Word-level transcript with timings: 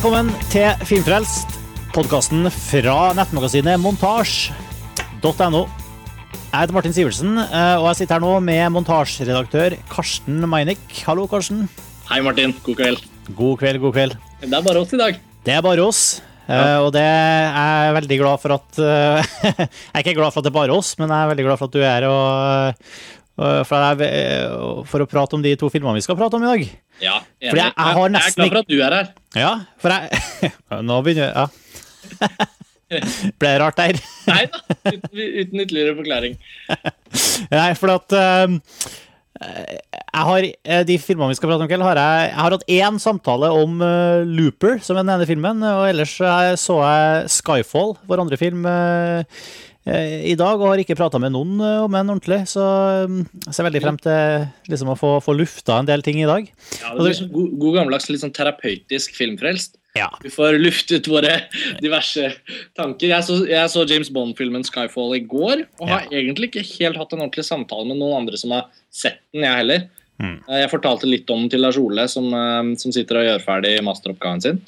Velkommen 0.00 0.30
til 0.48 0.64
Filmfrelst, 0.88 1.58
podkasten 1.92 2.46
fra 2.48 3.10
nettmagasinet 3.18 3.76
montasj.no. 3.82 5.60
Jeg 5.60 6.54
heter 6.54 6.72
Martin 6.72 6.96
Sivertsen, 6.96 7.34
eh, 7.42 7.74
og 7.76 7.90
jeg 7.90 7.98
sitter 7.98 8.16
her 8.16 8.24
nå 8.24 8.30
med 8.40 8.72
montasjeredaktør 8.72 9.76
Karsten 9.92 10.40
Meinick. 10.48 10.80
Hallo, 11.04 11.26
Karsten. 11.28 11.68
Hei, 12.08 12.22
Martin. 12.24 12.56
God 12.64 12.80
kveld. 12.80 13.04
God 13.28 13.60
kveld, 13.60 13.82
god 13.84 13.92
kveld. 13.98 14.16
Det 14.40 14.48
er 14.48 14.64
bare 14.70 14.86
oss 14.86 14.96
i 14.96 15.02
dag. 15.02 15.20
Det 15.44 15.58
er 15.58 15.68
bare 15.68 15.84
oss. 15.84 16.02
Ja. 16.48 16.80
Og 16.80 16.94
det 16.96 17.04
er 17.04 17.84
jeg 17.84 17.98
veldig 18.00 18.20
glad 18.24 18.40
for 18.40 18.56
at 18.56 18.80
eh, 18.80 19.34
Jeg 19.60 19.68
er 19.68 20.00
ikke 20.00 20.16
glad 20.16 20.32
for 20.32 20.40
at 20.40 20.48
det 20.48 20.54
er 20.54 20.60
bare 20.62 20.80
oss, 20.80 20.96
men 20.96 21.12
jeg 21.12 21.26
er 21.26 21.34
veldig 21.34 21.50
glad 21.50 21.60
for 21.60 21.68
at 21.68 21.76
du 21.76 21.84
er 21.84 21.90
her 21.92 22.08
og 22.08 22.88
for, 23.66 23.84
jeg, 23.86 24.06
eh, 24.06 24.84
for 24.90 25.04
å 25.04 25.08
prate 25.10 25.36
om 25.38 25.42
de 25.44 25.54
to 25.60 25.70
filmene 25.72 25.96
vi 25.98 26.04
skal 26.04 26.18
prate 26.20 26.36
om 26.38 26.44
i 26.44 26.50
dag. 26.52 26.64
Ja, 27.00 27.18
jeg, 27.40 27.54
jeg- 27.54 27.56
jeg 27.56 27.72
har 27.76 28.08
jeg 28.10 28.20
er 28.20 28.34
glad 28.36 28.48
for 28.52 28.58
at 28.60 28.68
du 28.68 28.78
er 28.84 28.96
her. 28.98 29.12
Ja, 29.40 29.52
for 29.80 29.94
jeg 29.96 30.52
Nå 30.90 31.00
begynner 31.06 31.28
jeg 31.28 31.34
Ja. 31.36 31.46
Ble 33.38 33.52
det 33.52 33.58
rart 33.62 33.76
der? 33.78 33.98
Nei 34.26 34.40
da, 34.50 34.58
uten, 34.90 35.12
uten 35.14 35.60
ytterligere 35.62 35.92
forklaring. 36.00 36.32
Nei, 37.54 37.68
for 37.78 37.92
at 37.94 38.16
eh, 38.18 38.56
jeg 39.40 40.24
har, 40.26 40.46
eh, 40.66 40.82
De 40.88 40.96
filmene 41.00 41.30
vi 41.30 41.38
skal 41.38 41.52
prate 41.52 41.62
om, 41.62 41.68
i 41.68 41.70
kveld, 41.70 41.86
har 41.86 42.00
jeg, 42.00 42.24
jeg 42.32 42.40
har 42.42 42.56
hatt 42.56 42.66
én 42.74 42.98
samtale 43.00 43.52
om 43.62 43.78
eh, 43.86 44.24
Looper, 44.26 44.80
som 44.82 44.98
er 44.98 45.06
den 45.06 45.14
ene 45.14 45.28
filmen. 45.30 45.62
Og 45.70 45.86
ellers 45.92 46.16
eh, 46.18 46.50
så 46.60 46.80
jeg 46.82 47.30
Skyfall, 47.38 47.94
vår 48.10 48.24
andre 48.26 48.40
film, 48.40 48.66
eh, 48.66 49.22
eh, 49.22 49.69
i 49.86 50.36
dag. 50.38 50.60
Og 50.60 50.72
har 50.72 50.82
ikke 50.82 50.98
prata 50.98 51.20
med 51.22 51.32
noen 51.34 51.56
eh, 51.64 51.82
om 51.84 51.94
den 51.96 52.12
ordentlig. 52.12 52.42
Så 52.50 52.60
eh, 52.62 53.18
jeg 53.46 53.56
ser 53.56 53.66
veldig 53.68 53.82
frem 53.84 54.00
til 54.04 54.46
liksom, 54.70 54.92
å 54.92 54.98
få, 54.98 55.12
få 55.24 55.34
lufta 55.38 55.78
en 55.80 55.88
del 55.88 56.04
ting 56.06 56.20
i 56.20 56.28
dag. 56.28 56.48
Ja, 56.80 56.94
det 56.94 57.06
blir 57.06 57.16
sånn 57.16 57.32
god, 57.34 57.52
god 57.62 57.78
gammeldags, 57.78 58.10
litt 58.12 58.24
sånn 58.24 58.34
terapeutisk 58.36 59.16
filmfrelst. 59.18 59.78
Ja. 59.98 60.06
Vi 60.22 60.30
får 60.30 60.60
luftet 60.60 61.08
våre 61.10 61.32
diverse 61.82 62.28
tanker. 62.78 63.10
Jeg 63.10 63.26
så, 63.26 63.40
jeg 63.50 63.72
så 63.72 63.82
James 63.90 64.10
Bond-filmen 64.14 64.62
Skyfall 64.66 65.16
i 65.18 65.24
går, 65.26 65.64
og 65.80 65.88
har 65.90 66.12
egentlig 66.12 66.52
ikke 66.52 66.66
helt 66.76 67.00
hatt 67.00 67.16
en 67.16 67.24
ordentlig 67.24 67.46
samtale 67.48 67.88
med 67.88 67.98
noen 67.98 68.20
andre 68.22 68.38
som 68.38 68.54
har 68.54 68.68
sett 68.94 69.18
den, 69.32 69.42
jeg 69.48 69.62
heller. 69.64 69.88
Mm. 70.20 70.36
Eh, 70.46 70.60
Jeg 70.62 70.70
fortalte 70.74 71.08
litt 71.08 71.30
om 71.32 71.42
den 71.42 71.50
til 71.54 71.64
Lars 71.64 71.80
Ole, 71.80 72.06
som, 72.12 72.28
eh, 72.36 72.76
som 72.78 72.94
sitter 72.94 73.18
og 73.18 73.26
gjør 73.26 73.46
ferdig 73.48 73.74
masteroppgaven 73.86 74.44
sin. 74.44 74.62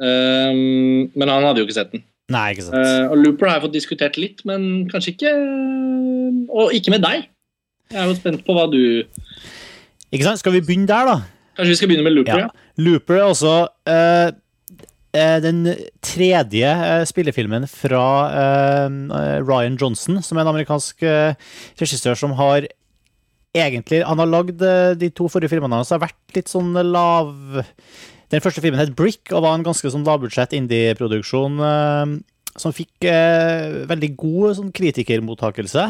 Um, 0.00 1.10
men 1.12 1.28
han 1.28 1.44
hadde 1.44 1.60
jo 1.60 1.66
ikke 1.66 1.76
sett 1.76 1.90
den. 1.92 2.00
Nei, 2.30 2.46
ikke 2.54 2.68
sant. 2.68 2.76
Uh, 2.78 3.10
og 3.10 3.20
Looper 3.24 3.50
har 3.50 3.58
jeg 3.58 3.64
fått 3.66 3.76
diskutert 3.76 4.18
litt, 4.20 4.44
men 4.48 4.86
kanskje 4.90 5.16
ikke 5.16 5.34
Og 6.54 6.74
ikke 6.76 6.94
med 6.94 7.02
deg. 7.02 7.28
Jeg 7.90 7.98
er 7.98 8.06
jo 8.06 8.18
spent 8.18 8.44
på 8.46 8.54
hva 8.54 8.68
du 8.70 8.80
Ikke 10.14 10.26
sant? 10.26 10.42
Skal 10.42 10.54
vi 10.54 10.62
begynne 10.62 10.86
der, 10.90 11.10
da? 11.10 11.16
Kanskje 11.58 11.72
vi 11.72 11.80
skal 11.80 11.90
begynne 11.90 12.06
med 12.06 12.14
Looper? 12.14 12.44
Ja. 12.44 12.46
Ja. 12.46 12.68
Looper 12.80 13.18
er 13.18 13.26
også 13.26 13.54
eh, 13.90 14.30
eh, 15.18 15.38
den 15.44 15.64
tredje 16.06 16.70
uh, 16.70 17.02
spillefilmen 17.08 17.66
fra 17.68 18.04
eh, 18.30 18.94
Ryan 19.42 19.76
Johnson, 19.80 20.22
som 20.24 20.38
er 20.38 20.46
en 20.46 20.52
amerikansk 20.54 21.02
eh, 21.04 21.50
regissør 21.82 22.16
som 22.16 22.32
har 22.38 22.70
egentlig 23.56 24.04
Han 24.06 24.22
har 24.22 24.30
lagd 24.30 24.62
eh, 24.62 24.94
de 24.98 25.10
to 25.10 25.26
forrige 25.28 25.50
filmene 25.52 25.80
hans, 25.80 25.90
har 25.90 26.02
vært 26.02 26.36
litt 26.36 26.50
sånn 26.50 26.70
lav 26.92 27.34
Den 28.30 28.40
første 28.44 28.62
filmen 28.62 28.78
het 28.78 28.92
Brick 28.94 29.32
og 29.34 29.42
var 29.42 29.56
en 29.58 29.64
ganske 29.66 29.90
sånn 29.90 30.04
lavbudsjett 30.06 30.52
indie-produksjon 30.58 31.56
eh, 31.66 32.12
som 32.60 32.72
fikk 32.76 33.06
eh, 33.10 33.82
veldig 33.90 34.12
god 34.20 34.56
sånn 34.60 34.70
kritikermottakelse. 34.76 35.88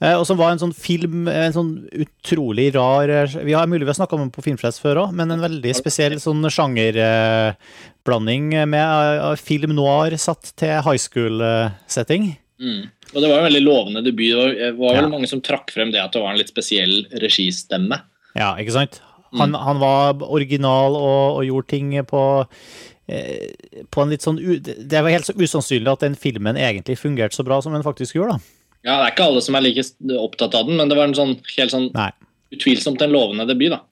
Eh, 0.00 0.14
Og 0.16 0.24
som 0.24 0.38
var 0.40 0.54
en 0.54 0.60
sånn 0.62 0.72
film, 0.72 1.26
en 1.28 1.52
sånn 1.52 1.72
utrolig 1.92 2.70
rar 2.72 3.10
eh, 3.12 3.34
Vi 3.44 3.52
har 3.52 3.68
mulig 3.68 3.84
vi 3.84 3.90
har 3.92 3.98
snakka 3.98 4.16
om 4.16 4.22
den 4.24 4.32
på 4.32 4.44
Filmfest 4.46 4.80
før 4.80 5.02
òg, 5.04 5.12
men 5.16 5.30
en 5.34 5.44
veldig 5.44 5.74
spesiell 5.76 6.16
sånn 6.22 6.40
sjangerblanding 6.48 8.46
med 8.70 9.20
eh, 9.20 9.36
film 9.40 9.74
noir 9.76 10.16
satt 10.20 10.54
til 10.60 10.80
high 10.86 11.00
school-setting. 11.00 12.30
Mm. 12.60 12.88
Og 13.12 13.18
det 13.20 13.28
var 13.28 13.40
en 13.42 13.48
veldig 13.50 13.62
lovende 13.66 14.02
debut. 14.06 14.32
Det 14.32 14.40
var, 14.40 14.56
var 14.80 14.96
vel 15.02 15.04
Ja. 15.04 15.12
mange 15.12 15.28
som 15.28 15.40
trakk 15.44 15.72
frem 15.74 15.92
det 15.92 16.00
at 16.00 16.12
det 16.16 16.22
var 16.22 16.32
en 16.32 16.38
litt 16.40 16.52
spesiell 16.52 17.04
registemme. 17.20 18.00
Ja, 18.38 18.54
ikke 18.60 18.72
sant? 18.76 19.00
Han, 19.38 19.54
han 19.54 19.78
var 19.78 20.22
original 20.26 20.96
og, 20.98 21.36
og 21.38 21.44
gjorde 21.46 21.70
ting 21.70 21.92
på 22.08 22.22
eh, 23.06 23.52
på 23.90 24.02
en 24.02 24.10
litt 24.10 24.24
sånn 24.24 24.40
Det 24.40 25.02
var 25.02 25.12
helt 25.14 25.28
så 25.28 25.36
usannsynlig 25.38 25.92
at 25.92 26.02
den 26.02 26.16
filmen 26.18 26.58
egentlig 26.58 26.98
fungerte 26.98 27.38
så 27.38 27.46
bra 27.46 27.60
som 27.62 27.76
den 27.76 27.86
faktisk 27.86 28.18
gjorde. 28.18 28.38
da. 28.38 28.56
Ja, 28.80 28.96
Det 28.96 29.04
er 29.04 29.14
ikke 29.14 29.28
alle 29.28 29.44
som 29.44 29.56
er 29.58 29.66
like 29.66 29.84
opptatt 30.16 30.56
av 30.56 30.66
den, 30.66 30.78
men 30.80 30.90
det 30.90 30.98
var 30.98 31.10
en 31.10 31.16
sånn 31.16 31.36
helt 31.56 31.74
sånn 31.74 31.90
Nei. 31.94 32.10
utvilsomt 32.56 33.02
en 33.04 33.14
lovende 33.14 33.46
debut. 33.46 33.70
da. 33.74 33.82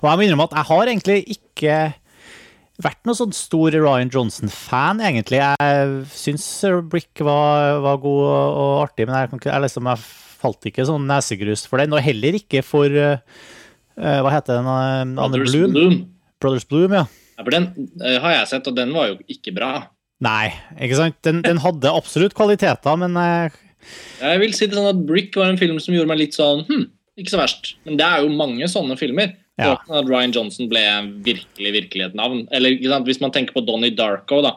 Og 0.00 0.10
jeg 0.10 0.18
må 0.18 0.26
innrømme 0.26 0.48
at 0.48 0.58
jeg 0.58 0.70
har 0.70 0.90
egentlig 0.92 1.18
ikke 1.36 1.78
vært 2.84 3.02
noen 3.08 3.18
sånn 3.18 3.34
stor 3.36 3.72
Ryan 3.72 4.12
Johnson-fan, 4.12 5.00
egentlig. 5.04 5.40
Jeg 5.40 5.92
syns 6.12 6.46
Brick 6.90 7.24
var, 7.24 7.80
var 7.84 8.00
god 8.02 8.24
og, 8.28 8.72
artig, 8.84 9.08
men 9.08 9.16
jeg, 9.16 9.40
jeg, 9.48 9.62
liksom, 9.64 9.88
jeg 9.90 10.04
falt 10.42 10.68
ikke 10.68 10.86
sånn 10.88 11.06
nesegrus 11.08 11.64
for 11.68 11.80
den. 11.80 11.96
Og 11.96 12.04
heller 12.04 12.36
ikke 12.38 12.62
for 12.66 12.92
eh, 12.92 13.22
Hva 13.96 14.32
heter 14.34 14.58
den? 14.58 14.66
eh, 14.68 15.00
Anne 15.00 15.16
Brothers 15.16 15.54
Bloom? 15.54 15.72
Bloom. 15.76 15.96
Brothers 16.42 16.66
Bloom, 16.68 16.92
ja. 16.92 17.06
Ja, 17.36 17.44
for 17.44 17.52
Den 17.52 17.68
eh, 18.00 18.18
har 18.22 18.34
jeg 18.38 18.50
sett, 18.52 18.68
og 18.68 18.76
den 18.76 18.92
var 18.96 19.12
jo 19.12 19.18
ikke 19.32 19.54
bra. 19.56 19.70
Nei, 20.24 20.50
ikke 20.80 20.98
sant? 20.98 21.16
Den, 21.26 21.42
den 21.44 21.60
hadde 21.60 21.92
absolutt 21.92 22.36
kvaliteter, 22.36 22.96
men 23.00 23.16
eh, 23.20 23.56
Jeg 24.22 24.40
vil 24.40 24.54
si 24.56 24.68
det 24.68 24.78
sånn 24.78 24.92
at 24.94 25.02
Brick 25.08 25.36
var 25.36 25.52
en 25.52 25.60
film 25.60 25.80
som 25.82 25.96
gjorde 25.96 26.08
meg 26.12 26.22
litt 26.22 26.36
sånn 26.36 26.64
hm, 26.68 26.86
ikke 27.20 27.34
så 27.34 27.40
verst. 27.40 27.74
Men 27.88 27.98
det 28.00 28.06
er 28.06 28.24
jo 28.24 28.32
mange 28.32 28.68
sånne 28.72 28.96
filmer. 29.00 29.34
Ja. 29.56 29.70
at 29.88 30.04
Ryan 30.04 30.34
Johnson 30.36 30.68
ble 30.68 30.82
virkelig 31.24 31.70
virkelig 31.72 32.02
et 32.10 32.16
navn. 32.18 32.42
Eller? 32.52 32.74
Hvis 33.06 33.22
man 33.22 33.32
tenker 33.32 33.56
på 33.56 33.62
Donnie 33.64 33.94
Darko, 33.96 34.42
da, 34.44 34.50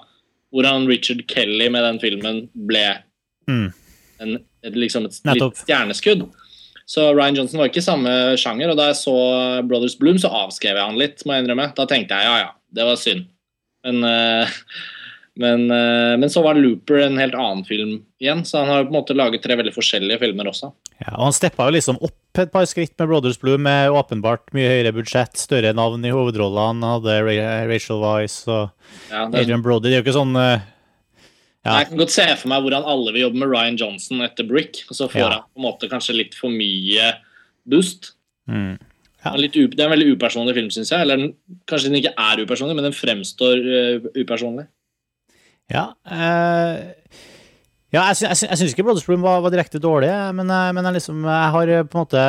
hvordan 0.51 0.89
Richard 0.89 1.21
Kelly 1.31 1.69
med 1.71 1.85
den 1.87 2.01
filmen 2.01 2.41
ble 2.67 2.81
mm, 3.47 3.69
en, 4.19 4.33
et, 4.65 4.75
liksom 4.75 5.07
et 5.07 5.15
stjerneskudd. 5.15 6.25
Så 6.89 7.03
Ryan 7.13 7.35
Johnson 7.37 7.61
var 7.61 7.69
ikke 7.69 7.85
samme 7.85 8.11
sjanger, 8.41 8.71
og 8.71 8.79
da 8.79 8.87
jeg 8.89 8.97
så 9.03 9.17
Brothers 9.69 9.93
Bloom, 9.99 10.17
så 10.21 10.31
avskrev 10.45 10.73
jeg 10.73 10.81
han 10.87 10.97
litt, 10.97 11.21
må 11.21 11.35
jeg 11.35 11.45
innrømme. 11.45 11.67
Da 11.77 11.85
tenkte 11.89 12.17
jeg 12.17 12.25
ja, 12.25 12.37
ja, 12.47 12.53
det 12.73 12.87
var 12.87 12.97
synd. 12.97 13.27
Men, 13.85 13.99
eh, 14.07 14.55
men, 15.39 15.67
eh, 15.71 16.15
men 16.19 16.31
så 16.33 16.41
var 16.43 16.57
Looper 16.57 17.03
en 17.05 17.19
helt 17.21 17.37
annen 17.37 17.61
film 17.67 17.99
igjen, 18.19 18.41
så 18.41 18.63
han 18.63 18.71
har 18.73 18.87
på 18.87 18.91
en 18.91 18.97
måte 18.97 19.15
laget 19.15 19.45
tre 19.45 19.55
veldig 19.59 19.75
forskjellige 19.75 20.17
filmer 20.23 20.49
også. 20.49 20.71
ja, 20.97 21.13
Og 21.13 21.27
han 21.29 21.37
steppa 21.37 21.69
jo 21.69 21.77
liksom 21.77 22.01
opp 22.01 22.41
et 22.41 22.51
par 22.51 22.65
skritt 22.69 22.95
med 22.97 23.11
Brothers 23.11 23.37
Bloom, 23.39 23.61
med 23.69 23.93
åpenbart 23.93 24.49
mye 24.57 24.73
høyere 24.73 24.95
budsjett, 24.97 25.37
større 25.37 25.75
navn 25.77 26.03
i 26.09 26.15
hovedrollene. 26.15 26.95
Hadde 26.97 27.21
Rachel 27.69 28.01
Weisz 28.01 28.41
og 28.49 28.73
Ja, 29.11 29.27
det, 29.29 29.45
Adrian 29.45 29.61
Brody. 29.61 29.91
Det 29.91 29.99
er 29.99 30.01
jo 30.01 30.07
ikke 30.07 30.17
sånn 30.17 30.35
eh, 30.41 30.65
ja. 31.65 31.79
Jeg 31.79 31.89
kan 31.89 31.97
godt 31.99 32.13
se 32.15 32.25
for 32.39 32.51
meg 32.51 32.61
hvordan 32.63 32.85
alle 32.87 33.11
vil 33.15 33.25
jobbe 33.25 33.41
med 33.41 33.51
Ryan 33.51 33.79
Johnson 33.79 34.21
etter 34.25 34.47
Brick, 34.47 34.83
og 34.89 34.95
så 34.95 35.09
får 35.11 35.19
Ja. 35.19 35.29
han 35.29 35.47
på 35.49 35.59
en 35.59 35.65
måte 35.67 35.89
kanskje 35.91 36.15
litt 36.15 36.37
for 36.39 36.49
mye 36.53 37.13
boost. 37.67 38.13
mm. 38.47 38.77
Ja. 39.19 39.33
Det 39.35 39.49
er, 39.51 39.65
er 39.67 39.83
en 39.89 39.91
veldig 39.91 40.13
upersonlig 40.15 40.53
film, 40.55 40.69
syns 40.71 40.93
jeg. 40.93 41.01
Eller 41.03 41.33
kanskje 41.67 41.89
den 41.89 41.97
ikke 41.99 42.13
er 42.15 42.39
upersonlig, 42.39 42.75
men 42.77 42.85
den 42.87 42.95
fremstår 42.95 43.59
uh, 43.67 44.05
upersonlig. 44.15 44.63
Ja, 45.69 45.89
Uh, 46.07 46.79
ja 47.91 48.05
jeg, 48.07 48.15
sy 48.21 48.47
syns 48.47 48.71
ikke 48.71 48.85
Bloom 48.87 49.21
var, 49.25 49.41
var 49.43 49.51
direkte 49.51 49.81
dårlig, 49.81 50.09
men, 50.37 50.49
eh, 50.49 50.71
men 50.77 50.85
jeg, 50.85 50.93
liksom, 50.99 51.23
jeg 51.25 51.51
har 51.55 51.71
på 51.89 51.97
en 51.97 52.03
måte 52.05 52.23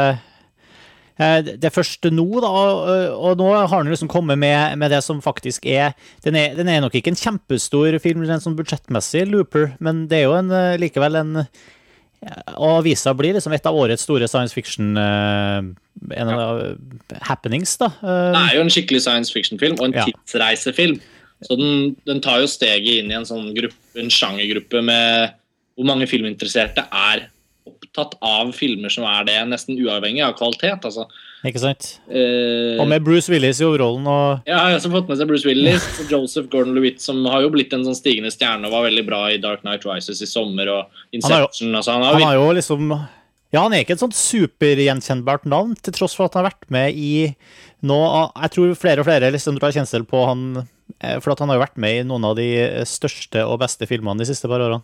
Det 1.20 1.66
er 1.69 1.75
først 1.75 2.06
nå, 2.14 2.25
da, 2.41 2.50
og, 3.12 3.34
nå 3.36 3.48
har 3.53 3.69
han 3.75 3.91
liksom 3.92 4.08
kommet 4.08 4.38
med, 4.41 4.78
med 4.81 4.91
det 4.94 5.03
som 5.04 5.20
faktisk 5.20 5.66
er 5.69 5.92
den, 6.25 6.38
er 6.41 6.54
den 6.56 6.70
er 6.72 6.81
nok 6.81 6.94
ikke 6.97 7.12
en 7.12 7.19
kjempestor 7.20 7.98
film 8.00 8.25
rent 8.25 8.44
sånn 8.47 8.56
budsjettmessig, 8.56 9.27
Looper, 9.28 9.74
men 9.84 10.06
det 10.09 10.22
er 10.22 10.27
jo 10.30 10.39
en, 10.39 10.50
eh, 10.50 10.78
likevel 10.80 11.21
en 11.21 11.34
Og 12.56 12.80
avisa 12.83 13.15
blir 13.16 13.33
liksom 13.36 13.53
et 13.56 13.65
av 13.68 13.77
årets 13.77 14.03
store 14.04 14.27
science 14.28 14.53
fiction 14.56 14.97
eh, 15.00 15.60
en 16.21 16.28
av 16.33 16.59
happenings, 17.28 17.77
da. 17.80 17.86
Eh, 18.00 18.33
Det 18.34 18.42
er 18.42 18.56
jo 18.59 18.65
en 18.66 18.72
skikkelig 18.72 19.00
science 19.04 19.33
fiction-film 19.33 19.78
og 19.80 19.86
en 19.89 19.97
Ja. 20.00 20.04
tidsreisefilm. 20.09 21.00
Så 21.42 21.56
den, 21.56 21.97
den 22.06 22.21
tar 22.21 22.41
jo 22.42 22.48
steget 22.53 23.00
inn 23.00 23.10
i 23.10 23.16
en 23.16 23.24
sånn 23.24 23.54
gruppe, 23.56 23.77
en 23.97 24.12
sjangergruppe 24.12 24.83
med 24.84 25.33
hvor 25.77 25.89
mange 25.89 26.09
filminteresserte 26.09 26.84
er 26.92 27.28
opptatt 27.91 28.15
av 28.22 28.53
filmer 28.54 28.89
som 28.92 29.04
er 29.04 29.25
det, 29.27 29.37
nesten 29.51 29.78
uavhengig 29.78 30.22
av 30.25 30.37
kvalitet. 30.39 30.84
altså. 30.84 31.07
Ikke 31.45 31.59
sant? 31.59 32.01
Eh, 32.10 32.78
Og 32.81 32.87
med 32.89 33.03
Bruce 33.03 33.28
Willis 33.33 33.60
i 33.60 33.65
overrollen 33.65 34.07
og 34.07 34.42
Ja, 34.47 34.69
jeg 34.69 34.75
har 34.75 34.78
også 34.78 34.91
fått 34.92 35.09
med 35.09 35.19
seg 35.19 35.27
Bruce 35.28 35.47
Willis 35.48 35.87
Joseph 36.10 36.48
Gordon-Lewitt, 36.53 37.01
som 37.01 37.25
har 37.27 37.41
jo 37.42 37.51
blitt 37.51 37.72
en 37.72 37.84
sånn 37.84 37.97
stigende 37.97 38.31
stjerne 38.31 38.66
og 38.69 38.72
var 38.72 38.84
veldig 38.91 39.07
bra 39.09 39.22
i 39.33 39.39
Dark 39.39 39.65
Night 39.65 39.84
Rises 39.89 40.21
i 40.22 40.27
sommer 40.28 40.69
og 40.69 40.84
Han 40.84 41.22
har 41.25 41.41
jo- 41.41 41.48
Inception. 41.48 41.75
altså, 41.75 41.92
han 41.97 42.03
har 42.03 42.13
Han 42.13 42.21
jo 42.21 42.27
har 42.27 42.34
jo 42.34 42.53
liksom 42.60 43.09
Ja, 43.53 43.63
han 43.63 43.72
er 43.72 43.83
ikke 43.83 43.97
et 43.97 44.04
sånt 44.04 44.15
supergjenkjennbart 44.15 45.45
navn, 45.47 45.75
til 45.83 45.93
tross 45.97 46.15
for 46.15 46.27
at 46.28 46.34
han 46.34 46.45
har 46.45 46.53
vært 46.53 46.71
med 46.71 46.95
i 46.95 47.34
nå 47.83 47.98
Jeg 48.36 48.51
tror 48.54 48.75
flere 48.77 49.01
og 49.01 49.07
flere 49.09 49.33
liksom 49.33 49.59
drar 49.59 49.72
kjensel 49.72 50.04
på 50.07 50.27
han, 50.28 50.69
for 51.22 51.33
at 51.33 51.41
han 51.42 51.51
har 51.53 51.59
jo 51.59 51.63
vært 51.65 51.81
med 51.81 52.01
i 52.01 52.04
noen 52.07 52.27
av 52.28 52.34
de 52.39 52.48
største 52.89 53.45
og 53.47 53.60
beste 53.63 53.89
filmene 53.91 54.22
de 54.22 54.28
siste 54.28 54.48
par 54.51 54.63
årene. 54.65 54.83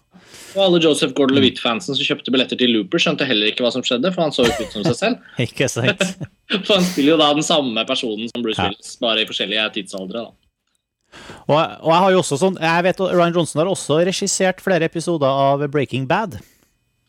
Og 0.57 0.63
alle 0.65 0.81
Joseph 0.83 1.15
Gordon-Levitt-fansen 1.17 1.97
som 1.97 2.07
kjøpte 2.07 2.33
billetter 2.35 2.59
til 2.61 2.73
Looper, 2.75 3.03
skjønte 3.03 3.29
heller 3.29 3.51
ikke 3.51 3.65
hva 3.67 3.73
som 3.75 3.85
skjedde, 3.87 4.13
for 4.15 4.25
han 4.25 4.35
så 4.35 4.47
jo 4.47 4.55
ikke 4.55 4.69
ut 4.69 4.77
som 4.79 4.87
seg 4.89 4.99
selv. 4.99 5.31
Ikke 5.47 5.69
sant? 5.71 6.03
For 6.67 6.77
han 6.77 6.85
spiller 6.87 7.17
jo 7.17 7.19
da 7.19 7.33
den 7.35 7.47
samme 7.47 7.83
personen 7.89 8.31
som 8.31 8.43
Bruce 8.45 8.63
Ja. 8.63 8.71
Willis, 8.71 8.93
bare 9.03 9.25
i 9.25 9.29
forskjellige 9.29 9.65
tidsaldre. 9.75 10.29
da. 10.29 10.47
Og, 11.47 11.57
og 11.57 11.91
jeg 11.91 12.03
har 12.03 12.13
jo 12.13 12.21
også 12.21 12.37
sånn 12.41 12.57
Jeg 12.61 12.85
vet 12.85 13.01
Ryan 13.01 13.35
Johnson 13.35 13.63
har 13.63 13.71
også 13.71 14.01
regissert 14.05 14.61
flere 14.63 14.89
episoder 14.91 15.27
av 15.27 15.65
Breaking 15.73 16.07
Bad. 16.11 16.39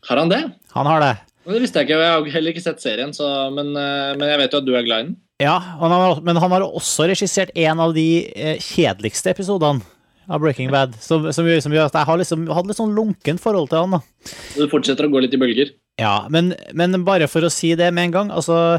Har 0.08 0.20
han 0.22 0.30
det? 0.32 0.42
Han 0.74 0.88
har 0.88 1.02
det. 1.02 1.14
Det 1.48 1.62
visste 1.62 1.80
jeg 1.80 1.88
ikke. 1.88 1.98
Jeg 2.02 2.12
har 2.12 2.28
heller 2.36 2.54
ikke 2.54 2.64
sett 2.64 2.82
serien, 2.84 3.14
så, 3.16 3.26
men, 3.54 3.72
eh, 3.72 4.12
men, 4.18 4.26
jeg 4.28 4.40
vet 4.42 4.54
jo 4.54 4.60
at 4.60 4.68
du 4.68 4.74
er 4.76 4.84
glad 4.86 5.00
i 5.00 5.08
den. 5.08 5.16
Ja, 5.38 5.54
han 5.78 5.92
har, 5.94 6.20
men 6.26 6.36
han 6.36 6.50
har 6.50 6.64
også 6.66 7.06
regissert 7.06 7.52
en 7.54 7.78
av 7.80 7.92
de 7.94 8.06
eh, 8.34 8.56
kjedeligste 8.58 9.30
episodene 9.30 9.84
av 10.26 10.42
Breaking 10.42 10.72
Bad. 10.74 10.96
Som, 11.00 11.28
som, 11.32 11.46
som 11.62 11.74
gjør 11.74 11.86
at 11.86 11.94
jeg 11.94 12.08
har 12.08 12.18
liksom, 12.18 12.48
hadde 12.50 12.72
litt 12.72 12.80
sånn 12.80 12.96
lunkent 12.96 13.42
forhold 13.42 13.70
til 13.70 13.84
han. 13.84 13.94
da. 13.94 14.32
Du 14.56 14.64
fortsetter 14.70 15.06
å 15.06 15.12
gå 15.12 15.22
litt 15.22 15.36
i 15.36 15.40
bølger? 15.40 15.70
Ja, 16.02 16.26
men, 16.30 16.56
men 16.74 17.04
bare 17.06 17.30
for 17.30 17.46
å 17.46 17.52
si 17.54 17.70
det 17.78 17.92
med 17.94 18.08
en 18.08 18.16
gang, 18.16 18.28
altså 18.34 18.78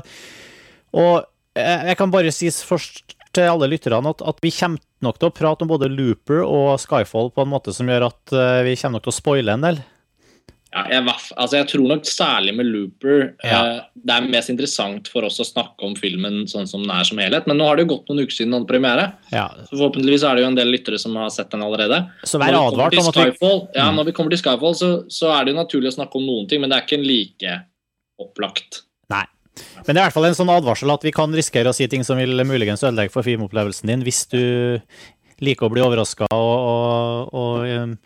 Og 0.95 1.25
eh, 1.59 1.87
jeg 1.89 1.99
kan 1.99 2.11
bare 2.11 2.31
si 2.35 2.51
først 2.51 3.15
til 3.35 3.47
alle 3.47 3.69
lytterne 3.71 4.11
at, 4.11 4.23
at 4.25 4.39
vi 4.43 4.51
kommer 4.55 4.83
nok 5.05 5.19
til 5.21 5.29
å 5.29 5.35
prate 5.35 5.63
om 5.63 5.71
både 5.71 5.87
Looper 5.91 6.41
og 6.43 6.75
Skyfall 6.81 7.31
på 7.31 7.45
en 7.45 7.51
måte 7.51 7.71
som 7.75 7.87
gjør 7.87 8.07
at 8.09 8.33
vi 8.65 8.73
kommer 8.79 8.97
nok 8.97 9.05
til 9.05 9.13
å 9.13 9.15
spoile 9.19 9.53
en 9.55 9.67
del. 9.67 9.81
Ja, 10.69 10.83
jeg, 10.85 11.01
altså 11.33 11.57
jeg, 11.57 11.65
tror 11.71 11.85
nok 11.89 12.03
særlig 12.05 12.51
med 12.53 12.67
Looper 12.69 13.31
ja. 13.41 13.57
eh, 13.57 13.77
Det 13.97 14.13
er 14.13 14.27
mest 14.29 14.51
interessant 14.53 15.07
for 15.09 15.25
oss 15.25 15.39
å 15.41 15.45
snakke 15.47 15.81
om 15.87 15.95
filmen 15.97 16.43
sånn 16.51 16.67
som 16.69 16.83
den 16.83 16.91
er 16.93 17.07
som 17.07 17.17
helhet. 17.21 17.47
Men 17.49 17.57
nå 17.57 17.65
har 17.65 17.79
det 17.79 17.87
jo 17.87 17.95
gått 17.95 18.11
noen 18.11 18.21
uker 18.21 18.35
siden 18.35 18.51
den 18.51 18.59
hadde 18.59 18.69
premiere. 18.69 19.07
Ja. 19.33 19.47
Så 19.65 19.73
forhåpentligvis 19.79 20.25
er 20.29 20.37
det 20.37 20.43
jo 20.43 20.51
en 20.51 20.59
del 20.59 20.69
lyttere 20.69 20.99
som 21.01 21.15
har 21.17 21.31
sett 21.33 21.49
den 21.55 21.63
allerede. 21.65 22.03
Så 22.21 22.41
vær 22.41 22.59
advart 22.59 22.97
om 23.01 23.09
at 23.09 23.17
Skyfall, 23.17 23.63
ja, 23.73 23.87
mm. 23.89 23.97
Når 23.97 24.09
vi 24.11 24.13
kommer 24.19 24.35
til 24.35 24.41
Skyfall, 24.43 24.75
så, 24.77 24.91
så, 25.09 25.31
er 25.33 25.47
det 25.47 25.55
jo 25.55 25.57
naturlig 25.57 25.89
å 25.89 25.95
snakke 25.97 26.21
om 26.21 26.27
noen 26.27 26.45
ting, 26.51 26.61
men 26.61 26.69
det 26.69 26.77
er 26.77 26.85
ikke 26.85 26.99
en 26.99 27.07
like 27.07 27.55
opplagt. 28.21 28.83
Nei. 29.09 29.23
Men 29.87 29.89
det 29.89 29.95
er 29.95 30.03
i 30.03 30.05
hvert 30.05 30.17
fall 30.19 30.27
en 30.29 30.37
sånn 30.37 30.51
advarsel 30.53 30.93
at 30.93 31.07
vi 31.07 31.15
kan 31.15 31.33
risikere 31.33 31.73
å 31.73 31.75
si 31.75 31.87
ting 31.89 32.05
som 32.05 32.21
vil 32.21 32.45
muligens 32.45 32.85
ødelegge 32.85 33.15
for 33.15 33.25
filmopplevelsen 33.25 33.89
din, 33.89 34.05
hvis 34.05 34.27
du 34.29 34.43
liker 35.41 35.65
å 35.65 35.73
bli 35.73 35.81
overraska 35.81 36.27
og, 36.35 36.53
og, 36.69 37.33
og 37.39 37.73
um, 37.73 37.97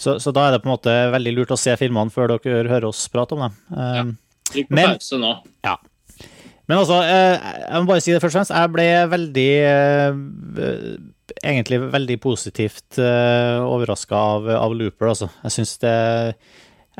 så, 0.00 0.16
så, 0.22 0.32
da 0.32 0.46
er 0.46 0.54
det 0.54 0.62
på 0.64 0.70
en 0.70 0.74
måte 0.74 0.96
veldig 1.12 1.36
lurt 1.36 1.54
å 1.54 1.60
se 1.60 1.74
filmene 1.76 2.12
før 2.14 2.34
dere 2.38 2.64
hører 2.70 2.88
oss 2.88 3.04
prate 3.12 3.36
om 3.36 3.46
dem. 3.46 3.56
Ja. 3.76 4.04
Um, 4.04 4.16
Trykk 4.50 4.70
på 4.70 4.78
men, 4.78 4.94
pause 4.96 5.20
nå. 5.20 5.32
Ja. 5.66 5.76
Men 6.70 6.78
altså, 6.78 7.00
eh, 7.02 7.50
jeg 7.66 7.82
må 7.82 7.90
bare 7.90 8.02
si 8.02 8.14
det 8.14 8.22
først 8.22 8.36
og 8.36 8.38
fremst. 8.38 8.54
Jeg 8.54 8.72
ble 8.76 8.88
veldig 9.10 9.50
eh, 9.66 10.90
Egentlig 11.46 11.78
veldig 11.92 12.16
positivt 12.22 12.98
eh, 12.98 13.58
overraska 13.62 14.18
av, 14.18 14.48
av, 14.54 14.74
Looper, 14.74 15.12
altså. 15.12 15.30
Jeg 15.44 15.56
syns 15.58 15.76
det 15.82 15.94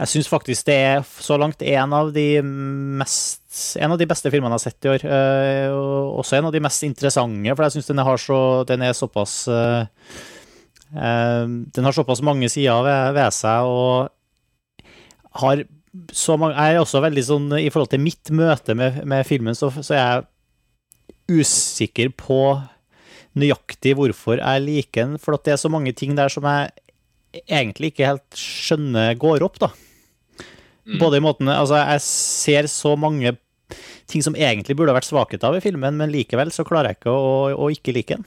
jeg 0.00 0.08
syns 0.08 0.30
faktisk 0.30 0.64
det 0.68 0.74
er 0.80 1.00
så 1.04 1.36
langt 1.36 1.60
en 1.66 1.92
av 1.92 2.12
de 2.14 2.40
mest 2.40 3.76
En 3.82 3.92
av 3.92 3.98
de 4.00 4.06
beste 4.08 4.30
filmene 4.32 4.54
jeg 4.54 4.60
har 4.60 4.62
sett 4.62 4.86
i 4.86 4.92
år. 4.94 5.04
Og 5.74 6.20
også 6.22 6.38
en 6.38 6.48
av 6.48 6.54
de 6.54 6.62
mest 6.62 6.86
interessante, 6.86 7.52
for 7.52 7.66
jeg 7.66 7.74
syns 7.74 7.90
den, 7.90 8.04
den, 8.70 8.84
er 8.86 8.96
såpass 8.96 9.34
Ehm, 9.50 10.39
den 10.90 11.86
har 11.86 11.94
såpass 11.94 12.22
mange 12.26 12.48
sider 12.50 12.82
ved, 12.82 13.14
ved 13.14 13.34
seg 13.36 13.68
og 13.70 14.10
har 15.38 15.62
så 16.14 16.36
mange 16.38 16.54
Jeg 16.54 16.74
er 16.74 16.80
også 16.80 17.02
veldig 17.02 17.22
sånn 17.26 17.46
I 17.58 17.70
forhold 17.70 17.90
til 17.92 18.02
mitt 18.02 18.30
møte 18.34 18.74
med, 18.78 19.00
med 19.06 19.26
filmen, 19.26 19.56
så, 19.58 19.70
så, 19.74 19.94
er 19.94 20.00
jeg 20.00 21.40
usikker 21.40 22.10
på 22.18 22.40
nøyaktig 23.38 23.92
hvorfor 23.94 24.40
jeg 24.40 24.62
liker 24.64 25.04
den. 25.04 25.18
For 25.22 25.38
det 25.38 25.54
er 25.54 25.60
så 25.62 25.70
mange 25.70 25.92
ting 25.94 26.16
der 26.18 26.32
som 26.32 26.46
jeg 26.48 26.72
egentlig 27.46 27.92
ikke 27.92 28.08
helt 28.08 28.38
skjønner 28.38 29.14
går 29.20 29.44
opp, 29.46 29.60
da. 29.62 29.70
Mm. 30.88 30.98
Både 30.98 31.20
i 31.20 31.22
måten 31.22 31.50
Altså, 31.52 31.78
jeg 31.78 32.02
ser 32.02 32.70
så 32.72 32.96
mange 32.98 33.36
ting 34.10 34.24
som 34.26 34.34
egentlig 34.34 34.74
burde 34.78 34.96
vært 34.96 35.06
svakheter 35.06 35.54
i 35.54 35.62
filmen, 35.62 35.94
men 36.00 36.10
likevel 36.10 36.50
så 36.54 36.66
klarer 36.66 36.90
jeg 36.90 37.00
ikke 37.00 37.14
å, 37.14 37.30
å 37.54 37.70
ikke 37.70 37.94
like 37.94 38.18
den. 38.18 38.26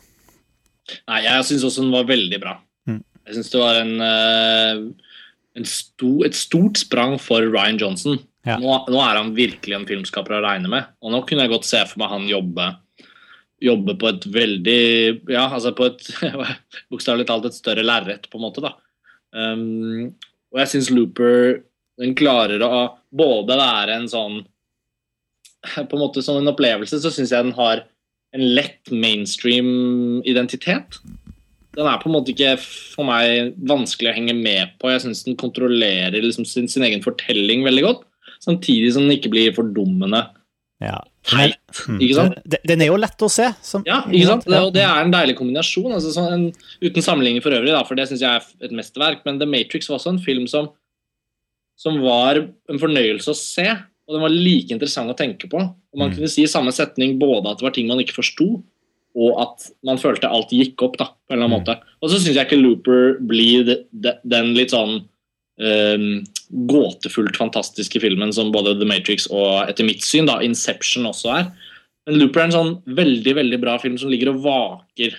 Nei, 1.10 1.24
jeg 1.26 1.48
syns 1.48 1.66
også 1.68 1.86
den 1.86 1.94
var 1.94 2.08
veldig 2.10 2.40
bra. 2.44 2.58
Mm. 2.90 3.02
Jeg 3.28 3.38
syns 3.38 3.52
det 3.54 3.62
var 3.62 3.80
en, 3.80 3.94
uh, 4.04 5.18
en 5.60 5.68
sto, 5.70 6.14
et 6.28 6.38
stort 6.38 6.82
sprang 6.82 7.18
for 7.22 7.46
Ryan 7.48 7.80
Johnson. 7.82 8.20
Ja. 8.44 8.58
Nå, 8.60 8.76
nå, 8.92 9.00
er 9.00 9.20
han 9.22 9.34
virkelig 9.38 9.78
en 9.78 9.88
filmskaper 9.88 10.38
å 10.38 10.44
regne 10.44 10.72
med. 10.72 10.90
Og 11.04 11.14
nå 11.14 11.24
kunne 11.28 11.46
jeg 11.46 11.54
godt 11.54 11.68
se 11.70 11.84
for 11.88 12.02
meg 12.02 12.12
han 12.12 12.28
jobbe, 12.28 12.70
jobbe 13.64 13.96
på 14.00 14.10
et 14.12 14.26
veldig 14.36 14.82
Ja, 15.32 15.48
altså 15.48 15.72
på 15.78 15.88
et 15.88 16.10
bokstavelig 16.92 17.30
talt 17.30 17.48
et 17.48 17.56
større 17.56 17.86
lerret, 17.86 18.28
på 18.28 18.40
en 18.40 18.48
måte, 18.50 18.64
da. 18.64 18.76
Um, 19.34 20.12
og 20.54 20.60
jeg 20.62 20.76
syns 20.76 20.92
Looper 20.94 21.64
den 22.02 22.14
klarer 22.18 22.62
å 22.66 22.84
både 23.14 23.56
være 23.58 23.98
en 24.00 24.10
sånn 24.10 24.42
På 25.90 25.96
en 25.96 26.02
måte 26.02 26.22
som 26.26 26.38
en 26.38 26.52
opplevelse, 26.52 27.00
så 27.00 27.12
syns 27.14 27.32
jeg 27.32 27.46
den 27.46 27.56
har 27.58 27.86
en 28.34 28.46
lett 28.58 28.92
mainstream 28.92 30.22
identitet. 30.26 31.00
Den 31.74 31.90
er 31.90 32.00
på 32.02 32.10
en 32.10 32.16
måte 32.16 32.34
ikke 32.34 32.56
for 32.62 33.06
meg 33.08 33.56
vanskelig 33.70 34.12
å 34.12 34.16
henge 34.18 34.36
med 34.38 34.76
på. 34.82 34.92
Jeg 34.94 35.06
syns 35.06 35.24
den 35.26 35.38
kontrollerer 35.40 36.22
liksom 36.22 36.46
sin, 36.50 36.70
sin, 36.70 36.86
egen 36.86 37.02
fortelling 37.06 37.66
veldig 37.66 37.86
godt, 37.86 38.04
samtidig 38.44 38.92
som 38.94 39.08
den 39.08 39.18
ikke 39.18 39.32
blir 39.34 39.56
fordummende. 39.58 40.26
Ja. 40.84 41.00
Teit, 41.24 41.56
mm. 41.88 42.00
ikke 42.04 42.18
sant? 42.18 42.58
Den 42.68 42.84
er 42.84 42.90
jo 42.90 43.00
lett 43.00 43.26
å 43.26 43.30
se. 43.32 43.48
Som, 43.64 43.86
ja, 43.88 44.02
ikke 44.10 44.28
sant? 44.34 44.46
Det, 44.50 44.60
og 44.60 44.74
det 44.76 44.84
er 44.84 45.00
en 45.00 45.14
deilig 45.14 45.38
kombinasjon. 45.40 45.94
Altså, 45.96 46.12
sånn, 46.14 46.50
uten 46.84 47.06
sammenligning 47.06 47.46
for 47.46 47.56
øvrig, 47.56 47.72
da, 47.74 47.82
for 47.88 47.98
det 47.98 48.10
syns 48.10 48.26
jeg 48.26 48.42
er 48.42 48.68
et 48.68 48.76
mesterverk. 48.76 49.24
Men 49.26 49.40
The 49.42 49.48
Matrix 49.50 49.90
var 49.90 50.02
også 50.02 50.14
en 50.18 50.22
film 50.26 50.50
som, 50.52 50.68
som 51.80 52.02
var 52.04 52.42
en 52.44 52.82
fornøyelse 52.82 53.34
å 53.34 53.40
se. 53.40 53.70
Og 54.08 54.18
den 54.18 54.24
var 54.26 54.34
like 54.36 54.74
interessant 54.76 55.12
å 55.12 55.18
tenke 55.18 55.48
på. 55.52 55.62
Og 55.64 56.00
Man 56.00 56.12
mm. 56.12 56.18
kunne 56.18 56.32
si 56.32 56.44
i 56.44 56.52
samme 56.52 56.74
setning 56.76 57.16
både 57.22 57.52
at 57.52 57.62
det 57.62 57.68
var 57.68 57.76
ting 57.76 57.88
man 57.88 58.02
ikke 58.04 58.18
forsto, 58.18 58.50
og 59.14 59.42
at 59.42 59.68
man 59.86 60.02
følte 60.02 60.30
alt 60.32 60.52
gikk 60.54 60.82
opp. 60.86 60.98
da, 61.00 61.12
på 61.14 61.34
en 61.34 61.40
eller 61.40 61.48
annen 61.48 61.62
mm. 61.62 61.66
måte. 61.68 61.96
Og 62.02 62.12
så 62.12 62.20
syns 62.20 62.36
jeg 62.36 62.48
ikke 62.48 62.62
Looper 62.62 63.18
blir 63.24 63.68
de, 63.68 63.80
de, 63.92 64.16
den 64.28 64.54
litt 64.58 64.74
sånn 64.74 65.04
um, 65.62 66.08
gåtefullt 66.70 67.38
fantastiske 67.38 68.02
filmen 68.04 68.34
som 68.36 68.52
både 68.54 68.76
The 68.80 68.90
Matrix 68.90 69.30
og 69.32 69.70
etter 69.70 69.88
mitt 69.88 70.06
syn 70.06 70.30
da, 70.30 70.40
Inception 70.46 71.08
også 71.10 71.34
er. 71.38 71.52
Men 72.08 72.20
Looper 72.20 72.44
er 72.44 72.50
en 72.50 72.58
sånn 72.58 72.74
veldig 72.98 73.38
veldig 73.40 73.62
bra 73.62 73.78
film 73.82 73.96
som 74.02 74.12
ligger 74.12 74.34
og 74.34 74.42
vaker 74.44 75.16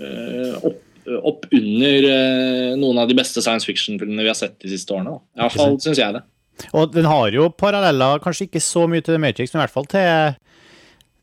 uh, 0.00 0.54
opp, 0.70 0.80
opp, 1.18 1.46
under 1.52 2.08
uh, 2.08 2.72
noen 2.80 3.02
av 3.02 3.10
de 3.10 3.18
beste 3.18 3.44
science 3.44 3.68
fiction-filmene 3.68 4.24
vi 4.24 4.32
har 4.32 4.38
sett 4.38 4.56
de 4.62 4.72
siste 4.72 4.94
årene. 4.94 5.18
Iallfall 5.36 5.76
syns 5.84 6.00
jeg 6.00 6.16
det. 6.16 6.24
Og 6.72 6.92
den 6.94 7.06
har 7.08 7.28
jo 7.34 7.48
paralleller, 7.54 8.18
kanskje 8.24 8.46
ikke 8.48 8.62
så 8.64 8.82
mye 8.90 9.02
til 9.02 9.14
The 9.14 9.22
Matrix, 9.22 9.48
men 9.52 9.60
i 9.60 9.64
hvert 9.64 9.76
fall 9.76 9.88
til, 9.90 10.08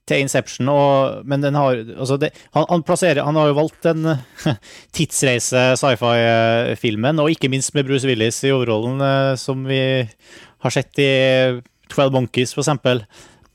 til 0.09 0.21
Inception. 0.23 0.65
Og, 0.71 0.91
men 1.27 1.39
den 1.43 1.55
har 1.59 1.73
altså 1.95 2.15
det, 2.21 2.29
han, 2.55 2.65
han, 2.71 2.87
plasserer, 2.87 3.27
han 3.27 3.39
har 3.39 3.45
jo 3.51 3.59
valgt 3.59 3.81
den 3.87 4.01
tidsreise-sci-fi-filmen, 4.95 7.15
og 7.21 7.31
ikke 7.33 7.53
minst 7.53 7.71
med 7.77 7.85
Bruce 7.89 8.07
Willis 8.09 8.37
i 8.45 8.55
overrollen, 8.55 8.97
eh, 9.03 9.33
som 9.41 9.57
vi 9.69 9.81
har 10.65 10.71
sett 10.73 10.93
i 11.03 11.11
Twelve 11.91 12.13
Monkeys, 12.15 12.51
for 12.55 12.61
eksempel. 12.63 12.97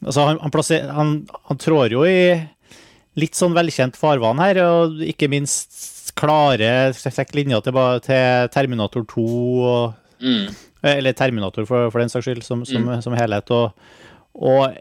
Altså, 0.05 0.21
han, 0.29 0.37
han, 0.41 0.51
han, 0.97 1.09
han 1.51 1.59
trår 1.61 1.89
jo 1.93 2.01
i 2.09 2.21
litt 3.19 3.37
sånn 3.37 3.57
velkjent 3.57 3.99
farvann 3.99 4.41
her, 4.43 4.61
og 4.65 5.01
ikke 5.05 5.31
minst 5.33 6.13
klare 6.19 6.91
linjer 7.37 7.63
til, 7.65 7.79
til 8.05 8.51
Terminator 8.55 9.07
2 9.09 9.25
og 9.71 10.23
mm. 10.23 10.47
Eh, 10.83 10.97
eller 10.97 11.17
Terminator, 11.17 11.67
for, 11.69 11.91
for 11.93 12.03
den 12.03 12.13
saks 12.13 12.29
skyld, 12.29 12.45
som, 12.47 12.65
som, 12.69 12.87
mm. 12.89 13.03
som 13.05 13.17
helhet. 13.19 13.53
Og, 13.57 13.75
og, 14.35 14.79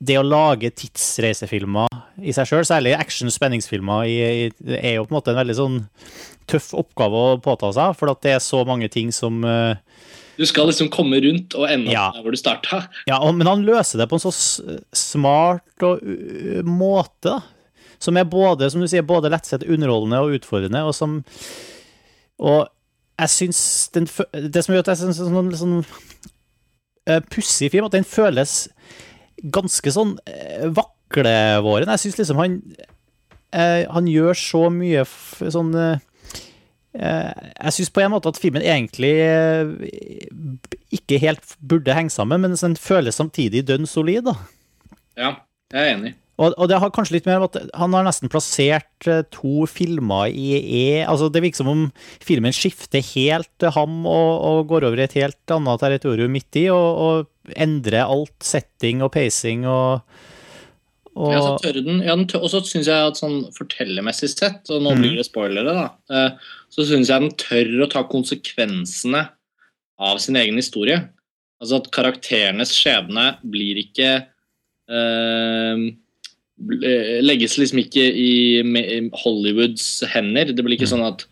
det 0.00 0.16
å 0.16 0.24
lage 0.24 0.70
tidsreisefilmer 0.72 1.90
i 2.24 2.32
seg 2.32 2.48
sjøl, 2.48 2.64
særlig 2.64 2.94
action-spenningsfilmer, 2.96 4.06
er 4.08 4.94
jo 4.94 5.02
på 5.04 5.12
en 5.12 5.16
måte 5.18 5.34
en 5.34 5.40
veldig 5.42 5.56
sånn 5.58 5.76
tøff 6.48 6.70
oppgave 6.78 7.20
å 7.20 7.34
påta 7.44 7.68
seg, 7.76 7.92
for 7.98 8.08
det 8.24 8.32
er 8.32 8.40
så 8.40 8.62
mange 8.64 8.88
ting 8.88 9.12
som 9.12 9.44
uh, 9.44 9.76
du 10.40 10.46
skal 10.48 10.70
liksom 10.70 10.88
komme 10.88 11.20
rundt 11.20 11.52
og 11.58 11.66
ende 11.68 11.92
ja. 11.92 12.06
der 12.14 12.24
hvor 12.24 12.32
du 12.32 12.40
starta. 12.40 12.86
Ja, 13.10 13.18
men 13.28 13.44
han 13.44 13.66
løser 13.66 14.00
det 14.00 14.08
på 14.08 14.16
en 14.16 14.24
så 14.24 14.32
smart 14.96 15.84
og 15.84 16.00
uh, 16.00 16.62
måte, 16.64 17.36
da. 17.36 17.40
Som 18.00 18.16
er 18.16 18.24
både, 18.24 18.70
som 18.72 18.80
du 18.80 18.88
sier, 18.88 19.04
både 19.04 19.28
lettsett, 19.28 19.66
underholdende 19.68 20.22
og 20.24 20.38
utfordrende, 20.38 20.80
og 20.88 20.94
som 20.96 21.20
Og 22.40 22.70
jeg 23.20 23.32
syns 23.34 23.60
den, 23.94 24.06
Det 24.52 24.64
som 24.64 24.74
gjør 24.74 24.84
at 24.84 24.92
jeg 24.92 25.00
syns 25.02 25.20
sånn, 25.20 25.34
sånn, 25.34 25.50
sånn 25.58 25.76
uh, 27.10 27.20
pussig 27.32 27.70
film, 27.72 27.88
at 27.88 27.96
den 27.96 28.06
føles 28.08 28.68
ganske 29.40 29.92
sånn 29.94 30.16
uh, 30.28 30.68
vaklevåren. 30.76 31.90
Jeg 31.96 32.04
syns 32.04 32.20
liksom 32.20 32.40
han 32.40 32.60
uh, 33.56 33.82
Han 33.96 34.08
gjør 34.10 34.38
så 34.38 34.66
mye 34.72 35.04
sånn 35.40 35.74
Jeg 36.90 37.72
syns 37.76 37.92
på 37.94 38.02
en 38.02 38.10
måte 38.10 38.30
at 38.32 38.38
filmen 38.40 38.64
egentlig 38.66 39.12
ikke 40.90 41.20
helt 41.22 41.52
burde 41.62 41.94
henge 41.94 42.10
sammen, 42.10 42.42
men 42.42 42.56
den 42.58 42.74
føles 42.74 43.14
samtidig 43.20 43.62
dønn 43.68 43.86
solid. 43.86 44.26
da. 44.26 44.34
Ja, 45.14 45.30
jeg 45.70 45.84
er 45.84 45.92
enig. 45.94 46.14
Og, 46.40 46.54
og, 46.56 46.66
det 46.70 46.78
har 46.80 46.92
kanskje 46.94 47.18
litt 47.18 47.26
mer 47.28 47.42
med 47.42 47.52
at 47.52 47.74
han 47.76 47.92
har 47.92 48.06
nesten 48.06 48.30
plassert 48.32 49.08
eh, 49.10 49.20
to 49.34 49.66
filmer 49.68 50.32
i 50.32 50.54
E. 50.56 50.84
Altså 51.04 51.28
Det 51.28 51.42
virker 51.44 51.60
som 51.60 51.68
om 51.68 51.82
filmen 52.24 52.54
skifter 52.56 53.04
helt 53.12 53.66
ham 53.76 54.00
og, 54.08 54.30
og 54.48 54.70
går 54.72 54.88
over 54.88 55.02
i 55.02 55.04
et 55.04 55.18
helt 55.20 55.52
annet 55.52 55.84
territorium 55.84 56.32
midt 56.32 56.56
i, 56.62 56.66
og, 56.72 56.88
og 57.04 57.54
endrer 57.60 58.08
alt 58.08 58.38
setting 58.46 59.04
og 59.04 59.12
pacing 59.18 59.68
og 59.68 60.00
Og, 61.20 61.32
Ja, 61.34 61.40
så 61.42 61.56
tør 61.58 61.80
den, 61.82 61.96
ja, 62.06 62.14
den 62.14 62.28
tør, 62.30 62.44
og 62.46 62.52
så 62.52 62.60
syns 62.64 62.86
jeg 62.86 63.08
at 63.10 63.18
sånn 63.18 63.40
fortellermessig 63.52 64.28
sett, 64.30 64.62
og 64.70 64.78
nå 64.80 64.92
Mhm. 64.94 65.00
blir 65.02 65.16
det 65.18 65.24
spoilere, 65.26 65.72
da, 65.74 65.86
eh, 66.08 66.52
så 66.70 66.84
syns 66.86 67.10
jeg 67.10 67.24
den 67.24 67.32
tør 67.34 67.82
å 67.82 67.88
ta 67.90 68.04
konsekvensene 68.06 69.24
av 69.98 70.20
sin 70.22 70.38
egen 70.38 70.54
historie. 70.56 71.00
Altså 71.60 71.80
at 71.82 71.90
karakterenes 71.90 72.70
skjebne 72.78 73.26
blir 73.42 73.82
ikke 73.82 74.12
eh, 74.88 75.82
Legges 76.60 77.56
liksom 77.58 77.78
ikke 77.80 78.02
i 78.04 78.60
Hollywoods 79.22 80.02
hender. 80.12 80.44
Det 80.52 80.62
blir 80.64 80.76
ikke 80.76 80.88
Mhm. 80.88 80.98
sånn 80.98 81.06
at 81.08 81.24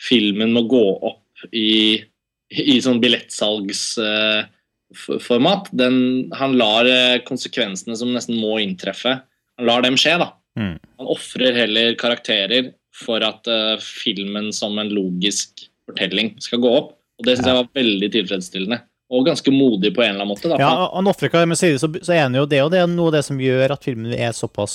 filmen 0.00 0.52
må 0.54 0.62
gå 0.68 0.98
opp 1.02 1.22
i, 1.52 2.02
i 2.50 2.80
sånn 2.80 3.00
billettsalgsformat. 3.02 5.68
Den, 5.76 6.30
han 6.32 6.56
lar 6.58 6.86
eh, 6.86 7.18
konsekvensene 7.26 7.96
som 7.96 8.12
nesten 8.14 8.36
må 8.40 8.58
inntreffe, 8.62 9.22
han 9.58 9.66
lar 9.66 9.82
dem 9.82 9.96
skje. 9.96 10.18
da. 10.18 10.32
Mm. 10.58 10.78
Han 10.98 11.06
ofrer 11.06 11.54
heller 11.54 11.94
karakterer 11.94 12.72
for 12.92 13.20
at 13.22 13.46
uh, 13.48 13.76
filmen 13.80 14.52
som 14.52 14.78
en 14.78 14.88
logisk 14.90 15.68
fortelling 15.88 16.34
skal 16.42 16.58
gå 16.60 16.68
opp. 16.76 16.96
Og 17.20 17.24
Det 17.26 17.36
syns 17.38 17.46
jeg 17.46 17.54
var 17.60 17.68
veldig 17.76 18.10
tilfredsstillende. 18.12 18.80
Og 19.10 19.24
ganske 19.26 19.50
modig 19.50 19.90
på 19.96 20.02
en 20.04 20.12
eller 20.14 20.22
annen 20.22 20.30
måte. 20.36 20.48
da. 20.52 20.56
Ja, 20.62 20.70
han 20.94 21.08
ofrer 21.10 21.26
ikke, 21.30 21.42
men 21.50 21.58
samtidig 21.58 21.80
så, 21.82 21.88
så 22.06 22.12
er 22.14 22.22
han 22.28 22.36
jo 22.38 22.44
det, 22.46 22.60
og 22.62 22.70
det 22.70 22.78
er 22.82 22.86
noe 22.90 23.08
av 23.10 23.14
det 23.18 23.24
som 23.26 23.40
gjør 23.42 23.70
at 23.74 23.82
filmen 23.84 24.12
er 24.14 24.32
såpass 24.36 24.74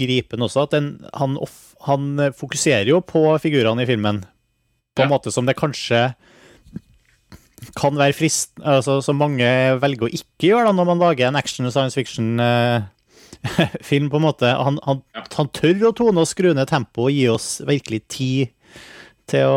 gripende 0.00 0.44
også, 0.48 0.60
at 0.66 0.72
den, 0.74 0.86
han, 1.16 1.36
off, 1.40 1.56
han 1.86 2.02
fokuserer 2.36 2.88
jo 2.90 2.98
på 3.06 3.22
figurene 3.40 3.82
i 3.86 3.88
filmen 3.88 4.18
på 4.96 5.02
en 5.04 5.08
Ja. 5.08 5.12
måte 5.14 5.30
som 5.32 5.46
det 5.46 5.54
kanskje 5.56 6.00
kan 7.78 7.94
være 7.94 8.12
frist, 8.16 8.50
altså 8.64 8.98
som 9.04 9.16
mange 9.20 9.46
velger 9.80 10.06
å 10.08 10.12
ikke 10.16 10.48
gjøre 10.50 10.66
da, 10.66 10.72
når 10.76 10.86
man 10.90 10.98
lager 11.04 11.24
en 11.28 11.36
action-science-fiction-film 11.38 14.06
på 14.10 14.16
en 14.18 14.24
måte. 14.26 14.48
Han, 14.58 14.78
han, 14.86 14.98
Ja. 15.14 15.22
han 15.36 15.48
tør 15.54 15.86
å 15.90 15.94
tone 15.96 16.18
og 16.24 16.28
skru 16.28 16.50
ned 16.56 16.66
tempoet 16.72 17.06
og 17.06 17.12
gi 17.14 17.26
oss 17.30 17.48
virkelig 17.68 18.00
tid 18.10 18.42
til 19.30 19.44
å 19.46 19.54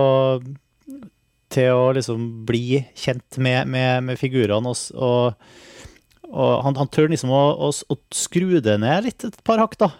til 1.53 1.75
å 1.75 1.91
liksom 1.95 2.25
bli 2.47 2.81
kjent 2.97 3.37
med, 3.41 3.69
med, 3.71 4.07
med 4.09 4.19
figurene. 4.19 4.73
Og, 4.73 4.97
og, 4.97 6.31
og 6.31 6.53
han, 6.65 6.79
han 6.79 6.91
tør 6.93 7.11
liksom 7.13 7.33
å, 7.33 7.43
å, 7.67 7.71
å 7.71 7.99
skru 8.15 8.59
det 8.63 8.79
ned 8.81 9.07
litt, 9.07 9.27
et 9.27 9.39
par 9.45 9.61
hakk, 9.61 9.77
da. 9.81 9.93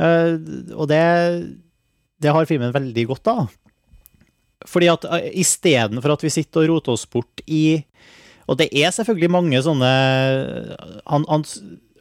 Uh, 0.00 0.38
og 0.78 0.86
det, 0.88 1.02
det 2.22 2.32
har 2.32 2.48
filmen 2.48 2.72
veldig 2.72 3.04
godt 3.10 3.28
av. 3.32 3.50
Fordi 4.70 4.88
at 4.92 5.04
uh, 5.08 5.20
istedenfor 5.36 6.14
at 6.14 6.24
vi 6.24 6.32
sitter 6.32 6.64
og 6.64 6.76
roter 6.76 6.96
oss 6.96 7.06
bort 7.08 7.42
i 7.48 7.82
Og 8.50 8.58
det 8.60 8.66
er 8.76 8.90
selvfølgelig 8.92 9.30
mange 9.32 9.60
sånne 9.64 9.88
Han, 11.08 11.24
han 11.30 11.44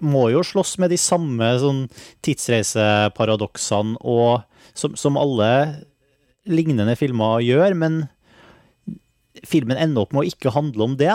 må 0.04 0.26
jo 0.34 0.44
slåss 0.44 0.78
med 0.82 0.92
de 0.92 1.00
samme 1.00 1.48
sånn 1.62 1.86
tidsreiseparadoksene 2.26 4.00
og 4.08 4.42
som, 4.78 4.96
som 5.00 5.20
alle 5.20 5.52
lignende 6.50 6.96
filmer 7.00 7.44
gjør, 7.44 7.76
men 7.76 7.98
filmen 9.48 9.78
ender 9.78 10.06
opp 10.06 10.16
med 10.16 10.24
å 10.24 10.32
ikke 10.32 10.54
handle 10.56 10.86
om 10.86 10.98
det. 11.00 11.14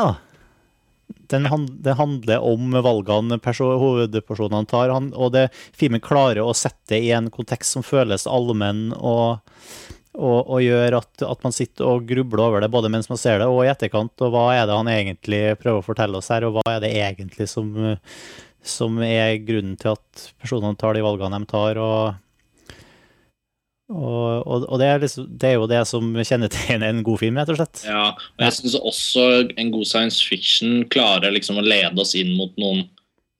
Den, 1.33 1.49
hand, 1.53 1.71
det 1.85 1.97
handler 1.99 2.45
om 2.45 2.77
valgene 2.85 3.39
perso 3.43 3.75
hovedpersonene 3.81 4.69
tar, 4.69 4.93
han, 4.93 5.11
og 5.13 5.35
det, 5.35 5.49
filmen 5.77 6.03
klarer 6.05 6.45
å 6.45 6.55
sette 6.57 6.97
i 6.97 7.11
en 7.17 7.31
kontekst 7.33 7.77
som 7.77 7.85
føles 7.85 8.27
allmenn, 8.31 8.87
og, 8.97 9.45
og, 10.17 10.39
og 10.41 10.65
gjør 10.65 10.99
at, 11.01 11.27
at 11.27 11.45
man 11.45 11.57
sitter 11.57 11.91
og 11.91 12.09
grubler 12.09 12.47
over 12.47 12.65
det 12.65 12.73
både 12.73 12.93
mens 12.93 13.11
man 13.13 13.21
ser 13.21 13.43
det, 13.43 13.51
og 13.53 13.65
i 13.65 13.71
etterkant. 13.73 14.17
Og 14.25 14.33
hva 14.33 14.49
er 14.57 14.65
det 14.69 14.81
han 14.81 14.93
egentlig 14.93 15.45
prøver 15.61 15.83
å 15.83 15.87
fortelle 15.87 16.21
oss 16.21 16.33
her, 16.33 16.49
og 16.49 16.59
hva 16.59 16.77
er 16.77 16.85
det 16.85 16.95
egentlig 16.97 17.49
som, 17.53 17.73
som 18.65 19.01
er 19.05 19.37
grunnen 19.45 19.77
til 19.81 19.93
at 19.97 20.29
personene 20.41 20.81
tar 20.81 20.97
de 20.97 21.05
valgene 21.05 21.45
de 21.45 21.53
tar. 21.53 21.81
og 21.81 22.24
og, 23.93 24.47
og, 24.49 24.65
og 24.65 24.79
det, 24.81 24.87
er 24.89 25.03
liksom, 25.03 25.27
det 25.41 25.49
er 25.51 25.59
jo 25.59 25.69
det 25.69 25.83
som 25.89 26.07
kjennetegner 26.17 26.89
en 26.89 27.03
god 27.05 27.21
film, 27.21 27.37
rett 27.41 27.53
og 27.53 27.59
slett. 27.59 27.83
Ja, 27.85 28.07
og 28.17 28.45
jeg 28.47 28.57
syns 28.57 28.77
også 28.81 29.27
en 29.61 29.73
god 29.75 29.89
science 29.91 30.25
fiction 30.25 30.87
klarer 30.93 31.35
liksom 31.35 31.61
å 31.61 31.67
lede 31.67 32.01
oss 32.01 32.15
inn 32.17 32.33
mot 32.39 32.55
noen 32.61 32.87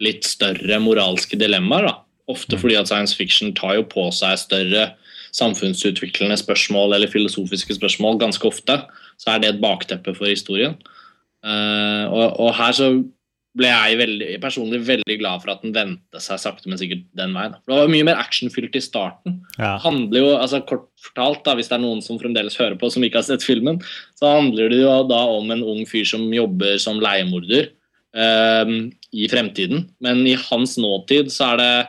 litt 0.05 0.27
større 0.29 0.81
moralske 0.85 1.39
dilemmaer. 1.41 1.89
da. 1.89 1.95
Ofte 2.33 2.59
fordi 2.61 2.77
at 2.77 2.91
science 2.91 3.17
fiction 3.17 3.55
tar 3.57 3.79
jo 3.79 3.87
på 3.89 4.07
seg 4.13 4.37
større 4.41 4.91
samfunnsutviklende 5.35 6.37
spørsmål 6.39 6.95
eller 6.97 7.11
filosofiske 7.11 7.77
spørsmål 7.79 8.21
ganske 8.21 8.49
ofte. 8.49 8.79
Så 9.21 9.33
er 9.33 9.41
det 9.41 9.51
et 9.51 9.63
bakteppe 9.65 10.15
for 10.17 10.29
historien. 10.29 10.77
Uh, 11.45 12.05
og, 12.09 12.41
og 12.41 12.55
her 12.57 12.77
så 12.77 12.89
ble 13.55 13.69
jeg 13.71 13.99
veldig, 14.01 14.29
personlig 14.43 14.81
veldig 14.83 15.17
glad 15.21 15.43
for 15.43 15.53
at 15.53 15.63
den 15.63 15.75
vendte 15.77 16.21
seg 16.23 16.41
sakte, 16.43 16.67
men 16.67 16.81
sikkert 16.81 17.05
den 17.15 17.35
veien. 17.37 17.55
For 17.63 17.71
Det 17.71 17.85
var 17.85 17.93
mye 17.93 18.07
mer 18.09 18.19
actionfylt 18.19 18.75
i 18.75 18.83
starten 18.83 19.37
Ja. 19.61 19.77
handler 19.79 20.19
jo, 20.25 20.33
altså 20.37 20.59
Kort 20.67 20.89
fortalt, 20.99 21.45
da, 21.47 21.55
hvis 21.55 21.71
det 21.71 21.77
er 21.79 21.85
noen 21.85 22.03
som 22.03 22.19
fremdeles 22.19 22.59
hører 22.59 22.75
på 22.81 22.91
som 22.91 23.05
ikke 23.07 23.21
har 23.21 23.29
sett 23.29 23.47
filmen, 23.47 23.79
så 24.19 24.33
handler 24.41 24.73
det 24.73 24.81
jo 24.83 24.91
da 25.07 25.23
om 25.37 25.51
en 25.55 25.63
ung 25.63 25.85
fyr 25.87 26.05
som 26.09 26.27
jobber 26.35 26.79
som 26.83 26.99
leiemorder 26.99 27.71
eh, 28.15 28.75
i 29.15 29.29
fremtiden. 29.31 29.89
Men 30.03 30.27
i 30.27 30.35
hans 30.51 30.77
nåtid 30.81 31.31
så 31.31 31.53
er 31.53 31.63
det 31.63 31.89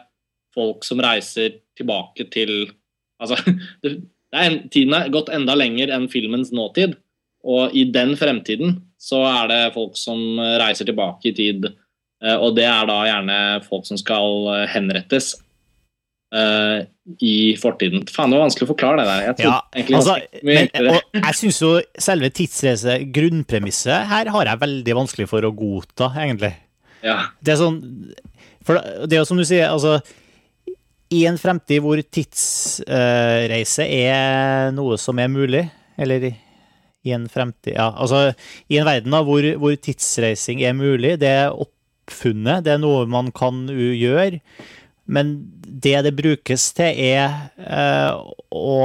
folk 0.53 0.85
som 0.85 1.01
reiser 1.03 1.61
tilbake 1.77 2.29
til 2.31 2.71
Altså, 3.15 3.37
det, 3.81 3.95
det 4.03 4.35
er 4.35 4.49
en, 4.51 4.57
tiden 4.69 4.93
er 4.93 5.09
gått 5.13 5.29
enda 5.31 5.55
lenger 5.55 5.87
enn 5.95 6.09
filmens 6.11 6.51
nåtid. 6.51 6.97
Og 7.45 7.75
i 7.77 7.85
den 7.93 8.15
fremtiden 8.17 8.79
så 9.01 9.21
er 9.29 9.49
det 9.51 9.61
folk 9.75 9.97
som 9.99 10.39
reiser 10.59 10.87
tilbake 10.87 11.29
i 11.29 11.35
tid. 11.37 11.67
eh, 12.23 12.35
Og 12.35 12.55
det 12.57 12.65
er 12.65 12.87
da 12.89 12.99
gjerne 13.05 13.39
folk 13.67 13.85
som 13.87 13.99
skal 14.01 14.47
eh, 14.53 14.67
henrettes 14.73 15.35
uh, 16.35 16.81
i 17.21 17.55
fortiden. 17.61 18.05
Faen, 18.11 18.31
det 18.31 18.39
var 18.39 18.47
vanskelig 18.47 18.67
å 18.67 18.71
forklare 18.73 19.03
det 19.03 19.07
der. 19.07 19.25
Jeg 19.27 19.45
Ja, 19.45 19.59
altså, 19.99 20.17
men, 20.43 20.69
og 20.81 21.19
jeg 21.21 21.37
syns 21.39 21.61
jo 21.61 21.71
selve 22.07 22.31
tidsreise, 22.33 22.97
grunnpremisset, 23.15 24.07
her 24.09 24.31
har 24.33 24.51
jeg 24.51 24.63
veldig 24.65 24.97
vanskelig 25.03 25.29
for 25.31 25.45
å 25.45 25.53
godta, 25.55 26.09
egentlig. 26.17 26.55
Ja. 27.05 27.19
Det 27.37 27.53
er 27.53 27.59
sånn 27.59 27.75
For 28.65 28.79
det 29.05 29.13
er 29.13 29.19
jo 29.19 29.27
som 29.29 29.37
du 29.37 29.43
sier, 29.45 29.67
altså 29.69 29.99
I 31.13 31.19
en 31.29 31.37
fremtid 31.37 31.83
hvor 31.85 31.99
tidsreise 32.01 33.85
er 33.85 34.71
noe 34.73 34.97
som 34.97 35.21
er 35.21 35.29
mulig, 35.29 35.61
eller 36.01 36.31
i 37.05 37.13
en 37.15 37.27
fremtid 37.31 37.75
Ja, 37.75 37.91
altså 37.93 38.33
i 38.71 38.79
en 38.79 38.87
verden 38.87 39.13
da 39.13 39.21
hvor, 39.25 39.45
hvor 39.61 39.75
tidsreising 39.77 40.63
er 40.65 40.77
mulig, 40.77 41.15
det 41.21 41.31
er 41.45 41.53
oppfunnet, 41.53 42.65
det 42.65 42.75
er 42.75 42.81
noe 42.81 43.05
man 43.09 43.31
kan 43.35 43.65
gjøre, 43.69 44.41
men 45.05 45.35
det 45.85 45.99
det 46.07 46.15
brukes 46.17 46.71
til, 46.77 46.97
er 46.97 47.51
eh, 47.61 48.15
å 48.49 48.79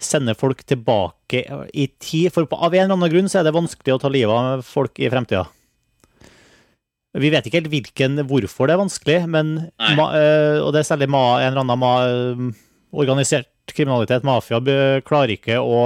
sende 0.00 0.34
folk 0.38 0.62
tilbake 0.64 1.44
i 1.76 1.86
tid. 2.00 2.30
For 2.32 2.48
av 2.56 2.72
en 2.72 2.86
eller 2.86 2.96
annen 2.96 3.12
grunn 3.12 3.28
så 3.28 3.40
er 3.40 3.48
det 3.48 3.56
vanskelig 3.56 3.96
å 3.96 4.00
ta 4.00 4.10
livet 4.12 4.32
av 4.32 4.64
folk 4.64 4.96
i 5.00 5.10
fremtida. 5.12 5.44
Vi 7.20 7.30
vet 7.32 7.46
ikke 7.46 7.58
helt 7.58 7.72
hvilken, 7.72 8.20
hvorfor 8.30 8.70
det 8.70 8.76
er 8.76 8.84
vanskelig, 8.84 9.18
men 9.34 9.48
ma, 9.98 10.10
øh, 10.14 10.60
og 10.62 10.70
det 10.72 10.84
er 10.84 10.90
særlig 10.92 11.10
ma, 11.10 11.24
en 11.40 11.50
eller 11.50 11.64
annen 11.64 11.80
ma, 11.82 11.94
øh, 12.06 12.44
organisert 13.02 13.50
kriminalitet, 13.74 14.26
mafia, 14.26 14.60
klarer 15.06 15.34
ikke 15.34 15.58
å 15.58 15.80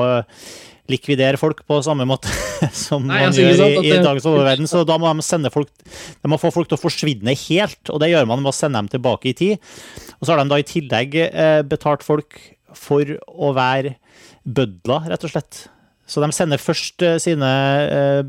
likvidere 0.91 1.39
folk 1.41 1.63
på 1.69 1.79
samme 1.85 2.07
måte 2.09 2.31
som 2.87 3.07
Nei, 3.09 3.23
man 3.25 3.37
gjør 3.37 3.63
i, 3.67 3.89
i 3.89 3.99
dagens 4.05 4.27
oververden. 4.29 4.69
Så 4.71 4.85
da 4.89 4.99
må 5.01 5.09
de 5.09 5.25
sende 5.25 5.53
folk 5.55 5.71
De 5.85 6.31
må 6.31 6.39
få 6.41 6.53
folk 6.55 6.71
til 6.71 6.79
å 6.79 6.83
forsvinne 6.83 7.37
helt, 7.47 7.83
og 7.93 8.03
det 8.03 8.13
gjør 8.13 8.29
man 8.31 8.43
med 8.45 8.53
å 8.53 8.57
sende 8.57 8.83
dem 8.83 8.91
tilbake 8.93 9.33
i 9.33 9.37
tid. 9.39 9.75
Og 10.19 10.27
så 10.27 10.35
har 10.35 10.43
de 10.43 10.53
da 10.53 10.61
i 10.61 10.69
tillegg 10.69 11.17
eh, 11.25 11.61
betalt 11.67 12.05
folk 12.07 12.41
for 12.75 13.07
å 13.31 13.53
være 13.57 13.97
bødler, 14.45 15.09
rett 15.13 15.25
og 15.25 15.33
slett. 15.33 15.65
Så 16.11 16.21
de 16.21 16.29
sender 16.37 16.61
først 16.61 17.05
eh, 17.05 17.21
sine 17.23 17.51
eh, 17.89 18.25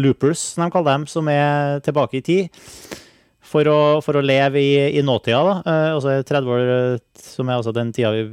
loopers, 0.00 0.52
som 0.54 0.64
de 0.64 0.72
kaller 0.72 0.94
dem, 0.94 1.08
som 1.10 1.28
er 1.28 1.82
tilbake 1.84 2.20
i 2.20 2.24
tid, 2.24 2.62
for 3.46 3.68
å, 3.70 3.78
for 4.04 4.18
å 4.18 4.22
leve 4.24 4.60
i, 4.60 4.72
i 4.98 5.02
nåtida. 5.04 5.40
da. 5.46 5.54
Eh, 5.62 5.88
altså 5.94 6.14
30 6.26 6.52
år, 6.52 6.70
eh, 6.74 7.20
som 7.20 7.50
er 7.50 7.60
altså 7.60 7.74
den 7.76 7.92
tida 7.94 8.12
vi 8.14 8.24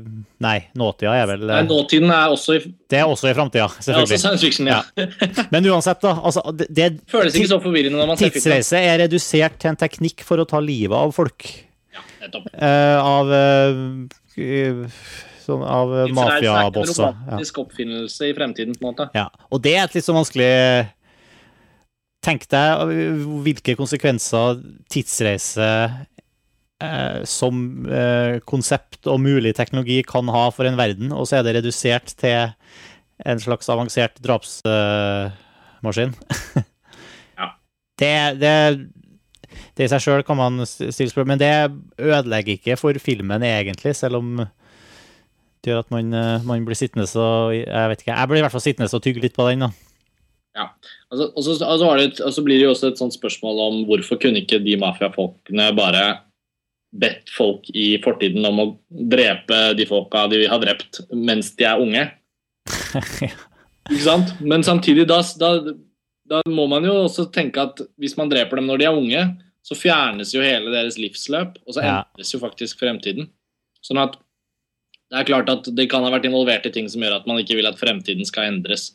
Nei, 0.43 0.58
nåtida 0.77 1.13
er 1.15 1.27
vel 1.29 1.46
Nei, 1.48 1.60
eh, 1.62 1.67
nåtiden 1.70 2.13
er 2.13 2.34
også 2.34 2.58
i 2.58 2.62
Det 2.63 3.00
er 3.00 3.10
også 3.10 3.29
i 3.29 3.36
framtida, 3.38 3.67
det 3.77 3.93
er 3.93 4.00
også 4.01 4.20
selvfølgelig. 4.20 4.41
fiction, 4.41 4.72
ja. 4.72 5.46
Men 5.53 5.70
uansett, 5.72 6.01
da. 6.03 6.15
Altså, 6.20 6.43
det, 6.58 6.70
det, 6.74 6.89
Føles 7.13 7.38
ikke 7.38 7.51
så 7.53 7.60
forvirrende 7.63 8.00
når 8.00 8.13
man 8.13 8.20
ser 8.20 8.32
filmen. 8.32 8.39
tidsreise 8.39 8.82
er 8.82 9.03
redusert 9.05 9.60
til 9.62 9.74
en 9.74 9.79
teknikk 9.84 10.25
for 10.27 10.41
å 10.41 10.48
ta 10.50 10.62
livet 10.63 10.98
av 10.98 11.13
folk. 11.15 11.48
Ja, 11.93 12.03
nettopp. 12.24 12.50
Uh, 12.58 12.98
av 12.98 13.32
uh, 13.38 15.13
sånn, 15.43 15.62
av 15.62 15.93
For 15.93 15.96
det 15.96 16.01
er 16.01 16.10
en 16.10 16.17
mafiabosser. 16.17 17.05
Ja. 17.05 17.13
romantisk 17.13 17.62
oppfinnelse 17.63 18.32
i 18.32 18.36
fremtiden, 18.36 18.75
på 18.79 18.88
en 18.88 18.91
måte. 18.91 19.10
Ja, 19.17 19.29
og 19.53 19.63
det 19.65 19.77
er 19.77 19.86
et 19.86 19.98
litt 20.00 20.08
så 20.08 20.15
vanskelig 20.17 20.51
Tenk 22.24 22.48
deg 22.51 22.94
hvilke 23.44 23.75
konsekvenser 23.75 24.62
tidsreise 24.92 25.70
eh, 26.80 27.20
som 27.27 27.86
eh, 27.88 28.39
konsept 28.48 29.10
og 29.12 29.20
mulig 29.24 29.56
teknologi 29.58 30.00
kan 30.08 30.32
ha 30.32 30.48
for 30.56 30.70
en 30.70 30.80
verden, 30.80 31.12
og 31.12 31.27
så 31.27 31.39
er 31.39 31.48
det 31.48 31.58
redusert 31.60 32.15
til 32.20 32.53
en 33.24 33.44
slags 33.44 33.72
avansert 33.72 34.22
drapsmaskin. 34.24 36.15
Ja. 37.34 37.48
Det, 37.98 38.15
det 38.38 38.53
det 39.77 39.88
i 39.88 39.89
seg 39.92 40.03
sjøl 40.03 40.24
kan 40.25 40.38
man 40.38 40.65
stille 40.70 41.10
spørsmål 41.10 41.32
Men 41.34 41.42
det 41.42 41.53
ødelegger 41.98 42.58
ikke 42.58 42.77
for 42.80 42.98
filmen, 43.01 43.46
egentlig, 43.46 43.96
selv 43.98 44.20
om 44.22 44.36
det 45.63 45.72
gjør 45.72 45.86
at 45.86 45.92
man, 45.94 46.13
eh, 46.13 46.44
man 46.44 46.65
blir 46.68 46.75
sittende 46.75 47.08
så 47.08 47.53
Jeg 47.56 47.89
vet 47.89 48.01
ikke, 48.03 48.13
jeg 48.13 48.30
blir 48.30 48.42
i 48.42 48.46
hvert 48.46 48.51
fall 48.51 48.65
sittende 48.65 48.89
og 48.92 49.03
tygge 49.03 49.24
litt 49.24 49.36
på 49.36 49.48
den, 49.50 49.65
da. 49.65 49.70
Ja. 50.53 50.67
Altså, 51.10 51.31
og, 51.33 51.39
så, 51.43 51.55
altså, 51.65 51.89
det, 51.98 52.19
et- 52.19 52.43
blir 52.45 52.60
det 52.60 52.67
jo 52.67 52.74
også 52.75 52.91
et 52.91 53.01
sånt 53.01 53.15
spørsmål 53.15 53.62
om 53.67 53.79
hvorfor 53.89 54.19
kunne 54.22 54.43
ikke 54.43 54.62
de 54.62 54.77
mafiafolkene 54.77 55.72
bare 55.77 56.03
bedt 56.93 57.31
folk 57.33 57.65
i 57.74 57.98
fortiden 58.03 58.45
om 58.45 58.60
å 58.62 58.67
drepe 58.89 59.74
de 59.77 59.88
folka 59.89 60.27
de 60.29 60.43
har 60.45 60.62
drept 60.62 61.01
mens 61.10 61.55
de 61.57 61.65
er 61.65 61.81
unge? 61.81 62.05
Ikke 63.89 64.03
sant? 64.05 64.36
Men 64.39 64.63
samtidig, 64.63 65.07
da, 65.10 65.17
da, 65.41 65.50
da 66.29 66.43
må 66.48 66.67
man 66.72 66.86
jo 66.88 66.93
også 67.03 67.25
tenke 67.33 67.65
at 67.65 67.81
hvis 68.00 68.13
man 68.15 68.29
dreper 68.31 68.62
dem 68.62 68.69
når 68.69 68.79
de 68.79 68.88
er 68.88 69.00
unge, 69.00 69.24
så 69.63 69.75
fjernes 69.79 70.31
jo 70.36 70.43
hele 70.43 70.72
deres 70.72 71.00
livsløp, 71.00 71.57
og 71.65 71.75
så 71.75 71.83
endres 71.83 72.31
jo 72.33 72.39
faktisk 72.39 72.79
fremtiden. 72.83 73.29
Sånn 73.83 74.00
at 74.00 74.15
det 75.12 75.19
er 75.19 75.27
klart 75.27 75.50
at 75.51 75.67
de 75.75 75.86
kan 75.89 76.03
ha 76.05 76.12
vært 76.13 76.25
involvert 76.29 76.65
i 76.67 76.72
ting 76.74 76.88
som 76.89 77.03
gjør 77.03 77.19
at 77.19 77.27
man 77.29 77.39
ikke 77.41 77.57
vil 77.60 77.67
at 77.69 77.79
fremtiden 77.79 78.25
skal 78.27 78.50
endres, 78.50 78.91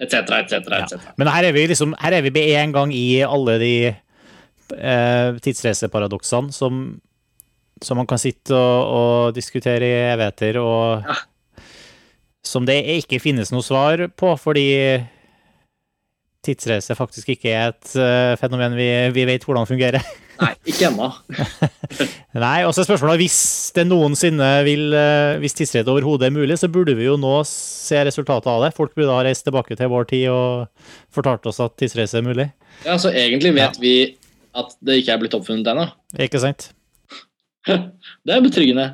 etc., 0.00 0.32
etc., 0.40 0.54
etc. 0.80 1.10
Men 1.20 1.28
her 1.28 1.44
er 1.50 1.52
vi 1.56 1.66
liksom 1.70 1.94
Her 2.00 2.16
er 2.16 2.24
vi 2.24 2.32
med 2.34 2.54
en 2.62 2.72
gang 2.72 2.94
i 2.96 3.20
alle 3.26 3.58
de 3.60 3.72
eh, 3.90 5.38
tidsreiseparadoksene 5.44 6.52
som, 6.56 7.00
som 7.82 8.00
man 8.00 8.08
kan 8.08 8.18
sitte 8.22 8.56
og, 8.56 8.94
og 8.96 9.34
diskutere 9.36 9.84
i 9.84 9.98
evigheter, 10.14 10.60
og 10.62 11.04
Ja. 11.08 11.18
som 12.44 12.64
det 12.66 12.78
ikke 12.96 13.20
finnes 13.20 13.52
noe 13.52 13.62
svar 13.62 14.06
på, 14.16 14.32
fordi 14.40 14.68
tidsreise 16.46 16.96
faktisk 16.96 17.34
ikke 17.34 17.50
er 17.52 17.74
et 17.74 17.90
uh, 18.00 18.32
fenomen 18.40 18.72
vi, 18.78 18.86
vi 19.12 19.26
vet 19.28 19.44
hvordan 19.44 19.68
fungerer. 19.68 20.00
Nei, 20.40 20.52
ikke 20.72 20.88
ennå. 20.88 21.08
Nei, 22.44 22.62
og 22.64 22.72
så 22.72 22.80
er 22.80 22.86
spørsmålet 22.88 23.20
hvis 23.20 23.40
det 23.76 23.84
noensinne 23.90 24.48
vil 24.64 24.94
eh, 24.96 25.40
Hvis 25.42 25.56
tidsredet 25.58 25.90
overhodet 25.92 26.30
er 26.30 26.34
mulig, 26.34 26.56
så 26.60 26.70
burde 26.72 26.94
vi 26.96 27.08
jo 27.08 27.18
nå 27.20 27.34
se 27.48 28.00
resultatet 28.08 28.48
av 28.48 28.64
det. 28.64 28.72
Folk 28.76 28.94
burde 28.96 29.12
ha 29.12 29.24
reist 29.26 29.44
tilbake 29.48 29.76
til 29.76 29.92
vår 29.92 30.08
tid 30.12 30.30
og 30.32 30.88
fortalt 31.12 31.44
oss 31.50 31.60
at 31.60 31.76
tidsreise 31.80 32.20
er 32.20 32.24
mulig. 32.24 32.48
Ja, 32.86 32.96
så 33.00 33.12
egentlig 33.12 33.52
vet 33.58 33.76
vi 33.82 33.94
at 34.56 34.72
det 34.80 35.02
ikke 35.02 35.14
er 35.14 35.22
blitt 35.22 35.36
oppfunnet 35.36 35.68
ennå. 35.74 35.86
Ikke 36.18 36.40
sant? 36.42 36.70
Det 38.24 38.32
er 38.32 38.40
betryggende. 38.40 38.86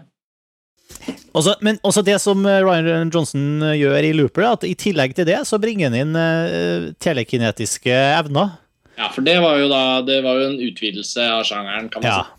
Også, 1.36 1.52
men 1.62 1.78
også 1.86 2.02
det 2.06 2.16
som 2.22 2.42
eh, 2.48 2.62
Ryan 2.64 3.12
Johnson 3.14 3.62
eh, 3.62 3.78
gjør 3.78 4.08
i 4.08 4.14
Looper, 4.16 4.42
er 4.42 4.58
at 4.58 4.66
i 4.66 4.74
tillegg 4.78 5.14
til 5.14 5.28
det 5.28 5.38
så 5.46 5.60
bringer 5.62 5.92
han 5.92 5.98
inn 6.02 6.94
telekinetiske 7.02 7.94
evner. 7.94 8.56
Ja, 8.96 9.08
for 9.12 9.20
det 9.26 9.34
var 9.44 9.58
jo 9.60 9.66
da 9.68 10.00
Det 10.06 10.22
var 10.24 10.38
jo 10.40 10.46
en 10.50 10.60
utvidelse 10.64 11.20
av 11.30 11.42
sjangeren, 11.44 11.90
kan 11.92 12.02
man 12.02 12.10
Ja. 12.10 12.22
si. 12.22 12.30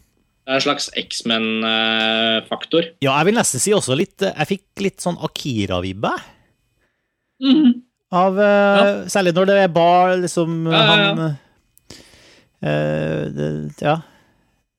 Det 0.48 0.54
er 0.54 0.56
en 0.56 0.62
slags 0.64 0.90
X-Men-faktor. 0.96 2.84
ja, 3.04 3.18
jeg 3.18 3.26
vil 3.26 3.36
nesten 3.36 3.60
si 3.60 3.72
også 3.76 3.98
litt 4.00 4.22
eh, 4.24 4.32
Jeg 4.40 4.48
fikk 4.48 4.84
litt 4.86 5.00
sånn 5.04 5.18
Akira-vibbe. 5.20 6.14
Mhm. 7.44 7.74
Av 8.16 8.38
ja. 8.40 8.84
Særlig 9.12 9.34
når 9.36 9.46
det 9.50 9.58
er 9.66 9.68
bar, 9.76 10.16
liksom 10.18 10.72
Ja, 10.72 10.84
han 10.88 11.20
eh, 12.64 13.26
det, 13.36 13.50
Ja. 13.82 13.98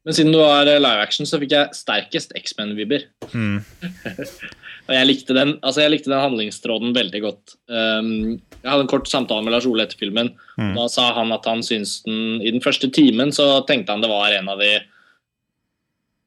Men 0.05 0.15
siden 0.17 0.33
du 0.33 0.39
var 0.41 0.65
eh, 0.67 0.79
live 0.81 1.03
action, 1.05 1.27
så 1.29 1.39
fikk 1.39 1.51
jeg 1.53 1.75
sterkest 1.77 2.33
X-Men-vibber. 2.35 3.03
Mm. 3.35 3.61
Og 4.89 4.97
jeg 4.97 5.09
likte 5.11 5.35
den 5.37 5.57
altså 5.61 5.85
jeg 5.85 5.93
likte 5.93 6.11
den 6.11 6.23
handlingstråden 6.23 6.95
veldig 6.97 7.21
godt. 7.25 7.57
Um, 7.69 8.39
jeg 8.63 8.71
hadde 8.71 8.87
en 8.87 8.91
kort 8.91 9.11
samtale 9.11 9.45
med 9.45 9.53
Lars 9.55 9.67
Ole 9.69 9.85
etter 9.85 10.01
filmen. 10.01 10.33
Mm. 10.57 10.73
Da 10.79 10.87
sa 10.93 11.11
han 11.19 11.35
at 11.37 11.49
han 11.49 11.61
syntes 11.65 11.99
den 12.07 12.41
I 12.41 12.55
den 12.55 12.65
første 12.65 12.89
timen 12.95 13.35
så 13.35 13.59
tenkte 13.69 13.95
han 13.95 14.05
det 14.05 14.13
var 14.13 14.33
en 14.33 14.49
av 14.55 14.63
de 14.65 14.79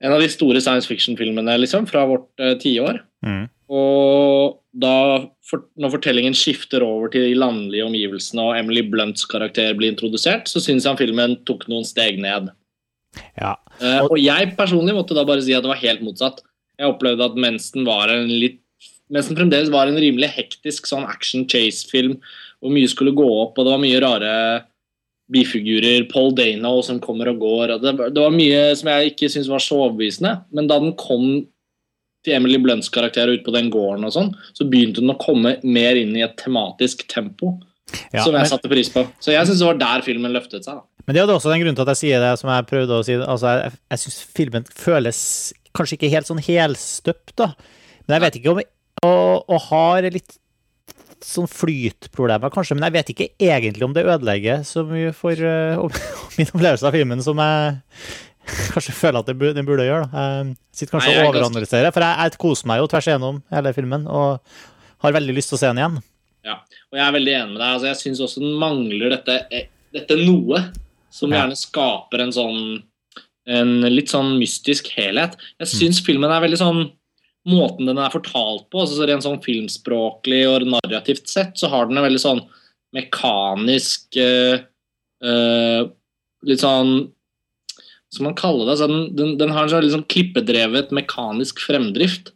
en 0.01 0.15
av 0.15 0.21
de 0.21 0.29
store 0.33 0.57
science 0.61 0.89
fiction-filmene 0.89 1.59
liksom, 1.61 1.85
fra 1.89 2.07
vårt 2.09 2.41
uh, 2.41 2.55
tiår. 2.57 3.03
Mm. 3.21 3.43
Og 3.69 4.55
da, 4.81 4.95
for, 5.45 5.67
når 5.77 5.93
fortellingen 5.93 6.33
skifter 6.33 6.81
over 6.81 7.11
til 7.13 7.27
de 7.27 7.35
landlige 7.37 7.85
omgivelsene 7.85 8.47
og 8.47 8.57
Emily 8.57 8.81
Blunts 8.89 9.27
karakter 9.29 9.75
blir 9.77 9.93
introdusert, 9.93 10.49
så 10.49 10.63
syns 10.63 10.87
han 10.89 10.97
filmen 10.97 11.37
tok 11.45 11.67
noen 11.69 11.85
steg 11.85 12.17
ned. 12.23 12.49
Ja. 13.37 13.53
Og, 13.77 13.85
uh, 13.85 14.07
og 14.07 14.17
jeg 14.17 14.55
personlig 14.57 14.97
måtte 14.97 15.17
da 15.17 15.27
bare 15.27 15.45
si 15.45 15.53
at 15.53 15.61
det 15.61 15.69
var 15.69 15.83
helt 15.83 16.01
motsatt. 16.05 16.41
Jeg 16.81 16.89
opplevde 16.95 17.27
at 17.29 17.37
mens 17.39 17.69
den 17.75 17.85
var 17.87 18.09
en 18.13 18.27
litt 18.31 18.57
mens 19.11 19.27
den 19.27 19.35
fremdeles 19.35 19.67
var 19.73 19.89
en 19.91 19.97
rimelig 19.99 20.29
hektisk 20.37 20.85
sånn 20.87 21.03
action 21.03 21.41
chase-film, 21.51 22.13
hvor 22.63 22.71
mye 22.71 22.87
skulle 22.87 23.11
gå 23.11 23.25
opp, 23.41 23.57
og 23.59 23.65
det 23.67 23.73
var 23.73 23.81
mye 23.83 23.99
rare 23.99 24.35
bifigurer, 25.31 26.05
Paul 26.11 26.31
Dano 26.35 26.77
som 26.83 26.99
kommer 27.03 27.29
og 27.31 27.39
går 27.43 27.73
og 27.75 27.81
det, 27.83 27.91
var- 27.99 28.09
det 28.15 28.23
var 28.23 28.33
mye 28.35 28.61
som 28.75 28.89
jeg 28.91 29.11
ikke 29.13 29.29
syntes 29.31 29.49
var 29.51 29.59
så 29.63 29.77
overbevisende. 29.85 30.33
Men 30.55 30.67
da 30.71 30.79
den 30.79 30.93
kom 30.99 31.45
til 32.23 32.33
Emily 32.37 32.57
Blunts 32.61 32.89
karakter 32.93 33.27
ut 33.31 33.43
på 33.45 33.51
den 33.55 33.69
gården 33.73 34.05
og 34.07 34.13
sånn, 34.15 34.31
så 34.53 34.67
begynte 34.69 35.01
den 35.01 35.11
å 35.13 35.19
komme 35.19 35.55
mer 35.63 35.95
inn 35.99 36.15
i 36.15 36.23
et 36.25 36.35
tematisk 36.37 37.07
tempo 37.11 37.57
Ja, 38.13 38.23
som 38.23 38.35
jeg 38.37 38.47
satte 38.47 38.69
pris 38.71 38.87
på. 38.93 39.03
Så 39.19 39.33
jeg 39.33 39.43
syns 39.47 39.59
det 39.59 39.67
var 39.67 39.79
der 39.79 40.03
filmen 40.05 40.31
løftet 40.31 40.63
seg. 40.63 40.75
da. 40.79 40.83
men 41.07 41.15
det 41.15 41.21
er 41.23 41.31
også 41.33 41.49
den 41.51 41.59
grunnen 41.63 41.75
til 41.75 41.83
at 41.83 41.95
jeg 41.95 42.01
sier 42.05 42.21
det 42.23 42.39
som 42.39 42.49
jeg 42.53 42.67
prøvde 42.69 42.99
å 42.99 43.03
si. 43.03 43.15
Altså, 43.19 43.55
jeg 43.59 43.71
jeg 43.91 43.99
syns 44.05 44.19
filmen 44.37 44.63
føles 44.71 45.19
kanskje 45.77 45.97
ikke 45.97 46.11
helt 46.13 46.29
sånn 46.29 46.41
helstøpt, 46.43 47.35
da. 47.39 47.51
Men 48.05 48.17
jeg 48.17 48.25
vet 48.25 48.39
ikke 48.41 48.55
om 48.55 48.61
Og, 49.01 49.45
og 49.49 49.61
har 49.71 50.05
litt 50.13 50.35
sånn 51.25 51.47
flytproblemer, 51.49 52.51
kanskje, 52.53 52.75
men 52.77 52.85
jeg 52.85 52.93
vet 52.95 53.09
ikke 53.13 53.27
egentlig 53.41 53.85
om 53.85 53.93
det 53.95 54.03
ødelegger 54.05 54.61
så 54.67 54.83
mye 54.85 55.13
for 55.13 55.37
uh, 55.37 56.01
min 56.37 56.49
opplevelse 56.49 56.85
av 56.85 56.93
filmen 56.97 57.21
som 57.25 57.41
jeg 57.41 57.79
kanskje 58.73 58.93
føler 58.97 59.21
at 59.21 59.29
den 59.31 59.65
burde 59.65 59.85
gjøre. 59.85 60.09
Da. 60.11 60.25
Jeg 60.27 60.55
sitter 60.73 60.95
kanskje 60.95 61.11
Nei, 61.11 61.17
jeg 61.17 61.27
og 61.27 61.33
overanalyserer, 61.35 61.93
for 61.93 62.05
jeg, 62.05 62.17
jeg 62.25 62.41
koser 62.41 62.69
meg 62.71 62.81
jo 62.81 62.89
tvers 62.93 63.09
igjennom 63.09 63.41
hele 63.53 63.73
filmen 63.77 64.07
og 64.09 64.55
har 65.05 65.17
veldig 65.17 65.35
lyst 65.37 65.53
til 65.53 65.57
å 65.57 65.61
se 65.61 65.69
den 65.71 65.81
igjen. 65.81 65.99
Ja, 66.45 66.55
og 66.89 66.97
jeg 66.97 67.05
er 67.05 67.15
veldig 67.17 67.33
enig 67.37 67.53
med 67.53 67.59
deg. 67.61 67.67
Altså, 67.69 67.89
jeg 67.91 67.99
syns 68.01 68.23
også 68.25 68.41
den 68.41 68.55
mangler 68.61 69.13
dette, 69.13 69.37
eh, 69.53 69.67
dette 69.93 70.17
noe 70.21 70.63
som 71.13 71.29
Ja. 71.31 71.43
gjerne 71.43 71.57
skaper 71.59 72.25
en 72.25 72.33
sånn 72.33 72.61
en 73.51 73.79
litt 73.91 74.11
sånn 74.11 74.35
mystisk 74.39 74.89
helhet. 74.95 75.37
Jeg 75.61 75.71
syns 75.71 76.01
filmen 76.05 76.31
er 76.31 76.43
veldig 76.43 76.59
sånn 76.61 76.83
Måten 77.49 77.87
den 77.89 77.97
er 77.97 78.13
fortalt 78.13 78.67
på, 78.69 78.83
altså 78.83 78.99
så 78.99 79.05
rent 79.09 79.25
sånn 79.25 79.39
filmspråklig 79.41 80.43
og 80.45 80.67
narrativt 80.69 81.25
sett, 81.25 81.55
så 81.57 81.71
har 81.71 81.87
den 81.89 81.97
en 81.97 82.05
veldig 82.05 82.21
sånn 82.21 82.41
mekanisk 82.93 84.19
uh, 84.21 84.61
uh, 85.25 85.81
Litt 86.45 86.61
sånn 86.61 86.91
Hva 87.07 88.13
skal 88.13 88.27
man 88.27 88.37
kalle 88.37 88.67
det? 88.69 88.77
Den, 88.83 89.01
den, 89.17 89.33
den 89.41 89.55
har 89.55 89.65
en 89.65 89.73
sånn 89.73 89.89
sånn 89.95 90.05
klippedrevet 90.11 90.93
mekanisk 90.93 91.63
fremdrift. 91.65 92.29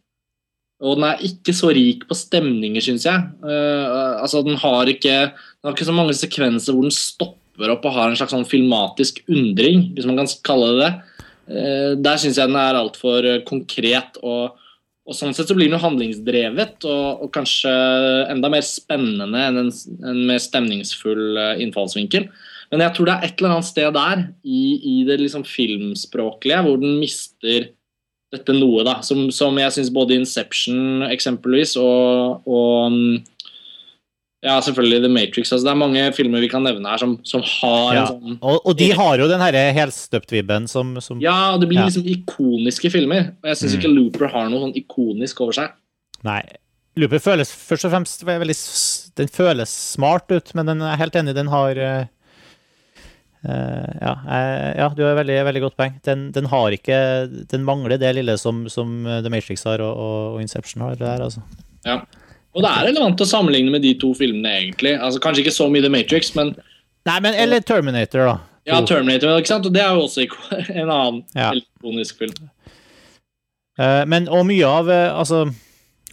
Og 0.82 0.98
den 0.98 1.06
er 1.08 1.24
ikke 1.24 1.54
så 1.56 1.70
rik 1.76 2.02
på 2.08 2.16
stemninger, 2.16 2.82
syns 2.84 3.06
jeg. 3.06 3.26
Uh, 3.44 4.18
altså, 4.22 4.42
den 4.46 4.58
har, 4.60 4.90
ikke, 4.90 5.16
den 5.30 5.68
har 5.68 5.76
ikke 5.76 5.88
så 5.88 5.94
mange 5.96 6.16
sekvenser 6.16 6.74
hvor 6.74 6.88
den 6.88 6.96
stopper 6.96 7.45
opp 7.56 7.86
og 7.88 7.94
har 7.96 8.10
en 8.10 8.18
slags 8.18 8.34
sånn 8.34 8.48
filmatisk 8.48 9.22
undring, 9.32 9.90
hvis 9.96 10.08
man 10.08 10.20
kan 10.20 10.30
kalle 10.46 10.72
det 10.74 10.80
det. 10.82 10.92
Eh, 11.46 11.90
der 12.02 12.18
syns 12.18 12.40
jeg 12.40 12.50
den 12.50 12.58
er 12.58 12.78
altfor 12.78 13.26
uh, 13.26 13.42
konkret. 13.46 14.18
Og, 14.26 14.56
og 15.06 15.14
sånn 15.16 15.34
sett 15.36 15.50
så 15.50 15.56
blir 15.56 15.70
den 15.70 15.78
jo 15.78 15.84
handlingsdrevet 15.84 16.86
og, 16.90 17.22
og 17.26 17.30
kanskje 17.34 17.72
enda 18.32 18.50
mer 18.52 18.66
spennende 18.66 19.46
enn 19.46 19.62
en, 19.62 19.72
en 20.02 20.20
mer 20.28 20.42
stemningsfull 20.42 21.38
eh, 21.38 21.62
innfallsvinkel. 21.64 22.28
Men 22.72 22.82
jeg 22.82 22.96
tror 22.96 23.06
det 23.06 23.14
er 23.14 23.28
et 23.28 23.40
eller 23.40 23.54
annet 23.54 23.68
sted 23.68 23.92
der, 23.94 24.26
i, 24.42 24.62
i 24.82 24.96
det 25.06 25.20
liksom 25.20 25.46
filmspråklige, 25.46 26.64
hvor 26.66 26.80
den 26.82 26.96
mister 26.98 27.70
dette 28.34 28.56
noe, 28.56 28.82
da, 28.82 28.96
som, 29.06 29.28
som 29.30 29.54
jeg 29.60 29.70
syns 29.76 29.92
både 29.94 30.16
Inception 30.18 31.04
eksempelvis 31.06 31.76
og, 31.78 32.42
og 32.50 32.90
mm, 32.90 33.12
ja, 34.46 34.56
selvfølgelig 34.62 35.00
The 35.02 35.10
Matrix. 35.12 35.50
Altså, 35.52 35.64
det 35.66 35.72
er 35.74 35.80
mange 35.80 36.02
filmer 36.16 36.40
vi 36.44 36.48
kan 36.52 36.62
nevne 36.66 36.88
her 36.92 37.00
som, 37.02 37.16
som 37.26 37.42
har 37.42 37.94
Ja. 37.96 38.02
en 38.04 38.12
sånn 38.12 38.36
Og, 38.40 38.60
og 38.64 38.76
de 38.78 38.90
har 38.94 39.18
jo 39.18 39.26
den 39.28 39.42
herre 39.42 39.64
helstøpt-vibben 39.76 40.68
som, 40.70 40.94
som 41.02 41.20
Ja, 41.20 41.56
det 41.58 41.66
blir 41.68 41.80
Ja. 41.82 41.88
liksom 41.90 42.06
ikoniske 42.06 42.90
filmer. 42.94 43.32
Og 43.42 43.50
jeg 43.50 43.56
syns 43.60 43.74
Mm. 43.74 43.80
ikke 43.80 43.94
Looper 43.96 44.30
har 44.32 44.48
noe 44.52 44.60
sånn 44.68 44.76
ikonisk 44.78 45.40
over 45.42 45.52
seg. 45.58 45.74
Nei. 46.24 46.42
Looper 46.96 47.18
føles 47.20 47.50
først 47.52 47.84
og 47.84 47.92
fremst 47.92 48.22
veldig 48.24 48.56
Den 49.16 49.28
føles 49.28 49.68
smart 49.68 50.30
ut, 50.30 50.54
men 50.54 50.66
den 50.66 50.80
er 50.82 50.96
helt 50.96 51.12
enig, 51.16 51.34
den 51.34 51.48
har 51.48 51.76
eh, 51.76 52.06
ja, 54.00 54.12
eh, 54.28 54.76
ja, 54.78 54.88
du 54.96 55.02
har 55.04 55.14
veldig, 55.20 55.36
veldig 55.46 55.62
godt 55.62 55.76
poeng. 55.78 55.94
Den, 56.04 56.30
den 56.32 56.46
har 56.50 56.70
ikke 56.74 56.98
Den 57.50 57.64
mangler 57.64 57.98
det 58.00 58.14
lille 58.16 58.36
som, 58.38 58.64
som 58.72 59.04
The 59.04 59.30
Matrix 59.30 59.64
har, 59.64 59.80
og, 59.84 59.96
og 60.36 60.40
Inception 60.42 60.82
har. 60.82 60.96
Det 60.96 61.06
der, 61.06 61.22
altså. 61.28 61.42
Ja. 61.86 62.00
Og 62.56 62.62
det 62.64 62.70
er 62.72 62.86
relevant 62.88 63.20
å 63.20 63.28
sammenligne 63.28 63.70
med 63.74 63.82
de 63.84 63.90
to 64.00 64.14
filmene, 64.16 64.48
egentlig. 64.62 64.94
Altså 64.96 65.20
Kanskje 65.20 65.42
ikke 65.44 65.52
så 65.58 65.66
mye 65.68 65.84
The 65.84 65.90
Matrix, 65.92 66.30
men 66.38 66.54
Nei, 67.06 67.18
men 67.20 67.36
Eller 67.38 67.60
Terminator, 67.60 68.24
da. 68.26 68.36
ja, 68.66 68.78
Terminator, 68.88 69.36
ikke 69.38 69.52
sant? 69.52 69.66
Og 69.68 69.74
det 69.76 69.82
er 69.84 69.92
jo 69.94 70.06
også 70.06 70.24
en 70.80 70.88
annen 70.90 71.20
Ja. 71.36 71.50
elektronisk 71.52 72.18
film. 72.24 72.48
Uh, 73.76 74.02
men 74.08 74.24
og 74.32 74.46
mye 74.48 74.64
av 74.64 74.88
eh, 74.88 75.10
Altså 75.12 75.42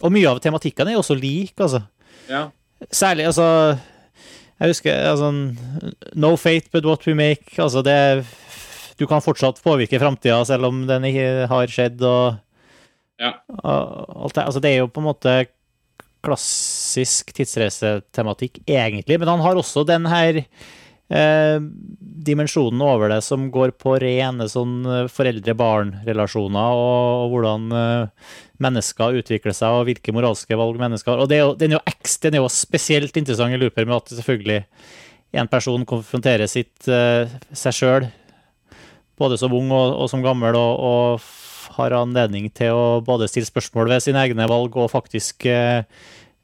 Og 0.04 0.12
mye 0.12 0.28
av 0.28 0.40
tematikken 0.44 0.90
er 0.90 0.98
jo 0.98 1.00
også 1.00 1.16
lik, 1.16 1.54
altså. 1.64 1.80
Ja. 2.28 2.42
Særlig, 2.92 3.24
altså 3.30 3.46
Jeg 4.60 4.68
husker 4.74 4.98
altså, 5.14 5.30
No 6.14 6.34
fate 6.36 6.68
but 6.72 6.84
what 6.84 7.06
we 7.08 7.14
make. 7.16 7.56
Altså, 7.58 7.80
det 7.82 8.26
du 8.94 9.08
kan 9.10 9.18
fortsatt 9.24 9.56
påvirke 9.64 9.98
framtida 9.98 10.36
selv 10.46 10.68
om 10.68 10.84
den 10.86 11.02
ikke 11.08 11.48
har 11.50 11.66
skjedd, 11.66 11.98
og, 12.06 12.36
Ja. 13.18 13.32
og 13.64 14.12
alt 14.28 14.34
det. 14.36 14.44
Altså, 14.44 14.60
det 14.62 14.70
er 14.70 14.76
jo 14.84 14.86
på 14.86 15.00
en 15.02 15.08
måte 15.08 15.32
klassisk 16.24 17.34
tidsreisetematikk, 17.36 18.62
egentlig, 18.66 19.20
men 19.20 19.30
han 19.30 19.44
har 19.44 19.60
også 19.60 19.84
den 19.88 20.08
her 20.10 20.40
eh, 20.40 21.58
dimensjonen 22.24 22.82
over 22.84 23.12
det 23.12 23.20
som 23.26 23.50
går 23.52 23.74
på 23.80 23.96
rene 24.02 24.48
sånn 24.50 24.80
eh, 24.88 25.06
foreldre-barn-relasjoner, 25.12 26.80
og, 26.80 27.24
og 27.24 27.34
hvordan 27.34 27.78
eh, 27.78 28.34
mennesker 28.64 29.20
utvikler 29.20 29.56
seg, 29.56 29.76
og 29.76 29.88
hvilke 29.90 30.14
moralske 30.16 30.58
valg 30.58 30.80
mennesker 30.80 31.14
har. 31.14 31.24
Og 31.24 31.30
det 31.30 31.38
er 31.38 31.44
jo, 31.44 31.54
den, 31.60 31.74
er 31.74 31.80
jo 31.80 31.94
eks, 31.94 32.18
den 32.24 32.38
er 32.38 32.44
jo 32.44 32.52
spesielt 32.52 33.16
interessant 33.20 33.54
i 33.54 33.60
Looper 33.60 33.88
med 33.88 33.98
at 34.00 34.14
selvfølgelig 34.16 34.62
en 35.34 35.50
person 35.50 35.86
konfronterer 35.88 36.50
sitt, 36.50 36.76
eh, 36.88 37.30
seg 37.52 37.76
sjøl, 37.76 38.10
både 39.18 39.38
som 39.38 39.54
ung 39.54 39.70
og, 39.74 39.96
og 40.04 40.10
som 40.10 40.22
gammel, 40.24 40.56
og, 40.58 40.84
og 40.88 41.32
har 41.76 41.96
anledning 41.98 42.50
til 42.54 42.74
å 42.74 42.84
både 43.04 43.28
stille 43.30 43.48
spørsmål 43.48 43.90
ved 43.92 44.04
sine 44.04 44.22
egne 44.22 44.48
valg 44.50 44.76
og 44.80 44.92
faktisk 44.92 45.46
eh, 45.50 45.84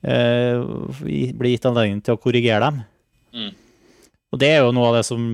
eh, 0.02 0.62
bli 1.00 1.54
gitt 1.54 1.68
anledning 1.70 2.00
til 2.04 2.16
å 2.16 2.22
korrigere 2.22 2.64
dem. 2.66 2.82
Mm. 3.34 3.52
Og 4.30 4.42
det 4.42 4.52
er 4.54 4.64
jo 4.64 4.74
noe 4.74 4.90
av 4.90 5.00
det 5.00 5.04
som, 5.08 5.28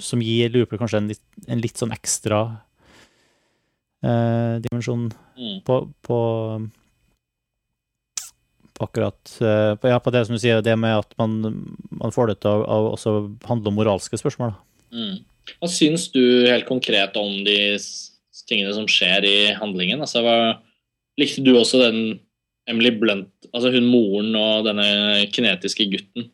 som 0.00 0.22
gir 0.24 0.52
Looper 0.54 0.80
kanskje 0.80 1.02
en 1.02 1.10
litt, 1.12 1.24
en 1.46 1.62
litt 1.62 1.80
sånn 1.80 1.94
ekstra 1.94 2.44
eh, 4.04 4.60
dimensjon 4.66 5.10
Mm. 5.40 5.60
på, 5.64 5.76
på, 6.04 6.18
på 8.76 8.84
akkurat 8.84 9.32
eh, 9.40 9.74
på, 9.80 9.88
ja, 9.88 10.00
på 10.00 10.12
det 10.12 10.26
som 10.26 10.36
du 10.36 10.42
sier, 10.42 10.60
det 10.60 10.76
med 10.76 10.98
at 11.00 11.14
man, 11.16 11.38
man 11.88 12.12
får 12.12 12.32
det 12.32 12.40
til 12.44 12.60
å, 12.60 12.80
også 12.92 13.14
handle 13.48 13.72
om 13.72 13.78
moralske 13.80 14.20
spørsmål. 14.20 14.52
da. 14.52 14.98
Mm. 15.00 15.14
Hva 15.56 15.70
syns 15.72 16.10
du 16.12 16.20
helt 16.44 16.68
konkret 16.68 17.16
om 17.16 17.40
de 17.46 17.56
tingene 18.48 18.74
som 18.76 18.88
skjer 18.90 19.26
i 19.26 19.36
handlingen? 19.58 20.02
Altså, 20.04 20.22
hva, 20.24 20.36
likte 21.20 21.44
du 21.44 21.54
også 21.56 21.82
den 21.82 22.20
Emily 22.70 22.92
Blunt, 22.94 23.32
altså 23.50 23.72
hun 23.74 23.88
moren 23.90 24.34
og 24.38 24.66
denne 24.68 24.86
kinetiske 25.34 25.88
gutten? 25.90 26.28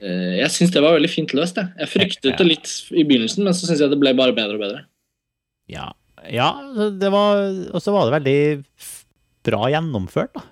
Eh, 0.00 0.36
Jeg 0.42 0.50
syns 0.54 0.74
det 0.74 0.82
var 0.84 0.96
veldig 0.96 1.10
fint 1.10 1.32
løst. 1.36 1.58
Jeg, 1.58 1.72
jeg 1.80 1.92
fryktet 1.92 2.38
det 2.38 2.46
litt 2.46 2.74
i 2.92 3.06
begynnelsen, 3.06 3.46
men 3.46 3.56
så 3.56 3.68
syns 3.68 3.82
jeg 3.82 3.92
det 3.92 4.00
ble 4.00 4.14
bare 4.18 4.36
bedre 4.36 4.58
og 4.58 4.62
bedre. 4.66 4.84
Ja, 5.72 5.90
ja 6.30 6.50
det 6.74 7.10
var, 7.14 7.48
og 7.72 7.82
så 7.82 7.94
var 7.94 8.06
det 8.06 8.18
veldig 8.20 8.38
bra 9.46 9.70
gjennomført, 9.72 10.34
da. 10.36 10.44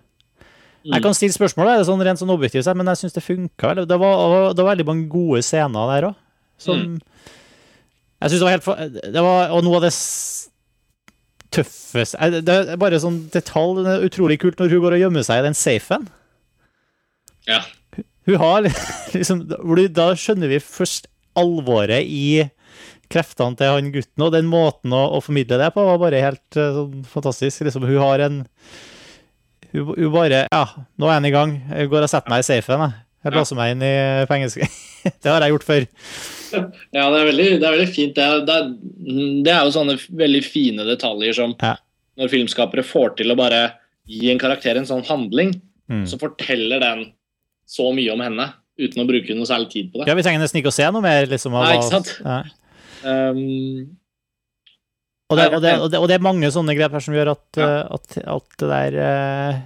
Jeg 0.84 1.00
kan 1.00 1.14
stille 1.16 1.32
spørsmål, 1.32 1.70
er 1.70 1.78
det 1.80 1.86
sånn 1.88 2.02
rent 2.04 2.20
sånn 2.20 2.32
objektivt 2.34 2.68
men 2.76 2.90
jeg 2.92 3.00
syns 3.00 3.14
det 3.16 3.22
funka. 3.24 3.70
Det 3.88 3.96
var, 3.96 4.50
det 4.52 4.60
var 4.60 4.74
veldig 4.74 4.84
mange 4.84 5.06
gode 5.08 5.40
scener 5.40 5.88
der 5.94 6.10
òg. 6.10 6.18
Som 6.60 6.98
Jeg 8.24 8.32
syns 8.32 8.40
det 8.40 8.46
var 8.48 8.54
helt 8.56 9.04
Det 9.12 9.22
var 9.24 9.50
Og 9.52 9.64
noe 9.66 9.78
av 9.78 9.84
det 9.84 9.92
tøffeste 11.54 12.30
Det 12.40 12.54
er 12.74 12.80
bare 12.80 13.00
sånn 13.02 13.24
detalj. 13.34 13.82
Det 13.84 13.92
er 13.94 14.06
utrolig 14.08 14.40
kult 14.42 14.60
når 14.60 14.72
hun 14.72 14.84
går 14.84 14.96
og 14.96 15.02
gjemmer 15.04 15.26
seg 15.26 15.42
i 15.42 15.46
den 15.46 15.58
safen. 15.58 16.08
Ja. 17.48 17.60
Hun 18.26 18.40
har 18.40 18.64
liksom 19.16 19.44
Da 19.94 20.08
skjønner 20.18 20.50
vi 20.50 20.62
først 20.62 21.10
alvoret 21.38 22.06
i 22.06 22.48
kreftene 23.10 23.58
til 23.58 23.68
han 23.68 23.90
gutten, 23.92 24.22
og 24.24 24.32
den 24.32 24.46
måten 24.48 24.94
å, 24.96 25.02
å 25.16 25.20
formidle 25.22 25.58
det 25.60 25.68
på 25.74 25.82
var 25.84 25.98
bare 26.00 26.22
helt 26.22 26.56
eh, 26.58 26.76
sånn 26.78 27.02
fantastisk. 27.10 27.66
Liksom, 27.66 27.84
hun 27.86 28.00
har 28.00 28.22
en 28.24 28.38
hun, 29.74 29.90
hun 29.90 30.12
bare 30.14 30.44
Ja, 30.46 30.62
nå 30.96 31.10
er 31.10 31.18
han 31.18 31.28
i 31.28 31.34
gang. 31.34 31.56
Jeg 31.68 31.90
går 31.92 32.06
og 32.06 32.10
setter 32.10 32.32
meg 32.32 32.42
i 32.42 32.46
safen. 32.46 32.86
Jeg, 32.86 33.04
jeg 33.24 33.32
Ja. 33.32 33.38
låser 33.40 33.56
meg 33.58 33.72
inn 33.74 33.82
i 33.82 33.92
fengselet. 34.30 34.70
det 35.22 35.30
har 35.32 35.40
jeg 35.44 35.54
gjort 35.54 35.66
før. 35.68 35.86
Ja, 36.94 37.08
det 37.10 37.18
er 37.20 37.28
veldig, 37.32 37.46
det 37.60 37.66
er 37.66 37.74
veldig 37.78 37.88
fint. 37.94 38.14
Det 38.14 38.24
er, 38.24 38.44
det, 38.46 38.54
er, 38.54 38.68
det 39.44 39.52
er 39.54 39.64
jo 39.66 39.72
sånne 39.74 39.96
veldig 40.22 40.42
fine 40.46 40.84
detaljer 40.86 41.34
som 41.34 41.54
Ja. 41.60 41.76
når 42.20 42.30
filmskapere 42.30 42.84
får 42.86 43.16
til 43.18 43.32
å 43.34 43.36
bare 43.36 43.62
gi 44.06 44.30
en 44.30 44.38
karakter 44.38 44.76
en 44.78 44.86
sånn 44.86 45.04
handling, 45.08 45.56
Mm. 45.84 46.06
så 46.08 46.16
forteller 46.16 46.80
den 46.80 47.00
så 47.68 47.90
mye 47.92 48.08
om 48.14 48.20
henne 48.24 48.46
uten 48.80 49.02
å 49.02 49.06
bruke 49.06 49.34
noe 49.36 49.44
særlig 49.44 49.68
tid 49.70 49.90
på 49.92 49.98
det. 50.00 50.06
Ja, 50.08 50.14
Vi 50.16 50.22
trenger 50.24 50.40
nesten 50.40 50.62
ikke 50.62 50.70
å 50.72 50.76
se 50.78 50.86
noe 50.90 51.02
mer, 51.04 51.26
liksom. 51.28 51.52
av 51.54 51.66
Nei, 51.66 51.74
ikke 51.76 51.90
sant? 51.90 52.12
Ja. 52.24 52.38
Um, 53.04 53.90
Og, 55.28 55.36
det, 55.36 55.44
og, 55.52 55.60
det, 55.60 55.72
og, 55.80 55.90
det, 55.92 55.98
og 56.00 56.08
det 56.08 56.14
er 56.16 56.24
mange 56.24 56.48
sånne 56.52 56.74
grep 56.76 56.92
her 56.96 57.00
som 57.04 57.14
gjør 57.16 57.30
at, 57.34 57.44
Ja. 57.60 57.68
eh, 57.68 57.94
at, 57.96 58.16
at 58.28 58.56
det 58.60 58.68
der 58.70 58.96
eh, 59.04 59.60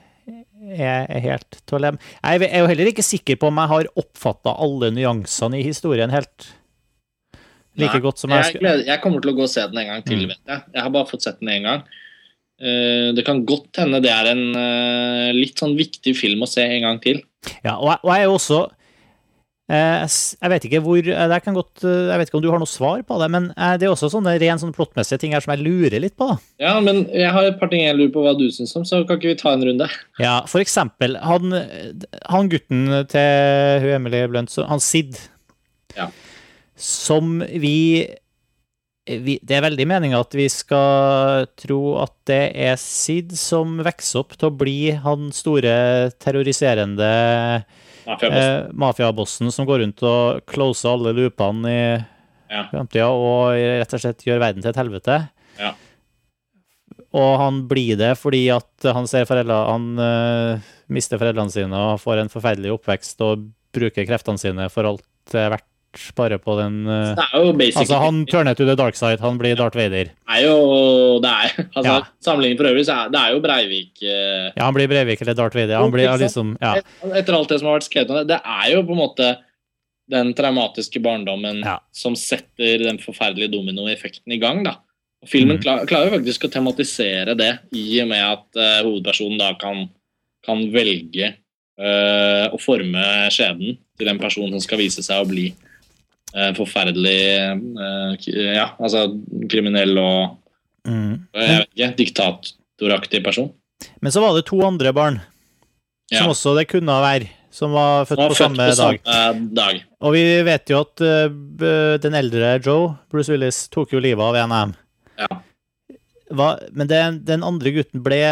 er, 0.76 1.20
helt 1.24 1.60
til 1.64 1.78
å 1.78 1.82
leve. 1.82 2.00
Jeg 2.22 2.48
er 2.48 2.62
jo 2.62 2.70
heller 2.70 2.90
ikke 2.90 3.04
sikker 3.06 3.38
på 3.40 3.50
om 3.50 3.60
jeg 3.62 3.72
har 3.72 3.90
oppfatta 4.02 4.54
alle 4.60 4.90
nyansene 4.94 5.60
i 5.60 5.66
historien 5.66 6.12
helt 6.12 6.50
like 7.78 7.94
Nei, 7.94 8.02
godt 8.02 8.22
som 8.22 8.34
jeg 8.34 8.50
skulle. 8.50 8.74
Jeg, 8.80 8.86
jeg 8.90 9.02
kommer 9.04 9.22
til 9.22 9.32
å 9.32 9.38
gå 9.38 9.46
og 9.46 9.52
se 9.52 9.64
den 9.70 9.80
en 9.84 9.90
gang 9.92 10.04
til, 10.06 10.22
Mm. 10.24 10.28
vet 10.34 10.52
jeg. 10.52 10.62
Jeg 10.74 10.82
har 10.82 10.94
bare 10.94 11.10
fått 11.10 11.26
sett 11.26 11.40
den 11.40 11.52
én 11.54 11.68
gang. 11.68 11.84
Uh, 12.58 13.14
det 13.14 13.22
kan 13.22 13.44
godt 13.46 13.78
hende 13.78 14.00
det 14.02 14.10
er 14.10 14.32
en 14.32 14.40
uh, 14.56 15.28
litt 15.36 15.60
sånn 15.60 15.76
viktig 15.78 16.16
film 16.18 16.42
å 16.42 16.50
se 16.50 16.64
en 16.64 16.82
gang 16.88 16.98
til. 17.04 17.20
Ja, 17.62 17.76
og 17.76 17.92
jeg, 17.92 18.00
og 18.02 18.10
jeg 18.10 18.24
er 18.24 18.26
jo 18.26 18.34
også 18.34 18.58
Jeg 19.68 20.48
vet 20.48 20.64
ikke 20.64 20.80
hvor 20.80 20.96
eh, 20.96 21.24
det 21.28 21.38
kan 21.44 21.52
godt, 21.52 21.82
eh, 21.84 22.06
Jeg 22.08 22.20
vet 22.22 22.30
ikke 22.30 22.38
om 22.38 22.44
du 22.44 22.48
har 22.48 22.60
noe 22.62 22.70
svar 22.70 23.02
på 23.04 23.18
det, 23.20 23.26
men 23.34 23.50
eh, 23.52 23.74
det 23.76 23.84
er 23.84 23.92
også 23.92 24.08
sånne 24.14 24.32
ren 24.40 24.60
sånn 24.62 24.72
plottmessige 24.72 25.18
ting 25.20 25.34
her 25.36 25.44
som 25.44 25.52
jeg 25.52 25.60
lurer 25.66 26.00
litt 26.00 26.14
på. 26.16 26.30
Ja, 26.62 26.78
men 26.80 27.02
jeg 27.12 27.28
har 27.34 27.44
et 27.50 27.58
par 27.60 27.68
ting 27.68 27.82
jeg 27.84 27.98
lurer 27.98 28.14
på 28.14 28.22
hva 28.24 28.32
du 28.38 28.46
syns 28.54 28.72
om, 28.80 28.86
så 28.88 29.02
kan 29.04 29.18
ikke 29.20 29.34
vi 29.34 29.40
ta 29.42 29.52
en 29.52 29.66
runde? 29.68 29.88
Ja, 30.22 30.38
for 30.48 30.64
eksempel, 30.64 31.18
han, 31.20 31.52
han 32.32 32.48
gutten 32.48 32.86
til 33.12 33.84
hun 33.84 33.92
Emily 33.98 34.22
Blunt, 34.32 34.56
han 34.70 34.80
Sid, 34.80 35.20
Ja. 35.98 36.08
som 36.78 37.38
vi, 37.42 38.06
vi 39.08 39.34
Det 39.42 39.56
er 39.56 39.64
veldig 39.64 39.86
meninga 39.88 40.20
at 40.20 40.32
vi 40.36 40.46
skal 40.52 41.44
tro 41.60 41.98
at 42.06 42.14
det 42.30 42.40
er 42.56 42.80
Sid 42.80 43.36
som 43.36 43.78
vokser 43.84 44.20
opp 44.24 44.32
til 44.38 44.48
å 44.48 44.56
bli 44.64 44.78
han 45.04 45.28
store 45.34 46.08
terroriserende 46.22 47.12
Mafiaboss. 48.08 48.44
eh, 48.44 48.68
mafiabossen 48.72 49.52
som 49.52 49.66
går 49.68 49.82
rundt 49.84 50.02
og 50.08 50.40
closer 50.48 50.94
alle 50.94 51.12
loopene 51.16 51.68
i 51.72 51.82
Ja. 52.48 52.62
framtida 52.72 53.08
og 53.12 53.52
rett 53.58 53.92
og 53.92 54.00
slett 54.00 54.24
gjør 54.24 54.40
verden 54.40 54.62
til 54.64 54.70
et 54.72 54.80
helvete. 54.80 55.18
Ja. 55.60 55.74
Og 57.18 57.38
han 57.40 57.62
blir 57.68 57.96
det 58.00 58.14
fordi 58.20 58.42
at 58.52 58.84
han 58.94 59.06
ser 59.08 59.24
foreldre 59.28 59.56
Han 59.70 59.86
uh, 60.00 60.60
mister 60.92 61.20
foreldrene 61.20 61.52
sine 61.52 61.72
og 61.76 62.00
får 62.02 62.22
en 62.22 62.32
forferdelig 62.32 62.72
oppvekst 62.78 63.20
og 63.24 63.46
bruker 63.76 64.08
kreftene 64.08 64.40
sine 64.40 64.68
for 64.72 64.88
alt 64.88 65.04
det 65.28 65.40
er 65.44 65.50
verdt, 65.52 65.67
bare 66.16 66.38
på 66.38 66.54
den 66.58 66.86
eh, 66.86 67.16
Altså, 67.16 67.98
han 67.98 68.24
turner 68.28 68.54
to 68.54 68.66
the 68.68 68.76
dark 68.76 68.96
side, 68.96 69.20
han 69.20 69.38
blir 69.40 69.56
Darth 69.56 69.76
Vader. 69.76 70.10
Det 70.12 70.36
er 70.36 70.44
jo 70.44 71.18
det 71.24 71.30
er, 71.30 71.54
altså, 71.76 71.88
Ja. 71.88 71.98
Sammenlignet 72.24 72.60
for 72.60 72.70
øvrig, 72.70 72.84
så 72.86 72.96
er 73.04 73.12
det 73.14 73.20
er 73.20 73.34
jo 73.34 73.42
Breivik 73.44 74.02
eh, 74.02 74.48
Ja, 74.54 74.64
han 74.66 74.76
blir 74.76 74.90
Breivik 74.90 75.22
eller 75.24 75.34
Darth 75.38 75.56
Vader. 75.56 75.78
Han 75.80 75.92
blir 75.94 76.10
liksom 76.20 76.56
Ja. 76.60 76.76
et- 76.76 77.14
Etter 77.22 77.34
alt 77.34 77.48
det 77.48 77.60
som 77.60 77.68
har 77.68 77.78
vært 77.78 77.88
skrevet 77.88 78.10
om 78.10 78.16
det, 78.20 78.28
det 78.28 78.40
er 78.44 78.72
jo 78.74 78.82
på 78.82 78.92
en 78.92 79.02
måte 79.02 79.36
den 80.08 80.34
traumatiske 80.34 81.00
barndommen 81.00 81.62
Ja. 81.64 81.78
som 81.92 82.16
setter 82.16 82.84
den 82.84 82.98
forferdelige 82.98 83.52
dominoeffekten 83.52 84.32
i 84.32 84.38
gang. 84.38 84.64
da. 84.64 84.78
Og 85.22 85.28
Filmen 85.28 85.56
mm. 85.56 85.62
klar, 85.62 85.86
klarer 85.86 86.14
faktisk 86.14 86.46
å 86.46 86.52
tematisere 86.52 87.34
det, 87.36 87.58
i 87.74 88.00
og 88.00 88.08
med 88.08 88.22
at 88.22 88.46
uh, 88.56 88.86
hovedpersonen 88.86 89.38
da 89.38 89.52
kan, 89.58 89.88
kan 90.46 90.62
velge 90.72 91.34
uh, 91.80 92.46
å 92.54 92.60
forme 92.60 93.28
skjebnen 93.34 93.78
til 93.98 94.08
en 94.08 94.20
person 94.22 94.50
som 94.50 94.62
skal 94.62 94.78
vise 94.78 95.02
seg 95.02 95.24
å 95.24 95.28
bli 95.28 95.50
forferdelig 96.56 97.20
eh, 97.78 98.28
ja, 98.58 98.70
altså 98.80 99.06
kriminell 99.50 99.96
og 100.02 100.36
Mm. 100.88 101.26
jeg 101.34 101.58
vet 101.58 101.68
ikke, 101.76 101.96
diktatoraktig 101.98 103.18
person. 103.24 103.50
Men 104.00 104.12
så 104.14 104.22
var 104.22 104.32
det 104.36 104.46
to 104.48 104.62
andre 104.64 104.92
barn, 104.96 105.18
Ja. 106.10 106.22
som 106.22 106.30
også 106.32 106.54
det 106.56 106.68
kunne 106.70 106.94
være, 107.02 107.26
som 107.50 107.72
var 107.72 108.06
født 108.06 108.16
var 108.22 108.28
på 108.30 108.34
født 108.34 108.38
samme 108.38 108.56
på 108.70 108.76
dag. 108.78 109.00
samme 109.04 109.54
dag. 109.54 109.82
Og 110.00 110.12
vi 110.14 110.22
vet 110.46 110.70
jo 110.70 110.80
at 110.80 111.00
uh, 111.04 111.98
den 112.00 112.14
eldre 112.14 112.54
Joe, 112.64 112.96
Bruce 113.10 113.28
Willis, 113.28 113.68
tok 113.68 113.92
jo 113.92 114.00
livet 114.00 114.22
av 114.24 114.34
en 114.36 114.52
av 114.52 114.64
dem. 114.68 114.74
Ja. 115.18 115.28
Hva, 116.32 116.48
men 116.72 116.86
den, 116.88 117.20
den 117.24 117.42
andre 117.44 117.70
gutten 117.72 118.02
ble 118.04 118.22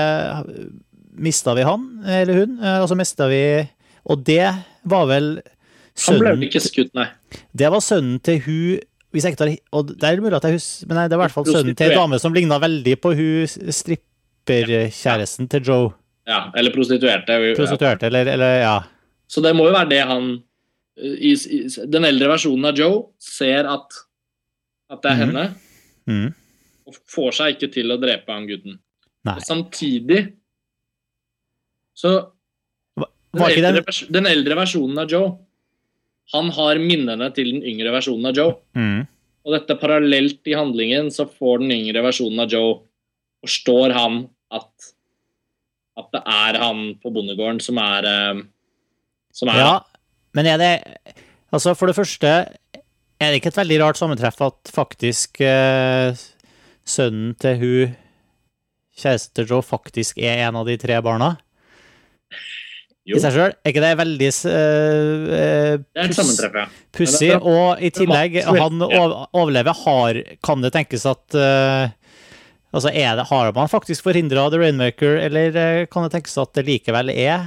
Mista 1.19 1.55
vi 1.57 1.63
han, 1.65 2.03
eller 2.07 2.35
hun? 2.41 2.59
Eh, 2.63 2.81
Altså 2.81 2.97
mista 2.97 3.27
vi 3.29 3.69
Og 4.05 4.23
det 4.25 4.53
var 4.85 5.07
vel 5.09 5.41
Han 6.05 6.21
ble 6.21 6.35
ikke 6.49 6.61
skutt, 6.61 6.93
nei. 6.97 7.07
Det 7.57 7.71
var 7.73 7.83
sønnen 7.85 8.21
til 8.25 8.43
hun 8.45 8.85
hvis 9.15 9.25
jeg 9.25 9.33
ikke 9.33 9.41
tar, 9.41 9.53
og 9.73 9.93
det 9.97 10.09
er 10.09 10.21
mulig 10.21 10.37
at 10.37 10.45
jeg 10.45 10.59
husker, 10.59 10.89
men 10.91 10.99
nei, 10.99 11.05
det 11.09 11.15
er 11.15 11.21
i 11.21 11.23
hvert 11.23 11.33
fall 11.33 11.47
sønnen 11.49 11.77
til 11.79 11.93
en 11.93 12.01
dame 12.03 12.19
som 12.21 12.35
ligna 12.37 12.59
veldig 12.61 12.97
på 13.01 13.13
hun 13.17 13.71
stripperkjæresten 13.79 15.49
til 15.55 15.71
Joe. 15.71 15.87
Ja, 16.29 16.51
eller 16.59 16.75
prostituerte. 16.75 17.39
Prostituerte, 17.57 18.11
eller, 18.11 18.29
eller 18.35 18.59
ja. 18.61 18.75
Så 19.31 19.41
det 19.41 19.55
må 19.57 19.69
jo 19.71 19.73
være 19.73 19.89
det 19.95 20.03
han 20.07 20.35
i, 20.97 21.33
i, 21.33 21.61
Den 21.93 22.07
eldre 22.09 22.29
versjonen 22.35 22.69
av 22.71 22.79
Joe 22.81 23.01
ser 23.23 23.69
at, 23.69 23.97
at 24.93 25.01
det 25.03 25.13
er 25.13 25.17
mm. 25.17 25.25
henne, 25.25 25.47
Mm. 26.07 26.29
og 26.87 26.99
får 27.11 27.33
seg 27.35 27.57
ikke 27.57 27.69
til 27.75 27.91
å 27.91 27.97
drepe 27.99 28.31
han 28.31 28.45
gutten. 28.47 28.77
Nei. 29.27 29.33
Og 29.35 29.43
samtidig 29.43 30.21
så 31.99 32.13
Var 32.95 33.57
den 33.57 33.67
eldre, 33.67 33.83
den 33.83 34.13
den 34.15 34.29
eldre 34.31 34.59
versjonen 34.61 35.01
av 35.03 35.11
Joe 35.11 35.33
Han 36.35 36.51
har 36.57 36.81
minnene 36.83 37.29
til 37.35 37.53
den 37.55 37.63
yngre 37.63 37.93
versjonen 37.95 38.33
av 38.33 38.41
Joe. 38.41 38.57
mm. 38.79 39.05
Og 39.47 39.55
dette 39.55 39.77
parallelt 39.79 40.49
i 40.51 40.57
handlingen, 40.59 41.13
så 41.15 41.29
får 41.31 41.61
den 41.63 41.71
yngre 41.77 42.03
versjonen 42.03 42.43
av 42.43 42.51
Joe 42.51 42.81
Forstår 43.45 43.93
han 43.95 44.25
at, 44.51 44.89
at 46.01 46.09
det 46.17 46.23
er 46.27 46.59
han 46.59 46.81
på 46.99 47.13
bondegården 47.15 47.61
som 47.63 47.79
er 47.79 48.09
eh, 48.11 48.41
Som 49.31 49.53
er 49.53 49.61
Ja, 49.61 49.77
men 50.35 50.51
er 50.51 50.59
det 50.59 50.73
Altså, 51.55 51.77
for 51.79 51.87
det 51.87 51.95
første, 51.95 52.33
er 53.23 53.31
det 53.31 53.39
ikke 53.39 53.53
et 53.53 53.61
veldig 53.61 53.79
rart 53.85 54.01
sammentreff 54.01 54.41
at 54.43 54.73
faktisk 54.75 55.39
eh, 55.47 56.19
sønnen 56.83 57.37
til 57.39 57.61
hun 57.61 57.95
kjæresten 58.97 59.35
til 59.37 59.47
Joe 59.53 59.65
faktisk 59.65 60.19
er 60.19 60.47
en 60.49 60.59
av 60.59 60.67
de 60.69 60.77
tre 60.81 60.99
barna? 61.05 61.37
Jo, 63.07 63.19
I 63.19 63.23
seg 63.23 63.37
sjøl? 63.37 63.53
Er 63.63 63.71
ikke 63.71 63.83
det 63.85 63.93
veldig 64.01 64.31
uh, 64.51 65.77
et 66.03 66.17
sammentreff, 66.17 66.57
ja. 66.59 66.65
pussig? 66.97 67.29
Og 67.39 67.79
i 67.79 67.93
tillegg, 67.95 68.41
han 68.43 68.83
overlever. 68.83 69.85
Har, 69.85 70.19
kan 70.43 70.65
det 70.65 70.73
tenkes 70.75 71.07
at 71.09 71.39
uh, 71.39 71.87
Altså, 72.75 72.91
er 72.91 73.15
det, 73.17 73.29
har 73.31 73.53
man 73.57 73.71
faktisk 73.73 74.05
forhindra 74.05 74.51
The 74.53 74.59
Rainmaker, 74.61 75.15
eller 75.23 75.55
uh, 75.55 75.85
kan 75.89 76.05
det 76.05 76.17
tenkes 76.17 76.35
at 76.43 76.51
det 76.59 76.67
likevel 76.67 77.15
er 77.15 77.47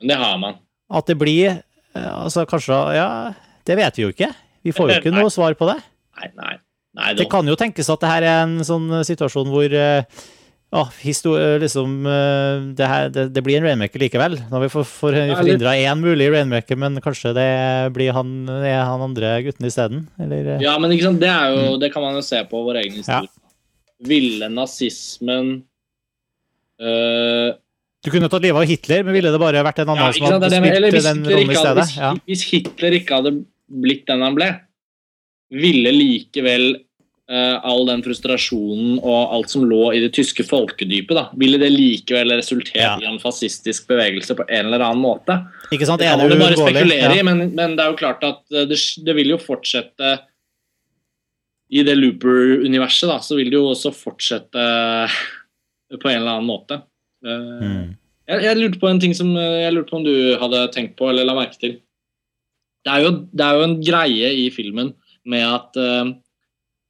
det 0.00 0.14
har 0.14 0.38
man. 0.38 0.58
At 0.90 1.06
det 1.10 1.18
blir 1.18 1.48
eh, 1.50 2.12
Altså, 2.14 2.46
kanskje 2.46 2.76
Ja, 2.96 3.34
det 3.66 3.76
vet 3.76 3.98
vi 3.98 4.06
jo 4.06 4.12
ikke. 4.14 4.30
Vi 4.64 4.72
får 4.72 4.90
jo 4.90 4.98
ikke 5.02 5.14
noe 5.18 5.30
svar 5.32 5.56
på 5.58 5.68
det. 5.70 5.78
Nei, 6.18 6.30
nei. 6.38 6.54
nei 6.98 7.14
Det 7.18 7.28
kan 7.30 7.46
jo 7.46 7.56
tenkes 7.58 7.90
at 7.92 8.02
det 8.02 8.12
her 8.12 8.26
er 8.26 8.42
en 8.46 8.58
sånn 8.66 8.90
situasjon 9.06 9.50
hvor 9.52 9.74
histo- 11.00 11.38
eh, 11.40 11.58
liksom, 11.62 12.04
eh, 12.06 12.74
det, 12.76 12.86
her, 12.86 13.08
det, 13.08 13.22
det 13.32 13.42
blir 13.42 13.56
en 13.56 13.64
rainmaker 13.64 13.98
likevel. 14.02 14.34
Nå 14.36 14.50
har 14.58 14.60
vi 14.66 14.68
får, 14.68 14.84
får 14.84 15.16
forhindra 15.38 15.72
én 15.80 16.02
mulig 16.02 16.26
rainmaker, 16.34 16.76
men 16.76 16.98
kanskje 17.00 17.32
det 17.36 17.46
blir 17.96 18.12
han, 18.12 18.34
er 18.52 18.82
han 18.84 19.00
andre 19.06 19.30
gutten 19.46 19.64
isteden? 19.66 20.02
Eh, 20.20 20.60
Ja, 20.60 20.74
men 20.78 20.90
det, 20.92 21.00
jo, 21.00 21.78
det 21.80 21.88
kan 21.94 22.02
man 22.04 22.14
jo 22.20 22.22
se 22.26 22.42
på 22.50 22.60
vår 22.66 22.82
egen 22.82 23.00
Ja. 23.06 23.22
Ville 23.98 24.46
nazismen 24.52 25.64
øh, 26.78 27.54
Du 28.04 28.10
kunne 28.12 28.28
tatt 28.30 28.44
livet 28.44 28.60
av 28.60 28.68
Hitler, 28.68 29.02
men 29.02 29.16
ville 29.16 29.32
det 29.34 29.40
bare 29.42 29.64
vært 29.66 29.80
en 29.82 29.88
annen 29.90 30.04
ja, 30.04 30.12
som 30.14 30.28
hadde 30.28 30.50
spilt 30.52 31.00
den 31.08 31.24
rollen 31.26 31.50
i 31.50 31.56
stedet? 31.58 31.86
hvis, 31.88 31.96
Ja. 31.98 32.12
hvis 32.28 32.44
Hitler 32.52 32.98
ikke 33.00 33.18
hadde 33.18 33.32
blitt 33.68 34.04
den 34.06 34.22
han 34.22 34.36
ble, 34.36 34.52
ville 35.50 35.90
likevel 35.96 36.76
all 37.28 37.82
den 37.84 38.00
frustrasjonen 38.00 38.94
og 39.02 39.34
alt 39.36 39.50
som 39.52 39.66
lå 39.68 39.90
i 39.92 39.98
det 40.00 40.14
tyske 40.16 40.46
folkedypet, 40.48 41.12
da, 41.12 41.26
ville 41.36 41.58
det 41.60 41.68
likevel 41.74 42.32
resultert 42.38 42.78
Ja. 42.80 42.94
i 43.02 43.04
en 43.04 43.18
fascistisk 43.20 43.84
bevegelse 43.90 44.32
på 44.38 44.46
en 44.48 44.66
eller 44.70 44.80
annen 44.80 45.02
måte? 45.02 45.36
Ikke 45.70 45.84
sant? 45.84 46.00
Det 46.00 46.08
kan 46.08 46.22
man 46.24 46.38
bare 46.40 46.56
spekulere 46.56 47.10
Ja. 47.10 47.18
i, 47.20 47.22
men, 47.28 47.42
men 47.54 47.76
det 47.76 47.84
er 47.84 47.90
jo 47.92 47.98
klart 48.00 48.24
at 48.24 48.40
eh, 48.56 48.64
det, 48.70 48.78
det 49.04 49.14
vil 49.18 49.34
jo 49.34 49.38
fortsette 49.42 50.14
I 51.70 51.82
det 51.84 51.98
Looper-universet, 51.98 53.08
da, 53.10 53.18
så 53.20 53.36
vil 53.36 53.50
det 53.52 53.58
jo 53.58 53.66
også 53.74 53.92
fortsette 53.92 54.56
eh, 54.64 55.18
på 56.00 56.08
en 56.08 56.22
eller 56.22 56.38
annen 56.38 56.48
måte. 56.48 56.80
Eh, 57.26 57.44
Mm. 57.60 57.96
Jeg, 58.28 58.42
jeg 58.44 58.56
lurte 58.58 58.78
på 58.80 58.88
en 58.90 58.98
ting 59.00 59.14
som 59.16 59.30
eh, 59.40 59.62
jeg 59.66 59.72
lurte 59.72 59.88
på 59.92 59.96
om 60.00 60.04
du 60.04 60.14
hadde 60.40 60.58
tenkt 60.74 60.96
på 60.98 61.08
eller 61.10 61.24
la 61.28 61.34
merke 61.36 61.56
til. 61.60 61.78
Det 62.84 62.92
er 62.92 63.04
jo, 63.04 63.10
det 63.32 63.44
er 63.44 63.56
jo 63.56 63.62
en 63.66 63.76
greie 63.84 64.28
i 64.44 64.48
filmen 64.54 64.94
med 65.28 65.44
at, 65.44 65.76
eh, 65.80 66.10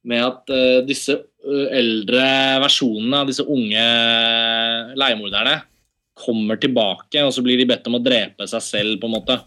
med 0.07 0.23
at 0.23 0.53
uh, 0.53 0.79
disse 0.87 1.15
eh, 1.15 1.65
eldre 1.79 2.23
versjonene 2.63 3.23
av 3.23 3.27
disse 3.29 3.43
unge 3.43 3.83
leiemorderne 4.99 5.57
kommer 6.19 6.59
tilbake, 6.59 7.23
og 7.23 7.33
så 7.35 7.43
blir 7.43 7.59
de 7.59 7.67
bedt 7.69 7.87
om 7.87 7.97
å 7.99 8.03
drepe 8.03 8.47
seg 8.49 8.63
selv, 8.63 8.95
på 8.99 9.07
en 9.07 9.15
måte. 9.15 9.39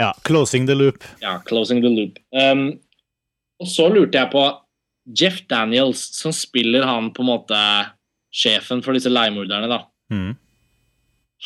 ja. 0.00 0.12
Closing 0.24 0.68
the 0.68 0.76
loop. 0.76 1.04
Ja, 1.22 1.38
closing 1.44 1.82
the 1.84 1.92
loop. 1.92 2.20
Um, 2.32 2.78
og 3.60 3.68
så 3.70 3.88
lurte 3.92 4.18
jeg 4.18 4.32
på 4.32 4.44
Jeff 5.20 5.42
Daniels, 5.50 6.00
som 6.16 6.32
spiller 6.32 6.86
han 6.88 7.10
på 7.14 7.24
en 7.24 7.28
måte 7.28 7.58
sjefen 8.34 8.80
for 8.84 8.96
disse 8.96 9.12
leiemorderne, 9.12 9.68
da. 9.70 9.82
Mm. 10.12 10.32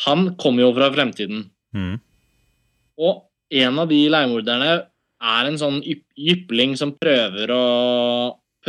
Han 0.05 0.29
kommer 0.39 0.63
jo 0.63 0.71
fra 0.77 0.87
fremtiden. 0.93 1.43
Mm. 1.75 1.99
Og 2.99 3.25
en 3.59 3.81
av 3.83 3.89
de 3.91 3.99
leiemorderne 4.11 4.71
er 5.19 5.49
en 5.49 5.59
sånn 5.59 5.81
yp 5.83 6.05
jypling 6.19 6.75
som 6.79 6.93
prøver 6.95 7.51
å, 7.51 7.63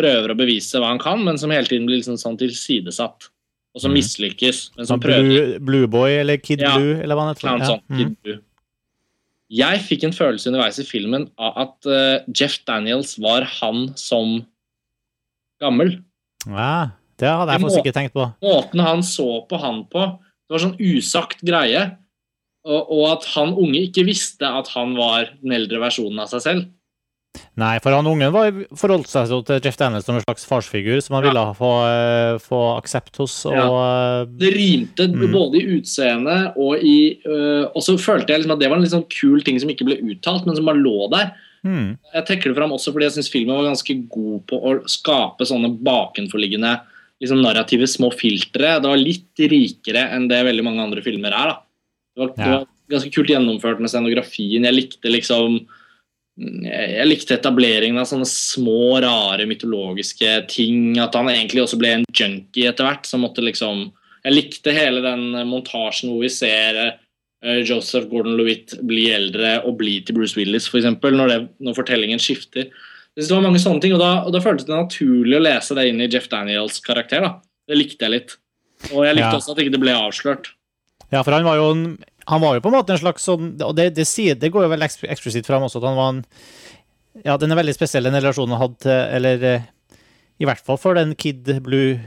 prøver 0.01 0.33
å 0.33 0.39
bevise 0.39 0.81
hva 0.81 0.91
han 0.95 0.99
kan, 1.03 1.21
men 1.25 1.39
som 1.41 1.53
hele 1.55 1.69
tiden 1.69 1.87
blir 1.89 2.01
liksom 2.01 2.17
sånn 2.21 2.39
tilsidesatt. 2.41 3.29
Og 3.71 3.81
som 3.85 3.93
Mm. 3.93 4.01
mislykkes, 4.01 4.61
men 4.77 4.87
som 4.87 4.97
Sånn 4.99 5.03
prøver. 5.05 5.27
Blue, 5.29 5.59
Blue 5.63 5.87
Boy 5.87 6.17
eller 6.19 6.39
Kid 6.43 6.59
Ja. 6.65 6.73
Blue, 6.77 6.97
eller 6.99 7.15
hva 7.15 7.27
han 7.29 7.35
heter. 7.37 7.51
Ja. 7.61 7.67
sånt, 7.69 7.85
Mm. 7.91 7.99
Kid 8.01 8.17
Blue. 8.25 8.39
Jeg 9.51 9.81
fikk 9.83 10.05
en 10.07 10.13
følelse 10.15 10.47
underveis 10.51 10.79
i 10.79 10.85
filmen 10.87 11.29
av 11.39 11.57
at 11.59 11.87
uh, 11.91 12.19
Jeff 12.35 12.59
Daniels 12.67 13.17
var 13.19 13.43
han 13.59 13.93
som 13.99 14.45
gammel. 15.61 15.97
Ja, 16.47 16.91
det 17.21 17.29
hadde 17.29 17.53
jeg 17.55 17.61
faktisk 17.65 17.83
ikke 17.85 17.97
tenkt 17.97 18.15
på. 18.15 18.27
Måten 18.43 18.81
han 18.85 19.03
så 19.07 19.27
på 19.51 19.59
han 19.61 19.83
på, 19.91 20.05
det 20.47 20.55
var 20.55 20.63
sånn 20.65 20.79
usagt 20.79 21.43
greie. 21.47 21.97
Og, 22.65 22.91
og 22.93 23.05
at 23.15 23.25
han 23.35 23.55
unge 23.57 23.81
ikke 23.89 24.05
visste 24.05 24.45
at 24.45 24.69
han 24.75 24.95
var 24.99 25.31
den 25.43 25.53
eldre 25.57 25.79
versjonen 25.81 26.21
av 26.21 26.29
seg 26.29 26.43
selv. 26.45 26.67
Nei, 27.61 27.77
for 27.83 27.95
han 27.95 28.07
ungen 28.11 28.33
var, 28.35 28.51
forholdt 28.79 29.11
seg 29.11 29.31
til 29.47 29.61
Jeff 29.63 29.77
Daniels 29.79 30.07
som 30.09 30.17
en 30.19 30.25
slags 30.25 30.47
farsfigur 30.49 30.99
som 31.03 31.15
han 31.17 31.25
Ja. 31.25 31.31
ville 31.31 31.45
få, 31.59 31.71
eh, 31.87 32.39
få 32.43 32.61
aksept 32.81 33.17
hos. 33.19 33.45
Og, 33.47 33.53
Ja. 33.55 34.23
eh, 34.23 34.25
Det 34.25 34.53
rimte 34.55 35.07
Mm. 35.09 35.31
både 35.33 35.55
i 35.61 35.79
utseendet 35.79 36.57
og 36.57 36.79
i 36.83 37.19
øh, 37.25 37.67
Og 37.75 37.83
så 37.83 37.97
følte 37.99 38.29
jeg 38.29 38.41
liksom 38.41 38.53
at 38.53 38.59
det 38.59 38.69
var 38.69 38.77
en 38.77 38.83
litt 38.83 38.91
sånn 38.93 39.09
kul 39.09 39.43
ting 39.43 39.59
som 39.61 39.69
ikke 39.69 39.85
ble 39.85 39.97
uttalt, 40.03 40.45
men 40.47 40.57
som 40.57 40.65
bare 40.65 40.77
lå 40.83 41.09
der. 41.11 41.33
Mm. 41.65 41.99
Jeg 42.15 42.27
trekker 42.27 42.45
det 42.45 42.57
fram 42.57 42.71
også 42.73 42.93
fordi 42.93 43.03
jeg 43.05 43.13
syns 43.13 43.31
filmen 43.31 43.57
var 43.57 43.71
ganske 43.71 44.09
god 44.09 44.47
på 44.47 44.63
å 44.65 44.83
skape 44.89 45.41
sånne 45.47 45.79
bakenforliggende 45.83 46.81
liksom 47.23 47.43
narrative 47.43 47.83
små 47.87 48.11
filtre. 48.13 48.81
Det 48.81 48.89
var 48.89 48.97
litt 48.97 49.37
rikere 49.39 50.11
enn 50.13 50.27
det 50.29 50.45
veldig 50.45 50.65
mange 50.65 50.81
andre 50.81 51.03
filmer 51.03 51.29
er. 51.29 51.47
da. 51.53 51.59
Det 52.17 52.19
var, 52.19 52.29
det 52.37 52.47
var 52.47 52.67
ganske 52.91 53.13
kult 53.13 53.29
gjennomført 53.29 53.79
med 53.79 53.91
scenografien. 53.91 54.65
Jeg 54.65 54.75
likte 54.75 55.05
liksom 55.13 55.67
jeg 56.41 57.07
likte 57.09 57.37
etableringen 57.37 57.99
av 58.01 58.07
sånne 58.09 58.27
små, 58.29 59.01
rare 59.05 59.45
mytologiske 59.51 60.47
ting. 60.49 60.99
At 61.03 61.15
han 61.19 61.29
egentlig 61.29 61.63
også 61.67 61.79
ble 61.81 61.91
en 61.99 62.05
junkie 62.17 62.69
etter 62.71 62.87
hvert. 62.89 63.07
som 63.07 63.21
måtte 63.27 63.45
liksom 63.45 63.91
Jeg 64.25 64.33
likte 64.37 64.73
hele 64.77 65.01
den 65.01 65.31
montasjen 65.49 66.11
hvor 66.11 66.21
vi 66.21 66.29
ser 66.29 66.77
eh, 67.43 67.61
Joseph 67.65 68.09
Gordon-Lewitt 68.11 68.75
bli 68.85 69.07
eldre 69.17 69.63
og 69.65 69.79
bli 69.81 70.01
til 70.05 70.15
Bruce 70.19 70.37
Willis, 70.37 70.67
f.eks. 70.69 70.85
Når, 71.01 71.29
det- 71.29 71.49
når 71.61 71.75
fortellingen 71.79 72.21
skifter. 72.21 72.69
Det 73.17 73.29
var 73.31 73.41
mange 73.43 73.59
sånne 73.59 73.81
ting, 73.81 73.93
og 73.97 73.99
da, 74.01 74.11
og 74.25 74.33
da 74.33 74.41
føltes 74.45 74.67
det 74.69 74.77
naturlig 74.77 75.37
å 75.39 75.43
lese 75.43 75.75
det 75.75 75.89
inn 75.89 76.01
i 76.01 76.07
Jeff 76.09 76.29
Daniels 76.29 76.81
karakter. 76.81 77.21
da. 77.25 77.33
Det 77.69 77.77
likte 77.79 78.05
jeg 78.07 78.11
litt. 78.11 78.37
Og 78.93 79.05
jeg 79.05 79.17
likte 79.17 79.33
Ja. 79.33 79.37
også 79.41 79.53
at 79.53 79.59
ikke 79.65 79.73
det 79.73 79.81
ble 79.81 79.93
avslørt. 79.97 80.53
Ja, 81.11 81.23
for 81.23 81.33
han 81.33 81.45
var 81.45 81.57
jo 81.57 81.71
en 81.73 81.99
han 82.31 82.41
var 82.43 82.55
jo 82.57 82.63
på 82.65 82.71
en 82.71 82.77
måte 82.79 82.95
en 82.95 83.01
slags 83.03 83.25
sånn 83.27 83.51
Og 83.67 83.75
det, 83.77 83.89
det, 83.99 84.07
sier, 84.09 84.37
det 84.39 84.51
går 84.55 84.65
jo 84.67 84.71
vel 84.73 84.87
eks- 84.87 85.03
eksplisitt 85.11 85.47
fram 85.49 85.67
også 85.67 85.81
at 85.83 85.89
han 85.91 85.99
var 85.99 86.09
en 86.15 86.23
Ja, 87.27 87.35
den 87.43 87.51
er 87.53 87.59
veldig 87.59 87.75
spesiell, 87.77 88.07
den 88.07 88.15
relasjonen 88.21 88.55
han 88.55 88.63
hadde 88.65 88.81
til 88.87 89.17
Eller 89.19 89.45
eh, 89.51 89.69
i 90.41 90.47
hvert 90.49 90.63
fall 90.65 90.79
for 90.81 90.97
den 90.97 91.13
Kid 91.21 91.45
Blue 91.67 91.99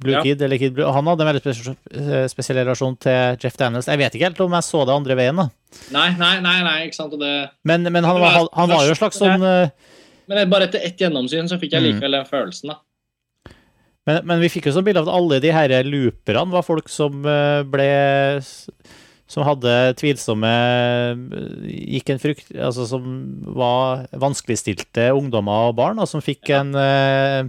Blue 0.00 0.14
Ja. 0.16 0.20
Kid, 0.24 0.40
eller 0.40 0.56
Kid 0.56 0.72
Blue. 0.72 0.86
Han 0.96 1.04
hadde 1.10 1.24
en 1.26 1.28
veldig 1.28 1.42
spesiell, 1.44 1.74
eh, 1.92 2.22
spesiell 2.32 2.56
relasjon 2.62 2.94
til 3.04 3.34
Jeff 3.42 3.58
Daniels. 3.60 3.84
Jeg 3.90 3.98
vet 4.00 4.14
ikke 4.16 4.28
helt 4.30 4.38
om 4.40 4.54
jeg 4.56 4.64
så 4.64 4.84
det 4.88 4.94
andre 4.94 5.16
veien, 5.18 5.36
da. 5.36 5.44
Nei, 5.92 6.06
nei, 6.16 6.30
nei, 6.40 6.54
nei 6.64 6.76
ikke 6.86 6.96
sant? 6.96 7.12
Det, 7.20 7.32
Men, 7.68 7.84
men 7.92 8.06
han, 8.08 8.16
var, 8.22 8.38
han 8.56 8.72
var 8.72 8.86
jo 8.86 8.94
en 8.94 9.00
slags 9.02 9.18
sånn 9.20 9.44
eh, 9.44 9.74
men 10.30 10.48
bare 10.48 10.70
etter 10.70 10.86
ett 10.88 11.02
gjennomsyn 11.04 11.50
så 11.52 11.58
fikk 11.60 11.74
jeg 11.76 11.82
Mm. 11.82 11.88
likevel 11.90 12.16
den 12.16 12.28
følelsen. 12.30 12.72
da. 12.72 13.52
Men, 14.08 14.22
men 14.30 14.40
vi 14.40 14.48
fikk 14.54 14.70
jo 14.70 14.72
sånn 14.78 14.86
bilde 14.88 15.02
av 15.02 15.10
at 15.10 15.18
alle 15.20 15.40
de 15.44 15.52
her 15.52 15.74
looperne 15.84 16.54
var 16.54 16.64
folk 16.64 16.88
som 16.88 17.20
ble 17.20 17.90
Som 19.30 19.46
hadde 19.46 19.74
tvilsomme 20.00 20.50
Gikk 21.70 22.10
en 22.14 22.22
frykt 22.22 22.50
Altså 22.56 22.86
som 22.90 23.04
var 23.56 24.08
vanskeligstilte 24.10 25.10
ungdommer 25.14 25.70
og 25.70 25.78
barn, 25.78 26.00
og 26.02 26.10
som 26.10 26.24
fikk 26.24 26.50
en 26.56 26.74
eh, 26.78 27.48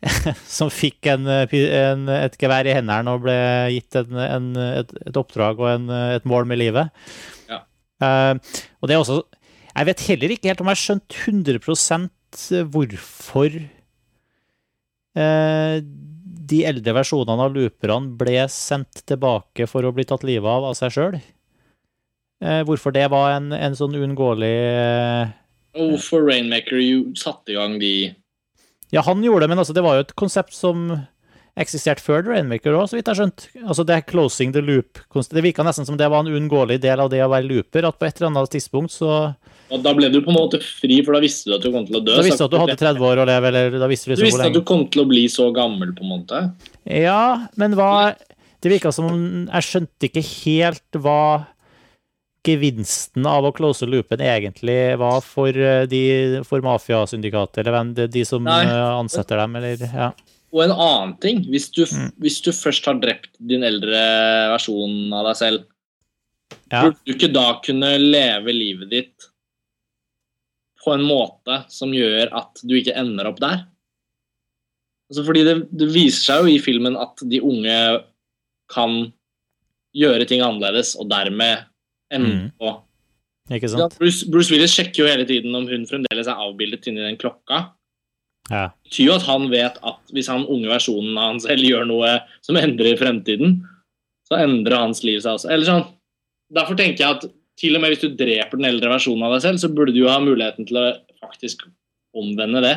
Som 0.58 0.72
fikk 0.72 1.06
en, 1.12 1.28
eh, 1.30 1.56
en, 1.78 2.08
et 2.14 2.38
gevær 2.40 2.66
i 2.66 2.74
hendene 2.76 3.14
og 3.14 3.26
ble 3.26 3.36
gitt 3.76 4.00
en, 4.00 4.16
en, 4.24 4.48
et, 4.80 4.94
et 5.06 5.20
oppdrag 5.20 5.60
og 5.60 5.68
en, 5.74 5.90
et 6.16 6.24
mål 6.28 6.48
med 6.48 6.60
livet. 6.62 6.88
Ja. 7.50 7.60
Uh, 8.00 8.32
og 8.80 8.88
det 8.88 8.94
er 8.96 9.02
også 9.02 9.18
Jeg 9.74 9.88
vet 9.90 10.06
heller 10.08 10.32
ikke 10.32 10.48
helt 10.48 10.62
om 10.64 10.70
jeg 10.70 10.78
har 10.78 10.84
skjønt 10.86 11.18
100 11.28 12.64
hvorfor 12.72 13.58
eh, 15.18 15.76
de 16.50 16.64
eldre 16.68 16.94
versjonene 16.96 17.46
av 17.46 17.54
looperne 17.54 18.16
ble 18.20 18.44
sendt 18.52 19.04
tilbake 19.08 19.68
for 19.70 19.86
å 19.86 19.92
bli 19.94 20.06
tatt 20.08 20.26
livet 20.26 20.50
av 20.50 20.70
av 20.70 20.76
seg 20.78 20.94
sjøl. 20.94 21.20
Eh, 22.40 22.62
hvorfor 22.66 22.94
det 22.96 23.06
var 23.12 23.34
en, 23.36 23.50
en 23.52 23.76
sånn 23.76 23.94
uunngåelig 23.98 24.54
eh, 24.64 25.32
Og 25.76 25.90
hvorfor 25.92 26.24
Rainmaker 26.24 26.80
satte 27.20 27.52
i 27.52 27.58
gang 27.58 27.74
de 27.82 27.92
Ja, 28.94 29.02
han 29.04 29.20
gjorde 29.20 29.44
det, 29.44 29.50
men 29.52 29.60
altså, 29.60 29.76
det 29.76 29.84
var 29.84 29.98
jo 29.98 30.06
et 30.06 30.14
konsept 30.16 30.56
som 30.56 30.86
eksistert 31.60 32.00
før 32.02 32.24
Rainmaker 32.26 32.74
òg, 32.76 32.88
så 32.90 32.96
vidt 32.96 33.06
jeg 33.08 33.14
har 33.14 33.18
skjønt. 33.20 33.44
Altså 33.66 33.84
det 33.86 33.96
er 33.96 34.06
closing 34.08 34.54
the 34.54 34.62
loop. 34.64 35.00
Det 35.12 35.44
virka 35.44 35.64
nesten 35.66 35.86
som 35.88 35.98
det 36.00 36.08
var 36.10 36.24
en 36.24 36.32
uunngåelig 36.32 36.80
del 36.82 37.02
av 37.04 37.10
det 37.12 37.20
å 37.24 37.30
være 37.32 37.48
looper, 37.48 37.86
at 37.88 37.98
på 38.00 38.08
et 38.08 38.20
eller 38.20 38.30
annet 38.30 38.54
tidspunkt 38.54 38.94
så 38.94 39.12
Og 39.70 39.84
da 39.84 39.92
ble 39.94 40.08
du 40.10 40.18
på 40.24 40.32
en 40.32 40.38
måte 40.40 40.58
fri, 40.64 40.98
for 41.06 41.14
da 41.14 41.22
visste 41.22 41.50
du 41.50 41.56
at 41.58 41.62
du 41.62 41.70
kom 41.70 41.86
til 41.86 42.00
å 42.00 42.02
dø. 42.02 42.16
Da 42.16 42.26
visste 42.26 42.42
du 42.42 42.48
at 42.48 42.56
du 42.56 42.60
hadde 42.64 42.80
30 42.80 43.06
år 43.12 43.22
å 43.22 43.28
leve, 43.28 43.52
eller 43.52 43.78
da 43.78 43.90
visste 43.90 44.10
du 44.10 44.16
Du 44.16 44.24
liksom 44.24 44.32
visste 44.32 44.50
at 44.50 44.58
du 44.58 44.64
kom 44.66 44.82
til 44.90 45.04
å 45.04 45.08
bli 45.12 45.28
så 45.30 45.50
gammel, 45.54 45.94
på 45.94 46.06
en 46.06 46.12
måte. 46.16 46.42
Ja, 46.88 47.46
men 47.60 47.78
hva 47.78 48.16
Det 48.60 48.68
virka 48.68 48.90
som 48.92 49.06
om 49.08 49.22
Jeg 49.48 49.64
skjønte 49.64 50.10
ikke 50.10 50.24
helt 50.26 51.00
hva 51.00 51.46
gevinsten 52.46 53.26
av 53.28 53.44
å 53.44 53.52
close 53.52 53.84
loopen 53.84 54.22
egentlig 54.24 54.96
var 55.00 55.20
for, 55.20 55.52
eh, 55.52 55.84
de, 55.84 56.40
for 56.48 56.64
mafiasyndikatet, 56.64 57.60
eller 57.60 57.74
hvem 57.76 57.94
de, 57.94 58.06
de 58.08 58.24
som 58.24 58.44
Nei. 58.44 58.62
eh, 58.64 58.92
ansetter 58.96 59.36
dem, 59.42 59.56
eller 59.60 59.84
ja. 59.84 60.10
Og 60.50 60.64
en 60.64 60.72
annen 60.74 61.12
ting, 61.22 61.44
hvis 61.46 61.68
du, 61.70 61.84
Mm. 61.86 62.10
hvis 62.18 62.40
du 62.42 62.50
først 62.50 62.84
har 62.86 62.98
drept 62.98 63.30
din 63.38 63.62
eldre 63.62 64.00
versjon 64.50 65.12
av 65.14 65.26
deg 65.28 65.36
selv, 65.38 65.64
ja. 66.72 66.82
burde 66.82 66.98
du 67.06 67.12
ikke 67.14 67.32
da 67.32 67.60
kunne 67.62 67.92
leve 67.98 68.52
livet 68.52 68.90
ditt 68.90 69.28
på 70.84 70.94
en 70.94 71.04
måte 71.06 71.60
som 71.70 71.92
gjør 71.94 72.32
at 72.34 72.60
du 72.64 72.74
ikke 72.74 72.96
ender 72.98 73.28
opp 73.30 73.38
der? 73.42 73.66
Altså 75.10 75.24
fordi 75.26 75.42
det, 75.44 75.56
det 75.76 75.88
viser 75.92 76.22
seg 76.22 76.44
jo 76.44 76.52
i 76.54 76.60
filmen 76.62 76.96
at 76.98 77.22
de 77.28 77.40
unge 77.42 77.78
kan 78.70 79.12
gjøre 79.98 80.26
ting 80.30 80.40
annerledes, 80.46 80.94
og 80.98 81.08
dermed 81.10 81.64
ende 82.14 82.30
Mm. 82.30 82.50
på. 82.60 82.76
Bruce, 83.98 84.26
Bruce 84.30 84.50
Willis 84.52 84.74
sjekker 84.76 85.02
jo 85.02 85.06
hele 85.10 85.24
tiden 85.26 85.54
om 85.54 85.66
hun 85.66 85.86
fremdeles 85.86 86.28
er 86.30 86.38
avbildet 86.38 86.86
inni 86.86 87.02
den 87.02 87.16
klokka. 87.18 87.72
Ja. 88.50 88.68
Det 88.70 88.90
betyr 88.90 89.06
jo 89.06 89.16
at 89.16 89.26
han 89.28 89.48
vet 89.52 89.76
at 89.86 90.14
hvis 90.14 90.30
han 90.32 90.46
unge 90.50 90.70
versjonen 90.70 91.14
av 91.14 91.32
han 91.32 91.42
selv 91.42 91.66
gjør 91.66 91.86
noe 91.88 92.14
som 92.42 92.58
endrer 92.58 92.98
fremtiden, 92.98 93.60
så 94.26 94.40
endrer 94.42 94.82
hans 94.82 95.04
liv 95.06 95.20
seg 95.22 95.38
også. 95.38 95.50
Eller 95.50 95.68
sånn. 95.68 95.84
Derfor 96.54 96.78
tenker 96.78 97.04
jeg 97.04 97.18
at 97.18 97.28
til 97.60 97.76
og 97.76 97.82
med 97.82 97.92
hvis 97.92 98.02
du 98.02 98.16
dreper 98.16 98.58
den 98.58 98.70
eldre 98.70 98.90
versjonen 98.92 99.26
av 99.26 99.36
deg 99.36 99.44
selv, 99.44 99.62
så 99.62 99.70
burde 99.72 99.94
du 99.94 100.00
jo 100.02 100.10
ha 100.10 100.18
muligheten 100.22 100.66
til 100.68 100.80
å 100.80 100.86
faktisk 101.20 101.66
omvende 102.16 102.62
det. 102.64 102.76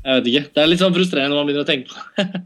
Jeg 0.00 0.20
vet 0.20 0.30
ikke. 0.30 0.44
Det 0.54 0.62
er 0.62 0.70
litt 0.70 0.82
sånn 0.82 0.94
frustrerende 0.96 1.34
når 1.34 1.40
man 1.40 1.50
begynner 1.50 1.66
å 1.66 1.70
tenke 1.70 1.90
på 1.90 1.98
det. 2.20 2.44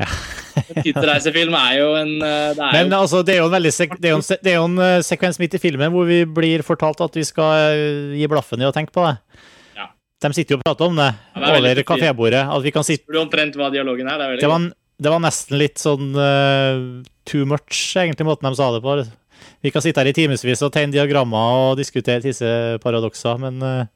En 0.50 0.82
tidsreisefilm 0.82 1.54
er 1.54 1.74
jo 1.78 1.88
en 1.98 2.12
eh, 2.24 2.52
det 2.56 2.64
er 2.64 2.72
Men 2.74 2.88
jo, 2.90 2.98
altså, 3.04 3.20
det 3.26 3.34
er 3.34 3.40
jo 3.40 3.46
en 3.48 3.54
veldig 3.54 3.72
sek 3.74 3.92
det 4.00 4.10
er 4.10 4.14
jo 4.14 4.18
en, 4.18 4.26
det 4.26 4.50
er 4.50 4.56
jo 4.56 4.66
en 4.66 4.82
eh, 4.82 5.02
sekvens 5.06 5.38
midt 5.38 5.54
i 5.56 5.60
filmen 5.62 5.92
hvor 5.94 6.08
vi 6.08 6.20
blir 6.26 6.64
fortalt 6.66 7.02
at 7.04 7.18
vi 7.18 7.24
skal 7.26 7.76
eh, 7.76 8.16
gi 8.18 8.28
blaffen 8.30 8.62
i 8.62 8.68
å 8.68 8.72
tenke 8.74 8.94
på 8.96 9.04
det. 9.06 9.14
Ja. 10.20 10.28
De 10.28 10.36
sitter 10.36 10.54
jo 10.54 10.58
og 10.60 10.66
prater 10.66 10.90
om 10.90 10.98
det, 10.98 11.08
Ja, 11.32 11.40
det 11.40 11.50
er 11.56 11.78
over 11.80 11.86
kafébordet. 11.88 12.42
At 12.44 12.64
vi 12.64 12.72
kan 12.74 12.84
sitte 12.84 13.06
Husker 13.06 13.16
du 13.16 13.22
omtrent 13.22 13.56
hva 13.56 13.70
dialogen 13.72 14.10
er? 14.10 14.20
Det 14.20 14.26
er 14.26 14.42
det 14.42 14.50
var, 14.50 14.66
det 15.00 15.14
var 15.14 15.22
nesten 15.24 15.56
litt 15.60 15.80
sånn 15.80 16.12
uh, 16.12 17.00
too 17.24 17.48
much, 17.48 17.78
egentlig, 17.96 18.26
måten 18.28 18.50
de 18.50 18.58
sa 18.58 18.68
det 18.74 18.82
på. 18.84 18.98
Vi 19.64 19.72
kan 19.72 19.84
sitte 19.84 20.02
her 20.02 20.10
i 20.10 20.16
timevis 20.16 20.60
og 20.66 20.72
tegne 20.74 20.92
diagrammer 20.92 21.70
og 21.70 21.80
diskutere 21.80 22.20
disse 22.24 22.50
paradokser, 22.84 23.40
men 23.40 23.64
uh, 23.64 23.88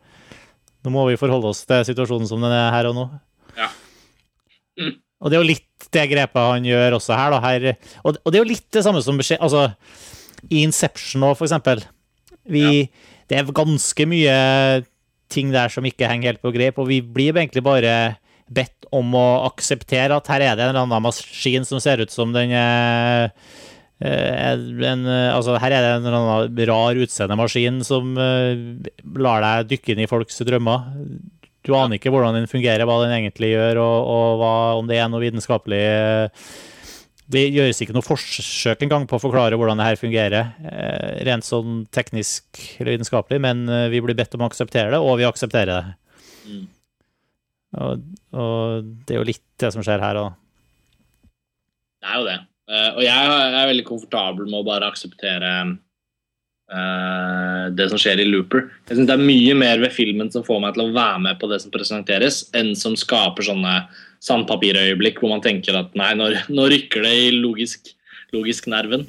nå 0.84 0.92
må 0.92 1.04
vi 1.10 1.20
forholde 1.20 1.52
oss 1.52 1.64
til 1.68 1.84
situasjonen 1.90 2.28
som 2.28 2.40
den 2.44 2.56
er 2.56 2.72
her 2.72 2.88
og 2.88 2.96
nå. 2.96 3.06
Ja. 3.58 3.68
Mm. 4.80 4.96
Og 5.20 5.30
det 5.30 5.36
er 5.36 5.44
jo 5.44 5.50
litt 5.52 5.88
det 5.94 6.08
grepet 6.10 6.40
han 6.40 6.66
gjør 6.66 6.96
også 6.98 7.16
her, 7.16 7.36
da. 7.36 7.40
Her, 7.44 7.68
og, 8.02 8.16
og 8.24 8.32
det 8.32 8.40
er 8.40 8.42
jo 8.42 8.50
litt 8.50 8.66
det 8.74 8.82
samme 8.84 9.00
som 9.04 9.20
skjer 9.20 9.44
altså, 9.44 9.68
i 10.48 10.64
Inception 10.64 11.22
nå, 11.24 11.34
for 11.36 11.46
eksempel. 11.46 11.84
Vi, 12.44 12.88
Det 13.28 13.38
er 13.38 13.54
ganske 13.56 14.04
mye 14.08 14.34
ting 15.34 15.50
der 15.54 15.72
som 15.72 15.86
ikke 15.86 16.08
henger 16.10 16.32
helt 16.32 16.44
på 16.44 16.54
greip, 16.54 16.78
og 16.78 16.88
vi 16.90 17.00
blir 17.02 17.34
egentlig 17.34 17.64
bare 17.66 17.94
bedt 18.54 18.88
om 18.94 19.14
å 19.16 19.26
akseptere 19.48 20.16
at 20.16 20.28
her 20.30 20.42
er 20.44 20.56
det 20.56 20.66
en 20.66 20.74
eller 20.74 20.84
annen 20.84 21.04
maskin 21.04 21.64
som 21.66 21.80
ser 21.82 22.02
ut 22.04 22.12
som 22.12 22.34
den 22.34 22.52
er 22.54 23.30
eh, 24.04 24.50
en, 24.52 25.06
eh, 25.08 25.30
altså 25.32 25.56
her 25.62 25.72
er 25.72 25.80
det 25.80 25.92
en 25.94 26.08
eller 26.08 26.18
annen 26.18 26.66
rar 26.68 27.00
utseende 27.00 27.38
maskin 27.40 27.80
som 27.86 28.12
eh, 28.20 28.52
lar 29.16 29.44
deg 29.44 29.72
dykke 29.72 29.94
inn 29.94 30.04
i 30.04 30.10
folks 30.10 30.42
drømmer. 30.44 30.84
Du 31.64 31.72
aner 31.78 31.96
ikke 31.96 32.12
hvordan 32.12 32.36
den 32.36 32.50
fungerer, 32.50 32.84
hva 32.84 33.00
den 33.06 33.16
egentlig 33.16 33.54
gjør, 33.54 33.80
og, 33.80 34.12
og 34.12 34.42
hva, 34.42 34.54
om 34.76 34.90
det 34.90 35.00
er 35.00 35.08
noe 35.08 35.24
vitenskapelig 35.24 35.80
eh, 35.88 36.48
Det 37.24 37.40
gjøres 37.48 37.78
ikke 37.80 37.94
noe 37.96 38.04
forsøk 38.04 38.82
engang 38.84 39.06
på 39.08 39.16
å 39.16 39.22
forklare 39.22 39.56
hvordan 39.56 39.80
det 39.80 39.86
her 39.86 40.00
fungerer, 40.00 40.50
eh, 40.68 41.22
rent 41.24 41.46
sånn 41.46 41.86
teknisk 41.94 42.44
eller 42.76 42.98
vitenskapelig, 42.98 43.38
men 43.40 43.64
eh, 43.64 43.88
vi 43.92 44.02
blir 44.04 44.16
bedt 44.18 44.36
om 44.36 44.44
å 44.44 44.50
akseptere 44.50 44.92
det, 44.92 45.00
og 45.00 45.16
vi 45.20 45.28
aksepterer 45.28 45.72
det. 45.72 45.94
Mm. 46.44 46.66
Og, 47.80 48.04
og 48.36 48.90
det 49.06 49.16
er 49.16 49.22
jo 49.22 49.30
litt 49.30 49.44
det 49.62 49.72
som 49.72 49.86
skjer 49.86 50.04
her 50.04 50.20
òg. 50.20 50.36
Det 52.04 52.12
er 52.12 52.20
jo 52.20 52.28
det. 52.28 52.36
Eh, 52.68 52.90
og 52.92 53.02
jeg 53.06 53.32
er 53.32 53.72
veldig 53.72 53.88
komfortabel 53.88 54.50
med 54.50 54.60
å 54.60 54.68
bare 54.68 54.92
akseptere 54.92 55.56
det 57.76 57.84
som 57.90 58.00
skjer 58.00 58.22
i 58.22 58.24
Looper. 58.24 58.64
Jeg 58.88 58.96
synes 58.96 59.06
Det 59.10 59.14
er 59.14 59.20
mye 59.28 59.52
mer 59.54 59.82
ved 59.82 59.92
filmen 59.94 60.30
som 60.32 60.42
får 60.42 60.62
meg 60.64 60.72
til 60.74 60.86
å 60.86 60.94
være 60.96 61.20
med 61.22 61.36
på 61.38 61.46
det 61.50 61.58
som 61.62 61.70
presenteres, 61.70 62.38
enn 62.56 62.72
som 62.74 62.96
skaper 62.98 63.46
sånne 63.46 63.74
sandpapirøyeblikk 64.24 65.20
hvor 65.20 65.34
man 65.34 65.44
tenker 65.44 65.76
at 65.78 65.92
nei, 65.98 66.12
nå, 66.18 66.30
nå 66.52 66.68
rykker 66.72 67.04
det 67.04 67.14
i 67.26 67.32
logisk, 67.36 67.92
logisk 68.34 68.68
nerven. 68.72 69.06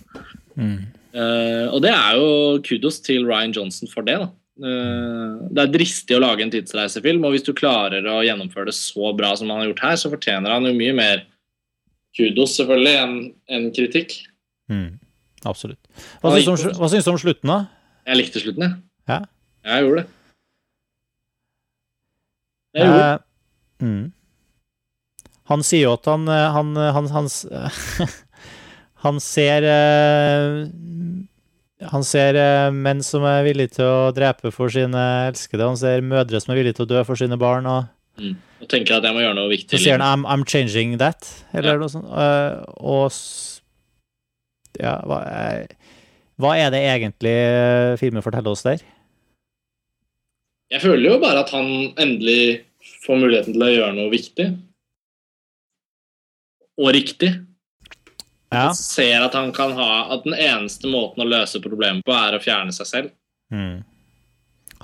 Eh, 1.16 1.66
og 1.72 1.80
det 1.86 1.94
er 1.96 2.18
jo 2.20 2.28
kudos 2.66 3.00
til 3.04 3.24
Ryan 3.28 3.56
Johnson 3.56 3.92
for 3.92 4.08
det. 4.08 4.18
da. 4.24 4.32
Uh, 4.56 5.52
det 5.52 5.66
er 5.66 5.72
dristig 5.74 6.16
å 6.16 6.22
lage 6.24 6.46
en 6.46 6.52
tidsreisefilm, 6.54 7.26
og 7.28 7.34
hvis 7.34 7.44
du 7.44 7.52
klarer 7.58 8.06
å 8.08 8.22
gjennomføre 8.24 8.70
det 8.70 8.76
så 8.78 9.10
bra 9.18 9.34
som 9.36 9.50
han 9.52 9.60
har 9.60 9.68
gjort 9.68 9.84
her, 9.84 9.98
så 10.00 10.12
fortjener 10.14 10.54
han 10.54 10.68
jo 10.70 10.72
mye 10.78 10.94
mer 10.96 11.26
kudos 12.16 12.56
selvfølgelig 12.56 12.94
enn 13.02 13.18
en 13.52 13.66
kritikk. 13.76 14.16
Mm, 14.72 14.94
absolutt. 15.44 15.82
Hva 16.24 16.32
syns, 16.38 16.48
du 16.48 16.70
om, 16.72 16.78
hva 16.80 16.92
syns 16.94 17.08
du 17.08 17.12
om 17.12 17.20
slutten, 17.20 17.52
da? 17.52 17.60
Jeg 18.08 18.22
likte 18.22 18.44
slutten, 18.46 18.64
jeg. 18.64 18.78
Ja. 19.12 19.20
Jeg 19.68 19.84
gjorde 19.84 20.06
det. 20.06 20.08
Jeg 22.76 22.88
gjorde 22.88 23.04
det. 23.04 23.12
Uh, 23.12 23.90
mm. 23.90 24.04
Han 25.52 25.62
sier 25.66 25.84
jo 25.86 25.94
at 25.94 26.06
han 26.10 26.28
eh, 26.32 26.48
Han, 26.56 26.72
han, 26.76 27.08
han, 27.14 27.28
han 29.06 29.20
ser 29.22 29.68
eh, 29.70 30.62
Han 31.92 32.04
ser 32.08 32.40
eh, 32.40 32.70
menn 32.74 33.04
som 33.06 33.26
er 33.30 33.44
villige 33.46 33.76
til 33.78 33.86
å 33.86 34.14
drepe 34.16 34.50
for 34.56 34.74
sine 34.74 35.04
elskede. 35.30 35.68
Han 35.68 35.78
ser 35.78 36.02
mødre 36.06 36.42
som 36.42 36.54
er 36.56 36.62
villige 36.64 36.80
til 36.80 36.88
å 36.88 36.92
dø 36.96 37.04
for 37.08 37.16
sine 37.20 37.38
barn. 37.42 37.66
Og 37.70 37.92
Mm. 38.16 38.38
Og 38.64 38.68
tenker 38.72 38.96
at 38.96 39.04
jeg 39.04 39.12
må 39.12 39.20
gjøre 39.20 39.36
noe 39.36 39.50
viktig. 39.52 39.76
så 39.76 39.84
sier 39.84 39.98
han 40.00 40.06
I'm, 40.08 40.22
'I'm 40.24 40.46
changing 40.48 40.94
that', 41.02 41.28
eller 41.54 41.74
Ja. 41.74 41.80
noe 41.82 41.90
sånt. 41.92 42.06
Eh, 42.08 42.64
og 42.80 43.12
Ja, 44.80 44.94
hva 45.04 45.18
er, 45.28 45.68
hva 46.40 46.54
er 46.56 46.70
det 46.72 46.80
egentlig 46.80 47.34
eh, 47.36 47.98
filmen 48.00 48.24
forteller 48.24 48.52
oss 48.56 48.64
der? 48.64 48.80
Jeg 50.72 50.82
føler 50.82 51.12
jo 51.12 51.20
bare 51.20 51.44
at 51.44 51.52
han 51.52 51.68
endelig 52.00 52.62
får 53.06 53.20
muligheten 53.20 53.54
til 53.54 53.64
å 53.68 53.72
gjøre 53.76 53.96
noe 54.00 54.10
viktig. 54.16 54.48
Og 56.82 56.92
riktig. 56.96 57.32
Ja. 58.52 58.68
Han 58.70 58.78
ser 58.78 59.26
at 59.26 59.34
han 59.36 59.50
kan 59.56 59.74
ha 59.76 59.90
At 60.14 60.24
den 60.24 60.36
eneste 60.38 60.88
måten 60.88 61.24
å 61.24 61.28
løse 61.28 61.60
problemet 61.64 62.06
på, 62.06 62.14
er 62.14 62.38
å 62.38 62.42
fjerne 62.44 62.76
seg 62.76 62.90
selv. 62.90 63.14
Mm. 63.54 63.84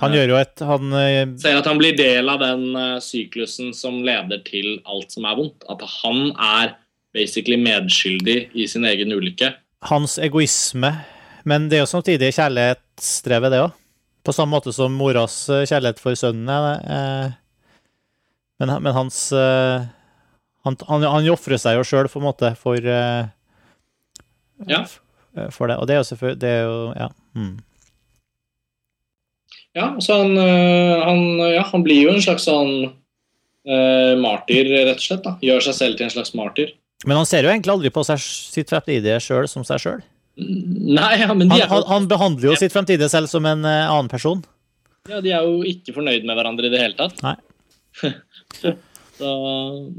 Han 0.02 0.14
gjør 0.16 0.32
jo 0.32 0.38
et 0.40 0.62
Han 0.66 0.94
eh, 0.98 1.34
Ser 1.40 1.58
at 1.60 1.68
han 1.68 1.80
blir 1.80 1.96
del 1.98 2.30
av 2.32 2.40
den 2.42 2.72
eh, 2.78 2.96
syklusen 3.02 3.72
som 3.76 4.00
leder 4.06 4.42
til 4.46 4.80
alt 4.88 5.14
som 5.14 5.28
er 5.28 5.38
vondt. 5.38 5.66
At 5.70 5.84
han 6.02 6.32
er 6.32 6.74
basically 7.14 7.58
medskyldig 7.60 8.38
i 8.56 8.66
sin 8.68 8.88
egen 8.88 9.12
ulykke. 9.12 9.52
hans 9.82 10.14
egoisme, 10.22 10.92
men 11.44 11.64
det 11.68 11.76
er 11.76 11.80
jo 11.82 11.90
samtidig 11.90 12.28
kjærlighetsdrevet, 12.36 13.50
det 13.50 13.62
òg. 13.64 13.72
På 14.22 14.32
samme 14.32 14.54
måte 14.54 14.72
som 14.72 14.94
moras 14.94 15.48
eh, 15.50 15.66
kjærlighet 15.66 16.00
for 16.00 16.14
sønnen 16.18 16.48
er 16.48 17.38
Men, 18.62 18.70
men 18.84 18.94
hans 18.94 19.32
Han, 20.66 20.76
han, 20.88 21.04
han 21.10 21.28
ofrer 21.32 21.58
seg 21.58 21.78
jo 21.78 21.84
sjøl, 21.86 22.08
på 22.10 22.20
en 22.20 22.28
måte, 22.28 22.52
for 22.60 22.78
uh, 22.78 23.26
Ja. 24.70 24.84
For 25.50 25.70
det. 25.70 25.78
Og 25.80 25.88
det 25.88 25.94
er 25.94 26.02
jo 26.02 26.08
selvfølgelig 26.10 26.40
Det 26.42 26.48
er 26.48 26.64
jo 26.68 26.80
Ja. 26.98 27.08
Mm. 27.34 27.54
Ja, 29.72 29.86
så 30.04 30.18
han, 30.20 30.34
øh, 30.36 30.98
han, 31.00 31.20
ja, 31.54 31.62
han 31.64 31.80
blir 31.80 32.02
jo 32.04 32.10
en 32.12 32.20
slags 32.20 32.44
sånn 32.44 32.72
uh, 32.84 34.12
martyr, 34.20 34.68
rett 34.84 35.00
og 35.00 35.04
slett. 35.06 35.22
da. 35.24 35.32
Gjør 35.40 35.64
seg 35.64 35.78
selv 35.78 35.96
til 35.96 36.10
en 36.10 36.12
slags 36.12 36.34
martyr. 36.36 36.74
Men 37.08 37.18
han 37.18 37.28
ser 37.28 37.46
jo 37.46 37.50
egentlig 37.50 37.72
aldri 37.72 37.92
på 37.94 38.04
seg, 38.04 38.20
sitt 38.20 38.68
fremtidige 38.68 39.16
sjøl 39.24 39.48
som 39.50 39.64
seg 39.64 39.80
sjøl. 39.82 40.02
Nei, 40.36 41.14
ja, 41.20 41.32
men 41.32 41.48
de 41.48 41.56
Han, 41.56 41.60
er, 41.60 41.68
han, 41.72 41.80
jo, 41.82 41.88
han 41.88 42.08
behandler 42.08 42.50
jo 42.50 42.58
sitt 42.60 42.72
fremtidige 42.72 43.08
selv 43.12 43.28
som 43.32 43.48
en 43.48 43.64
eh, 43.68 43.88
annen 43.88 44.08
person. 44.12 44.44
ja, 45.08 45.20
de 45.24 45.32
er 45.34 45.44
jo 45.44 45.64
ikke 45.68 45.96
fornøyd 45.96 46.24
med 46.28 46.38
hverandre 46.38 46.68
i 46.68 46.72
det 46.72 46.80
hele 46.80 46.96
tatt. 47.00 47.20
Nei. 47.24 47.36
så 49.22 49.36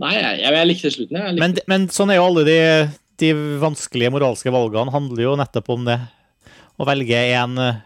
Nei, 0.02 0.12
jeg, 0.18 0.44
jeg, 0.44 0.68
likte 0.68 0.92
slutten. 0.94 1.18
Jeg. 1.20 1.38
likte, 1.38 1.46
Men, 1.46 1.56
men 1.72 1.88
sånn 1.94 2.12
er 2.12 2.20
jo 2.20 2.28
alle 2.28 2.44
de, 2.48 2.60
de 3.24 3.32
vanskelige 3.64 4.12
moralske 4.14 4.52
valgene 4.54 4.94
handler 4.94 5.26
jo 5.26 5.38
nettopp 5.40 5.72
om 5.74 5.88
det. 5.88 5.98
Å 6.78 6.88
velge 6.90 7.20
en 7.40 7.60
eh, 7.62 7.82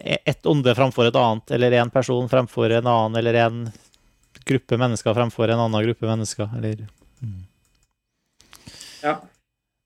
et 0.00 0.46
onde 0.46 0.74
framfor 0.74 1.08
et 1.08 1.16
annet, 1.18 1.50
eller 1.56 1.74
en 1.80 1.90
person 1.90 2.28
fremfor 2.30 2.70
en 2.70 2.86
annen, 2.86 3.16
eller 3.18 3.34
en 3.42 3.64
gruppe 4.46 4.78
mennesker 4.78 5.14
fremfor 5.14 5.50
en 5.50 5.64
annen 5.66 5.84
gruppe 5.84 6.06
mennesker, 6.06 6.48
eller 6.58 6.86
Ja. 9.02 9.20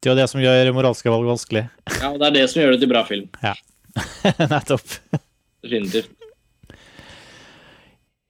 Det 0.03 0.11
er 0.11 0.13
jo 0.13 0.21
det 0.21 0.29
som 0.29 0.41
gjør 0.43 0.73
moralske 0.77 1.09
valg 1.09 1.25
vanskelig. 1.25 1.69
ja, 2.01 2.11
og 2.11 2.19
det 2.21 2.27
er 2.27 2.35
det 2.35 2.49
som 2.51 2.61
gjør 2.61 2.75
det 2.75 2.81
til 2.83 2.91
bra 2.91 3.05
film. 3.09 3.29
Ja, 3.41 3.55
Nettopp. 4.53 4.99
Definitivt. 5.65 6.11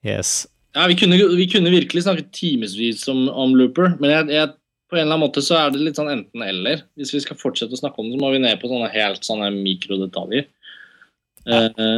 Yes. 0.05 0.46
Ja, 0.75 0.87
vi 0.91 0.97
kunne, 0.99 1.16
vi 1.39 1.47
kunne 1.51 1.70
virkelig 1.70 2.03
snakket 2.03 2.33
timevis 2.35 3.05
om, 3.12 3.29
om 3.31 3.53
Looper, 3.55 3.93
men 4.01 4.11
jeg, 4.11 4.29
jeg, 4.35 4.49
på 4.91 4.97
en 4.97 5.05
eller 5.05 5.14
annen 5.14 5.22
måte 5.29 5.43
så 5.45 5.55
er 5.61 5.70
det 5.75 5.81
litt 5.85 5.99
sånn 6.01 6.11
enten-eller. 6.11 6.83
Hvis 6.99 7.12
vi 7.14 7.20
skal 7.22 7.39
fortsette 7.39 7.77
å 7.77 7.79
snakke 7.79 8.01
om 8.03 8.09
det, 8.11 8.16
så 8.18 8.22
må 8.25 8.33
vi 8.35 8.41
ned 8.43 8.59
på 8.62 8.68
sånne 8.72 8.91
helt 8.95 9.22
sånne 9.27 9.53
mikrodetaljer. 9.55 10.49
Eh, 11.47 11.95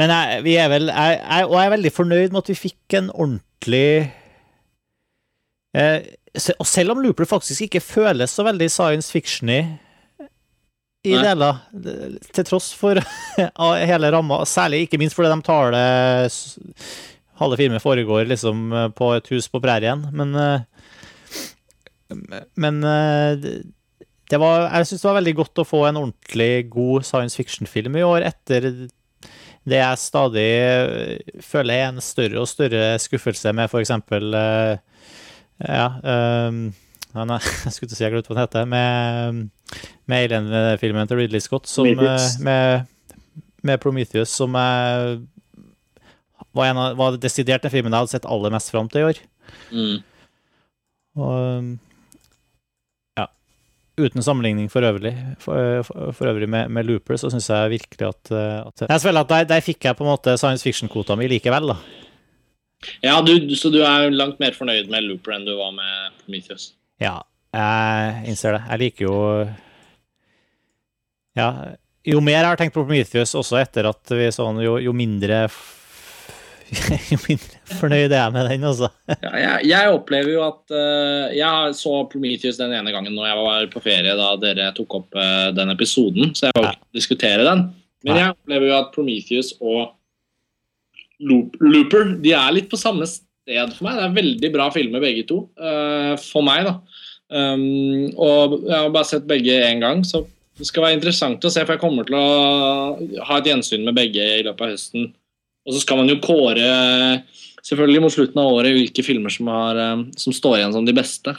Men 0.00 0.10
jeg, 0.10 0.42
vi 0.46 0.54
er 0.58 0.70
vel 0.72 0.86
jeg, 0.88 1.16
jeg, 1.20 1.44
Og 1.46 1.52
jeg 1.58 1.66
er 1.68 1.72
veldig 1.74 1.90
fornøyd 1.92 2.32
med 2.32 2.38
at 2.40 2.48
vi 2.48 2.54
fikk 2.56 2.94
en 2.98 3.10
ordentlig 3.12 3.88
eh, 5.76 5.98
se- 6.34 6.54
Og 6.58 6.66
selv 6.66 6.94
om 6.94 7.02
Looper 7.04 7.28
faktisk 7.28 7.66
ikke 7.66 7.82
føles 7.84 8.32
så 8.32 8.46
veldig 8.46 8.70
science 8.72 9.12
fiction-y 9.12 9.58
i 11.04 11.12
Nei. 11.12 11.20
deler, 11.26 11.58
til 12.32 12.46
tross 12.48 12.70
for 12.72 12.96
hele 13.90 14.08
ramma, 14.14 14.38
særlig 14.48 14.86
ikke 14.86 14.96
minst 15.02 15.12
fordi 15.18 15.28
de 15.34 15.44
tar 15.44 15.74
det 15.74 15.82
Halve 17.40 17.56
filmen 17.58 17.80
foregår 17.82 18.28
liksom 18.30 18.72
eh, 18.72 18.88
på 18.94 19.12
et 19.16 19.28
hus 19.34 19.48
på 19.50 19.60
prærien, 19.64 20.04
men 20.14 20.34
eh, 20.38 20.60
Men 22.56 22.84
eh, 22.84 23.36
det- 24.30 24.38
var, 24.40 24.68
jeg 24.72 24.86
syns 24.88 25.02
det 25.02 25.08
var 25.08 25.18
veldig 25.20 25.34
godt 25.36 25.60
å 25.62 25.66
få 25.68 25.80
en 25.88 25.98
ordentlig 26.00 26.68
god 26.72 27.04
science 27.06 27.36
fiction-film 27.36 27.96
i 28.00 28.02
år, 28.06 28.24
etter 28.30 28.68
det 29.64 29.78
jeg 29.80 29.98
stadig 30.00 30.46
føler 31.44 31.74
er 31.74 31.86
en 31.88 32.00
større 32.04 32.40
og 32.42 32.48
større 32.50 32.98
skuffelse 33.00 33.52
med 33.56 33.70
øh, 33.72 34.76
Ja 35.64 35.86
um, 36.48 36.74
jeg 37.14 37.70
skulle 37.72 37.86
ikke 37.88 37.96
si 37.96 38.02
jeg 38.04 38.10
glemte 38.12 38.32
hva 38.32 38.34
den 38.34 38.42
heter. 38.42 38.64
Med, 38.66 39.50
med 40.10 40.24
Alien-filmen 40.24 41.06
til 41.08 41.16
Ridley 41.20 41.40
Scott, 41.40 41.68
som, 41.70 41.86
med, 42.42 42.86
med 43.62 43.78
Prometheus, 43.80 44.28
som 44.34 44.54
jeg 44.58 45.20
var, 46.54 46.70
en 46.70 46.80
av, 46.80 46.98
var 46.98 47.16
desidert 47.20 47.64
den 47.66 47.72
filmen 47.74 47.92
jeg 47.92 48.04
hadde 48.04 48.14
sett 48.14 48.28
aller 48.30 48.52
mest 48.54 48.70
fram 48.74 48.90
til 48.90 49.02
i 49.02 49.08
år. 49.12 49.22
mm. 49.70 49.96
Og 51.14 51.66
ja, 53.14 53.26
uten 54.02 54.24
sammenligning 54.26 54.66
for 54.72 54.82
øvrig, 54.82 55.12
for, 55.42 55.84
for, 55.86 56.14
for 56.16 56.30
øvrig 56.32 56.48
med, 56.50 56.72
med 56.74 56.88
Looper, 56.88 57.18
så 57.20 57.30
syns 57.30 57.46
jeg 57.52 57.74
virkelig 57.76 58.08
at, 58.08 58.32
at 58.34 58.86
Jeg 58.88 59.04
føler 59.04 59.22
at 59.22 59.30
der, 59.30 59.46
der 59.52 59.62
fikk 59.62 59.86
jeg 59.86 59.98
på 59.98 60.02
en 60.06 60.10
måte 60.10 60.34
science 60.40 60.66
fiction-kvota 60.66 61.14
mi 61.20 61.28
likevel, 61.30 61.70
da. 61.70 61.78
Ja, 63.04 63.20
du, 63.24 63.32
så 63.56 63.70
du 63.72 63.78
er 63.86 64.10
langt 64.12 64.42
mer 64.42 64.56
fornøyd 64.56 64.90
med 64.92 65.06
Looper 65.06 65.36
enn 65.36 65.46
du 65.46 65.54
var 65.56 65.70
med 65.76 66.18
Prometheus? 66.24 66.72
Ja, 67.00 67.20
jeg 67.54 68.28
innser 68.32 68.58
det. 68.58 68.64
Jeg 68.72 68.82
liker 68.82 69.06
jo 69.06 69.16
Ja, 71.38 71.48
jo 72.04 72.20
mer 72.20 72.40
jeg 72.42 72.50
har 72.50 72.58
tenkt 72.60 72.74
på 72.74 72.82
Prometheus, 72.84 73.32
også 73.38 73.56
etter 73.62 73.88
at 73.88 74.12
vi 74.12 74.26
sånn, 74.34 74.60
jo, 74.62 74.76
jo 74.82 74.92
mindre 74.96 75.46
Jo 77.12 77.18
mindre 77.26 77.60
fornøyd 77.78 78.08
er 78.08 78.18
jeg 78.18 78.34
med 78.34 78.48
den, 78.50 78.66
altså. 78.68 78.90
Ja, 79.10 79.32
jeg, 79.38 79.66
jeg 79.70 79.92
opplever 79.94 80.32
jo 80.32 80.42
at 80.46 80.74
uh, 80.74 81.32
Jeg 81.34 81.76
så 81.78 81.96
Prometheus 82.10 82.60
den 82.60 82.74
ene 82.76 82.94
gangen 82.94 83.14
når 83.16 83.28
jeg 83.28 83.40
var 83.40 83.68
på 83.74 83.84
ferie 83.84 84.16
da 84.18 84.30
dere 84.40 84.70
tok 84.76 84.98
opp 85.00 85.18
uh, 85.18 85.50
den 85.56 85.72
episoden, 85.74 86.34
så 86.36 86.48
jeg 86.48 86.56
jo 86.56 86.64
ikke 86.64 86.88
å 86.88 86.98
diskutere 86.98 87.46
den. 87.46 87.66
Men 88.04 88.16
Nei. 88.16 88.22
jeg 88.22 88.36
opplever 88.36 88.70
jo 88.70 88.78
at 88.78 88.90
Prometheus 88.94 89.54
og 89.60 89.94
Loop, 91.24 91.56
Looper 91.62 92.16
de 92.20 92.34
er 92.36 92.52
litt 92.56 92.68
på 92.72 92.80
samme 92.80 93.06
sted 93.08 93.74
for 93.76 93.86
meg. 93.86 93.98
Det 93.98 94.06
er 94.06 94.18
veldig 94.18 94.52
bra 94.54 94.68
filmer, 94.74 95.04
begge 95.04 95.24
to. 95.28 95.44
Uh, 95.60 96.14
for 96.20 96.44
meg, 96.46 96.68
da. 96.68 96.78
Um, 97.34 98.12
og 98.20 98.60
jeg 98.66 98.76
har 98.76 98.92
bare 98.94 99.08
sett 99.08 99.28
begge 99.28 99.56
én 99.64 99.80
gang, 99.82 100.04
så 100.06 100.24
det 100.58 100.68
skal 100.68 100.84
være 100.84 100.98
interessant 100.98 101.44
å 101.44 101.50
se, 101.50 101.64
for 101.64 101.74
jeg 101.74 101.82
kommer 101.82 102.06
til 102.06 102.16
å 102.18 102.26
ha 103.26 103.38
et 103.40 103.48
gjensyn 103.50 103.86
med 103.86 103.96
begge 103.96 104.22
i 104.22 104.42
løpet 104.46 104.62
av 104.62 104.74
høsten. 104.74 105.08
Og 105.64 105.72
så 105.74 105.80
skal 105.80 105.96
man 106.00 106.08
jo 106.12 106.18
kåre 106.20 107.22
selvfølgelig 107.64 108.02
mot 108.04 108.12
slutten 108.12 108.40
av 108.42 108.50
året 108.52 108.74
hvilke 108.76 109.04
filmer 109.06 109.32
som, 109.32 109.48
har, 109.48 109.80
eh, 109.80 110.02
som 110.20 110.34
står 110.36 110.58
igjen 110.58 110.74
som 110.76 110.84
de 110.84 110.92
beste. 110.96 111.34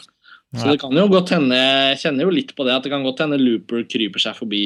Så 0.56 0.72
det 0.72 0.80
kan 0.80 0.94
jo 0.96 1.08
godt 1.12 1.34
hende 1.36 1.58
Jeg 1.58 1.98
kjenner 2.00 2.24
jo 2.24 2.32
litt 2.32 2.54
på 2.56 2.64
det, 2.64 2.76
at 2.78 2.84
det 2.86 2.92
kan 2.94 3.04
godt 3.04 3.20
hende 3.26 3.38
Looper 3.42 3.84
kryper 3.92 4.22
seg 4.24 4.38
forbi 4.38 4.62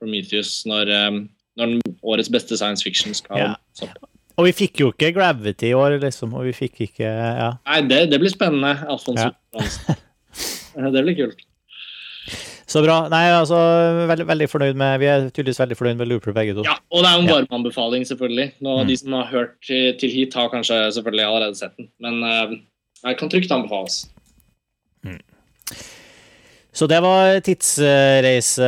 Prometheus 0.00 0.62
når, 0.68 0.88
eh, 0.88 1.18
når 1.60 1.74
årets 2.02 2.30
beste 2.32 2.56
science 2.56 2.82
fiction 2.86 3.12
skal 3.14 3.38
Ja. 3.38 3.54
så- 3.74 3.90
Og 4.38 4.44
vi 4.44 4.52
fikk 4.52 4.80
jo 4.80 4.92
ikke 4.92 5.12
Gravity 5.14 5.70
i 5.70 5.74
år, 5.74 5.98
liksom, 6.00 6.34
og 6.34 6.44
vi 6.44 6.52
fikk 6.52 6.80
ikke 6.90 7.04
Ja. 7.04 7.52
Nei, 7.66 7.80
det, 7.82 8.10
det 8.10 8.20
blir 8.20 8.30
spennende. 8.30 8.86
Alfons 8.88 9.20
Ja. 9.20 9.30
Det 10.76 11.02
blir 11.04 11.16
kult. 11.16 11.38
Så 12.66 12.80
bra. 12.82 13.08
Nei, 13.08 13.24
altså, 13.30 13.54
veldig, 14.10 14.24
veldig 14.26 14.46
fornøyd 14.50 14.74
med 14.80 14.98
Vi 14.98 15.06
er 15.06 15.28
tydeligvis 15.30 15.60
veldig 15.62 15.76
fornøyd 15.78 15.96
med 16.00 16.08
Looper, 16.10 16.32
begge 16.34 16.54
to. 16.56 16.64
Ja, 16.66 16.74
og 16.90 17.04
det 17.04 17.10
er 17.12 17.14
jo 17.14 17.20
en 17.22 17.28
Ja. 17.28 17.34
varmeanbefaling, 17.36 18.02
selvfølgelig. 18.08 18.52
Nå, 18.60 18.80
Mm. 18.82 18.86
De 18.88 18.96
som 18.96 19.12
har 19.12 19.26
hørt 19.30 19.52
til, 19.66 19.94
til 20.00 20.10
hit, 20.10 20.34
har 20.34 20.48
kanskje 20.50 20.80
selvfølgelig 20.96 21.24
allerede 21.26 21.54
sett 21.58 21.76
den. 21.76 21.88
Men 22.00 22.22
uh, 22.24 22.56
jeg 23.06 23.18
kan 23.18 23.28
trygt 23.30 23.52
anbefales. 23.54 24.08
Så 26.76 26.84
det 26.90 26.98
var 27.00 27.38
tidsreise 27.40 28.66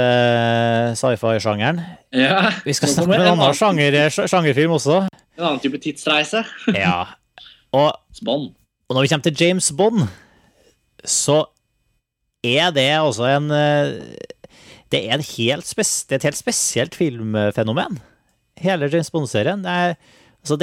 sci-fi-sjangeren. 0.97 1.81
Ja, 2.17 2.53
Vi 2.65 2.73
skal 2.73 2.89
snakke 2.89 3.05
om 3.11 3.13
en 3.13 3.21
annen 3.21 3.43
annen- 3.43 3.59
sjanger, 3.59 3.99
sjangerfilm 4.09 4.73
også. 4.79 5.03
En 5.37 5.45
annen 5.45 5.61
type 5.61 5.77
tidsreise. 5.85 6.41
Ja. 6.73 7.05
Og, 7.73 7.93
og 8.27 8.95
når 8.97 9.03
vi 9.05 9.09
kommer 9.13 9.23
til 9.29 9.37
James 9.43 9.69
Bond, 9.77 10.07
så 11.05 11.43
er 12.47 12.71
det 12.75 12.89
også 13.01 13.27
en 13.33 13.51
eh, 13.51 13.93
Det 14.93 15.03
er, 15.05 15.19
en 15.19 15.25
helt 15.37 15.69
det 15.75 16.15
er 16.15 16.21
et 16.21 16.29
helt 16.31 16.39
spesielt 16.39 16.95
filmfenomen, 16.97 17.99
hele 18.61 18.89
James 18.89 19.11
Bond-serien. 19.11 19.67
Er 19.67 19.97
Altså 20.39 20.57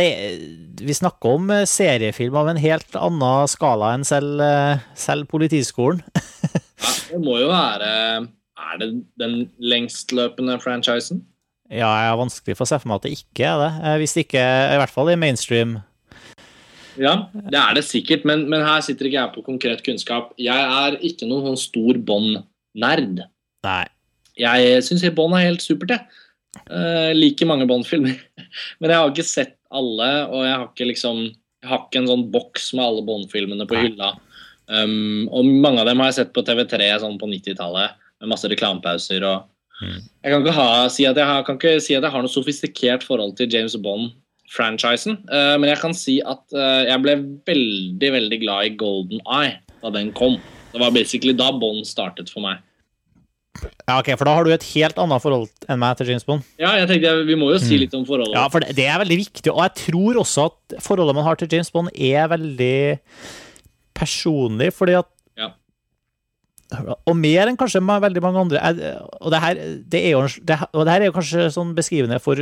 vi 0.82 0.94
snakker 0.96 1.36
om 1.36 1.50
seriefilm 1.68 2.38
av 2.40 2.48
en 2.50 2.58
helt 2.58 2.96
annen 2.98 3.50
skala 3.52 3.92
enn 3.94 4.06
selv, 4.08 4.40
eh, 4.42 4.82
selv 4.96 5.28
Politiskolen. 5.32 6.02
Ja, 6.76 6.92
det 7.16 7.20
må 7.24 7.38
jo 7.40 7.48
være 7.48 7.88
Er 8.60 8.80
det 8.82 8.88
den 9.18 9.36
lengstløpende 9.64 10.58
franchisen? 10.60 11.22
Ja, 11.72 11.88
jeg 11.88 12.10
har 12.12 12.20
vanskelig 12.20 12.58
for 12.58 12.66
å 12.66 12.70
se 12.70 12.78
for 12.82 12.92
meg 12.92 13.00
at 13.00 13.06
det 13.08 13.14
ikke 13.16 13.48
er 13.48 13.62
det. 13.62 13.70
Eh, 13.80 13.96
Hvis 14.02 14.14
det 14.14 14.26
ikke, 14.28 14.44
i 14.76 14.80
hvert 14.82 14.94
fall 14.94 15.10
i 15.14 15.18
mainstream. 15.18 15.78
Ja, 17.00 17.16
det 17.34 17.60
er 17.60 17.78
det 17.78 17.86
sikkert, 17.88 18.26
men, 18.28 18.46
men 18.52 18.64
her 18.66 18.84
sitter 18.86 19.10
ikke 19.10 19.20
jeg 19.20 19.34
på 19.36 19.46
konkret 19.46 19.84
kunnskap. 19.86 20.34
Jeg 20.42 20.56
er 20.56 20.98
ikke 21.06 21.28
noen 21.30 21.50
sånn 21.50 21.62
stor 21.62 22.00
Bond-nerd. 22.08 23.26
Nei. 23.66 23.84
Jeg 24.40 24.84
syns 24.84 25.06
Bond 25.16 25.38
er 25.38 25.48
helt 25.48 25.64
supert, 25.64 25.96
jeg. 25.96 26.22
Uh, 26.72 27.12
liker 27.16 27.50
mange 27.50 27.68
Bond-filmer. 27.68 28.16
Men 28.80 28.92
jeg 28.92 29.00
har 29.00 29.12
ikke 29.12 29.28
sett 29.28 29.58
alle, 29.76 30.12
og 30.30 30.46
jeg 30.46 30.54
har 30.54 30.70
ikke 30.70 30.88
liksom 30.88 31.18
Jeg 31.26 31.68
har 31.68 31.82
ikke 31.82 32.00
en 32.00 32.08
sånn 32.08 32.24
boks 32.32 32.70
med 32.78 32.86
alle 32.86 33.04
Bond-filmene 33.08 33.68
på 33.68 33.76
Nei. 33.76 33.88
hylla. 33.88 34.14
Um, 34.70 35.26
og 35.34 35.50
mange 35.62 35.82
av 35.82 35.90
dem 35.90 36.02
har 36.02 36.12
jeg 36.12 36.20
sett 36.20 36.34
på 36.36 36.44
TV3 36.46 36.88
sånn 37.02 37.20
på 37.22 37.30
90-tallet, 37.30 38.00
med 38.22 38.32
masse 38.32 38.50
reklamepauser 38.50 39.26
og 39.28 39.50
Mm. 39.84 40.00
Jeg 40.24 40.32
kan 40.32 40.44
ikke, 40.44 40.56
ha, 40.56 40.68
si 40.92 41.06
at 41.08 41.18
jeg 41.20 41.28
har, 41.28 41.42
kan 41.44 41.58
ikke 41.60 41.80
si 41.84 41.96
at 41.98 42.06
jeg 42.06 42.14
har 42.14 42.24
noe 42.24 42.32
sofistikert 42.32 43.04
forhold 43.04 43.36
til 43.36 43.52
James 43.52 43.76
Bond-franchisen, 44.46 45.18
Uh, 45.32 45.58
men 45.60 45.70
jeg 45.70 45.80
kan 45.82 45.94
si 45.94 46.20
at 46.22 46.44
uh, 46.54 46.86
jeg 46.86 47.02
ble 47.02 47.16
veldig, 47.46 48.12
veldig 48.14 48.40
glad 48.42 48.66
i 48.66 48.76
Golden 48.78 49.22
Eye 49.26 49.58
da 49.82 49.90
den 49.92 50.12
kom. 50.14 50.38
Det 50.72 50.80
var 50.82 50.92
basically 50.92 51.34
da 51.34 51.52
Bond 51.52 51.86
startet 51.86 52.30
for 52.30 52.42
meg. 52.42 52.58
Ja, 53.88 54.00
ok, 54.02 54.18
For 54.18 54.26
da 54.26 54.34
har 54.36 54.44
du 54.44 54.52
et 54.52 54.66
helt 54.74 54.98
annet 55.00 55.22
forhold 55.24 55.50
enn 55.70 55.80
meg 55.80 55.96
til 55.98 56.10
James 56.10 56.26
Bond. 56.28 56.44
Ja, 56.60 56.74
jeg 56.76 56.90
tenkte 56.90 57.26
Vi 57.26 57.36
må 57.40 57.54
jo 57.54 57.60
si 57.60 57.76
Mm. 57.76 57.80
litt 57.86 57.94
om 57.96 58.06
forholdet. 58.06 58.36
Ja, 58.36 58.48
for 58.50 58.60
det, 58.60 58.78
er 58.86 59.00
veldig 59.00 59.18
viktig, 59.18 59.52
og 59.54 59.62
jeg 59.64 59.76
tror 59.86 60.20
også 60.20 60.50
at 60.52 60.82
forholdet 60.84 61.16
man 61.16 61.24
har 61.24 61.36
til 61.36 61.48
James 61.52 61.72
Bond 61.72 61.90
er 61.96 62.28
veldig 62.28 63.00
personlig, 63.96 64.74
fordi 64.74 64.98
at. 65.00 65.08
Og 66.74 67.14
mer 67.18 67.46
enn 67.46 67.58
kanskje 67.60 67.84
veldig 67.84 68.24
mange 68.26 68.42
andre. 68.42 68.62
Og 69.22 69.30
det 69.34 69.42
her, 69.44 69.62
det 69.86 70.02
er 70.02 70.16
jo, 70.16 70.24
det, 70.42 70.58
og 70.74 70.86
det 70.86 70.96
her 70.96 71.04
er 71.04 71.12
jo 71.12 71.16
kanskje 71.16 71.48
sånn 71.54 71.76
beskrivende 71.78 72.18
for 72.24 72.42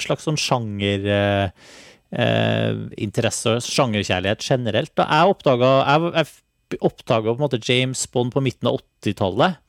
slags 0.00 0.26
sånn 0.26 0.38
sjanger 0.40 1.06
eh, 1.06 1.70
eh, 2.10 2.74
sjangerkjærlighet 2.98 4.42
generelt. 4.42 4.94
Da 4.98 5.06
jeg 5.06 5.36
oppdaga 5.36 5.72
jeg, 5.86 6.14
jeg 6.18 6.82
oppdaga 6.86 7.32
på 7.32 7.38
en 7.38 7.46
måte 7.46 7.62
James 7.62 8.02
Bond 8.10 8.34
på 8.34 8.42
midten 8.44 8.70
av 8.70 8.80
80-tallet. 8.82 9.62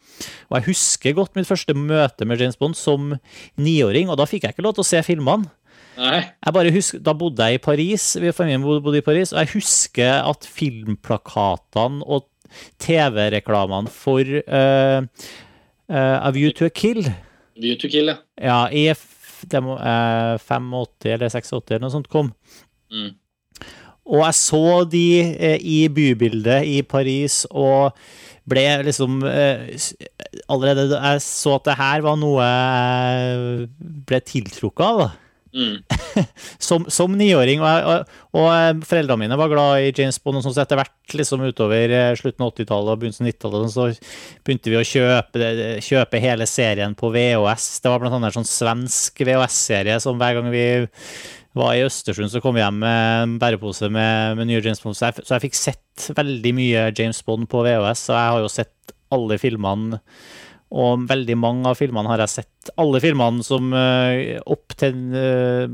Og 0.50 0.58
jeg 0.58 0.68
husker 0.72 1.18
godt 1.18 1.38
mitt 1.38 1.50
første 1.50 1.74
møte 1.78 2.28
med 2.30 2.42
James 2.42 2.60
Bond 2.60 2.78
som 2.78 3.16
niåring, 3.62 4.10
og 4.12 4.20
da 4.20 4.28
fikk 4.30 4.46
jeg 4.46 4.56
ikke 4.56 4.66
lov 4.66 4.78
til 4.78 4.86
å 4.86 4.92
se 4.92 5.02
filmene. 5.06 5.50
Nei, 6.02 6.22
Jeg 6.24 6.54
bare 6.56 6.72
husker, 6.72 7.02
Da 7.04 7.14
bodde 7.14 7.46
jeg 7.46 7.60
i 7.60 7.62
Paris, 7.62 8.16
vi 8.16 8.32
familien 8.32 8.64
bodde 8.64 9.02
i 9.02 9.06
Paris, 9.06 9.34
og 9.34 9.42
jeg 9.44 9.52
husker 9.58 10.24
at 10.24 10.48
filmplakatene 10.48 12.06
og 12.08 12.31
TV-reklamene 12.82 13.92
for 13.92 14.26
uh, 14.46 15.02
uh, 15.92 16.18
A 16.22 16.32
View 16.36 16.54
to 16.56 16.68
a 16.68 16.74
Kill 16.74 17.06
View 17.62 17.78
to 17.78 17.90
Kill, 17.92 18.12
ja. 18.12 18.20
ja, 18.42 18.60
i 18.72 18.88
må, 19.62 19.78
eh, 19.78 20.38
85 20.40 21.10
eller 21.10 21.30
86 21.30 21.72
eller 21.72 21.84
noe 21.84 21.94
sånt 21.94 22.10
kom. 22.12 22.32
Mm. 22.94 23.14
Og 24.12 24.24
jeg 24.26 24.38
så 24.38 24.66
de 24.90 25.06
eh, 25.22 25.58
i 25.62 25.80
bybildet 25.94 26.68
i 26.68 26.82
Paris 26.82 27.44
og 27.50 27.98
ble 28.50 28.66
liksom 28.88 29.22
eh, 29.30 29.78
Allerede 30.52 30.96
jeg 30.96 31.22
så 31.24 31.58
at 31.58 31.68
det 31.68 31.76
her 31.80 32.04
var 32.06 32.16
noe 32.20 32.46
jeg 32.46 33.68
ble 34.08 34.20
tiltrukket 34.24 34.86
av. 34.86 35.02
da. 35.02 35.10
Mm. 35.52 35.84
Som, 36.60 37.16
niåring. 37.20 37.62
Og, 37.64 37.88
og, 37.92 38.14
og 38.38 38.48
eh, 38.54 38.84
foreldrene 38.88 39.26
mine 39.26 39.40
var 39.40 39.52
glad 39.52 39.84
i 39.84 39.92
James 39.92 40.20
Bond, 40.24 40.40
og 40.40 40.46
sånn, 40.46 40.56
så 40.56 40.64
etter 40.64 40.80
hvert 40.80 41.18
liksom 41.18 41.44
utover 41.44 41.96
eh, 41.98 42.14
slutten 42.20 42.46
av 42.46 42.54
80-tallet 42.54 42.94
og 42.94 43.02
begynnelsen 43.02 43.28
av 43.28 43.34
90-tallet 43.34 43.76
så 43.76 43.88
begynte 44.46 44.74
vi 44.74 44.80
å 44.80 44.88
kjøpe, 44.88 45.52
kjøpe 45.84 46.24
hele 46.24 46.48
serien 46.50 46.96
på 46.98 47.12
VHS. 47.14 47.70
Det 47.84 47.92
var 47.92 48.04
blant 48.04 48.18
annet 48.18 48.32
en 48.32 48.42
sånn 48.42 48.52
svensk 48.52 49.24
VHS-serie 49.28 50.00
som 50.04 50.20
hver 50.22 50.40
gang 50.40 50.52
vi 50.54 50.66
var 51.58 51.74
i 51.76 51.84
Østersund, 51.84 52.32
så 52.32 52.40
kom 52.44 52.56
vi 52.56 52.62
hjem 52.64 52.78
med 52.80 53.24
en 53.26 53.34
bærepose 53.42 53.90
med, 53.92 54.38
med 54.40 54.48
nye 54.48 54.62
James 54.64 54.80
Bond. 54.84 54.96
Så 54.96 55.10
jeg, 55.10 55.26
så 55.28 55.36
jeg 55.36 55.50
fikk 55.50 55.58
sett 55.60 56.12
veldig 56.16 56.54
mye 56.56 56.86
James 56.96 57.20
Bond 57.28 57.50
på 57.52 57.66
VHS, 57.66 58.06
og 58.08 58.16
jeg 58.16 58.36
har 58.36 58.46
jo 58.46 58.54
sett 58.54 58.96
alle 59.12 59.36
filmene. 59.42 60.00
Og 60.72 61.06
veldig 61.10 61.36
mange 61.40 61.68
av 61.68 61.80
filmene 61.80 62.12
har 62.14 62.24
jeg 62.24 62.36
sett. 62.38 62.72
Alle 62.80 63.02
filmene 63.04 63.44
som 63.44 63.74
eh, 63.76 64.38
opp 64.48 64.76
til 64.80 65.16
eh, 65.18 65.66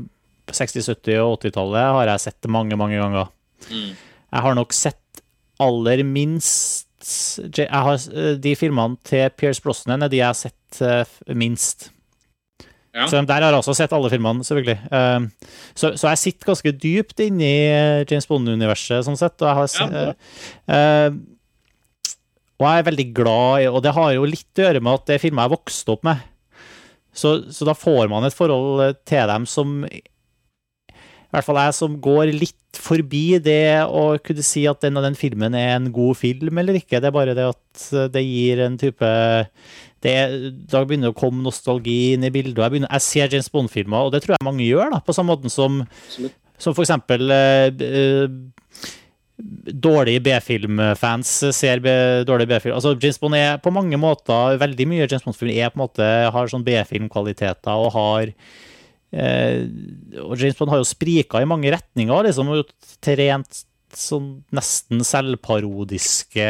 60-, 0.50 0.88
70- 0.90 1.20
og 1.22 1.36
80-tallet 1.38 1.92
har 1.98 2.10
jeg 2.12 2.24
sett 2.26 2.48
mange, 2.50 2.78
mange 2.80 2.98
ganger. 2.98 3.30
Mm. 3.70 3.92
Jeg 3.94 4.44
har 4.46 4.58
nok 4.58 4.74
sett 4.76 5.22
aller 5.62 6.04
minst 6.06 6.84
jeg 7.56 7.70
har, 7.70 7.94
eh, 8.12 8.34
De 8.42 8.52
filmene 8.58 8.98
til 9.06 9.30
Pierce 9.38 9.62
Brosnan 9.64 10.02
er 10.02 10.10
de 10.10 10.18
jeg 10.18 10.26
har 10.26 10.36
sett 10.36 10.82
eh, 10.82 11.14
minst. 11.32 11.88
Ja. 12.92 13.06
Så 13.06 13.20
der 13.22 13.44
har 13.44 13.52
jeg 13.52 13.60
også 13.62 13.76
sett 13.78 13.92
alle 13.94 14.10
filmene, 14.10 14.42
selvfølgelig. 14.42 15.30
Så, 15.78 15.92
så 16.00 16.08
jeg 16.10 16.18
sitter 16.18 16.48
ganske 16.50 16.72
dypt 16.82 17.20
inne 17.22 17.46
i 17.46 17.58
eh, 17.70 18.04
James 18.10 18.26
Bond-universet, 18.26 19.04
sånn 19.06 19.18
sett. 19.20 19.38
Og 19.38 19.46
jeg 19.46 19.58
har 19.60 19.92
Ja, 19.94 20.14
eh, 20.74 21.18
og 22.58 22.66
jeg 22.66 22.82
er 22.82 22.86
veldig 22.88 23.06
glad 23.14 23.62
i 23.62 23.66
Og 23.70 23.80
det 23.84 23.94
har 23.94 24.12
jo 24.16 24.28
litt 24.28 24.58
å 24.58 24.66
gjøre 24.66 24.82
med 24.82 24.98
at 24.98 25.08
det 25.08 25.16
er 25.16 25.22
filmer 25.22 25.46
jeg 25.46 25.54
vokste 25.54 25.94
opp 25.94 26.06
med. 26.06 26.22
Så, 27.14 27.34
så 27.54 27.66
da 27.66 27.74
får 27.74 28.10
man 28.10 28.26
et 28.26 28.36
forhold 28.36 28.98
til 29.08 29.26
dem 29.30 29.46
som 29.48 29.82
I 29.88 30.00
hvert 31.34 31.46
fall 31.46 31.60
jeg 31.60 31.76
som 31.76 31.98
går 32.02 32.32
litt 32.34 32.78
forbi 32.78 33.38
det 33.42 33.84
å 33.84 34.18
kunne 34.22 34.44
si 34.46 34.62
at 34.68 34.82
den 34.84 34.98
og 35.00 35.04
den 35.06 35.16
filmen 35.18 35.56
er 35.56 35.74
en 35.76 35.90
god 35.94 36.18
film 36.20 36.60
eller 36.60 36.78
ikke. 36.78 37.00
Det 37.00 37.10
er 37.10 37.14
bare 37.14 37.36
det 37.36 37.46
at 37.48 37.86
det 38.14 38.22
gir 38.24 38.62
en 38.64 38.78
type 38.80 39.08
det, 40.04 40.14
Da 40.70 40.82
begynner 40.84 41.10
det 41.10 41.14
å 41.14 41.18
komme 41.18 41.42
nostalgi 41.44 42.14
inn 42.14 42.26
i 42.26 42.32
bildet. 42.34 42.60
Jeg, 42.62 42.74
begynner, 42.74 42.92
jeg 42.94 43.06
ser 43.06 43.34
James 43.34 43.50
Bond-filmer, 43.54 44.06
og 44.06 44.14
det 44.14 44.22
tror 44.24 44.36
jeg 44.36 44.46
mange 44.46 44.66
gjør, 44.66 44.92
da, 44.94 45.02
på 45.04 45.16
samme 45.16 45.34
måten 45.34 45.52
som, 45.52 45.82
som 46.58 46.76
for 46.76 46.84
eksempel 46.84 47.34
eh, 47.34 48.28
dårlige 49.38 50.22
B-filmfans 50.26 51.30
ser 51.54 51.82
dårlige 52.26 52.50
B-film. 52.50 52.74
Altså, 52.74 52.94
James 52.98 53.20
Bond 53.22 53.36
er 53.38 53.60
på 53.62 53.70
mange 53.74 53.98
måter 54.00 54.58
Veldig 54.58 54.86
mye 54.90 55.06
James 55.06 55.26
Bond-film 55.26 55.52
er 55.54 55.70
på 55.70 55.78
en 55.78 55.84
måte 55.84 56.08
har 56.34 56.50
sånn 56.50 56.66
B-filmkvaliteter 56.66 57.84
og 57.84 57.92
har 57.94 58.32
eh, 59.14 59.62
Og 60.24 60.34
James 60.34 60.58
Bond 60.58 60.74
har 60.74 60.82
jo 60.82 60.88
sprika 60.88 61.42
i 61.42 61.48
mange 61.48 61.70
retninger, 61.70 62.26
liksom, 62.26 62.50
og 62.50 62.72
til 63.04 63.20
rent 63.22 63.62
sånn 63.94 64.32
nesten 64.52 65.06
selvparodiske 65.06 66.48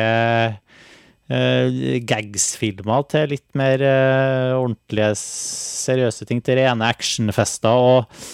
eh, 1.29 1.77
gags-filmer 2.09 3.05
til 3.13 3.29
litt 3.35 3.47
mer 3.59 3.85
eh, 3.85 4.57
ordentlige, 4.57 5.13
seriøse 5.21 6.27
ting, 6.27 6.41
til 6.43 6.59
rene 6.59 6.89
actionfester 6.89 7.85
og, 7.93 8.25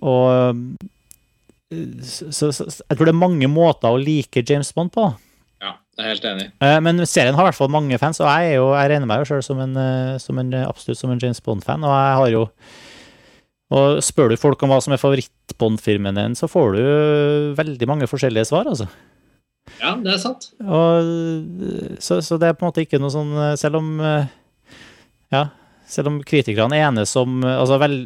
og 0.00 0.62
så, 1.70 2.50
så, 2.50 2.66
jeg 2.66 2.98
tror 2.98 3.06
det 3.06 3.12
er 3.14 3.20
mange 3.20 3.48
måter 3.50 3.92
å 3.92 3.98
like 4.00 4.42
James 4.46 4.72
Bond 4.74 4.90
på. 4.94 5.04
Ja, 5.62 5.76
jeg 5.98 6.04
er 6.04 6.12
helt 6.14 6.28
enig. 6.32 6.46
Eh, 6.64 6.78
Men 6.82 7.02
serien 7.06 7.36
har 7.38 7.46
i 7.46 7.50
hvert 7.50 7.58
fall 7.58 7.70
mange 7.72 7.98
fans, 8.02 8.18
og 8.22 8.26
jeg, 8.26 8.52
er 8.52 8.58
jo, 8.58 8.70
jeg 8.74 8.90
regner 8.90 9.10
meg 9.10 9.22
jo 9.22 9.28
sjøl 9.30 9.44
som, 9.46 9.60
en, 9.62 9.76
eh, 9.78 10.16
som 10.22 10.40
en 10.42 10.54
absolutt 10.64 10.98
som 10.98 11.12
en 11.14 11.20
James 11.22 11.42
Bond-fan. 11.46 11.86
Og 11.86 11.94
jeg 11.94 12.16
har 12.22 12.32
jo 12.34 12.46
og 13.70 14.00
Spør 14.02 14.32
du 14.32 14.40
folk 14.40 14.58
om 14.66 14.72
hva 14.72 14.80
som 14.82 14.90
er 14.90 14.98
favoritt-Bond-filmen 14.98 16.16
din, 16.18 16.32
så 16.34 16.48
får 16.50 16.72
du 16.74 16.80
veldig 17.54 17.86
mange 17.86 18.08
forskjellige 18.10 18.48
svar, 18.48 18.66
altså. 18.66 18.88
Ja, 19.78 19.92
det 19.94 20.16
er 20.16 20.18
sant. 20.18 20.48
Og, 20.58 21.94
så, 22.02 22.18
så 22.18 22.38
det 22.42 22.48
er 22.48 22.56
på 22.58 22.64
en 22.66 22.72
måte 22.72 22.82
ikke 22.82 22.98
noe 22.98 23.12
sånn 23.14 23.30
Selv 23.60 23.78
om 23.78 23.90
eh, 24.02 24.24
Ja, 25.30 25.44
selv 25.90 26.12
om 26.12 26.20
kritikerne 26.26 26.78
enes 26.78 27.14
om 27.18 27.40
altså 27.44 27.78
vel, 27.82 27.96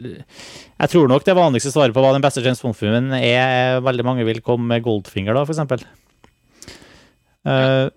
Jeg 0.81 0.93
tror 0.93 1.11
nok 1.11 1.27
det 1.27 1.37
vanligste 1.37 1.73
svaret 1.75 1.95
på 1.97 2.03
hva 2.05 2.15
den 2.17 2.25
beste 2.25 2.43
James 2.45 2.63
Bond-filmen 2.65 3.13
er, 3.19 3.83
veldig 3.85 4.07
mange 4.07 4.27
vil 4.27 4.43
komme 4.45 4.67
med 4.73 4.87
Goldfinger, 4.87 5.37
da, 5.37 5.45
for 5.45 5.55
eksempel. 5.55 5.85
Eh, 7.45 7.93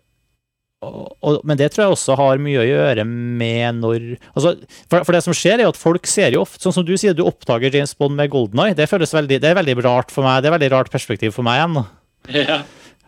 men 0.78 1.58
det 1.58 1.72
tror 1.74 1.88
jeg 1.88 1.96
også 1.96 2.16
har 2.20 2.42
mye 2.42 2.62
å 2.62 2.68
gjøre 2.68 3.04
med 3.08 3.80
når 3.80 4.04
altså, 4.36 4.54
for, 4.86 5.02
for 5.02 5.16
det 5.16 5.24
som 5.26 5.34
skjer, 5.36 5.64
er 5.64 5.72
at 5.72 5.80
folk 5.80 6.06
ser 6.10 6.36
jo 6.36 6.44
ofte 6.44 6.62
Sånn 6.68 6.76
som 6.76 6.86
du 6.86 6.94
sier, 7.00 7.16
du 7.18 7.24
oppdager 7.26 7.74
James 7.74 7.96
Bond 7.98 8.18
med 8.20 8.30
Golden 8.34 8.62
Eye. 8.62 8.76
Det 8.78 8.90
føles 8.92 9.16
veldig, 9.16 9.40
det 9.42 9.50
er 9.50 9.58
veldig 9.58 9.78
rart 9.86 10.14
for 10.14 10.28
meg. 10.28 10.44
Det 10.44 10.52
er 10.52 10.58
veldig 10.58 10.70
rart 10.76 10.92
perspektiv 10.94 11.34
for 11.38 11.48
meg 11.48 11.62
igjen. 11.62 11.80
Ja. 12.28 12.58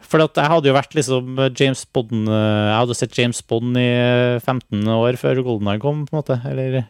For 0.05 0.23
at 0.23 0.37
jeg 0.39 0.49
hadde 0.51 0.69
jo 0.69 0.75
vært 0.77 0.95
liksom 0.97 1.41
James 1.53 1.83
Bond 1.93 2.29
eh, 2.31 2.67
Jeg 2.69 2.77
hadde 2.77 2.95
sett 2.97 3.17
James 3.19 3.41
Bond 3.45 3.77
i 3.77 3.89
eh, 3.89 4.39
15 4.39 4.87
år 4.95 5.19
før 5.21 5.43
GoldenEye 5.45 5.81
kom, 5.83 6.05
på 6.07 6.15
en 6.15 6.21
måte. 6.21 6.39
Eller 6.49 6.85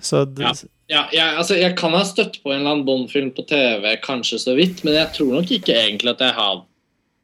Så 0.00 0.24
det, 0.28 0.46
Ja. 0.46 0.54
Ja, 0.92 1.06
jeg, 1.08 1.36
altså, 1.40 1.56
jeg 1.56 1.72
kan 1.78 1.94
ha 1.96 2.02
støtt 2.04 2.34
på 2.42 2.50
en 2.52 2.60
eller 2.60 2.74
annen 2.74 2.84
Bond-film 2.84 3.30
på 3.32 3.46
TV, 3.48 3.86
kanskje 4.02 4.40
så 4.42 4.52
vidt, 4.58 4.82
men 4.84 4.98
jeg 4.98 5.08
tror 5.16 5.30
nok 5.38 5.52
ikke 5.54 5.72
egentlig 5.78 6.12
at 6.12 6.20
jeg, 6.20 6.34
had, 6.36 6.64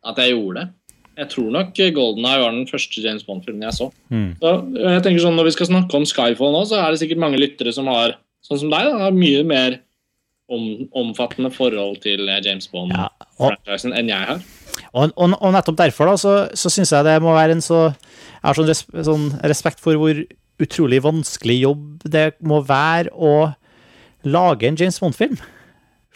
at 0.08 0.20
jeg 0.22 0.32
gjorde 0.32 0.62
det. 0.62 0.68
Jeg 1.18 1.30
tror 1.32 1.48
nok 1.52 1.80
Golden 1.96 2.28
Eye 2.30 2.40
var 2.40 2.54
den 2.54 2.68
første 2.70 3.02
James 3.02 3.26
Bond-filmen 3.26 3.66
jeg 3.66 3.76
så. 3.76 3.90
Mm. 4.14 4.30
så. 4.40 4.54
jeg 4.78 5.02
tenker 5.04 5.24
sånn, 5.24 5.36
Når 5.36 5.48
vi 5.50 5.54
skal 5.56 5.68
snakke 5.72 5.98
om 5.98 6.06
Skyfall 6.06 6.54
nå, 6.54 6.62
så 6.70 6.78
er 6.78 6.94
det 6.94 7.02
sikkert 7.02 7.20
mange 7.24 7.40
lyttere 7.42 7.74
som 7.74 7.90
har 7.90 8.16
sånn 8.46 8.62
som 8.62 8.72
deg, 8.72 8.86
da, 8.86 9.02
har 9.02 9.18
mye 9.18 9.42
mer 9.44 9.80
om, 10.48 10.64
omfattende 10.96 11.50
forhold 11.54 12.00
til 12.04 12.28
eh, 12.28 12.40
James 12.44 12.68
Bond-franchisen 12.72 13.94
enn 13.96 14.10
jeg 14.12 14.30
har. 14.32 14.42
Og, 14.92 15.12
og, 15.14 15.36
og 15.36 15.54
nettopp 15.54 15.78
derfor 15.80 16.12
da, 16.12 16.16
så, 16.20 16.34
så 16.56 16.72
syns 16.72 16.94
jeg 16.94 17.06
det 17.06 17.18
må 17.24 17.34
være 17.34 17.56
en 17.56 17.64
så 17.64 17.88
Jeg 17.88 18.44
har 18.46 18.58
sånn, 18.58 18.68
res, 18.70 18.84
sånn 19.08 19.30
respekt 19.50 19.82
for 19.82 19.98
hvor 19.98 20.22
utrolig 20.58 21.00
vanskelig 21.04 21.60
jobb 21.62 22.08
det 22.10 22.32
må 22.46 22.60
være 22.66 23.12
å 23.14 23.52
lage 24.26 24.66
en 24.68 24.78
James 24.78 24.98
Bond-film. 25.02 25.38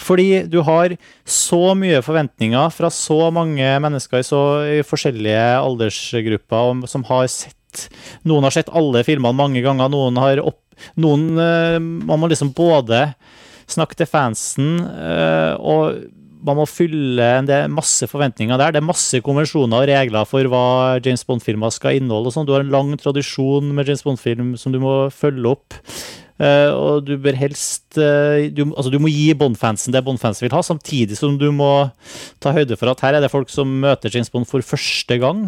Fordi 0.03 0.45
du 0.51 0.61
har 0.67 0.97
så 1.29 1.75
mye 1.79 2.01
forventninger 2.03 2.73
fra 2.75 2.91
så 2.91 3.29
mange 3.35 3.67
mennesker 3.85 4.23
i 4.23 4.27
så 4.27 4.43
i 4.79 4.81
forskjellige 4.87 5.45
aldersgrupper 5.61 6.73
og 6.73 6.89
som 6.91 7.07
har 7.11 7.29
sett 7.31 7.59
Noen 8.29 8.45
har 8.45 8.53
sett 8.53 8.69
alle 8.77 9.01
filmene 9.07 9.33
mange 9.33 9.63
ganger, 9.65 9.89
noen 9.89 10.19
har 10.21 10.43
opp... 10.45 10.59
Noen 11.01 11.39
eh, 11.41 11.79
Man 11.81 12.21
må 12.21 12.29
liksom 12.29 12.51
både 12.53 13.15
snakke 13.73 13.99
til 13.99 14.11
fansen 14.11 14.75
eh, 14.83 15.55
og 15.59 16.03
man 16.43 16.59
må 16.59 16.67
fylle 16.67 17.27
en 17.39 17.47
del, 17.47 17.69
masse 17.71 18.07
forventninger 18.11 18.59
der. 18.59 18.75
Det 18.75 18.81
er 18.81 18.89
masse 18.89 19.21
konvensjoner 19.25 19.85
og 19.85 19.91
regler 19.91 20.27
for 20.29 20.49
hva 20.51 20.65
James 20.99 21.23
Bond-filmer 21.29 21.71
skal 21.75 22.01
inneholde. 22.01 22.33
og 22.33 22.35
sånn. 22.35 22.49
Du 22.49 22.55
har 22.57 22.65
en 22.65 22.73
lang 22.73 22.91
tradisjon 22.99 23.71
med 23.77 23.87
James 23.87 24.03
Bond-film 24.07 24.57
som 24.59 24.75
du 24.75 24.81
må 24.83 24.97
følge 25.15 25.55
opp. 25.55 25.79
Uh, 26.43 26.73
og 26.75 27.05
du 27.07 27.13
bør 27.23 27.37
helst 27.39 27.99
uh, 28.01 28.49
du, 28.51 28.65
altså 28.73 28.91
du 28.91 28.97
må 28.99 29.11
gi 29.13 29.29
Bond-fansen 29.39 29.95
det 29.95 30.01
Bond-fansen 30.03 30.43
vil 30.43 30.55
ha, 30.57 30.63
samtidig 30.65 31.15
som 31.15 31.37
du 31.39 31.45
må 31.55 31.69
ta 32.43 32.55
høyde 32.57 32.75
for 32.81 32.91
at 32.91 33.05
her 33.05 33.15
er 33.15 33.23
det 33.23 33.31
folk 33.31 33.53
som 33.53 33.69
møter 33.85 34.11
James 34.11 34.33
Bond 34.33 34.49
for 34.51 34.65
første 34.67 35.21
gang. 35.23 35.45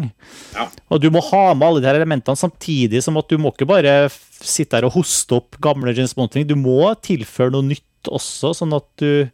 Ja. 0.55 0.69
Og 0.93 1.01
du 1.03 1.09
må 1.11 1.23
ha 1.33 1.49
med 1.57 1.67
alle 1.67 1.83
de 1.83 1.89
her 1.89 1.99
elementene, 1.99 2.39
samtidig 2.39 3.03
som 3.03 3.19
at 3.19 3.27
du 3.27 3.41
må 3.41 3.51
ikke 3.51 3.67
bare 3.67 3.97
sitte 4.39 4.77
her 4.77 4.87
og 4.87 4.95
hoste 4.95 5.41
opp 5.41 5.59
gamle 5.63 5.91
James 5.97 6.15
Bond-ting. 6.15 6.47
Du 6.47 6.55
må 6.55 6.79
tilføre 7.03 7.57
noe 7.57 7.67
nytt 7.73 7.83
også, 8.13 8.53
sånn 8.57 8.75
at 8.77 8.87
du 9.01 9.25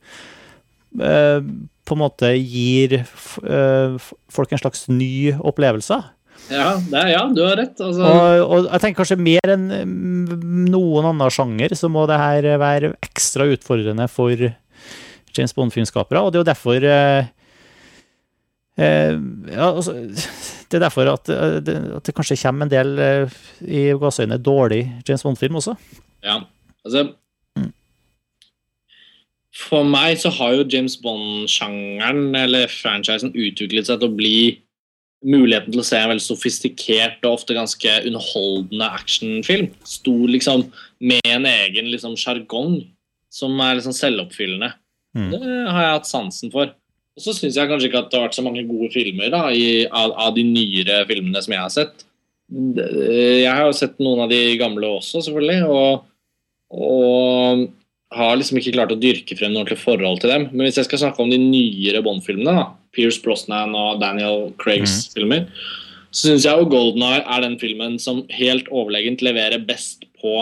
eh, 0.99 1.39
på 1.85 1.97
en 1.97 2.01
måte 2.01 2.31
gir 2.37 2.99
eh, 3.01 4.09
folk 4.31 4.51
en 4.53 4.61
slags 4.61 4.85
ny 4.91 5.33
opplevelse. 5.35 5.97
Ja, 6.51 6.73
det 6.79 6.97
er, 6.97 7.09
ja 7.13 7.25
du 7.33 7.41
har 7.45 7.57
rett. 7.59 7.75
Altså, 7.83 8.05
Og, 8.05 8.45
og 8.45 8.69
jeg 8.69 8.83
tenker 8.83 9.01
kanskje 9.03 9.19
mer 9.21 9.53
enn 9.53 9.67
mm, 9.69 10.71
noen 10.71 11.11
annen 11.11 11.33
sjanger, 11.33 11.75
så 11.77 11.89
må 11.91 12.05
det 12.09 12.19
her 12.21 12.47
være 12.61 12.93
ekstra 13.03 13.47
utfordrende 13.51 14.07
for 14.11 14.33
James 14.39 15.55
Bond-filmskapere. 15.55 16.23
Og 16.23 16.31
det 16.31 16.39
er 16.39 16.43
jo 16.43 16.49
derfor 16.49 16.87
eh, 16.95 17.31
eh, 18.81 19.15
ja, 19.51 19.69
altså, 19.69 19.95
Det 20.71 20.79
er 20.79 20.85
derfor 20.87 21.13
at, 21.13 21.31
det, 21.67 21.77
at 21.99 22.07
det 22.07 22.15
kanskje 22.15 22.39
kommer 22.43 22.67
en 22.67 22.73
del 22.73 22.93
i 23.67 23.89
gåseøyne 23.99 24.39
dårlig 24.39 24.85
James 25.07 25.27
Bond-film 25.27 25.59
også. 25.59 25.75
Ja, 26.23 26.39
altså 26.85 27.09
For 29.51 29.83
meg 29.83 30.19
så 30.21 30.31
har 30.31 30.55
jo 30.55 30.67
James 30.71 30.95
Bond-sjangeren 31.01 32.31
eller 32.39 32.71
franchisen 32.71 33.33
utviklet 33.35 33.89
seg 33.89 33.99
til 33.99 34.07
å 34.07 34.15
bli 34.15 34.35
muligheten 35.27 35.73
til 35.73 35.83
å 35.83 35.85
se 35.85 35.99
en 35.99 36.09
veldig 36.13 36.23
sofistikert 36.23 37.25
og 37.27 37.35
ofte 37.35 37.57
ganske 37.57 37.97
underholdende 38.07 38.87
actionfilm. 38.95 39.69
Stor 39.85 40.23
liksom 40.31 40.69
med 41.03 41.27
en 41.29 41.47
egen 41.49 41.91
liksom 41.91 42.15
sjargong 42.19 42.79
som 43.31 43.59
er 43.63 43.77
liksom 43.77 43.95
selvoppfyllende. 43.95 44.71
Mm. 45.17 45.27
Det 45.33 45.41
har 45.43 45.83
jeg 45.83 45.97
hatt 45.97 46.09
sansen 46.09 46.53
for. 46.53 46.71
Og 47.11 47.25
så 47.25 47.35
syns 47.35 47.59
jeg 47.59 47.67
kanskje 47.67 47.89
ikke 47.89 48.05
at 48.05 48.09
det 48.11 48.17
har 48.17 48.29
vært 48.29 48.39
så 48.39 48.45
mange 48.45 48.63
gode 48.69 48.87
filmer 48.93 49.33
da, 49.33 49.43
i, 49.51 49.83
av, 49.85 50.15
av 50.15 50.31
de 50.35 50.45
nyere 50.47 51.03
filmene 51.09 51.43
som 51.43 51.53
jeg 51.53 51.61
har 51.61 51.75
sett. 51.75 52.05
Jeg 52.51 53.51
har 53.51 53.65
jo 53.67 53.75
sett 53.75 53.99
noen 54.03 54.25
av 54.25 54.31
de 54.31 54.39
gamle 54.59 54.95
også, 54.97 55.21
selvfølgelig. 55.27 55.59
Og, 55.67 56.07
og 56.71 57.67
har 58.11 58.37
liksom 58.37 58.59
ikke 58.59 58.73
klart 58.75 58.91
å 58.91 58.99
dyrke 58.99 59.37
frem 59.39 59.53
noe 59.53 59.63
ordentlig 59.63 59.79
forhold 59.83 60.21
til 60.21 60.33
dem. 60.33 60.49
Men 60.51 60.67
hvis 60.67 60.79
jeg 60.81 60.89
skal 60.89 61.05
snakke 61.05 61.23
om 61.23 61.31
de 61.31 61.39
nyere 61.39 62.03
Bond-filmene, 62.03 62.55
da, 62.57 62.65
Pierce 62.95 63.21
Brosnan 63.23 63.75
og 63.77 64.01
Daniel 64.01 64.49
Craigs 64.59 65.05
filmer, 65.13 65.45
så 66.11 66.27
syns 66.27 66.47
jeg 66.47 66.59
jo 66.59 66.71
Golden 66.71 67.05
Eye 67.07 67.21
er 67.23 67.45
den 67.45 67.55
filmen 67.61 67.95
som 68.03 68.25
helt 68.35 68.67
overlegent 68.67 69.23
leverer 69.23 69.63
best 69.63 70.03
på 70.19 70.41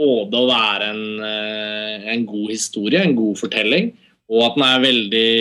både 0.00 0.38
å 0.40 0.48
være 0.48 0.88
en, 0.88 1.04
eh, 1.26 2.08
en 2.14 2.24
god 2.24 2.48
historie, 2.54 3.02
en 3.02 3.18
god 3.18 3.36
fortelling, 3.42 3.92
og 4.32 4.46
at 4.46 4.56
den 4.56 4.64
er 4.64 4.80
veldig 4.86 5.32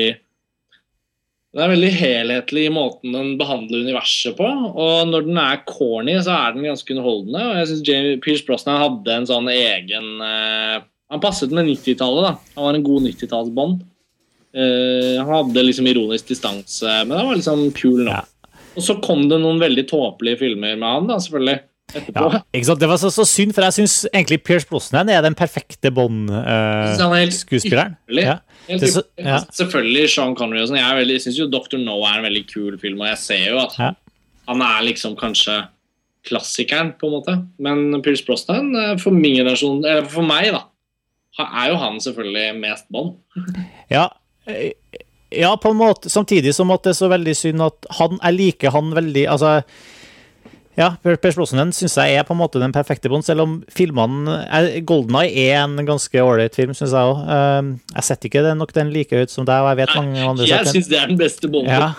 den 1.51 1.63
er 1.65 1.71
veldig 1.71 1.91
helhetlig 1.91 2.61
i 2.67 2.71
måten 2.71 3.11
den 3.11 3.33
behandler 3.39 3.83
universet 3.83 4.37
på. 4.37 4.47
Og 4.47 5.07
når 5.09 5.25
den 5.25 5.39
er 5.39 5.63
corny, 5.67 6.13
så 6.23 6.31
er 6.31 6.53
den 6.55 6.63
ganske 6.63 6.93
underholdende. 6.93 7.41
Og 7.43 7.57
jeg 7.59 7.67
syns 7.67 8.21
Pierce 8.23 8.45
Brosnan 8.47 8.79
hadde 8.79 9.17
en 9.17 9.27
sånn 9.27 9.49
egen 9.51 10.23
eh, 10.23 10.77
Han 11.11 11.19
passet 11.23 11.51
med 11.51 11.67
90-tallet, 11.67 12.23
da. 12.23 12.35
Han 12.55 12.67
var 12.69 12.77
en 12.77 12.85
god 12.85 13.07
90-tallsbånd. 13.09 13.81
Uh, 14.51 15.17
han 15.21 15.29
hadde 15.31 15.63
liksom 15.63 15.87
ironisk 15.87 16.27
distanse, 16.31 16.87
men 17.07 17.17
han 17.17 17.27
var 17.29 17.39
liksom 17.39 17.65
kul 17.75 18.01
nå. 18.05 18.11
Ja. 18.11 18.23
Og 18.75 18.83
så 18.85 18.95
kom 19.03 19.25
det 19.31 19.41
noen 19.43 19.59
veldig 19.59 19.83
tåpelige 19.89 20.39
filmer 20.45 20.77
med 20.79 20.87
han, 20.87 21.09
da, 21.11 21.17
selvfølgelig. 21.19 21.59
Etterpå. 21.91 22.27
Ja, 22.31 22.39
ikke 22.55 22.67
sant? 22.69 22.79
Det 22.79 22.87
var 22.87 22.99
så, 23.01 23.09
så 23.11 23.25
synd, 23.27 23.51
for 23.55 23.67
jeg 23.67 23.75
syns 23.81 23.95
egentlig 24.13 24.37
Pierce 24.47 24.67
Brosnan 24.69 25.09
er 25.11 25.23
den 25.25 25.35
perfekte 25.35 25.91
han 25.91 26.29
er 26.31 26.95
Bond-skuespilleren. 26.95 27.97
Uh, 28.07 28.21
ja. 28.23 28.37
Så- 28.87 29.03
ja. 29.19 29.41
Selvfølgelig 29.51 30.07
Sean 30.13 30.35
Connery 30.39 30.61
og 30.63 30.69
sånn. 30.71 30.79
Jeg, 30.79 30.95
veldig- 31.01 31.17
jeg 31.19 31.25
syns 31.25 31.39
jo 31.41 31.49
Dr. 31.51 31.77
No 31.83 31.97
er 32.07 32.19
en 32.21 32.27
veldig 32.29 32.45
kul 32.47 32.77
film, 32.79 33.01
og 33.03 33.07
jeg 33.11 33.17
ser 33.17 33.45
jo 33.49 33.59
at 33.59 33.75
Ja. 33.79 33.91
han 34.47 34.61
er 34.61 34.83
liksom 34.87 35.17
kanskje 35.19 35.67
klassikeren, 36.23 36.93
på 36.99 37.07
en 37.09 37.15
måte. 37.17 37.35
Men 37.59 38.01
Pierce 38.01 38.23
Brosnan, 38.23 38.75
eh, 38.75 38.95
for 38.97 39.11
min 39.11 39.35
generasjon, 39.35 39.83
eller 39.83 40.05
for 40.05 40.21
meg, 40.23 40.51
da, 40.53 40.63
er 41.39 41.71
jo 41.71 41.79
han 41.79 42.01
selvfølgelig 42.03 42.59
mest 42.59 42.89
Bond. 42.91 43.15
Ja, 43.91 44.09
eh, 44.47 44.71
ja, 45.31 45.55
på 45.55 45.71
en 45.71 45.79
måte. 45.79 46.09
Samtidig 46.11 46.53
som 46.55 46.71
at 46.71 46.83
det 46.83 46.91
er 46.91 46.99
så 46.99 47.07
veldig 47.11 47.35
synd 47.37 47.63
at 47.63 47.87
han 47.99 48.19
Jeg 48.19 48.35
liker 48.35 48.73
han 48.75 48.91
veldig 48.95 49.27
Altså, 49.31 49.61
ja, 50.79 50.87
Per 51.03 51.17
Brosnan 51.19 51.73
syns 51.75 51.97
jeg 51.99 52.15
er 52.15 52.23
på 52.23 52.31
en 52.35 52.39
måte 52.39 52.59
den 52.61 52.71
perfekte 52.71 53.09
Bond, 53.11 53.25
selv 53.27 53.43
om 53.43 53.55
filmene 53.71 54.37
eh, 54.47 54.77
Golden 54.87 55.17
Eye 55.19 55.49
er 55.51 55.65
en 55.65 55.75
ganske 55.87 56.23
ålreit 56.23 56.55
film, 56.55 56.71
syns 56.77 56.93
jeg 56.95 57.11
òg. 57.11 57.25
Jeg 57.91 58.07
setter 58.07 58.29
ikke 58.29 58.43
den, 58.45 58.61
nok 58.61 58.71
den 58.75 58.93
like 58.93 59.17
høyt 59.17 59.33
som 59.33 59.47
deg, 59.47 59.59
og 59.59 59.71
jeg 59.71 59.81
vet 59.81 59.95
mange 59.97 60.23
andre 60.23 60.47
Jeg 60.47 60.71
syns 60.71 60.89
det 60.91 60.99
er 61.01 61.11
den 61.11 61.19
beste 61.19 61.49
Bonden. 61.51 61.71
Ja. 61.71 61.91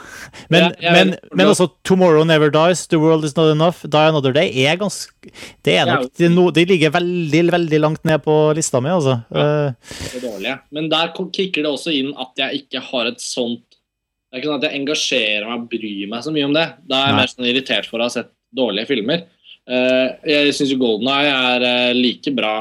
Men, 0.52 0.70
er 0.80 0.96
men, 0.96 1.14
men 1.36 1.50
også 1.52 1.68
Tomorrow 1.86 2.24
Never 2.28 2.52
Dies, 2.54 2.86
The 2.88 3.00
World 3.02 3.26
Is 3.28 3.36
Not 3.36 3.52
Enough, 3.52 3.84
Die 3.84 4.12
Another 4.12 4.32
Day 4.34 4.52
er 4.64 4.78
ganske 4.80 5.32
Det 5.64 5.76
er 5.76 5.88
nok 5.88 6.08
er 6.20 6.32
no, 6.32 6.48
De 6.54 6.64
ligger 6.68 6.92
veldig, 6.94 7.42
veldig 7.52 7.80
langt 7.82 8.04
ned 8.08 8.22
på 8.24 8.36
lista 8.56 8.80
mi, 8.82 8.92
altså. 8.92 9.20
Ja, 9.32 9.72
det 10.14 10.22
dårlige. 10.22 10.56
Men 10.72 10.88
der 10.92 11.12
kicker 11.12 11.64
det 11.64 11.70
også 11.70 11.92
inn 11.94 12.12
at 12.20 12.38
jeg 12.40 12.64
ikke 12.64 12.82
har 12.88 13.10
et 13.10 13.20
sånt 13.22 13.64
Det 13.68 14.38
er 14.38 14.40
ikke 14.40 14.50
sånn 14.50 14.62
at 14.62 14.68
jeg 14.68 14.80
engasjerer 14.80 15.48
meg 15.48 15.58
og 15.58 15.66
bryr 15.72 16.06
meg 16.08 16.24
så 16.24 16.32
mye 16.34 16.48
om 16.48 16.54
det. 16.56 16.68
Da 16.88 17.02
er 17.02 17.10
jeg 17.10 17.18
mer 17.20 17.32
sånn 17.34 17.50
irritert 17.50 17.90
for 17.90 18.00
å 18.00 18.08
ha 18.08 18.14
sett 18.14 18.32
dårlige 18.56 18.86
filmer. 18.90 19.24
Eh, 19.68 20.08
jeg 20.26 20.54
syns 20.56 20.72
Golden 20.80 21.08
Eye 21.08 21.30
er 21.32 21.66
eh, 21.68 21.94
like 21.94 22.32
bra 22.34 22.54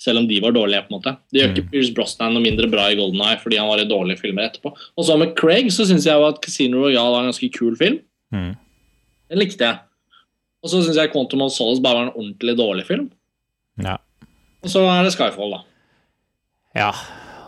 selv 0.00 0.22
om 0.22 0.28
de 0.30 0.38
var 0.40 0.54
dårlige. 0.56 0.86
på 0.86 0.94
en 0.94 1.00
måte. 1.00 1.16
Det 1.32 1.40
gjør 1.42 1.48
Mm. 1.50 1.56
ikke 1.56 1.70
Pierce 1.70 1.94
Brosnan 1.94 2.32
noe 2.34 2.42
mindre 2.42 2.70
bra 2.72 2.86
i 2.88 2.96
Golden 2.96 3.20
Eye 3.20 3.36
fordi 3.42 3.58
han 3.60 3.68
var 3.68 3.78
i 3.82 3.88
dårlige 3.88 4.18
filmer 4.22 4.48
etterpå. 4.48 4.72
Og 4.96 5.04
så 5.04 5.18
med 5.18 5.34
Craig 5.36 5.68
så 5.74 5.84
syns 5.84 6.06
jeg 6.06 6.14
jo 6.16 6.24
at 6.28 6.40
Casino 6.40 6.84
Royale 6.86 7.10
var 7.12 7.20
en 7.24 7.30
ganske 7.32 7.50
kul 7.52 7.76
film. 7.76 7.98
mm. 8.32 8.54
Den 9.30 9.38
likte 9.38 9.60
jeg. 9.66 9.78
Og 10.64 10.70
så 10.70 10.80
syns 10.82 10.96
jeg 10.96 11.12
Quantum 11.12 11.42
of 11.42 11.52
Solace 11.52 11.80
bare 11.82 11.94
var 12.00 12.06
en 12.08 12.16
ordentlig 12.16 12.56
dårlig 12.58 12.86
film. 12.86 13.10
Ja. 13.82 13.96
Og 14.62 14.68
så 14.72 14.80
er 14.88 15.04
det 15.04 15.12
Skyfall, 15.14 15.50
da. 15.54 15.60
Ja. 16.76 16.90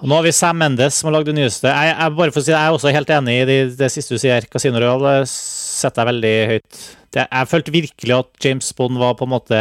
Og 0.02 0.08
nå 0.08 0.14
har 0.16 0.22
vi 0.24 0.32
Sam 0.32 0.56
Mendes 0.58 0.94
som 0.98 1.08
har 1.10 1.18
lagd 1.20 1.28
det 1.30 1.34
nyeste. 1.36 1.68
Jeg, 1.70 1.92
jeg, 1.96 2.14
bare 2.18 2.32
for 2.34 2.40
å 2.40 2.44
si 2.46 2.50
jeg 2.52 2.58
er 2.60 2.72
også 2.76 2.92
helt 2.94 3.10
enig 3.14 3.34
i 3.42 3.44
det, 3.48 3.58
det 3.78 3.90
siste 3.94 4.14
du 4.16 4.18
sier. 4.22 4.46
Casino 4.50 4.80
Royale 4.82 5.26
setter 5.30 6.02
jeg 6.02 6.10
veldig 6.12 6.32
høyt. 6.52 6.80
Det, 7.12 7.26
jeg 7.26 7.50
følte 7.50 7.74
virkelig 7.74 8.14
at 8.16 8.44
James 8.46 8.68
Bond 8.76 9.00
var 9.00 9.16
på 9.18 9.26
en 9.28 9.34
måte 9.34 9.58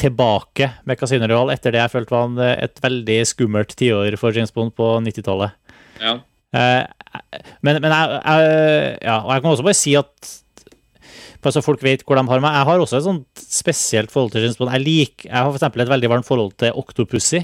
tilbake 0.00 0.70
med 0.88 0.98
Casino 1.00 1.28
Royal 1.28 1.52
etter 1.52 1.74
det 1.74 1.80
jeg 1.82 1.92
følte 1.92 2.14
var 2.14 2.28
en, 2.28 2.40
et 2.40 2.80
veldig 2.80 3.18
skummelt 3.28 3.72
tiår 3.76 4.16
for 4.20 4.36
James 4.36 4.52
Bond 4.54 4.72
på 4.76 4.92
90-tallet. 5.04 5.56
Ja. 6.00 6.18
Eh, 6.56 6.84
men, 7.64 7.80
men 7.82 7.92
jeg, 7.92 8.20
jeg, 8.20 8.92
ja, 9.04 9.16
og 9.20 9.32
jeg 9.34 9.44
kan 9.44 9.52
også 9.52 9.66
bare 9.66 9.78
si 9.80 9.94
at 9.98 10.30
bare 11.40 11.56
så 11.56 11.62
folk 11.64 11.80
vet 11.84 12.04
hvor 12.04 12.20
de 12.20 12.26
har 12.28 12.42
meg. 12.44 12.56
Jeg 12.56 12.68
har 12.68 12.82
også 12.84 12.98
et 12.98 13.06
sånt 13.06 13.44
spesielt 13.44 14.12
forhold 14.12 14.34
til 14.34 14.44
James 14.44 14.60
Bond. 14.60 14.72
Jeg, 14.76 14.84
lik, 14.84 15.24
jeg 15.24 15.36
har 15.36 15.48
eksempel 15.56 15.84
et 15.84 15.92
veldig 15.92 16.12
varmt 16.12 16.28
forhold 16.28 16.52
til 16.60 16.76
Octopussy, 16.76 17.40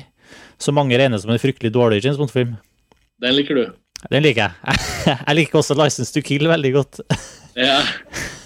som 0.60 0.76
mange 0.76 0.98
regner 1.00 1.20
som 1.22 1.32
en 1.32 1.40
fryktelig 1.40 1.72
dårlig 1.72 2.02
James 2.04 2.20
Bond-film. 2.20 2.56
Den 3.24 3.36
liker 3.38 3.56
du. 3.56 3.64
Den 4.12 4.26
liker 4.26 4.50
jeg. 4.50 4.84
Jeg 5.26 5.36
liker 5.38 5.60
også 5.62 5.76
License 5.78 6.12
to 6.12 6.20
Kill 6.24 6.44
veldig 6.50 6.72
godt. 6.74 7.00
Ja. 7.56 7.80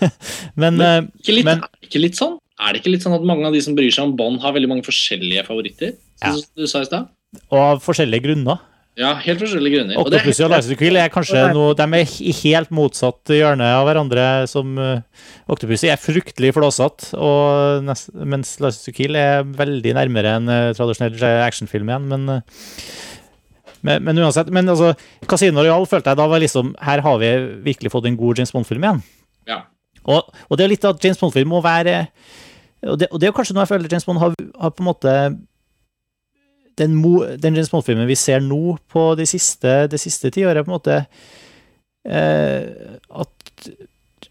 Men, 0.60 0.80
eh, 0.80 1.00
Ikke 1.22 1.36
litt, 1.36 1.48
Men- 1.48 1.64
det 1.66 1.90
ikke 1.90 2.04
litt 2.06 2.18
sånn? 2.18 2.38
Er 2.60 2.74
det 2.74 2.82
ikke 2.82 2.92
litt 2.92 3.04
sånn 3.06 3.16
at 3.16 3.24
mange 3.24 3.46
av 3.48 3.54
de 3.56 3.60
som 3.64 3.74
bryr 3.76 3.92
seg 3.94 4.04
om 4.04 4.16
Bond, 4.18 4.42
har 4.42 4.52
veldig 4.52 4.68
mange 4.68 4.84
forskjellige 4.84 5.46
favoritter? 5.46 5.94
Ja. 6.20 6.34
Som 6.36 6.44
du 6.60 6.68
sa 6.68 6.82
i 6.84 6.88
sted? 6.90 7.08
og 7.50 7.60
av 7.60 7.80
forskjellige 7.84 8.26
grunner. 8.26 8.58
Ja, 8.98 9.14
helt 9.22 9.40
forskjellige 9.40 9.78
grunner. 9.78 9.98
Og 10.00 10.10
det 10.10 10.18
og 10.26 10.98
er 10.98 11.12
kanskje 11.14 11.44
noe 11.54 11.76
De 11.78 11.84
er 11.86 12.10
i 12.26 12.32
helt 12.42 12.72
motsatt 12.74 13.30
hjørne 13.32 13.68
av 13.78 13.86
hverandre. 13.86 14.24
Som 14.50 14.74
uh, 14.76 14.98
Octopussy 15.48 15.88
er 15.88 16.00
fryktelig 16.00 16.50
flåsete, 16.56 17.12
mens 18.28 18.56
to 18.58 18.94
er 19.16 19.46
veldig 19.46 19.94
nærmere 19.96 20.34
en 20.40 20.50
uh, 20.50 20.72
tradisjonell 20.76 21.22
actionfilm 21.46 21.92
igjen. 21.92 22.10
Men, 22.10 22.28
uh, 22.28 22.66
men, 23.86 24.04
men 24.04 24.18
uansett. 24.20 24.50
Men 24.52 24.68
altså, 24.68 24.92
Casino 25.28 25.62
Royal 25.62 25.86
følte 25.88 26.12
jeg 26.12 26.20
da 26.20 26.26
var 26.28 26.42
liksom 26.42 26.74
Her 26.84 27.00
har 27.04 27.18
vi 27.22 27.30
virkelig 27.64 27.92
fått 27.92 28.08
en 28.10 28.18
god 28.18 28.40
James 28.40 28.52
Bond-film 28.52 28.84
igjen. 28.84 29.02
Ja. 29.48 29.62
Og, 30.04 30.30
og 30.48 30.58
det 30.58 30.64
er 30.64 30.72
litt 30.72 30.86
at 30.88 31.04
James 31.04 31.20
Bond-film 31.20 31.52
må 31.52 31.62
være 31.64 32.04
og 32.80 32.96
det, 33.00 33.10
og 33.12 33.20
det 33.20 33.28
er 33.28 33.36
kanskje 33.36 33.54
noe 33.56 33.66
jeg 33.66 33.74
føler 33.74 33.92
James 33.92 34.06
Bond 34.08 34.20
har, 34.22 34.34
har 34.56 34.72
på 34.72 34.80
en 34.80 34.88
måte 34.88 35.14
den, 36.80 36.96
mo, 36.96 37.18
den 37.36 37.56
James 37.56 37.68
Bond-filmen 37.72 38.08
vi 38.08 38.16
ser 38.16 38.40
nå 38.44 38.78
på 38.88 39.02
de 39.18 39.26
siste, 39.28 39.84
de 39.92 40.00
siste 40.00 40.30
tiåret, 40.32 40.64
på 40.64 40.70
en 40.70 40.76
måte 40.78 40.96
eh, 42.08 42.96
At 43.10 43.68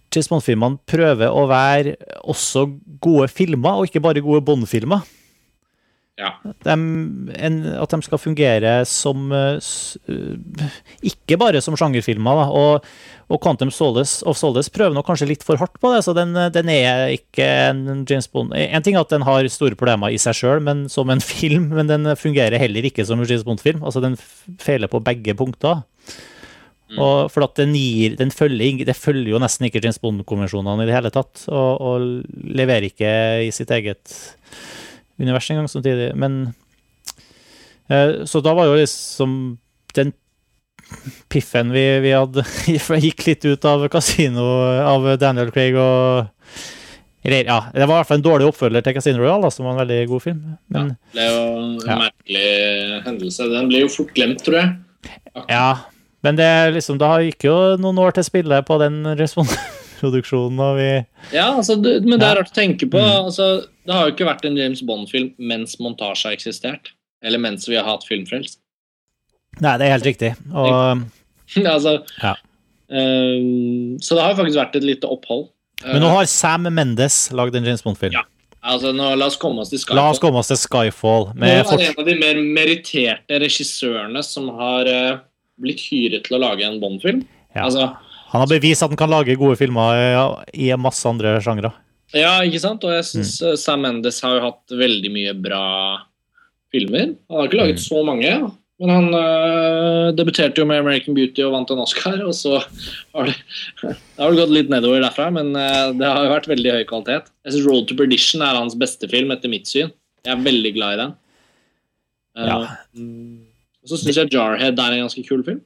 James 0.09 0.31
Bond-filmene 0.31 0.81
prøver 0.89 1.29
å 1.29 1.45
være 1.49 1.93
også 2.25 2.65
gode 3.03 3.27
filmer, 3.29 3.77
og 3.77 3.89
ikke 3.89 4.01
bare 4.01 4.23
gode 4.25 4.41
Bond-filmer. 4.47 5.05
Ja. 6.19 6.33
De, 6.43 6.73
en, 7.39 7.57
at 7.79 7.93
de 7.93 7.99
skal 8.03 8.19
fungere 8.19 8.73
som 8.89 9.29
eh, 9.31 9.69
eh, 10.11 10.79
Ikke 11.07 11.37
bare 11.39 11.61
som 11.63 11.77
sjangerfilmer. 11.79 12.41
Da. 12.41 12.47
Og, 12.59 12.89
og 13.31 13.39
Quantum 13.43 13.71
Solace, 13.71 14.19
of 14.27 14.35
Solace 14.39 14.73
prøver 14.75 14.97
nok 14.97 15.07
kanskje 15.07 15.29
litt 15.29 15.45
for 15.47 15.61
hardt 15.61 15.79
på 15.79 15.93
det. 15.93 16.01
så 16.03 16.15
Den, 16.17 16.35
den 16.55 16.71
er 16.73 17.13
ikke 17.15 17.47
en 17.69 18.03
James 18.09 18.27
Bond 18.27 18.51
En 18.57 18.83
ting 18.83 18.97
er 18.97 19.05
at 19.05 19.13
den 19.13 19.23
har 19.27 19.47
store 19.53 19.79
problemer 19.79 20.11
i 20.11 20.19
seg 20.19 20.35
sjøl, 20.41 20.73
som 20.91 21.13
en 21.13 21.23
film. 21.31 21.69
Men 21.77 21.91
den 21.91 22.11
fungerer 22.19 22.59
heller 22.59 22.89
ikke 22.89 23.07
som 23.07 23.21
en 23.21 23.29
James 23.29 23.47
Bond-film. 23.47 23.85
Altså 23.85 24.03
Den 24.03 24.19
feiler 24.59 24.91
på 24.91 25.03
begge 25.05 25.37
punkter. 25.39 25.85
Og 26.97 27.29
for 27.29 27.45
at 27.45 27.59
den 27.59 27.75
gir 27.77 28.15
den 28.17 28.31
følger, 28.33 28.83
Det 28.85 28.95
følger 28.97 29.35
jo 29.35 29.39
nesten 29.39 29.67
ikke 29.67 29.81
James 29.83 30.01
Bond-konvensjonene 30.01 30.83
i 30.83 30.89
det 30.89 30.95
hele 30.97 31.11
tatt. 31.13 31.45
Og, 31.47 31.71
og 31.79 32.05
leverer 32.59 32.89
ikke 32.89 33.11
i 33.45 33.51
sitt 33.55 33.71
eget 33.71 34.17
univers 35.19 35.49
engang 35.51 35.67
samtidig. 35.71 36.11
Men 36.15 36.53
eh, 37.89 38.25
Så 38.25 38.41
da 38.45 38.53
var 38.57 38.69
jo 38.69 38.77
liksom 38.79 39.57
den 39.97 40.13
piffen 41.29 41.71
vi, 41.73 41.83
vi 42.01 42.11
hadde 42.15 42.43
gikk 43.05 43.25
litt 43.27 43.45
ut 43.45 43.65
av 43.69 43.83
Casino 43.93 44.45
av 44.81 45.05
Daniel 45.21 45.51
Craig 45.53 45.75
og 45.77 46.29
eller, 47.21 47.43
ja, 47.51 47.57
Det 47.75 47.83
var 47.83 47.97
i 47.97 47.99
hvert 47.99 48.07
fall 48.07 48.17
en 48.21 48.23
dårlig 48.23 48.45
oppfølger 48.47 48.81
til 48.85 48.93
Casino 48.95 49.19
Royale, 49.19 49.49
som 49.51 49.65
var 49.67 49.73
en 49.75 49.81
veldig 49.81 49.97
god 50.07 50.21
film. 50.23 50.37
Men 50.71 50.93
Det 51.13 51.19
er 51.25 51.33
jo 51.33 51.41
en 51.59 51.73
Ja. 51.83 51.97
merkelig 51.99 53.01
hendelse. 53.03 53.47
Den 53.51 53.67
ble 53.67 53.81
jo 53.83 53.89
fort 53.91 54.13
glemt, 54.15 54.39
tror 54.45 54.55
jeg. 54.55 54.69
ja, 55.49 55.65
men 56.23 56.35
det 56.39 56.45
er 56.47 56.71
liksom, 56.71 56.97
da 56.97 57.17
gikk 57.19 57.43
jo 57.43 57.57
noen 57.77 57.99
år 57.99 58.15
til 58.15 58.23
spille 58.23 58.61
på 58.63 58.79
den 58.79 59.01
responsproduksjonen, 59.99 60.59
og 60.59 60.77
vi 60.77 61.35
Ja, 61.35 61.55
altså, 61.55 61.75
det, 61.81 62.03
men 62.05 62.19
det 62.19 62.27
er 62.27 62.37
rart 62.39 62.51
å 62.51 62.55
tenke 62.55 62.87
på. 62.89 62.97
Mm. 62.97 63.25
Altså, 63.25 63.65
det 63.85 63.93
har 63.93 64.07
jo 64.07 64.13
ikke 64.15 64.27
vært 64.27 64.45
en 64.45 64.57
James 64.57 64.81
Bond-film 64.81 65.33
mens 65.37 65.77
montasje 65.79 66.29
har 66.29 66.33
eksistert. 66.37 66.91
Eller 67.23 67.39
mens 67.39 67.67
vi 67.67 67.75
har 67.75 67.85
hatt 67.87 68.05
filmfrelst. 68.07 68.59
Nei, 69.59 69.77
det 69.77 69.87
er 69.87 69.95
helt 69.97 70.07
riktig. 70.07 70.33
Og, 70.53 71.03
altså, 71.65 71.97
Ja. 72.21 72.35
um, 72.89 73.97
så 73.99 74.15
det 74.15 74.23
har 74.23 74.33
jo 74.33 74.39
faktisk 74.41 74.59
vært 74.59 74.75
et 74.79 74.83
lite 74.87 75.07
opphold. 75.07 75.49
men 75.85 76.01
nå 76.01 76.09
har 76.11 76.25
Sam 76.25 76.67
Mendes 76.73 77.29
lagd 77.31 77.55
en 77.55 77.65
James 77.65 77.83
Bond-film. 77.83 78.13
Ja. 78.13 78.23
Altså, 78.59 78.91
nå, 78.91 79.13
la 79.15 79.29
oss 79.29 79.37
komme 79.39 79.61
oss 79.63 79.69
til 79.71 79.79
Skyfall. 79.79 79.95
La 79.95 80.09
oss 80.11 80.19
komme 80.19 80.39
oss 80.41 80.49
til 80.51 80.59
Skyfall. 80.59 81.29
Nå 81.33 81.47
er 81.47 81.63
det 81.63 81.85
en 81.93 82.01
av 82.01 82.05
de 82.05 82.15
mer 82.19 82.39
meritterte 82.43 83.39
regissørene 83.39 84.19
som 84.23 84.49
har 84.59 84.89
uh, 84.91 85.19
blitt 85.59 85.79
hyret 85.87 86.27
til 86.27 86.35
å 86.35 86.41
lage 86.43 86.67
en 86.67 86.79
Bond-film. 86.81 87.23
Ja. 87.55 87.65
Altså, 87.65 87.87
Han 88.31 88.41
har 88.43 88.47
bevist 88.51 88.83
at 88.85 88.91
han 88.93 88.99
kan 88.99 89.09
lage 89.09 89.35
gode 89.39 89.57
filmer 89.57 89.97
i, 89.97 90.67
i 90.69 90.71
masse 90.77 91.05
andre 91.09 91.37
sjangre. 91.41 91.71
ja, 92.13 92.39
ikke 92.45 92.59
sant? 92.61 92.83
Og 92.85 92.91
jeg 92.93 93.05
syns 93.09 93.35
Mm. 93.41 93.57
Sam 93.57 93.81
Mendes 93.85 94.21
har 94.21 94.37
jo 94.37 94.45
hatt 94.47 94.73
veldig 94.79 95.11
mye 95.13 95.33
bra 95.41 95.63
filmer. 96.73 97.15
Han 97.29 97.37
har 97.39 97.47
ikke 97.49 97.57
laget 97.61 97.79
Mm. 97.79 97.85
så 97.87 98.03
mange, 98.05 98.31
men 98.79 98.89
han 98.93 99.07
øh, 99.13 100.11
debuterte 100.15 100.61
jo 100.61 100.65
med 100.69 100.79
American 100.79 101.15
Beauty 101.17 101.41
og 101.43 101.51
vant 101.53 101.71
en 101.73 101.81
Oscar, 101.83 102.21
og 102.23 102.33
så 102.37 102.59
har 103.15 103.25
det, 103.29 103.35
det 103.83 103.95
har 104.21 104.37
gått 104.37 104.53
litt 104.53 104.69
nedover 104.69 105.01
derfra, 105.03 105.29
men 105.33 105.49
øh, 105.55 105.93
det 105.97 106.05
har 106.07 106.23
jo 106.25 106.33
vært 106.35 106.47
veldig 106.51 106.71
høy 106.77 106.83
kvalitet. 106.89 107.31
Jeg 107.45 107.53
syns 107.57 107.67
Road 107.67 107.87
to 107.89 107.95
Perdition 107.99 108.41
er 108.45 108.55
hans 108.61 108.77
beste 108.79 109.09
film, 109.11 109.31
etter 109.35 109.49
mitt 109.51 109.67
syn. 109.67 109.91
Jeg 110.25 110.35
er 110.37 110.45
veldig 110.45 110.73
glad 110.77 110.93
i 110.93 111.01
den. 111.03 111.15
Eh, 112.37 112.45
Ja. 112.47 112.59
Uh, 112.95 113.45
og 113.83 113.89
så 113.91 113.97
syns 113.99 114.17
jeg 114.19 114.31
Jarhead 114.33 114.77
er 114.79 114.93
en 114.95 115.05
ganske 115.07 115.23
kul 115.27 115.41
film. 115.43 115.61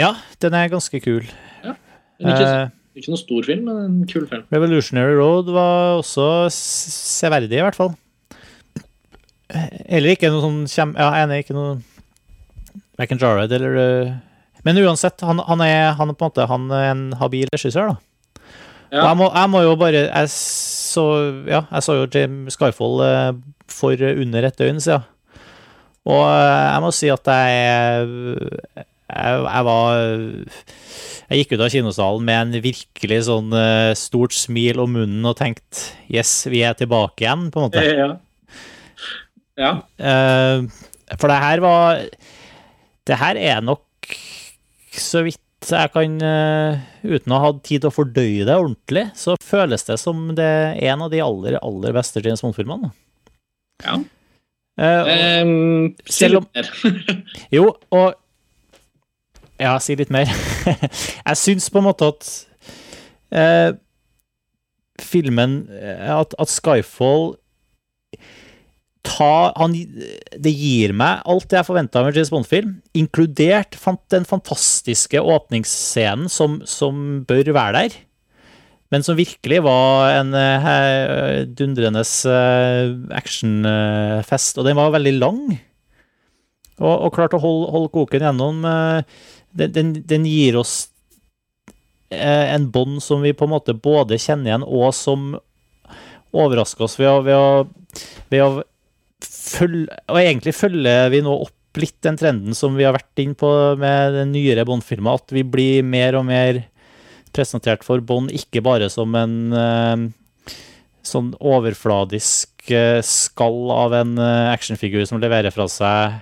Ja, 0.00 0.14
den 0.40 0.54
er 0.56 0.70
ganske 0.72 1.00
kul. 1.04 1.26
Men 2.22 2.30
ikke, 2.32 2.48
uh, 2.48 2.96
ikke 2.96 3.12
noe 3.12 3.20
stor 3.20 3.46
film, 3.48 3.66
men 3.68 3.80
en 3.82 3.96
kul 4.08 4.24
film. 4.30 4.44
Revolutionary 4.54 5.16
Road 5.18 5.50
var 5.52 5.98
også 5.98 6.26
severdig, 6.54 7.58
i 7.58 7.64
hvert 7.64 7.78
fall. 7.78 7.92
Eller 9.52 10.14
ikke 10.14 10.30
noe 10.32 10.44
sånn 10.44 10.60
kjem... 10.70 10.94
Ja, 10.96 11.10
jeg 11.20 11.28
er 11.28 11.42
ikke 11.42 11.56
noe 11.56 11.74
Verken 12.96 13.20
Jarred 13.20 13.52
eller 13.52 13.74
uh, 13.76 14.12
Men 14.64 14.80
uansett, 14.80 15.20
han, 15.28 15.42
han, 15.44 15.64
er, 15.64 15.90
han 15.98 16.08
er 16.08 16.16
på 16.16 16.24
en 16.24 16.30
måte 16.30 16.46
Han 16.48 16.70
er 16.72 16.86
en 16.92 17.02
habil 17.20 17.50
regissør, 17.52 17.92
da. 17.92 17.98
Ja. 18.92 19.06
jeg 19.10 19.18
må, 19.20 19.28
jeg 19.28 19.50
må 19.52 19.62
jo 19.64 19.74
bare 19.80 20.06
Jeg 20.06 20.30
så, 20.32 21.04
ja, 21.48 21.62
jeg 21.68 21.84
så 21.84 21.98
jo 21.98 22.08
Jim 22.12 22.46
Skyfall 22.52 23.04
uh, 23.04 23.28
for 23.72 23.96
under 23.96 24.48
et 24.48 24.56
døgn 24.60 24.80
siden. 24.84 25.04
Og 26.02 26.24
eh, 26.26 26.64
jeg 26.66 26.82
må 26.82 26.88
si 26.92 27.08
at 27.12 27.28
jeg 27.30 28.84
Jeg, 29.12 29.42
jeg 29.44 29.64
var 29.68 29.98
Jeg 31.32 31.38
gikk 31.42 31.52
ut 31.56 31.64
av 31.66 31.70
kinosalen 31.74 32.24
med 32.28 32.40
en 32.56 32.62
virkelig 32.64 33.18
sånn 33.28 33.52
eh, 33.56 33.92
stort 33.98 34.32
smil 34.36 34.80
om 34.82 34.92
munnen 34.96 35.28
og 35.28 35.36
tenkte 35.38 35.92
Yes, 36.12 36.32
vi 36.52 36.62
er 36.66 36.74
tilbake 36.78 37.24
igjen, 37.26 37.46
på 37.52 37.60
en 37.62 37.68
måte. 37.68 37.84
Ja. 37.84 38.10
ja. 39.60 39.72
Eh, 40.00 40.64
for 41.20 41.28
det 41.32 41.38
her 41.44 41.62
var 41.64 42.02
Det 43.08 43.18
her 43.20 43.40
er 43.40 43.60
nok 43.64 43.84
så 44.92 45.22
vidt 45.26 45.38
jeg 45.62 45.92
kan 45.94 46.16
eh, 46.26 46.80
Uten 47.06 47.32
å 47.32 47.38
ha 47.38 47.50
hatt 47.52 47.60
tid 47.68 47.84
til 47.84 47.90
å 47.92 47.94
fordøye 47.94 48.46
det 48.48 48.56
ordentlig, 48.58 49.04
så 49.14 49.36
føles 49.46 49.84
det 49.86 49.94
som 50.02 50.24
det 50.34 50.42
er 50.48 50.80
en 50.90 51.04
av 51.06 51.12
de 51.12 51.20
aller, 51.22 51.54
aller 51.62 51.94
beste 51.94 52.18
James 52.24 52.42
Bond-filmene. 52.42 52.90
ja. 53.86 54.00
Uh, 54.80 55.02
og- 55.04 55.08
Um, 55.44 55.94
Selv 56.08 56.38
om- 56.40 56.46
jo, 57.52 57.66
og 57.92 58.14
Ja, 59.62 59.76
si 59.82 59.94
litt 59.98 60.10
mer. 60.12 60.30
jeg 61.28 61.38
syns 61.38 61.68
på 61.70 61.80
en 61.80 61.86
måte 61.86 62.08
at 62.10 62.30
eh, 63.30 63.70
filmen 65.02 65.62
eh, 65.70 66.08
at, 66.10 66.34
at 66.40 66.50
Skyfall 66.50 67.36
ta, 69.02 69.50
han, 69.58 69.74
Det 69.74 70.52
gir 70.54 70.94
meg 70.94 71.24
alt 71.28 71.54
jeg 71.54 71.66
forventa 71.66 72.00
av 72.00 72.08
en 72.08 72.16
James 72.16 72.30
Bond-film, 72.32 72.76
inkludert 72.94 73.78
den 74.14 74.26
fantastiske 74.28 75.18
åpningsscenen 75.18 76.30
som, 76.30 76.60
som 76.68 77.22
bør 77.28 77.52
være 77.56 77.82
der. 77.82 78.00
Men 78.92 79.04
som 79.06 79.16
virkelig 79.16 79.62
var 79.64 80.18
en 80.18 80.34
eh, 80.36 81.46
dundrende 81.48 82.02
eh, 82.04 82.90
actionfest. 83.16 84.58
Og 84.60 84.68
den 84.68 84.76
var 84.76 84.92
veldig 84.92 85.14
lang. 85.16 85.40
Og, 86.82 86.92
og 86.92 87.14
klarte 87.14 87.38
å 87.38 87.42
holde, 87.42 87.70
holde 87.72 87.92
koken 87.94 88.26
gjennom. 88.26 88.60
eh, 88.68 89.22
Den, 89.52 89.72
den, 89.72 89.92
den 90.08 90.26
gir 90.28 90.56
oss 90.60 90.88
eh, 92.12 92.54
en 92.54 92.70
bånd 92.70 93.02
som 93.02 93.22
vi 93.24 93.34
på 93.36 93.44
en 93.48 93.54
måte 93.54 93.74
både 93.74 94.20
kjenner 94.20 94.52
igjen, 94.52 94.66
og 94.66 94.92
som 94.96 95.32
overrasker 96.32 96.86
oss 96.86 96.98
ved 97.00 97.10
å, 97.10 97.18
ved 97.26 97.36
å, 97.36 97.50
ved 98.32 98.44
å 98.44 98.52
følge 99.22 99.98
Og 100.08 100.18
egentlig 100.18 100.54
følger 100.56 101.10
vi 101.12 101.20
nå 101.22 101.34
opp 101.44 101.80
litt 101.80 101.98
den 102.04 102.16
trenden 102.20 102.56
som 102.56 102.74
vi 102.76 102.84
har 102.84 102.96
vært 102.96 103.20
inn 103.22 103.34
på 103.38 103.48
med 103.80 104.16
den 104.16 104.32
nyere 104.34 104.64
Bond-filmen, 104.68 105.12
at 105.12 105.32
vi 105.32 105.44
blir 105.44 105.84
mer 105.84 106.16
og 106.18 106.26
mer 106.28 106.64
presentert 107.32 107.84
for 107.84 108.02
Bond 108.04 108.32
ikke 108.34 108.60
bare 108.64 108.90
som 108.92 109.14
en 109.16 109.36
eh, 109.56 110.02
sånn 111.04 111.30
overfladisk 111.40 112.72
eh, 112.72 113.00
skall 113.04 113.72
av 113.72 113.96
en 114.00 114.18
actionfigur 114.52 115.06
som 115.08 115.20
leverer 115.22 115.54
fra 115.54 115.68
seg 115.70 116.20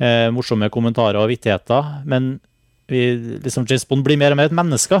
eh, 0.00 0.28
morsomme 0.34 0.70
kommentarer 0.72 1.20
og 1.20 1.30
vittigheter, 1.30 2.00
men 2.08 2.38
vi, 2.90 3.14
liksom 3.44 3.68
James 3.68 3.86
Bond 3.86 4.04
blir 4.06 4.18
mer 4.18 4.34
og 4.34 4.40
mer 4.40 4.50
et 4.50 4.56
menneske. 4.56 4.98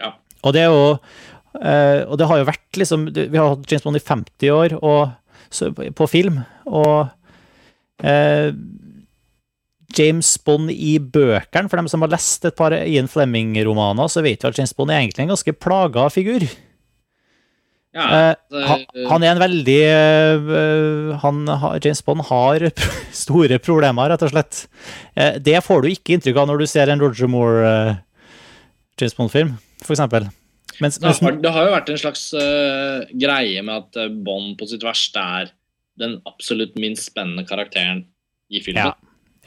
Ja. 0.00 0.14
Og 0.46 0.54
det 0.56 0.62
er 0.64 0.70
jo 0.72 0.84
eh, 1.60 2.06
Og 2.06 2.14
det 2.16 2.28
har 2.30 2.38
jo 2.38 2.46
vært 2.46 2.78
liksom 2.78 3.08
Vi 3.12 3.34
har 3.34 3.50
hatt 3.50 3.66
James 3.68 3.84
Bond 3.84 3.98
i 3.98 4.04
50 4.04 4.52
år 4.54 4.76
og, 4.78 5.10
så, 5.50 5.72
på 5.74 6.06
film, 6.08 6.38
og 6.68 7.08
eh, 8.04 8.54
James 9.96 10.30
Bond 10.44 10.70
i 10.70 10.98
bøkene, 11.00 11.68
for 11.68 11.80
dem 11.80 11.88
som 11.88 12.04
har 12.04 12.12
lest 12.12 12.44
et 12.44 12.56
par 12.56 12.74
Ian 12.76 13.08
Fleming-romaner, 13.08 14.10
så 14.12 14.20
vet 14.24 14.44
vi 14.44 14.50
at 14.50 14.58
James 14.60 14.74
Bond 14.76 14.92
er 14.92 15.00
egentlig 15.00 15.24
en 15.24 15.32
ganske 15.32 15.54
plaga 15.56 16.08
figur. 16.12 16.44
Ja, 17.96 18.06
Eh, 18.12 18.34
det- 18.52 18.64
han, 18.68 18.82
han 19.08 19.22
er 19.24 19.30
en 19.32 19.40
veldig 19.40 19.78
eh, 19.88 21.14
han, 21.22 21.38
James 21.82 22.02
Bond 22.04 22.26
har 22.28 22.66
store 23.24 23.58
problemer, 23.64 24.10
rett 24.12 24.22
og 24.26 24.32
slett. 24.34 24.66
Eh, 25.16 25.38
det 25.40 25.62
får 25.64 25.82
du 25.82 25.88
ikke 25.92 26.16
inntrykk 26.18 26.42
av 26.42 26.50
når 26.50 26.62
du 26.62 26.66
ser 26.70 26.92
en 26.92 27.00
Roger 27.00 27.30
Moore 27.32 27.64
eh, 27.70 27.94
James 29.00 29.16
Bond-film, 29.16 29.54
for 29.82 29.96
eksempel. 29.96 30.28
Mens, 30.82 30.98
det, 31.00 31.10
har, 31.10 31.38
det 31.42 31.50
har 31.54 31.64
jo 31.66 31.72
vært 31.74 31.88
en 31.90 31.98
slags 31.98 32.28
uh, 32.38 33.02
greie 33.18 33.62
med 33.66 33.80
at 33.82 34.12
Bond 34.22 34.52
på 34.60 34.68
sitt 34.70 34.84
verste 34.86 35.18
er 35.18 35.48
den 35.98 36.20
absolutt 36.28 36.76
minst 36.78 37.08
spennende 37.08 37.42
karakteren 37.48 38.04
i 38.52 38.60
filmen. 38.62 38.92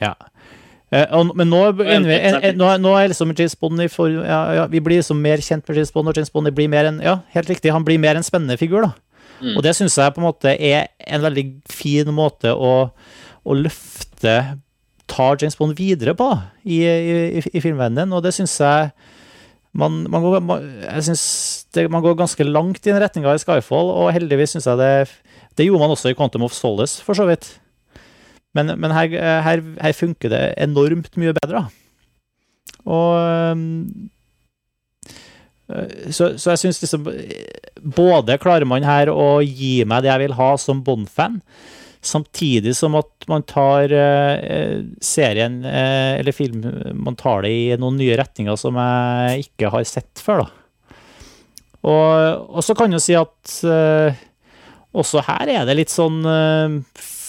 Ja. 0.02 0.12
Eh, 0.12 0.12
og, 0.12 0.61
men 0.92 1.48
nå, 1.48 1.60
eh, 1.80 2.08
eh, 2.18 2.50
nå, 2.52 2.68
nå 2.82 2.90
er 2.98 3.12
liksom 3.12 3.32
James 3.32 3.54
Bond 3.56 3.80
for, 3.88 4.12
ja, 4.12 4.40
ja, 4.58 4.66
Vi 4.68 4.80
blir 4.84 5.00
liksom 5.00 5.22
mer 5.24 5.40
kjent 5.40 5.64
med 5.64 5.78
James 5.78 5.92
Bond, 5.94 6.10
og 6.10 6.18
James 6.18 6.32
Bond 6.32 6.52
blir 6.52 6.68
mer 6.68 6.90
en, 6.90 7.00
ja, 7.00 7.20
helt 7.32 7.48
riktig, 7.48 7.72
han 7.72 7.86
blir 7.86 8.00
mer 8.02 8.18
en 8.20 8.26
spennende 8.26 8.58
figur. 8.60 8.84
da. 8.84 8.92
Mm. 9.40 9.56
Og 9.56 9.62
det 9.64 9.72
syns 9.78 9.96
jeg 9.98 10.12
på 10.14 10.20
en 10.20 10.28
måte 10.28 10.52
er 10.52 10.92
en 11.08 11.24
veldig 11.24 11.46
fin 11.70 12.12
måte 12.14 12.52
å, 12.52 12.74
å 13.42 13.56
løfte 13.56 14.36
Ta 15.10 15.32
James 15.40 15.56
Bond 15.58 15.74
videre 15.80 16.14
på 16.16 16.28
i, 16.62 16.82
i, 16.84 17.16
i, 17.40 17.42
i 17.42 17.64
filmverdenen, 17.64 18.12
og 18.12 18.22
det 18.24 18.34
syns 18.36 18.54
jeg 18.60 18.92
man, 19.72 20.02
man, 20.12 20.20
går, 20.20 20.40
man, 20.44 20.68
jeg 20.84 21.08
synes 21.08 21.24
det, 21.72 21.86
man 21.90 22.04
går 22.04 22.18
ganske 22.20 22.44
langt 22.44 22.84
i 22.84 22.92
den 22.92 23.00
retninga 23.00 23.32
i 23.32 23.40
Skyfall, 23.40 23.88
og 23.96 24.12
heldigvis 24.12 24.52
syns 24.52 24.68
jeg 24.68 24.80
det 24.80 24.92
Det 25.56 25.66
gjorde 25.66 25.80
man 25.80 25.94
også 25.96 26.12
i 26.12 26.16
Quantum 26.16 26.44
of 26.44 26.52
Solace, 26.52 27.00
for 27.04 27.16
så 27.16 27.24
vidt. 27.28 27.48
Men, 28.56 28.74
men 28.80 28.92
her, 28.92 29.14
her, 29.44 29.62
her, 29.80 29.94
funker 29.96 30.32
det 30.32 30.42
enormt 30.60 31.14
mye 31.20 31.32
bedre. 31.38 31.66
Og 32.84 33.14
så, 36.10 36.32
så, 36.36 36.52
jeg 36.52 36.60
syns 36.62 36.80
liksom 36.82 37.06
Både 37.96 38.38
klarer 38.42 38.66
man 38.68 38.84
her 38.86 39.10
å 39.12 39.40
gi 39.44 39.82
meg 39.88 40.04
det 40.04 40.10
jeg 40.12 40.24
vil 40.26 40.36
ha 40.38 40.50
som 40.60 40.82
Bond-fan, 40.84 41.40
samtidig 42.02 42.74
som 42.76 42.96
at 42.98 43.26
man 43.30 43.44
tar 43.46 43.92
eh, 43.94 44.82
serien 45.02 45.60
eh, 45.66 46.18
eller 46.18 46.34
film 46.34 46.64
Man 46.98 47.16
tar 47.18 47.46
det 47.46 47.52
i 47.54 47.78
noen 47.78 47.98
nye 48.00 48.18
retninger 48.18 48.58
som 48.58 48.78
jeg 48.78 49.46
ikke 49.46 49.70
har 49.74 49.86
sett 49.88 50.22
før, 50.22 50.44
da. 50.44 50.50
Og, 51.82 52.50
og 52.58 52.62
så 52.62 52.76
kan 52.78 52.92
jeg 52.94 53.02
si 53.02 53.16
at 53.18 53.54
eh, 53.66 54.20
også 54.94 55.24
her 55.26 55.50
er 55.50 55.66
det 55.66 55.78
litt 55.78 55.90
sånn 55.90 56.20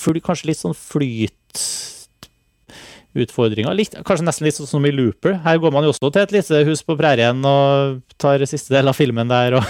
fly, 0.03 0.19
Kanskje 0.23 0.47
litt 0.49 0.61
sånn 0.61 0.77
flytutfordringer. 0.77 3.73
Litt, 3.77 3.93
kanskje 4.05 4.25
nesten 4.27 4.45
litt 4.47 4.57
sånn 4.59 4.73
som 4.75 4.87
i 4.87 4.93
Looper. 4.93 5.33
Her 5.45 5.57
går 5.63 5.71
man 5.75 5.83
jo 5.85 5.89
også 5.93 6.09
til 6.09 6.23
et 6.23 6.35
lite 6.35 6.55
hus 6.69 6.81
på 6.85 6.99
prærien 6.99 7.37
og 7.47 7.69
tar 8.21 8.37
siste 8.49 8.71
del 8.75 8.85
av 8.91 8.95
filmen 8.97 9.27
der 9.31 9.49
og 9.59 9.65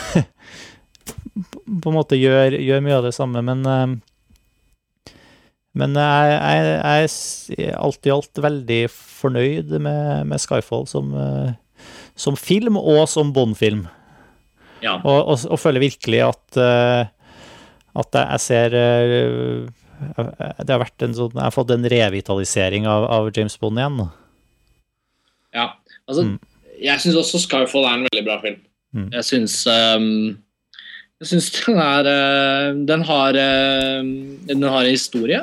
på 1.83 1.87
en 1.89 1.97
måte 1.97 2.15
gjør, 2.19 2.49
gjør, 2.59 2.81
mye 2.85 2.99
av 2.99 3.05
det 3.07 3.15
samme, 3.15 3.39
men 3.45 3.59
Men 5.73 5.95
jeg, 5.97 6.37
jeg, 6.37 7.09
jeg 7.57 7.65
er 7.65 7.81
alt 7.81 8.05
i 8.05 8.13
alt 8.13 8.37
veldig 8.45 8.83
fornøyd 8.93 9.73
med, 9.81 10.29
med 10.29 10.37
Skyfall 10.37 10.85
som, 10.85 11.09
som 12.13 12.37
film 12.37 12.77
og 12.77 13.09
som 13.09 13.33
Bond-film. 13.33 13.89
Ja. 14.83 14.99
Og, 15.01 15.31
og, 15.31 15.39
og, 15.49 15.57
føler 15.57 15.81
virkelig 15.81 16.21
at 16.27 16.59
at 17.93 18.17
jeg 18.17 18.41
ser 18.41 18.75
Det 20.17 20.71
har 20.71 20.81
vært 20.81 21.05
en 21.05 21.15
sånn 21.15 21.35
Jeg 21.37 21.45
har 21.45 21.55
fått 21.55 21.71
en 21.73 21.87
revitalisering 21.89 22.87
av, 22.89 23.05
av 23.11 23.29
James 23.35 23.55
Bond 23.61 23.79
igjen. 23.79 23.99
Ja. 25.53 25.67
Altså, 26.09 26.25
mm. 26.27 26.37
jeg 26.83 27.03
syns 27.03 27.19
også 27.21 27.43
Skyfall 27.43 27.87
er 27.87 27.97
en 27.97 28.07
veldig 28.09 28.25
bra 28.27 28.39
film. 28.43 28.59
Mm. 28.93 29.09
Jeg 29.15 29.27
syns 29.29 29.55
um, 29.65 30.07
Jeg 31.21 31.29
syns 31.31 31.47
den 31.55 31.79
er 31.81 32.09
uh, 32.09 32.67
Den 32.85 33.05
har 33.07 33.39
uh, 33.39 34.01
Den 34.49 34.67
har 34.67 34.83
en 34.83 34.91
historie. 34.91 35.41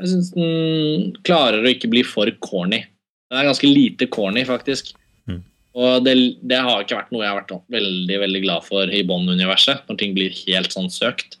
Jeg 0.00 0.10
syns 0.10 0.32
den 0.34 1.12
klarer 1.26 1.62
å 1.62 1.70
ikke 1.70 1.90
bli 1.92 2.02
for 2.06 2.30
corny. 2.42 2.82
Den 3.30 3.40
er 3.40 3.48
ganske 3.48 3.68
lite 3.68 4.08
corny, 4.10 4.42
faktisk. 4.48 4.90
Mm. 5.30 5.44
Og 5.78 6.02
det, 6.06 6.16
det 6.42 6.58
har 6.66 6.82
ikke 6.82 6.98
vært 6.98 7.14
noe 7.14 7.22
jeg 7.22 7.30
har 7.30 7.40
vært 7.42 7.70
veldig 7.76 8.18
veldig 8.24 8.42
glad 8.42 8.66
for 8.66 8.90
i 8.90 9.04
Bond-universet, 9.06 9.84
når 9.86 10.00
ting 10.00 10.16
blir 10.16 10.34
helt 10.48 10.74
sånn 10.74 10.90
søkt. 10.90 11.38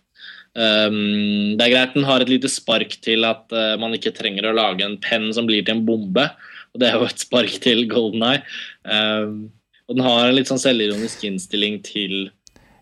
Um, 0.54 1.56
det 1.58 1.64
er 1.66 1.72
greit 1.72 1.94
den 1.96 2.04
har 2.06 2.22
et 2.22 2.30
lite 2.30 2.46
spark 2.52 2.92
til 3.02 3.26
at 3.26 3.50
uh, 3.50 3.74
man 3.82 3.94
ikke 3.96 4.12
trenger 4.14 4.46
å 4.46 4.54
lage 4.54 4.86
en 4.86 4.96
penn 5.02 5.32
som 5.34 5.48
blir 5.48 5.64
til 5.66 5.74
en 5.80 5.84
bombe. 5.86 6.28
Og 6.74 6.78
det 6.82 6.88
er 6.90 6.98
jo 6.98 7.08
et 7.08 7.22
spark 7.22 7.56
til 7.64 7.84
Golden 7.90 8.22
Eye. 8.26 8.42
Um, 8.86 9.50
og 9.88 9.98
den 9.98 10.06
har 10.06 10.28
en 10.28 10.36
litt 10.38 10.48
sånn 10.50 10.62
selvironisk 10.62 11.26
innstilling 11.28 11.80
til 11.86 12.30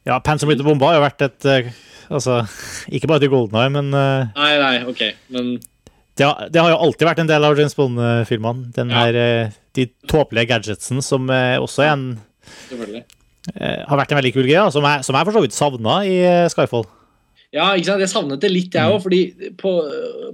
Ja, 0.06 0.20
Penn 0.22 0.38
som 0.38 0.50
blir 0.50 0.58
til 0.60 0.68
bombe 0.68 0.86
har 0.86 0.98
jo 1.00 1.04
vært 1.06 1.24
et 1.26 1.48
uh, 1.48 1.72
Altså, 2.12 2.42
ikke 2.94 3.08
bare 3.10 3.24
til 3.24 3.32
Golden 3.32 3.56
Eye, 3.58 3.72
men 3.72 3.88
uh, 3.96 4.28
Nei, 4.36 4.52
nei, 4.60 4.74
ok, 4.92 5.02
men 5.32 5.54
det 6.20 6.26
har, 6.28 6.48
det 6.52 6.60
har 6.60 6.68
jo 6.74 6.80
alltid 6.84 7.08
vært 7.08 7.20
en 7.22 7.30
del 7.30 7.46
av 7.48 7.56
James 7.56 7.72
Bond-filmene. 7.78 8.66
Den 8.76 8.90
Ja. 8.92 9.06
her, 9.06 9.52
De 9.72 9.86
tåpelige 10.10 10.50
gadgetsen 10.50 11.00
som 11.00 11.30
også 11.32 11.86
er 11.86 11.92
en, 11.94 12.02
selvfølgelig. 12.68 13.00
har 13.88 13.96
vært 14.02 14.12
en 14.12 14.18
veldig 14.20 14.32
kul 14.34 14.44
greie, 14.44 14.66
som 14.74 14.84
jeg, 14.84 15.06
for 15.08 15.32
så 15.32 15.40
vidt 15.40 15.56
savna 15.56 15.94
i 16.04 16.18
Skyfall. 16.52 16.84
Ja, 17.52 17.68
ikke 17.76 17.90
sant? 17.90 18.00
jeg 18.00 18.12
savnet 18.12 18.40
det 18.40 18.50
litt, 18.52 18.76
jeg 18.76 18.88
òg. 18.88 19.02
Fordi 19.04 19.52
på, 19.60 19.72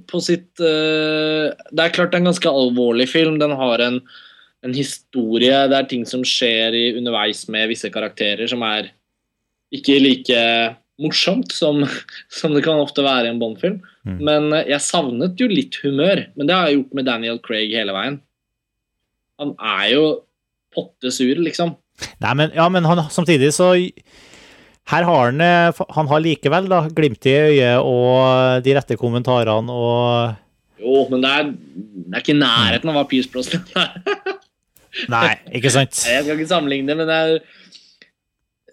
på 0.06 0.20
sitt 0.22 0.62
uh, 0.62 1.50
Det 1.50 1.84
er 1.84 1.94
klart 1.94 2.12
det 2.12 2.20
er 2.20 2.22
en 2.22 2.30
ganske 2.30 2.52
alvorlig 2.62 3.08
film. 3.10 3.40
Den 3.42 3.56
har 3.58 3.82
en, 3.82 3.98
en 4.66 4.76
historie. 4.76 5.64
Det 5.70 5.78
er 5.78 5.88
ting 5.90 6.06
som 6.08 6.22
skjer 6.26 6.76
i, 6.78 6.84
underveis 7.00 7.46
med 7.52 7.72
visse 7.72 7.90
karakterer 7.94 8.50
som 8.50 8.62
er 8.66 8.92
ikke 9.74 9.98
like 10.00 10.44
morsomt 11.02 11.52
som, 11.52 11.82
som 12.40 12.54
det 12.54 12.64
kan 12.66 12.80
ofte 12.82 13.04
være 13.06 13.28
i 13.28 13.34
en 13.34 13.42
Bond-film. 13.42 13.82
Mm. 14.06 14.22
Men 14.22 14.48
eh, 14.52 14.70
jeg 14.74 14.86
savnet 14.86 15.42
jo 15.42 15.50
litt 15.50 15.80
humør. 15.82 16.24
Men 16.38 16.48
det 16.48 16.56
har 16.56 16.68
jeg 16.70 16.80
gjort 16.80 16.96
med 17.00 17.10
Daniel 17.10 17.42
Craig 17.42 17.74
hele 17.74 17.94
veien. 17.96 18.22
Han 19.42 19.54
er 19.58 19.84
jo 19.94 20.06
potte 20.74 21.10
sur, 21.14 21.38
liksom. 21.42 21.76
Nei, 22.22 22.32
men, 22.38 22.54
ja, 22.54 22.66
men 22.70 22.86
han, 22.86 23.04
samtidig 23.10 23.50
så 23.56 23.72
Her 24.88 25.04
har 25.04 25.30
han 25.30 25.42
eh, 25.44 25.80
Han 25.96 26.08
har 26.08 26.24
likevel 26.24 26.68
da, 26.70 26.82
glimt 26.94 27.28
i 27.28 27.34
øyet 27.36 27.84
og 27.84 28.64
de 28.64 28.76
rette 28.78 28.96
kommentarene 29.00 29.74
og 29.74 30.80
Jo, 30.80 31.04
men 31.10 31.24
det 31.24 31.30
er, 31.34 31.52
det 31.52 32.14
er 32.14 32.22
ikke 32.22 32.36
i 32.36 32.40
nærheten 32.40 32.90
av 32.92 33.00
hva 33.00 33.06
Pius 33.10 33.26
Brosnan 33.30 33.64
er. 33.76 33.96
Nei, 35.12 35.32
ikke 35.58 35.72
sant? 35.74 35.96
Jeg 36.06 36.22
skal 36.22 36.36
ikke 36.38 36.50
sammenligne, 36.50 36.94
men 36.94 37.08
det 37.10 37.16
er 37.16 37.32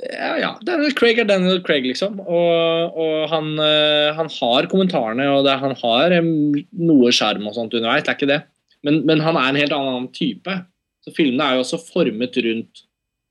ja, 0.06 0.32
ja. 0.38 0.50
Daniel 0.68 0.94
Craig 0.94 1.20
er 1.22 1.28
Daniel 1.28 1.62
Craig, 1.66 1.86
liksom. 1.88 2.20
Og, 2.22 2.98
og 3.00 3.30
han, 3.32 3.54
eh, 3.64 4.12
han 4.16 4.30
har 4.38 4.68
kommentarene, 4.72 5.28
og 5.32 5.46
det, 5.48 5.56
han 5.62 5.76
har 5.80 6.16
em, 6.18 6.30
noe 6.78 7.14
sjarm 7.16 7.48
og 7.48 7.56
sånt 7.56 7.74
underveis. 7.78 8.04
Det 8.06 8.12
er 8.12 8.20
ikke 8.20 8.32
det. 8.34 8.42
Men, 8.86 9.02
men 9.08 9.24
han 9.24 9.40
er 9.40 9.50
en 9.50 9.60
helt 9.60 9.76
annen 9.76 10.10
type. 10.16 10.58
Så 11.06 11.14
filmene 11.16 11.48
er 11.48 11.58
jo 11.58 11.64
også 11.66 11.82
formet 11.88 12.38
rundt 12.46 12.84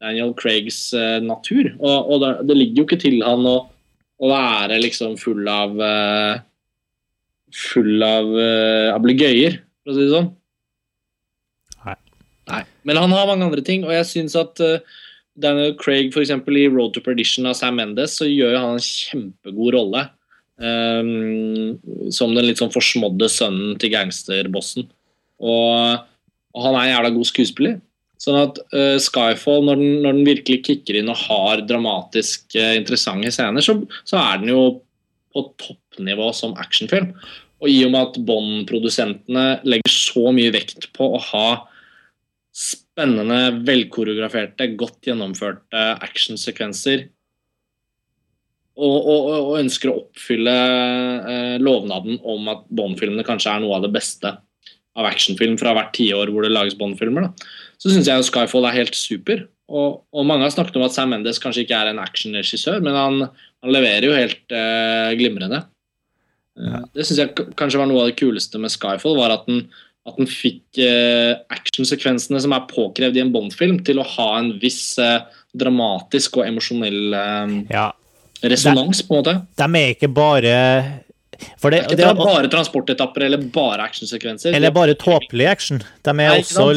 Daniel 0.03 0.34
Craigs 0.38 0.78
eh, 0.97 1.20
natur. 1.24 1.70
Og, 1.78 2.11
og 2.14 2.22
det, 2.22 2.32
det 2.51 2.57
ligger 2.59 2.82
jo 2.82 2.86
ikke 2.88 3.01
til 3.05 3.20
han 3.26 3.47
å, 3.49 3.57
å 4.18 4.30
være 4.30 4.80
liksom 4.82 5.16
full 5.20 5.47
av 5.51 5.78
uh, 5.78 6.42
Full 7.55 8.03
av 8.03 8.26
uh, 8.34 8.88
ablegøyer, 8.97 9.61
for 9.84 9.92
å 9.92 9.95
si 9.95 10.01
det 10.03 10.11
sånn. 10.11 10.24
Nei. 11.84 11.95
Nei. 12.51 12.62
Men 12.82 12.99
han 12.99 13.14
har 13.14 13.28
mange 13.30 13.47
andre 13.47 13.62
ting, 13.62 13.84
og 13.86 13.92
jeg 13.95 14.09
syns 14.11 14.34
at 14.40 14.59
uh, 14.59 14.97
Daniel 15.38 15.76
Craig 15.78 16.11
for 16.11 16.24
eksempel, 16.24 16.59
i 16.59 16.66
Road 16.66 16.97
to 16.97 17.03
Perdition 17.05 17.47
av 17.47 17.55
Sam 17.59 17.78
Mendes 17.78 18.16
så 18.18 18.26
gjør 18.26 18.57
han 18.59 18.74
en 18.74 18.82
kjempegod 18.82 19.76
rolle. 19.76 20.03
Um, 20.55 21.78
som 22.14 22.34
den 22.34 22.47
litt 22.47 22.61
sånn 22.62 22.74
forsmådde 22.74 23.26
sønnen 23.30 23.78
til 23.82 23.90
gangsterbossen. 23.95 24.86
Og, 25.42 26.05
og 26.55 26.66
han 26.66 26.76
er 26.78 26.84
en 26.84 26.92
jævla 26.92 27.14
god 27.16 27.30
skuespiller. 27.30 27.80
Sånn 28.22 28.38
at 28.40 28.60
uh, 28.72 28.96
Skyfall, 29.02 29.64
når 29.66 29.80
den, 29.80 29.94
når 30.04 30.18
den 30.18 30.28
virkelig 30.28 30.60
kicker 30.68 30.98
inn 31.00 31.10
og 31.12 31.20
har 31.26 31.64
dramatisk 31.68 32.56
uh, 32.56 32.72
interessante 32.78 33.32
scener, 33.34 33.64
så, 33.64 33.76
så 34.06 34.20
er 34.20 34.42
den 34.42 34.52
jo 34.54 34.62
på 35.34 35.48
toppnivå 35.60 36.30
som 36.36 36.54
actionfilm. 36.62 37.10
Og 37.62 37.70
i 37.70 37.80
og 37.86 37.94
med 37.94 38.10
at 38.10 38.20
Bond-produsentene 38.28 39.46
legger 39.66 39.92
så 39.92 40.30
mye 40.34 40.52
vekt 40.54 40.90
på 40.96 41.08
å 41.16 41.20
ha 41.32 41.48
spennende, 42.54 43.64
velkoreograferte, 43.66 44.70
godt 44.78 45.08
gjennomførte 45.08 45.84
actionsekvenser 46.04 47.08
og, 48.74 48.94
og, 48.94 49.28
og 49.34 49.52
ønsker 49.60 49.90
å 49.90 49.98
oppfylle 50.00 50.54
uh, 50.54 51.56
lovnaden 51.62 52.18
om 52.26 52.48
at 52.50 52.64
Bond-filmene 52.74 53.26
kanskje 53.26 53.52
er 53.52 53.62
noe 53.62 53.78
av 53.78 53.86
det 53.86 53.92
beste 53.94 54.34
av 54.94 55.08
actionfilm 55.08 55.56
fra 55.58 55.74
hvert 55.74 55.94
tiår 55.96 56.30
hvor 56.30 56.46
det 56.46 56.52
lages 56.54 56.78
Bond-filmer, 56.78 57.28
da. 57.28 57.50
Så 57.78 57.90
syns 57.92 58.08
jeg 58.08 58.20
jo 58.20 58.26
Skyfall 58.28 58.66
er 58.68 58.78
helt 58.80 58.96
super. 58.98 59.44
Og, 59.68 60.02
og 60.12 60.26
mange 60.28 60.44
har 60.44 60.52
snakket 60.52 60.76
om 60.76 60.84
at 60.84 60.92
Sam 60.92 61.08
Mendes 61.14 61.40
kanskje 61.40 61.62
ikke 61.64 61.78
er 61.78 61.90
en 61.92 62.02
actionregissør, 62.02 62.82
men 62.84 62.96
han, 62.98 63.22
han 63.64 63.72
leverer 63.72 64.04
jo 64.10 64.16
helt 64.16 64.52
eh, 64.52 65.14
glimrende. 65.16 65.62
Ja. 66.60 66.82
Det 66.94 67.06
syns 67.08 67.22
jeg 67.22 67.48
kanskje 67.58 67.80
var 67.80 67.88
noe 67.90 68.04
av 68.04 68.10
det 68.12 68.18
kuleste 68.20 68.60
med 68.62 68.70
Skyfall, 68.74 69.16
var 69.18 69.32
at 69.34 69.48
den, 69.48 69.64
at 70.06 70.20
den 70.20 70.28
fikk 70.30 70.78
eh, 70.84 71.32
actionsekvensene 71.54 72.42
som 72.44 72.54
er 72.54 72.68
påkrevd 72.70 73.16
i 73.18 73.24
en 73.24 73.32
Bond-film, 73.34 73.80
til 73.88 74.02
å 74.02 74.06
ha 74.18 74.28
en 74.42 74.52
viss 74.62 74.98
eh, 75.02 75.24
dramatisk 75.56 76.38
og 76.42 76.46
emosjonell 76.50 77.16
eh, 77.18 77.56
Ja. 77.72 77.88
resonans, 78.44 79.00
på 79.08 79.16
en 79.16 79.22
måte. 79.24 79.36
De 79.58 79.70
er 79.80 79.96
ikke 79.96 80.12
bare 80.12 80.54
For 81.61 81.74
det, 81.74 81.82
Det 81.90 82.01
er 82.01 82.14
ikke 82.14 82.28
bare 82.28 82.51
transportetapper 82.53 83.26
eller 83.26 83.45
bare 83.55 83.88
actionsekvenser. 83.88 84.55
Eller 84.55 84.74
bare 84.74 84.95
tåpelig 84.99 85.51
action. 85.51 85.82
De 86.05 86.14
er 86.14 86.16
Nei, 86.16 86.40
også 86.40 86.68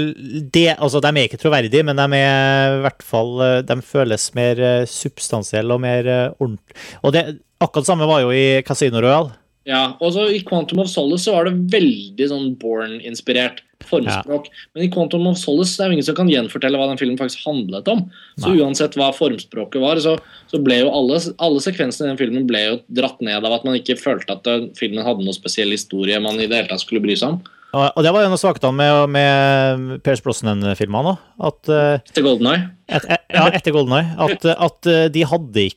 de, 0.53 0.65
altså, 0.76 1.01
de 1.03 1.13
er 1.13 1.30
ikke 1.30 1.41
troverdige, 1.41 1.86
men 1.88 2.01
de 2.01 2.22
er 2.22 2.78
i 2.80 2.84
hvert 2.86 3.05
fall 3.05 3.34
eh, 3.45 3.57
De 3.68 3.80
føles 3.86 4.30
mer 4.38 4.59
eh, 4.59 4.86
substansielle 4.89 5.74
og 5.74 5.84
mer 5.84 6.07
ordentlige 6.07 6.47
ordentlig. 6.47 6.78
Og 7.03 7.13
det, 7.13 7.24
akkurat 7.61 7.86
det 7.86 7.91
samme 7.91 8.07
var 8.09 8.24
jo 8.24 8.32
i 8.32 8.61
Casino 8.65 9.01
Royal. 9.03 9.32
Ja, 9.68 9.97
og 9.99 10.13
så 10.15 10.30
I 10.32 10.43
Quantum 10.47 10.80
of 10.80 10.88
Solace 10.88 11.26
så 11.28 11.34
var 11.36 11.47
det 11.49 11.57
veldig 11.74 12.28
sånn 12.32 12.51
Born-inspirert 12.61 13.65
formspråk. 13.88 14.47
Men 14.74 14.86
i 14.86 14.89
Quantum 14.91 15.28
of 15.28 15.39
Solace 15.39 15.76
det 15.76 15.84
er 15.84 15.91
jo 15.91 15.97
ingen 15.97 16.07
som 16.07 16.15
kan 16.18 16.30
gjenfortelle 16.32 16.80
hva 16.80 16.88
den 16.88 16.99
filmen 16.99 17.20
faktisk 17.20 17.43
handlet 17.43 17.89
om. 17.91 18.05
Så 18.39 18.53
Nei. 18.53 18.61
uansett 18.63 18.95
hva 18.99 19.09
formspråket 19.15 19.84
var, 19.84 19.99
så, 20.03 20.15
så 20.47 20.61
ble 20.63 20.80
jo 20.82 20.93
alle, 20.95 21.20
alle 21.43 21.63
sekvensene 21.63 22.07
i 22.07 22.13
den 22.13 22.22
filmen 22.22 22.47
ble 22.47 22.63
jo 22.63 22.78
dratt 22.99 23.20
ned 23.24 23.43
av 23.43 23.57
at 23.57 23.68
man 23.68 23.76
ikke 23.80 23.97
følte 23.99 24.38
at 24.38 24.47
filmen 24.80 25.03
hadde 25.05 25.26
noe 25.28 25.36
spesiell 25.36 25.76
historie 25.76 26.20
man 26.24 26.39
i 26.39 26.47
det 26.47 26.61
hele 26.61 26.72
tatt 26.72 26.86
skulle 26.86 27.03
bry 27.03 27.18
seg 27.20 27.36
om. 27.36 27.41
Og, 27.78 27.99
det 28.01 28.13
var 28.15 28.24
en 28.24 28.34
av 28.34 28.39
svakhetene 28.39 28.74
med, 28.80 29.11
med 29.11 29.97
Pierce 30.05 30.24
Brosnan-filmene. 30.24 31.18
At 31.43 31.68
eh, 31.68 31.99
Til 32.15 32.26
Golden 32.26 32.47
Eye. 32.53 32.70
et, 32.88 33.03
et, 33.03 33.28
ja, 33.36 33.49
etter 33.51 33.76
Golden 33.76 33.97
Eye. 33.99 34.15
At, 34.15 34.47
at 34.47 34.89
eh, 34.89 35.09
de 35.11 35.26
hadde 35.28 35.68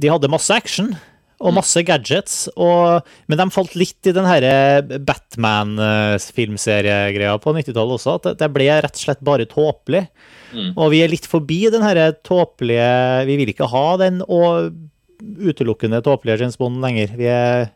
De 0.00 0.10
hadde 0.10 0.32
masse 0.32 0.54
action 0.54 0.94
og 1.40 1.52
masse 1.52 1.82
gadgets, 1.84 2.48
og, 2.56 3.02
men 3.28 3.36
de 3.38 3.50
falt 3.52 3.74
litt 3.76 4.06
i 4.08 4.12
den 4.16 4.24
herre 4.24 4.80
Batman-filmseriegreia 5.04 7.34
på 7.42 7.52
90-tallet 7.56 7.94
også. 7.98 8.14
At 8.16 8.22
det- 8.30 8.38
det 8.40 8.48
ble 8.54 8.64
rett 8.70 8.96
og 8.96 9.02
slett 9.02 9.20
bare 9.24 9.44
tåpelig. 9.46 10.06
Mm. 10.54 10.72
Og 10.76 10.90
vi 10.90 11.02
er 11.04 11.08
litt 11.12 11.26
forbi 11.26 11.68
den 11.70 11.82
herre 11.82 12.12
tåpelige 12.24 13.26
Vi 13.26 13.36
vil 13.36 13.48
ikke 13.52 13.68
ha 13.68 13.96
den 14.00 14.22
og 14.22 14.72
utelukkende 15.20 16.00
tåpelige 16.02 16.38
James 16.40 16.56
Bond 16.56 16.80
lenger. 16.80 17.08
Vi 17.16 17.24
er, 17.26 17.68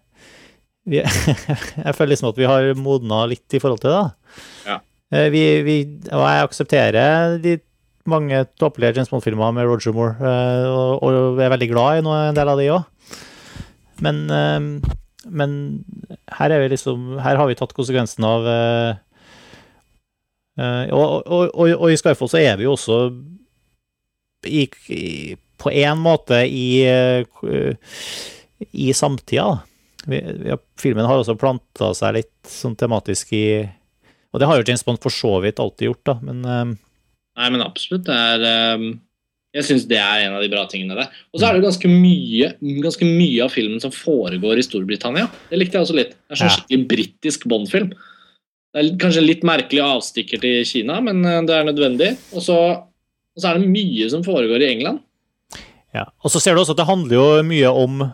vi 0.87 0.99
er 1.01 1.11
Jeg 1.85 1.95
føler 1.97 2.09
liksom 2.15 2.29
at 2.31 2.37
vi 2.39 2.45
har 2.49 2.75
modna 2.79 3.27
litt 3.27 3.53
i 3.53 3.59
forhold 3.61 3.81
til 3.81 3.91
det. 3.91 4.13
Ja. 4.67 4.79
Eh, 5.13 5.29
Vi, 5.31 5.63
vi, 5.67 5.77
og 6.13 6.23
jeg 6.25 6.45
aksepterer 6.49 7.39
de 7.43 7.59
mange 8.07 8.47
tåpelige 8.59 8.95
James 8.97 9.09
Bond-filmer 9.11 9.53
med 9.53 9.67
Roger 9.69 9.93
Moore, 9.93 10.15
eh, 10.21 10.65
og, 10.71 11.03
og 11.05 11.41
er 11.43 11.51
veldig 11.53 11.69
glad 11.71 11.99
i 11.99 12.03
noe, 12.07 12.29
en 12.31 12.35
del 12.39 12.49
av 12.49 12.59
de 12.59 12.71
òg. 12.73 12.85
Men, 14.05 14.25
eh, 14.31 14.91
men 15.25 15.55
her, 16.39 16.51
er 16.51 16.69
liksom, 16.73 17.19
her 17.23 17.39
har 17.41 17.51
vi 17.51 17.59
tatt 17.59 17.75
konsekvensen 17.77 18.27
av 18.27 18.49
eh, 18.49 18.91
eh, 20.61 20.85
og, 20.89 21.27
og, 21.27 21.51
og, 21.53 21.75
og 21.77 21.93
i 21.93 21.99
Skyfall 22.01 22.33
så 22.33 22.41
er 22.41 22.61
vi 22.61 22.69
jo 22.69 22.75
også 22.77 23.01
i, 24.49 24.65
i, 24.97 25.37
på 25.61 25.73
en 25.83 26.01
måte 26.01 26.41
i, 26.49 26.81
i 28.71 28.93
samtida. 28.97 29.51
Vi, 30.09 30.21
vi 30.47 30.57
filmen 30.81 31.05
har 31.05 31.21
også 31.21 31.37
planta 31.37 31.93
seg 31.97 32.17
litt 32.17 32.49
sånn 32.49 32.79
tematisk 32.81 33.35
i 33.37 33.45
Og 34.33 34.41
det 34.41 34.47
har 34.49 34.57
jo 34.57 34.65
James 34.65 34.85
Bond 34.87 35.03
for 35.03 35.13
så 35.13 35.35
vidt 35.45 35.61
alltid 35.61 35.91
gjort, 35.91 36.07
da, 36.09 36.15
men 36.25 36.79
Nei, 37.41 37.49
men 37.53 37.63
absolutt. 37.65 38.07
Det 38.09 38.17
er 38.17 38.43
ehm, 38.45 38.89
Jeg 39.57 39.67
syns 39.67 39.87
det 39.91 39.99
er 39.99 40.29
en 40.29 40.37
av 40.37 40.45
de 40.45 40.51
bra 40.53 40.63
tingene 40.71 40.95
der. 40.95 41.09
Og 41.35 41.41
så 41.41 41.49
er 41.49 41.57
det 41.57 41.65
ganske 41.65 41.91
mye, 41.91 42.53
ganske 42.85 43.07
mye 43.09 43.43
av 43.43 43.51
filmen 43.51 43.83
som 43.83 43.91
foregår 43.95 44.61
i 44.61 44.67
Storbritannia. 44.67 45.27
Det 45.51 45.59
likte 45.59 45.79
jeg 45.79 45.89
også 45.89 45.97
litt. 45.99 46.15
Det 46.15 46.37
er 46.37 46.41
sånn 46.43 46.53
skikkelig 46.55 46.87
britisk 46.93 47.49
Bond-film. 47.51 47.91
Det 48.71 48.83
er 48.85 48.93
kanskje 49.03 49.25
litt 49.25 49.43
merkelig 49.47 49.83
avstikker 49.83 50.39
til 50.45 50.63
Kina, 50.69 51.01
men 51.03 51.25
eh, 51.27 51.41
det 51.49 51.57
er 51.57 51.67
nødvendig. 51.67 52.13
Og 52.31 52.47
så, 52.47 52.59
og 52.79 53.43
så 53.43 53.51
er 53.51 53.59
det 53.59 53.73
mye 53.73 54.07
som 54.13 54.23
foregår 54.27 54.63
i 54.63 54.71
England. 54.77 55.03
Ja, 55.97 56.07
og 56.23 56.31
så 56.31 56.39
ser 56.39 56.55
du 56.55 56.63
også 56.63 56.77
at 56.77 56.85
det 56.85 56.87
handler 56.87 57.17
jo 57.19 57.29
mye 57.51 57.75
om 57.75 58.09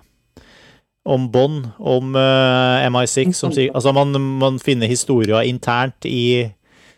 om 1.06 1.28
Bond, 1.30 1.68
om 1.78 2.16
uh, 2.18 2.82
MI6. 2.90 3.36
Som, 3.38 3.52
altså 3.54 3.92
man, 3.94 4.16
man 4.40 4.56
finner 4.58 4.90
historier 4.90 5.46
internt 5.46 6.08
i 6.08 6.48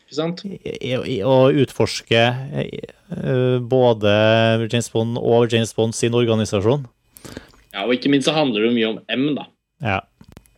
å 0.08 1.38
utforske 1.52 2.22
eh, 2.62 3.58
både 3.60 4.12
James 4.70 4.88
Bond 4.92 5.18
og 5.20 5.52
James 5.52 5.74
Bond 5.76 5.96
sin 5.96 6.16
organisasjon. 6.16 6.86
Ja, 7.74 7.84
og 7.84 7.92
ikke 7.94 8.10
minst 8.12 8.28
så 8.28 8.36
handler 8.36 8.64
det 8.64 8.74
mye 8.74 8.92
om 8.94 9.00
M, 9.12 9.26
da. 9.36 9.48
Ja. 9.84 9.98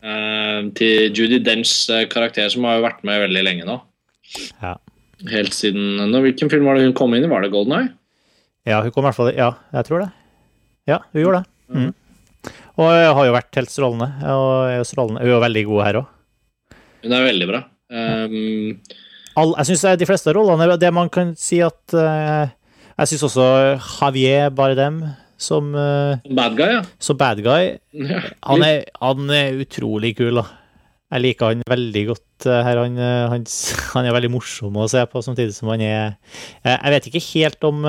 Uh, 0.01 0.71
til 0.79 1.11
Judy 1.13 1.41
Denchs 1.45 1.91
eh, 1.93 2.07
karakter, 2.09 2.49
som 2.53 2.65
har 2.65 2.79
jo 2.79 2.87
vært 2.87 3.03
med 3.05 3.21
veldig 3.27 3.43
lenge 3.45 3.67
nå. 3.69 3.81
Ja. 4.63 4.77
Helt 5.29 5.53
siden 5.53 5.99
nå, 5.99 6.21
Hvilken 6.25 6.49
film 6.49 6.65
var 6.65 6.79
det 6.79 6.87
hun 6.87 6.97
kom 6.97 7.13
inn 7.13 7.27
i? 7.27 7.29
Var 7.29 7.43
det 7.45 7.53
Golden 7.53 7.77
Eye? 7.77 7.91
ja, 8.69 8.79
hun 8.85 8.93
kom 8.95 9.03
i 9.03 9.09
hvert 9.09 9.17
fall 9.17 9.33
Ja, 9.35 9.51
jeg 9.75 9.89
tror 9.89 10.05
det. 10.05 10.11
Ja, 10.89 11.03
hun 11.11 11.21
gjorde 11.21 11.43
det. 11.43 11.51
Mm. 11.75 11.91
Og 12.81 12.89
jeg 12.95 13.13
har 13.19 13.27
jo 13.27 13.35
vært 13.35 13.59
helt 13.59 13.73
strålende. 13.73 14.09
Og 14.31 14.49
er 14.71 14.89
strålende. 14.89 15.23
Hun 15.27 15.35
er 15.37 15.45
veldig 15.45 15.65
god 15.69 15.85
her 15.85 15.99
òg. 16.01 16.09
Hun 17.05 17.17
er 17.17 17.27
veldig 17.27 17.49
bra. 17.51 17.61
Um, 17.91 18.79
All, 19.39 19.53
jeg 19.61 19.71
syns 19.71 19.85
de 20.01 20.09
fleste 20.09 20.33
rollene 20.35 20.79
Det 20.81 20.91
man 20.95 21.11
kan 21.13 21.35
si 21.39 21.61
at 21.63 21.95
uh, 21.95 22.51
Jeg 22.97 23.11
syns 23.13 23.27
også 23.29 23.47
Javier 23.79 24.51
Bardem 24.55 25.03
som, 25.41 25.71
uh, 25.73 26.21
bad 26.37 26.53
guy, 26.59 26.69
ja. 26.75 26.81
som 27.01 27.17
bad 27.17 27.39
guy 27.41 27.79
han 28.45 28.61
er, 28.67 28.83
han 29.01 29.31
er 29.33 29.57
utrolig 29.63 30.11
kul, 30.19 30.37
da. 30.37 30.43
Jeg 31.15 31.25
liker 31.25 31.55
han 31.55 31.63
veldig 31.67 32.03
godt 32.11 32.45
eh, 32.47 32.61
her. 32.67 32.79
Han, 32.85 32.99
han, 33.33 33.47
han 33.95 34.07
er 34.07 34.13
veldig 34.15 34.31
morsom 34.35 34.77
å 34.77 34.85
se 34.93 35.01
på, 35.09 35.23
samtidig 35.25 35.57
som 35.57 35.73
han 35.73 35.81
er 35.83 36.13
Jeg 36.61 36.93
vet 36.93 37.09
ikke 37.09 37.25
helt 37.31 37.67
om 37.67 37.81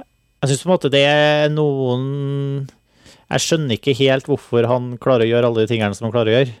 Jeg 0.00 0.48
syns 0.48 0.64
på 0.64 0.70
en 0.70 0.72
måte 0.72 0.94
det 0.96 1.04
er 1.04 1.52
noen 1.52 2.02
Jeg 3.28 3.44
skjønner 3.44 3.76
ikke 3.76 3.98
helt 4.00 4.32
hvorfor 4.32 4.64
han 4.72 4.96
klarer 5.02 5.28
å 5.28 5.32
gjøre 5.34 5.52
alle 5.52 5.66
de 5.66 5.70
tingene 5.74 5.92
som 5.92 6.08
han 6.08 6.16
klarer 6.16 6.32
å 6.32 6.36
gjøre. 6.38 6.56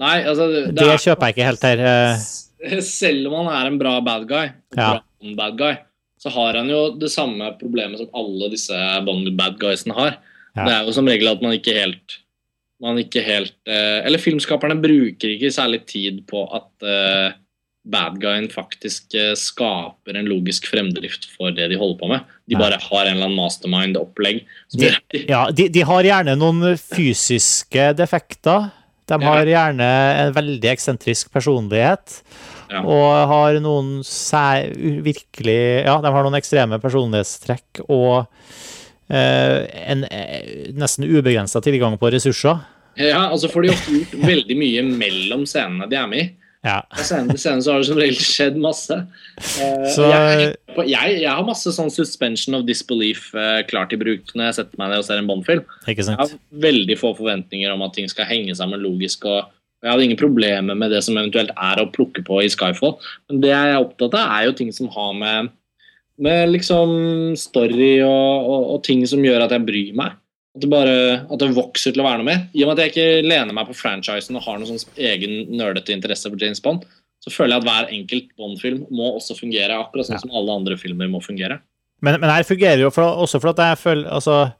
Nei, 0.00 0.22
altså 0.24 0.46
det, 0.50 0.74
Det 0.78 0.86
er, 0.88 0.96
kjøper 0.98 1.26
jeg 1.28 1.34
ikke 1.36 1.48
helt 1.50 1.62
her. 1.68 1.82
eh. 1.86 2.80
Selv 3.02 3.26
om 3.28 3.46
han 3.46 3.54
er 3.54 3.66
en 3.72 3.78
bra 3.78 4.00
bad 4.00 4.26
guy, 4.30 4.48
Ja. 4.76 5.00
bra 5.02 5.34
bad 5.36 5.58
guy, 5.58 5.74
så 6.22 6.30
har 6.30 6.54
han 6.54 6.68
jo 6.70 6.94
det 6.98 7.10
samme 7.10 7.52
problemet 7.58 7.98
som 7.98 8.08
alle 8.14 8.48
disse 8.50 8.74
Bond-bad 9.06 9.58
guysene 9.58 9.94
har. 9.98 10.18
Ja. 10.56 10.64
Det 10.66 10.72
er 10.74 10.84
jo 10.86 10.92
som 10.92 11.06
regel 11.08 11.28
at 11.32 11.42
man 11.42 11.52
ikke 11.56 11.74
helt 11.78 12.18
man 12.82 12.98
ikke 12.98 13.22
helt 13.22 13.54
eh, 13.70 14.00
Eller 14.04 14.18
filmskaperne 14.18 14.74
bruker 14.82 15.30
ikke 15.30 15.52
særlig 15.54 15.84
tid 15.86 16.24
på 16.26 16.42
at 16.54 16.82
eh, 16.82 17.32
bad 17.86 18.16
guyen 18.22 18.48
faktisk 18.50 19.14
skaper 19.38 20.16
en 20.18 20.26
logisk 20.30 20.66
fremdrift 20.70 21.28
for 21.36 21.50
det 21.54 21.68
de 21.70 21.78
holder 21.78 21.98
på 21.98 22.08
med. 22.10 22.20
De 22.50 22.54
bare 22.58 22.78
har 22.82 23.06
en 23.06 23.16
eller 23.16 23.26
annen 23.26 23.38
mastermind-opplegg. 23.38 24.42
de- 24.78 25.24
ja, 25.28 25.44
de, 25.50 25.68
de 25.68 25.80
har 25.86 26.02
gjerne 26.06 26.36
noen 26.38 26.76
fysiske 26.78 27.88
defekter. 27.98 28.70
De 29.10 29.18
har 29.22 29.48
gjerne 29.48 29.86
en 30.22 30.34
veldig 30.36 30.68
eksentrisk 30.72 31.32
personlighet. 31.34 32.20
Ja. 32.72 32.82
Og 32.86 33.08
har 33.28 33.58
noen 33.60 34.00
sær, 34.06 34.70
virkelig 35.04 35.84
Ja, 35.84 35.98
de 36.00 36.12
har 36.14 36.24
noen 36.24 36.38
ekstreme 36.38 36.78
personlighetstrekk 36.80 37.82
og 37.84 38.22
eh, 39.12 39.58
en 39.92 40.06
eh, 40.08 40.70
nesten 40.72 41.04
ubegrensa 41.04 41.60
tilgang 41.64 41.98
på 42.00 42.12
ressurser. 42.14 42.62
Ja, 42.96 43.26
altså 43.28 43.48
får 43.52 43.64
de 43.64 43.72
ofte 43.72 43.96
gjort 43.96 44.16
veldig 44.24 44.56
mye 44.60 44.86
mellom 44.88 45.44
scenene 45.48 45.88
de 45.90 45.98
er 46.00 46.08
med 46.08 46.24
i. 46.24 46.30
Ja. 46.62 46.76
Senere, 46.94 47.34
til 47.34 47.72
har 47.72 47.80
det 47.82 47.88
som 47.88 47.98
regel 47.98 48.20
skjedd 48.22 48.58
masse. 48.62 48.98
Uh, 49.38 49.86
Så 49.90 50.06
jeg, 50.06 50.52
jeg, 50.86 51.16
jeg 51.24 51.30
har 51.30 51.46
masse 51.46 51.72
sånn 51.74 51.90
suspension 51.90 52.54
of 52.54 52.68
disbelief 52.68 53.32
uh, 53.34 53.64
klart 53.66 53.94
i 53.96 53.98
bruk 53.98 54.30
når 54.36 54.48
jeg 54.48 54.58
setter 54.60 54.78
meg 54.78 54.92
ned 54.92 55.02
og 55.02 55.08
ser 55.08 55.18
en 55.18 55.30
Bond-film. 55.30 55.66
Jeg 55.90 56.06
har 56.06 56.36
veldig 56.62 56.98
få 57.00 57.16
forventninger 57.18 57.74
om 57.74 57.82
at 57.82 57.96
ting 57.98 58.06
skal 58.10 58.30
henge 58.30 58.54
sammen 58.58 58.82
logisk. 58.84 59.26
og 59.26 59.50
og 59.82 59.88
Jeg 59.88 59.96
hadde 59.96 60.04
ingen 60.06 60.20
problemer 60.20 60.76
med 60.78 60.92
det 60.94 61.00
som 61.02 61.16
eventuelt 61.18 61.50
er 61.58 61.80
å 61.82 61.88
plukke 61.90 62.22
på 62.22 62.38
i 62.44 62.50
Skyfall. 62.52 62.94
Men 63.26 63.40
det 63.42 63.50
jeg 63.50 63.72
er 63.72 63.80
opptatt 63.82 64.14
av, 64.14 64.30
er 64.30 64.46
jo 64.46 64.54
ting 64.60 64.70
som 64.70 64.86
har 64.94 65.16
med, 65.18 65.48
med 66.22 66.52
liksom 66.52 66.92
story 67.34 67.96
og, 68.06 68.46
og, 68.46 68.68
og 68.76 68.84
ting 68.86 69.02
som 69.10 69.24
gjør 69.26 69.42
at 69.42 69.56
jeg 69.56 69.66
bryr 69.66 69.96
meg. 69.98 70.14
At 70.54 70.60
det 70.60 70.68
bare 70.68 70.94
at 71.32 71.38
det 71.40 71.50
vokser 71.56 71.94
til 71.94 72.02
å 72.02 72.04
være 72.04 72.20
noe 72.20 72.28
mer. 72.28 72.40
I 72.52 72.62
og 72.64 72.68
med 72.68 72.78
at 72.78 72.82
jeg 72.84 72.92
ikke 72.92 73.28
lener 73.28 73.54
meg 73.56 73.68
på 73.70 73.76
franchisen 73.78 74.36
og 74.36 74.42
har 74.44 74.58
noen 74.60 74.68
sånn 74.76 74.98
egen 75.00 75.38
nerdete 75.56 75.94
interesse 75.94 76.28
for 76.28 76.36
James 76.40 76.60
Bond, 76.60 76.82
så 77.24 77.30
føler 77.32 77.54
jeg 77.56 77.62
at 77.62 77.68
hver 77.70 77.92
enkelt 77.96 78.26
Bond-film 78.36 78.82
må 78.92 79.12
også 79.16 79.36
fungere 79.38 79.78
akkurat 79.80 80.08
sånn 80.10 80.18
Ja. 80.18 80.24
som 80.24 80.34
alle 80.36 80.52
andre 80.58 80.76
filmer 80.76 81.08
må 81.08 81.22
fungere. 81.24 81.60
Men, 82.02 82.18
men 82.20 82.28
her 82.34 82.42
fungerer 82.44 82.82
jo 82.82 82.90
for, 82.90 83.04
også 83.24 83.40
for 83.40 83.52
at 83.54 83.60
jeg 83.62 83.78
føler 83.78 84.08
Altså, 84.10 84.52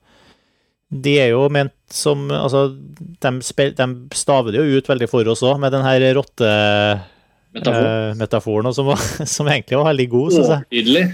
de 0.93 1.17
er 1.19 1.33
jo 1.33 1.49
ment 1.51 1.73
som 1.91 2.29
Altså, 2.31 2.69
de, 2.77 3.33
spil, 3.43 3.73
de 3.75 3.87
staver 4.15 4.53
det 4.55 4.61
jo 4.63 4.79
ut 4.79 4.89
veldig 4.93 5.09
for 5.11 5.27
oss 5.33 5.43
òg, 5.43 5.59
med 5.61 5.73
den 5.75 5.83
her 5.85 5.99
Metafor. 6.07 7.83
rotte-metaforen, 7.83 8.73
som, 8.75 8.87
var- 8.87 9.27
som 9.37 9.49
egentlig 9.51 9.77
var 9.77 9.91
veldig 9.93 10.09
god, 10.15 10.33
syns 10.39 10.53
jeg. 10.55 10.63
Tydelig. 10.79 11.05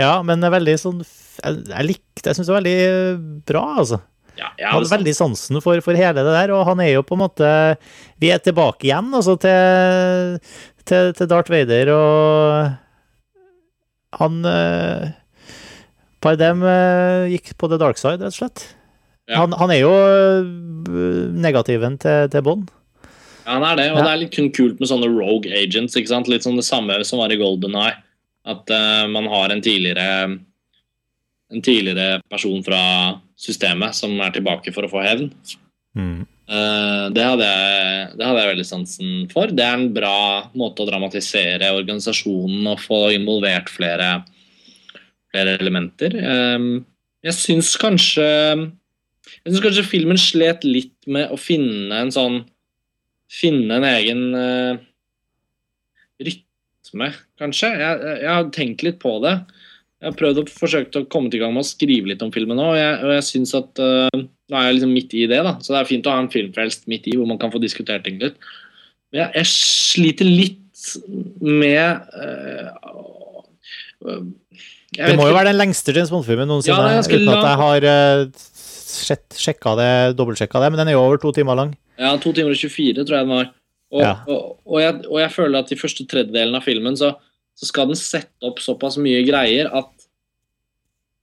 Ja, 0.00 0.22
men 0.26 0.40
det 0.42 0.48
er 0.48 0.54
veldig 0.56 0.74
sånn 0.80 1.00
Jeg, 1.04 1.60
jeg 1.70 1.86
likte 1.86 2.30
Jeg 2.30 2.36
syns 2.38 2.48
det 2.48 2.54
var 2.54 2.62
veldig 2.62 3.42
bra, 3.46 3.64
altså. 3.84 4.00
Ja, 4.34 4.48
jeg 4.58 4.66
hadde 4.66 4.90
veldig 4.90 5.12
sansen 5.14 5.60
for, 5.62 5.78
for 5.84 5.94
hele 5.94 6.24
det 6.26 6.32
der, 6.34 6.50
og 6.56 6.64
han 6.66 6.80
er 6.82 6.96
jo 6.96 7.04
på 7.06 7.14
en 7.14 7.22
måte 7.22 7.50
Vi 8.18 8.32
er 8.34 8.40
tilbake 8.42 8.88
igjen, 8.88 9.12
altså, 9.14 9.36
til, 9.38 10.40
til, 10.90 11.12
til 11.14 11.30
Darth 11.30 11.52
Vader, 11.54 11.92
og 11.94 12.72
han 14.18 14.40
uh, 14.46 15.12
Pardem 16.22 16.62
uh, 16.66 17.26
gikk 17.30 17.52
på 17.60 17.70
the 17.70 17.78
dark 17.78 17.98
side, 18.00 18.18
rett 18.22 18.32
og 18.32 18.38
slett. 18.38 18.64
Ja. 19.28 19.40
Han, 19.42 19.54
han 19.56 19.70
er 19.72 19.80
jo 19.80 19.90
eh, 19.92 20.46
negativen 21.40 21.94
til, 22.00 22.26
til 22.32 22.42
Bond. 22.44 22.68
Ja, 23.44 23.54
han 23.56 23.64
er 23.70 23.78
det, 23.80 23.86
og 23.92 23.98
Ja. 23.98 24.04
det 24.04 24.12
er 24.12 24.20
litt 24.22 24.34
kun 24.36 24.50
kult 24.56 24.80
med 24.80 24.88
sånne 24.90 25.08
rogue 25.12 25.48
agents. 25.56 25.96
ikke 25.96 26.12
sant? 26.12 26.28
Litt 26.28 26.44
sånn 26.44 26.60
det 26.60 26.66
samme 26.66 26.98
som 27.08 27.20
var 27.22 27.32
i 27.32 27.38
Golden 27.40 27.76
Eye. 27.80 27.96
At 28.44 28.68
uh, 28.70 29.04
man 29.08 29.28
har 29.32 29.52
en 29.52 29.62
tidligere 29.64 30.08
en 31.54 31.62
tidligere 31.62 32.20
person 32.30 32.62
fra 32.64 32.82
systemet 33.38 33.96
som 33.96 34.14
er 34.24 34.32
tilbake 34.34 34.72
for 34.74 34.86
å 34.86 34.90
få 34.90 35.02
hevn. 35.04 35.28
Eh, 36.44 37.04
det, 37.14 37.24
hadde 37.24 37.48
jeg, 37.48 38.06
det 38.18 38.26
hadde 38.26 38.40
jeg 38.42 38.52
veldig 38.52 38.66
sansen 38.68 39.12
for. 39.32 39.52
Det 39.54 39.64
er 39.64 39.76
en 39.78 39.92
bra 39.96 40.16
måte 40.58 40.84
å 40.84 40.88
dramatisere 40.88 41.72
organisasjonen 41.76 42.66
og 42.72 42.82
få 42.82 43.06
involvert 43.16 43.70
flere, 43.72 44.08
flere 45.32 45.58
elementer. 45.60 46.16
Uh, 46.20 46.82
jeg 47.24 47.36
syns 47.38 47.70
kanskje 47.80 48.24
Jeg 48.24 49.52
syns 49.54 49.62
kanskje 49.64 49.86
filmen 49.88 50.18
slet 50.20 50.66
litt 50.68 51.08
med 51.08 51.32
å 51.32 51.38
finne 51.40 52.02
en 52.04 52.12
sånn 52.12 52.42
Finne 53.34 53.78
en 53.80 53.86
egen 53.88 54.20
eh, 56.94 57.04
rytme, 57.04 57.12
kanskje. 57.38 57.70
Jeg, 57.80 58.00
jeg, 58.22 58.30
har 58.30 58.50
tenkt 58.54 58.82
litt 58.82 59.00
på 59.02 59.18
det. 59.24 59.34
Jeg 60.00 60.10
har 60.10 60.18
prøvd 60.18 60.40
å 60.42 60.44
forsøkt 60.52 60.96
å 60.96 61.06
komme 61.08 61.30
til 61.30 61.40
gang 61.40 61.54
med 61.54 61.64
å 61.64 61.68
skrive 61.68 62.10
litt 62.10 62.22
om 62.22 62.32
filmen 62.32 62.56
nå, 62.56 62.72
og 62.74 62.76
jeg, 62.76 62.98
og 63.04 63.12
jeg 63.14 63.24
synes 63.30 63.54
at 63.56 63.80
eh, 63.80 64.24
Nå 64.52 64.58
er 64.60 64.66
jeg 64.66 64.74
liksom 64.76 64.90
midt 64.92 65.14
i 65.16 65.22
det, 65.24 65.38
da, 65.40 65.54
så 65.64 65.72
det 65.72 65.78
er 65.78 65.86
fint 65.88 66.04
å 66.04 66.12
ha 66.12 66.20
en 66.20 66.28
filmfrelst 66.28 66.82
midt 66.92 67.06
i, 67.08 67.14
hvor 67.16 67.24
man 67.24 67.38
kan 67.40 67.48
få 67.48 67.56
diskutert 67.62 68.04
ting 68.04 68.18
litt. 68.20 68.34
Men 69.08 69.22
jeg, 69.22 69.30
jeg 69.38 69.48
sliter 69.48 70.28
litt 70.28 70.82
med 71.40 72.10
uh, 72.12 72.74
uh, 74.04 74.20
Det 74.92 75.14
må 75.16 75.30
jo 75.30 75.38
være 75.38 75.48
den 75.48 75.62
lengste 75.62 75.94
James 75.96 76.12
Bond-filmen 76.12 76.52
noensinne, 76.52 76.92
Ja, 76.92 77.00
uten 77.00 77.32
at 77.32 77.48
jeg 77.48 77.60
har 77.62 77.88
uh, 77.88 78.44
sjekka 79.46 79.72
det, 79.80 79.90
dobbeltsjekka 80.20 80.60
det, 80.60 80.74
men 80.74 80.82
den 80.82 80.92
er 80.92 80.98
jo 80.98 81.06
over 81.06 81.24
to 81.24 81.32
timer 81.32 81.56
lang. 81.56 81.72
Ja, 81.96 82.12
to 82.20 82.36
timer 82.36 82.52
og 82.52 82.60
24, 82.60 83.00
tror 83.00 83.16
jeg 83.16 83.24
den 83.24 83.32
var. 83.38 83.48
Og, 83.94 84.02
Ja. 84.02 84.16
og, 84.26 84.56
og, 84.66 84.78
jeg, 84.82 85.00
og 85.06 85.20
jeg 85.22 85.32
føler 85.32 85.60
at 85.62 85.70
i 85.70 85.78
første 85.78 86.06
tredjedelen 86.10 86.58
av 86.58 86.66
filmen 86.66 86.96
så, 86.98 87.12
så 87.54 87.68
skal 87.68 87.86
den 87.90 87.98
sette 87.98 88.48
opp 88.48 88.58
såpass 88.62 88.98
mye 88.98 89.22
greier 89.26 89.70
at 89.70 89.92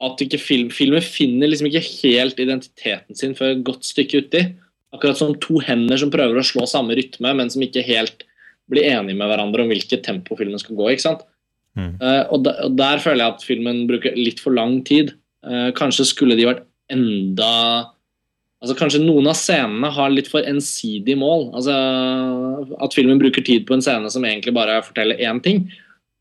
at 0.02 0.22
ikke 0.24 0.40
film, 0.42 0.70
filmen 0.74 1.04
finner 1.06 1.52
liksom 1.52 1.68
ikke 1.70 1.84
helt 2.02 2.40
identiteten 2.42 3.18
sin 3.18 3.36
før 3.38 3.52
et 3.54 3.64
godt 3.68 3.86
stykke 3.86 4.24
uti. 4.24 4.40
Akkurat 4.96 5.20
som 5.20 5.36
to 5.44 5.60
hender 5.62 6.00
som 6.02 6.10
prøver 6.10 6.40
å 6.42 6.46
slå 6.46 6.66
samme 6.66 6.96
rytme, 6.98 7.36
men 7.38 7.52
som 7.54 7.62
ikke 7.62 7.84
helt 7.86 8.26
blir 8.72 8.88
enige 8.90 9.20
med 9.20 9.30
hverandre 9.30 9.62
om 9.62 9.70
hvilket 9.70 10.02
tempo 10.08 10.38
filmen 10.40 10.60
skal 10.62 10.80
gå. 10.80 10.90
ikke 10.90 11.06
sant? 11.06 11.22
Mm. 11.78 11.94
Uh, 12.02 12.24
og, 12.34 12.42
der, 12.48 12.58
og 12.66 12.76
der 12.80 13.04
føler 13.04 13.24
jeg 13.24 13.36
at 13.36 13.46
filmen 13.46 13.84
bruker 13.90 14.18
litt 14.18 14.42
for 14.44 14.58
lang 14.58 14.80
tid. 14.88 15.14
Uh, 15.46 15.70
kanskje 15.78 16.08
skulle 16.10 16.38
de 16.40 16.50
vært 16.50 16.66
enda 16.92 17.54
Altså 18.62 18.78
Kanskje 18.78 19.02
noen 19.02 19.26
av 19.32 19.38
scenene 19.40 19.90
har 19.90 20.12
litt 20.14 20.30
for 20.30 20.46
ensidig 20.46 21.16
mål. 21.18 21.48
Altså 21.58 21.76
At 22.78 22.94
filmen 22.94 23.22
bruker 23.22 23.46
tid 23.46 23.66
på 23.68 23.74
en 23.78 23.82
scene 23.84 24.10
som 24.14 24.26
egentlig 24.28 24.54
bare 24.54 24.82
forteller 24.86 25.22
én 25.22 25.42
ting. 25.44 25.66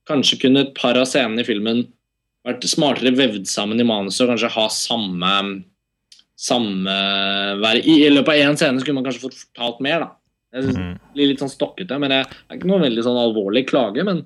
Kanskje 0.09 0.41
kunne 0.47 0.65
et 0.65 0.77
par 0.79 0.97
av 0.97 1.09
scenene 1.09 1.45
i 1.45 1.49
filmen 1.49 1.85
vært 2.49 2.65
smartere 2.65 3.13
vevd 3.13 3.45
sammen 3.51 3.83
i 3.83 3.85
manuset 3.85 4.25
og 4.25 4.33
kanskje 4.33 4.55
ha 4.55 4.65
samme 4.73 5.35
samme 6.41 6.97
være, 7.61 7.83
i, 7.85 8.01
I 8.07 8.13
løpet 8.15 8.33
av 8.33 8.49
én 8.49 8.59
scene 8.59 8.81
skulle 8.81 8.97
man 8.97 9.07
kanskje 9.07 9.27
fått 9.27 9.39
fortalt 9.43 9.83
mer. 9.85 10.07
da 10.07 10.11
Jeg. 10.57 10.73
Det 10.73 10.85
blir 11.15 11.31
litt 11.31 11.43
sånn 11.43 11.53
stokkete, 11.53 11.99
men 12.01 12.11
det 12.13 12.21
er 12.25 12.57
ikke 12.57 12.71
noe 12.71 12.81
veldig 12.83 13.05
sånn 13.07 13.19
alvorlig 13.21 13.67
klage. 13.69 14.05
Men, 14.07 14.25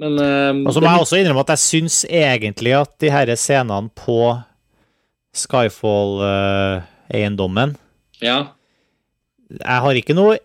men 0.00 0.16
eh, 0.24 0.62
Og 0.64 0.72
så 0.74 0.82
må 0.82 0.88
jeg 0.88 1.04
også 1.04 1.20
innrømme 1.20 1.44
at 1.44 1.52
jeg 1.54 1.64
syns 1.66 2.00
egentlig 2.08 2.74
at 2.78 2.96
de 3.02 3.12
her 3.12 3.34
scenene 3.36 3.92
på 3.92 4.22
Skyfall-eiendommen 7.10 7.76
Ja, 8.22 8.54
Jeg 9.50 9.82
har 9.82 9.94
ikke 9.98 10.14
noe 10.14 10.38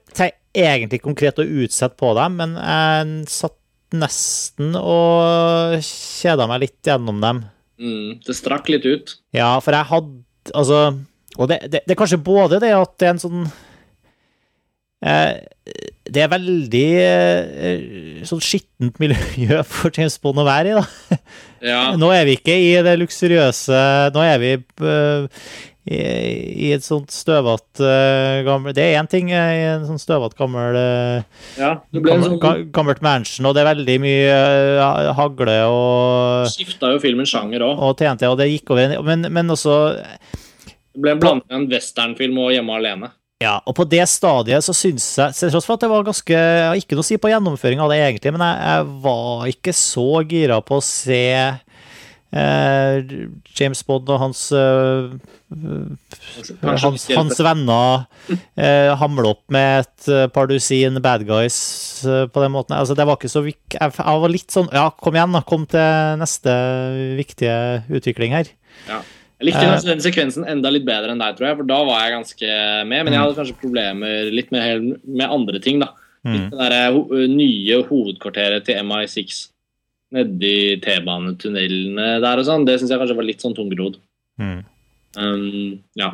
egentlig 0.56 1.02
konkret 1.04 1.40
å 1.40 1.44
utsette 1.44 1.98
på 2.00 2.14
dem, 2.16 2.38
men 2.40 2.56
jeg 2.56 3.26
satt 3.28 3.58
nesten 3.96 4.76
og 4.80 5.76
kjeda 5.84 6.48
meg 6.48 6.64
litt 6.64 6.88
gjennom 6.88 7.20
dem. 7.22 7.42
Mm, 7.80 8.22
det 8.24 8.36
strakk 8.38 8.70
litt 8.72 8.86
ut. 8.88 9.18
Ja, 9.36 9.60
for 9.60 9.76
jeg 9.76 9.90
hadde 9.92 10.22
Altså 10.54 10.78
Og 11.40 11.48
det, 11.50 11.58
det, 11.74 11.82
det 11.84 11.92
er 11.96 11.98
kanskje 11.98 12.22
både 12.22 12.60
det 12.62 12.70
at 12.72 12.92
det 13.02 13.08
er 13.08 13.14
en 13.16 13.20
sånn 13.20 13.40
eh, 15.02 15.42
Det 16.06 16.22
er 16.22 16.30
veldig 16.32 16.84
eh, 17.02 18.22
sånn 18.30 18.44
skittent 18.46 19.02
miljø 19.02 19.60
for 19.74 19.90
James 19.92 20.20
Bond 20.22 20.40
å 20.40 20.46
være 20.46 20.72
i, 20.72 20.78
da. 20.78 21.20
Ja. 21.66 21.80
Nå 21.98 22.12
er 22.14 22.28
vi 22.30 22.38
ikke 22.38 22.56
i 22.62 22.76
det 22.86 22.94
luksuriøse 23.02 23.82
Nå 24.16 24.24
er 24.24 24.40
vi 24.44 24.54
eh, 24.56 25.42
i, 25.86 25.98
i 26.66 26.70
et 26.74 26.82
sånt 26.82 27.12
støvete 27.14 27.86
uh, 27.86 28.40
gammel 28.48 28.74
Det 28.74 28.82
er 28.88 28.96
én 28.98 29.10
ting 29.12 29.28
uh, 29.30 29.38
i 29.54 29.60
en 29.76 29.84
sånn 29.86 30.00
støvete 30.02 30.34
gammel 30.40 30.74
uh, 30.80 31.44
ja. 31.60 31.76
Gammel, 31.94 32.24
sånn 32.26 32.40
ga- 32.42 32.56
gammelt 32.74 33.04
mansion, 33.06 33.46
og 33.46 33.54
det 33.54 33.62
er 33.62 33.70
veldig 33.70 33.98
mye 34.02 34.40
uh, 34.82 35.12
hagle 35.20 35.60
og, 35.70 36.48
Skifta 36.50 36.90
jo 36.96 37.04
filmen 37.04 37.30
sjanger 37.30 37.68
òg. 37.68 37.78
og 37.86 37.94
TNT, 38.02 38.26
og 38.32 38.40
det 38.42 38.50
gikk 38.50 38.74
over 38.74 38.98
Men, 39.06 39.28
men 39.30 39.54
også 39.54 39.76
Det 40.96 41.04
ble 41.06 41.14
blanding 41.22 41.54
en 41.60 41.70
westernfilm 41.70 42.42
og 42.42 42.54
Hjemme 42.56 42.80
alene. 42.80 43.12
Ja, 43.44 43.58
og 43.68 43.76
på 43.76 43.84
det 43.92 44.00
stadiet 44.08 44.64
så 44.64 44.72
syns 44.72 45.06
jeg 45.20 45.34
Til 45.36 45.50
tross 45.52 45.66
for 45.68 45.76
at 45.76 45.82
det 45.84 45.90
var 45.92 46.06
ganske 46.08 46.32
Jeg 46.32 46.68
har 46.70 46.78
ikke 46.80 46.96
noe 46.96 47.04
å 47.04 47.08
si 47.10 47.18
på 47.20 47.28
gjennomføring 47.34 47.82
av 47.84 47.92
det, 47.92 47.98
egentlig, 48.06 48.32
men 48.32 48.46
jeg, 48.48 48.62
jeg 48.72 48.86
var 49.04 49.50
ikke 49.52 49.74
så 49.76 50.06
gira 50.24 50.62
på 50.64 50.80
å 50.80 50.86
se 50.88 51.20
James 53.56 53.82
Bond 53.88 54.10
og 54.12 54.20
hans 54.20 54.42
eh, 54.52 55.14
hans, 56.66 57.06
hans 57.16 57.40
venner 57.46 58.06
eh, 58.58 58.92
hamle 59.00 59.30
opp 59.32 59.44
med 59.54 59.86
et 59.86 60.08
eh, 60.12 60.26
par 60.34 60.50
dusin 60.52 61.00
bad 61.04 61.26
guys 61.28 61.58
eh, 62.06 62.26
på 62.28 62.44
den 62.44 62.54
måten. 62.56 62.76
Altså, 62.78 62.96
det 62.98 63.06
var 63.08 63.20
ikke 63.20 63.32
så 63.32 63.44
vik... 63.46 63.62
Jeg, 63.78 63.94
var 63.98 64.32
litt 64.34 64.52
sånn 64.54 64.68
Ja, 64.76 64.90
kom 65.00 65.16
igjen, 65.18 65.36
da. 65.36 65.44
Kom 65.48 65.68
til 65.70 66.20
neste 66.22 66.56
viktige 67.20 67.58
utvikling 67.94 68.36
her. 68.36 68.52
Jeg 68.90 69.50
likte 69.50 69.66
Eh. 69.66 69.80
den 69.84 70.04
sekvensen 70.04 70.46
enda 70.48 70.72
litt 70.72 70.86
bedre 70.88 71.12
enn 71.12 71.20
deg, 71.22 71.36
tror 71.38 71.50
jeg, 71.50 71.58
for 71.60 71.68
da 71.68 71.82
var 71.88 72.06
jeg 72.06 72.14
ganske 72.16 72.52
med. 72.88 73.04
Men 73.04 73.14
jeg 73.14 73.22
hadde 73.24 73.38
kanskje 73.40 73.58
problemer 73.62 74.30
litt 74.32 74.52
med, 74.56 74.94
med 75.04 75.28
andre 75.28 75.60
ting, 75.64 75.80
da. 75.84 75.92
Litt 75.96 76.02
Mm. 76.26 76.50
det 76.50 76.70
der, 76.72 76.96
nye 77.30 77.76
hovedkvarteret 77.86 78.64
til 78.66 78.80
MI6 78.82 79.44
nedi 80.14 80.78
T-banetunnelene 80.84 82.20
der 82.24 82.42
og 82.42 82.46
sånn, 82.48 82.66
det 82.68 82.78
syns 82.80 82.94
jeg 82.94 83.02
kanskje 83.02 83.18
var 83.18 83.28
litt 83.28 83.42
sånn 83.44 83.56
tungrodd. 83.58 83.98
Mm. 84.42 84.62
Um, 85.18 85.80
ja. 85.98 86.12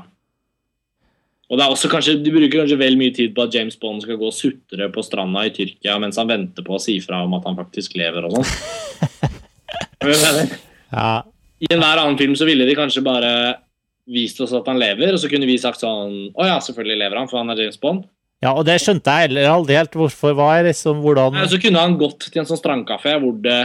Og 1.51 1.57
det 1.59 1.65
er 1.65 1.73
også 1.73 1.89
kanskje, 1.91 2.13
De 2.23 2.31
bruker 2.31 2.61
kanskje 2.61 2.77
vel 2.79 2.95
mye 2.99 3.11
tid 3.15 3.33
på 3.35 3.43
at 3.43 3.55
James 3.55 3.75
Bond 3.81 4.03
skal 4.05 4.19
gå 4.21 4.29
og 4.29 4.35
sutre 4.35 4.87
på 4.93 5.03
stranda 5.03 5.41
i 5.47 5.51
Tyrkia 5.55 5.97
mens 5.99 6.19
han 6.21 6.29
venter 6.29 6.63
på 6.63 6.77
å 6.77 6.81
si 6.81 6.99
fra 7.03 7.23
om 7.25 7.33
at 7.35 7.47
han 7.49 7.57
faktisk 7.59 7.97
lever 7.99 8.29
og 8.29 8.37
sånn. 8.37 8.47
Jeg 10.01 10.47
Ja. 10.91 11.09
I 11.61 11.67
enhver 11.75 11.99
annen 12.01 12.17
film 12.17 12.33
så 12.39 12.47
ville 12.47 12.65
de 12.65 12.73
kanskje 12.77 13.03
bare 13.05 13.33
vist 14.11 14.39
oss 14.41 14.53
at 14.57 14.65
han 14.67 14.79
lever, 14.81 15.13
og 15.13 15.21
så 15.21 15.29
kunne 15.29 15.45
vi 15.45 15.59
sagt 15.61 15.83
sånn 15.83 16.31
Å 16.33 16.47
ja, 16.47 16.55
selvfølgelig 16.63 16.97
lever 17.03 17.19
han, 17.19 17.29
for 17.29 17.37
han 17.41 17.53
er 17.53 17.61
James 17.61 17.77
Bond. 17.81 18.07
ja, 18.41 18.55
og 18.55 18.65
det 18.65 18.79
skjønte 18.81 19.13
jeg 19.13 19.27
heller 19.29 19.51
aldri 19.51 19.77
helt. 19.77 19.93
Hvorfor 19.93 20.33
var 20.39 20.63
liksom 20.65 21.03
hvordan 21.03 21.37
ja, 21.37 21.45
så 21.51 21.59
kunne 21.61 21.83
han 21.83 21.99
gått 21.99 22.25
til 22.31 22.41
en 22.41 22.49
sånn 22.49 22.59
strandkafé 22.59 23.13
hvor 23.21 23.35
det, 23.43 23.59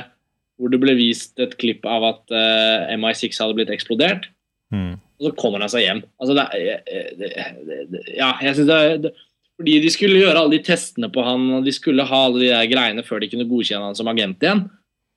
hvor 0.57 0.73
det 0.73 0.81
ble 0.81 0.95
vist 0.97 1.39
et 1.43 1.53
klipp 1.61 1.85
av 1.89 2.05
at 2.09 2.33
uh, 2.33 2.87
MI6 2.97 3.39
hadde 3.43 3.57
blitt 3.59 3.73
eksplodert. 3.75 4.31
Mm. 4.73 4.95
Og 5.21 5.27
så 5.29 5.33
kommer 5.37 5.63
han 5.65 5.71
seg 5.73 5.85
hjem. 5.85 6.01
Altså, 6.21 6.35
det, 6.37 6.45
er- 6.57 7.13
det, 7.21 7.31
det, 7.69 7.79
det, 7.93 8.03
ja, 8.17 8.31
jeg 8.45 8.57
synes 8.59 8.69
det, 8.71 8.79
er- 9.11 9.23
Fordi 9.57 9.75
de 9.81 9.91
skulle 9.93 10.19
gjøre 10.21 10.41
alle 10.41 10.53
de 10.57 10.63
testene 10.67 11.09
på 11.13 11.23
han, 11.25 11.45
og 11.59 11.65
de 11.65 11.73
skulle 11.73 12.05
ha 12.05 12.23
alle 12.27 12.43
de 12.43 12.51
der 12.53 12.67
greiene 12.69 13.05
før 13.07 13.23
de 13.23 13.31
kunne 13.33 13.47
godkjenne 13.49 13.87
han 13.89 13.97
som 13.97 14.09
agent 14.13 14.43
igjen. 14.45 14.65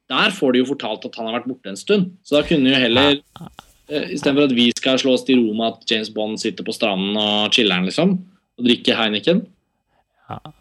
Der 0.09 0.31
får 0.33 0.53
de 0.55 0.61
jo 0.63 0.69
fortalt 0.71 1.03
at 1.05 1.17
han 1.19 1.27
har 1.27 1.35
vært 1.39 1.49
borte 1.51 1.69
en 1.73 1.77
stund. 1.79 2.13
Så 2.23 2.37
da 2.37 2.43
kunne 2.47 2.71
jo 2.71 2.79
heller 2.79 3.17
eh, 3.19 4.05
Istedenfor 4.15 4.47
at 4.47 4.55
vi 4.55 4.69
skal 4.77 4.99
slå 5.01 5.15
oss 5.17 5.25
til 5.27 5.41
ro 5.43 5.51
med 5.57 5.75
at 5.75 5.91
James 5.91 6.09
Bond 6.15 6.39
sitter 6.41 6.63
på 6.67 6.73
stranden 6.75 7.17
og 7.19 7.51
chiller'n, 7.55 7.85
liksom, 7.89 8.15
og 8.59 8.65
drikker 8.65 8.97
Heineken 8.99 9.43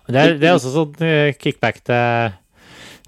Det 0.09 0.17
er, 0.17 0.35
det 0.41 0.49
er 0.49 0.55
også 0.57 0.71
sånn 0.73 1.03
eh, 1.05 1.35
kickback 1.37 1.83
til 1.85 2.33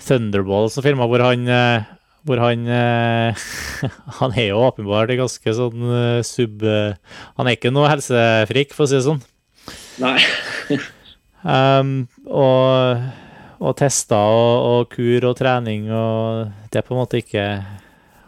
Thunderball 0.05 0.71
som 0.73 0.85
filma 0.85 1.09
hvor 1.11 1.23
han 1.25 1.49
eh, 1.49 1.89
hvor 2.29 2.41
han 2.43 2.67
eh, 2.69 3.45
Han 4.21 4.37
er 4.37 4.51
jo 4.51 4.63
åpenbart 4.67 5.13
ganske 5.17 5.55
sånn 5.57 5.85
eh, 5.89 6.23
sub... 6.27 6.65
Han 7.39 7.49
er 7.49 7.57
ikke 7.57 7.73
noe 7.73 7.89
helsefrik, 7.89 8.75
for 8.77 8.85
å 8.85 8.91
si 8.91 8.99
det 8.99 9.07
sånn. 9.09 9.23
Nei. 10.03 10.17
Um, 11.41 12.03
og, 12.29 13.01
og 13.65 13.77
tester 13.81 14.13
og, 14.21 14.57
og 14.61 14.91
kur 14.93 15.25
og 15.25 15.39
trening 15.39 15.87
og 15.89 16.51
Det 16.69 16.83
er 16.83 16.85
på 16.85 16.93
en 16.93 17.01
måte 17.01 17.23
ikke 17.23 17.45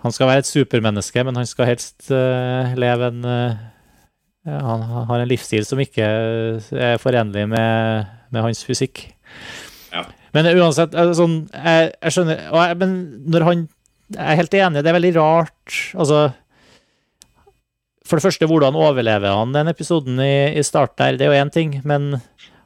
Han 0.01 0.15
skal 0.17 0.31
være 0.31 0.41
et 0.41 0.49
supermenneske, 0.49 1.21
men 1.29 1.37
han 1.37 1.45
skal 1.45 1.69
helst 1.69 2.09
uh, 2.09 2.73
leve 2.73 3.11
en 3.13 3.29
uh, 3.29 3.61
Han 4.49 4.87
har 5.11 5.19
en 5.19 5.29
livsstil 5.29 5.69
som 5.69 5.83
ikke 5.85 6.09
er 6.73 6.97
forenlig 7.05 7.45
med, 7.53 8.09
med 8.33 8.49
hans 8.49 8.65
fysikk. 8.65 9.05
Ja. 9.93 10.07
Men 10.33 10.49
uansett, 10.57 10.95
eh, 10.97 11.13
sånn 11.17 11.43
Jeg, 11.53 11.91
jeg 11.93 12.15
skjønner 12.15 12.39
jeg, 12.41 12.77
Men 12.81 12.95
når 13.33 13.45
han 13.49 13.67
Jeg 14.17 14.23
er 14.25 14.41
helt 14.41 14.57
enig, 14.57 14.85
det 14.85 14.93
er 14.93 14.97
veldig 14.99 15.13
rart. 15.19 15.77
Altså 15.93 16.23
For 18.09 18.19
det 18.19 18.27
første, 18.27 18.49
hvordan 18.49 18.77
overlever 18.77 19.33
han 19.33 19.55
den 19.55 19.71
episoden 19.73 20.21
i, 20.21 20.53
i 20.59 20.65
starten 20.67 20.99
der? 21.01 21.21
Det 21.21 21.29
er 21.29 21.33
jo 21.33 21.45
én 21.45 21.53
ting, 21.53 21.79
men 21.89 22.15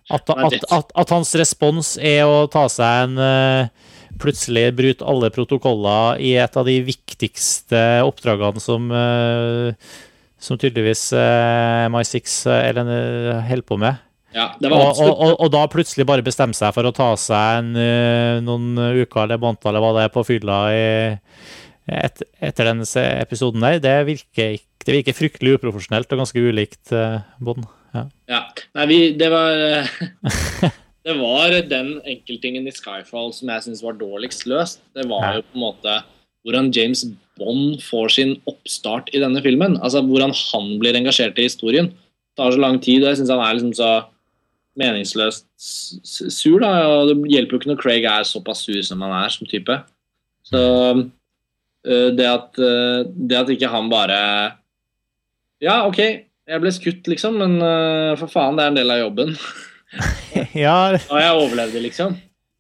at, 0.07 0.31
at, 0.31 0.55
at, 0.71 0.93
at 0.95 1.11
hans 1.11 1.33
respons 1.39 1.97
er 1.99 2.29
å 2.31 2.47
ta 2.51 2.69
seg 2.71 3.09
en 3.09 3.19
uh, 3.19 3.93
Plutselig 4.23 4.71
bryte 4.77 5.05
alle 5.05 5.29
protokoller 5.35 6.21
i 6.25 6.33
et 6.41 6.55
av 6.57 6.64
de 6.69 6.79
viktigste 6.87 7.81
oppdragene 8.07 8.62
som 8.62 8.89
uh, 8.89 9.75
Som 10.41 10.61
tydeligvis 10.61 11.11
MI6 11.17 12.37
eh, 12.53 12.69
eller, 12.71 12.91
eh, 12.93 13.41
holder 13.49 13.67
på 13.67 13.79
med. 13.81 14.03
Ja, 14.37 14.51
det 14.61 14.68
var 14.68 14.91
Og, 14.93 15.12
og, 15.14 15.32
og, 15.41 15.49
da 15.55 15.62
plutselig 15.72 16.05
bare 16.09 16.24
bestemme 16.24 16.57
seg 16.57 16.74
for 16.76 16.84
å 16.84 16.95
ta 16.95 17.09
seg 17.20 17.62
en, 17.62 17.70
eh, 17.80 18.37
noen 18.45 18.76
uker 19.01 19.24
eller 19.24 19.41
måneder 19.41 19.70
eller 19.72 19.84
hva 19.84 19.95
det 19.97 20.05
er 20.07 20.12
på 20.12 20.26
fylla 20.28 20.59
i, 20.76 20.87
et, 21.89 22.24
etter 22.45 22.68
den 22.68 22.84
episoden 22.84 23.64
der, 23.64 23.80
det 23.80 23.97
virker, 24.11 24.59
det 24.84 24.99
virker 24.99 25.16
fryktelig 25.16 25.57
uprofesjonelt 25.57 26.12
og 26.12 26.20
ganske 26.24 26.43
ulikt 26.43 26.93
uh, 26.93 27.22
Bond. 27.41 27.64
Ja. 27.95 28.03
Ja. 28.28 28.43
Nei, 28.76 28.87
vi, 28.91 28.99
det 29.16 29.30
var 29.32 29.55
Det 31.07 31.14
var 31.21 31.54
den 31.71 32.00
enkelttingen 32.03 32.67
i 32.67 32.72
Skyfall 32.75 33.30
som 33.34 33.50
jeg 33.53 33.63
syns 33.63 33.83
var 33.84 33.95
dårligst 33.95 34.42
løst. 34.50 34.80
Det 34.96 35.04
var 35.07 35.22
Ja. 35.22 35.34
jo 35.38 35.45
på 35.46 35.54
en 35.54 35.63
måte 35.63 35.95
hvordan 36.46 36.72
James 36.75 37.04
Bond 37.38 37.79
får 37.83 38.08
sin 38.17 38.33
oppstart 38.50 39.13
i 39.14 39.21
denne 39.22 39.42
filmen. 39.42 39.79
Altså 39.79 40.03
hvordan 40.03 40.34
han 40.34 40.72
blir 40.83 40.99
engasjert 40.99 41.38
i 41.38 41.46
historien. 41.46 41.92
Det 41.95 42.42
tar 42.42 42.50
så 42.54 42.58
lang 42.58 42.80
tid, 42.83 43.04
og 43.04 43.13
jeg 43.13 43.21
syns 43.21 43.30
han 43.30 43.42
er 43.45 43.54
liksom 43.54 43.75
så 43.79 43.91
meningsløst 44.78 45.46
sur. 45.58 46.61
da, 46.62 46.70
og 46.86 47.11
Det 47.11 47.16
hjelper 47.32 47.57
jo 47.57 47.61
ikke 47.61 47.72
når 47.72 47.80
Craig 47.82 48.07
er 48.08 48.26
såpass 48.28 48.64
sur 48.66 48.78
som 48.84 49.03
han 49.04 49.14
er 49.16 49.32
som 49.32 49.48
type. 49.48 49.78
Så 50.46 50.62
øh, 51.86 52.08
det 52.16 52.28
at, 52.28 52.58
øh, 52.58 53.07
det 53.07 53.40
at 53.40 53.50
ikke 53.50 53.72
han 53.72 53.90
bare 53.90 54.18
Ja, 55.62 55.86
OK, 55.86 55.98
jeg 56.46 56.61
ble 56.61 56.70
skutt, 56.72 57.07
liksom, 57.08 57.38
men 57.40 57.57
øh, 57.64 58.12
for 58.20 58.28
faen, 58.28 58.58
det 58.58 58.64
er 58.66 58.72
en 58.74 58.78
del 58.78 58.92
av 58.92 59.04
jobben. 59.07 59.36
Ja, 60.54 60.92
Og 61.08 61.20
jeg 61.20 61.32
overlevde, 61.32 61.80
liksom. 61.80 62.16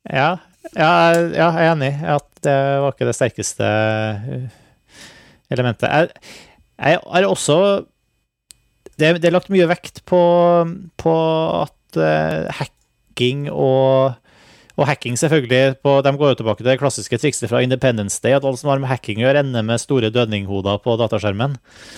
ja, 0.08 0.36
ja, 0.76 0.92
ja, 1.12 1.48
jeg 1.52 1.66
er 1.66 1.72
enig 1.74 1.90
i 1.92 2.08
at 2.14 2.28
det 2.46 2.54
var 2.80 2.94
ikke 2.94 3.08
det 3.08 3.14
sterkeste 3.18 3.66
eh, 3.66 4.46
elementet. 5.52 5.90
Jeg, 5.90 6.08
jeg 6.78 7.00
har 7.02 7.26
også 7.28 7.58
det, 8.96 9.18
det 9.20 9.28
er 9.28 9.34
lagt 9.34 9.52
mye 9.52 9.68
vekt 9.68 10.02
på, 10.08 10.20
på 11.00 11.14
at 11.62 11.75
eh, 12.00 12.46
hacking 12.60 13.50
og 13.52 14.22
og 14.76 14.84
hacking, 14.84 15.14
selvfølgelig. 15.16 15.78
På, 15.80 16.02
de 16.04 16.10
går 16.12 16.34
jo 16.34 16.36
tilbake 16.36 16.60
til 16.60 16.66
det 16.68 16.74
klassiske 16.76 17.16
trikset 17.16 17.48
fra 17.48 17.62
Independence 17.64 18.20
Day, 18.20 18.34
at 18.36 18.44
alt 18.44 18.60
som 18.60 18.68
har 18.68 18.76
med 18.82 18.90
hacking 18.90 19.22
å 19.22 19.24
gjøre, 19.24 19.40
ender 19.40 19.64
med 19.64 19.80
store 19.80 20.10
dødninghoder 20.12 20.82
på 20.84 20.98
dataskjermen. 21.00 21.54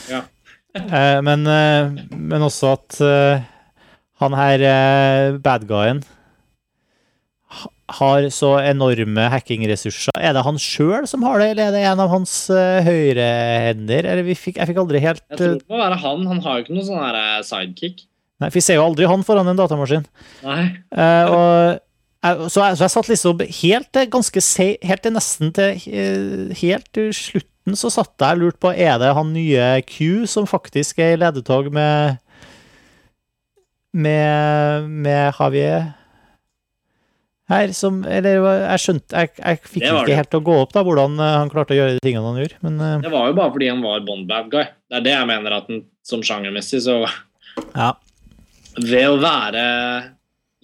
Ja. 0.07 0.21
Eh, 0.79 1.19
men, 1.27 1.43
eh, 1.51 1.91
men 2.15 2.47
også 2.47 2.77
at 2.77 3.01
han 4.23 4.39
her 4.39 4.63
bad 5.43 5.67
guyen 5.67 6.05
har 7.99 8.27
så 8.35 8.51
enorme 8.61 9.29
hackingressurser. 9.33 10.17
Er 10.21 10.35
det 10.37 10.45
han 10.45 10.61
sjøl 10.61 11.07
som 11.09 11.25
har 11.25 11.41
det, 11.41 11.53
eller 11.55 11.71
er 11.71 11.77
det 11.77 11.85
en 11.89 12.03
av 12.05 12.13
hans 12.13 12.35
uh, 12.53 12.81
høyrehender? 12.85 14.05
Eller 14.05 14.27
vi 14.27 14.37
fikk, 14.37 14.59
jeg 14.61 14.71
fikk 14.71 14.81
aldri 14.83 15.01
helt 15.03 15.25
Jeg 15.25 15.41
tror 15.41 15.57
det 15.57 15.73
må 15.73 15.81
være 15.81 16.01
han. 16.03 16.27
Han 16.29 16.43
har 16.45 16.59
jo 16.59 16.67
ikke 16.67 16.77
noen 16.77 16.89
sånn 16.91 17.49
sidekick. 17.49 18.05
Nei, 18.39 18.49
for 18.49 18.61
vi 18.61 18.65
ser 18.65 18.79
jo 18.79 18.87
aldri 18.87 19.09
han 19.11 19.25
foran 19.27 19.51
en 19.51 19.59
datamaskin. 19.59 20.07
Nei. 20.47 20.63
Eh, 20.95 21.33
og 21.35 22.49
så, 22.51 22.63
jeg, 22.65 22.79
så 22.79 22.85
jeg 22.85 22.93
satt 22.95 23.11
liksom 23.13 23.43
helt 23.61 23.99
ganske 24.11 24.43
Helt 24.91 25.05
til 25.05 25.13
nesten 25.15 25.53
til 25.55 25.85
eh, 25.87 26.55
Helt 26.59 26.89
til 26.97 27.13
slutten 27.15 27.77
så 27.79 27.93
satt 27.95 28.19
jeg 28.19 28.39
og 28.39 28.43
lurte 28.43 28.63
på 28.65 28.73
Er 28.75 28.97
det 28.99 29.13
han 29.15 29.31
nye 29.37 29.69
Q 29.87 30.27
som 30.27 30.49
faktisk 30.51 30.99
er 31.05 31.15
i 31.15 31.21
ledetog 31.21 31.69
med 31.71 32.19
med, 33.99 34.89
med 34.89 35.33
Javier 35.39 35.93
her, 37.49 37.71
som 37.73 38.03
Eller 38.05 38.43
jeg 38.45 38.83
skjønte 38.83 39.23
Jeg, 39.23 39.31
jeg 39.39 39.61
fikk 39.65 39.87
ikke 39.87 40.03
det. 40.11 40.19
helt 40.19 40.33
til 40.35 40.43
å 40.43 40.47
gå 40.49 40.57
opp, 40.65 40.75
da, 40.75 40.83
hvordan 40.85 41.17
eh, 41.17 41.37
han 41.41 41.53
klarte 41.53 41.73
å 41.73 41.79
gjøre 41.79 41.97
de 41.97 42.03
tingene 42.05 42.29
han 42.29 42.43
gjorde, 42.43 42.59
men 42.67 42.77
uh, 42.83 42.91
Det 43.05 43.13
var 43.15 43.31
jo 43.31 43.39
bare 43.39 43.55
fordi 43.55 43.71
han 43.73 43.81
var 43.85 44.05
Bond-bad 44.05 44.51
guy. 44.53 44.67
Det 44.89 45.01
er 45.01 45.07
det 45.07 45.15
jeg 45.15 45.31
mener 45.31 45.57
at 45.57 45.71
den, 45.71 45.81
som 46.05 46.25
sjangermessig, 46.25 46.83
så 46.85 47.01
ja. 47.07 47.95
Ved 48.85 49.07
å 49.09 49.19
være 49.21 49.63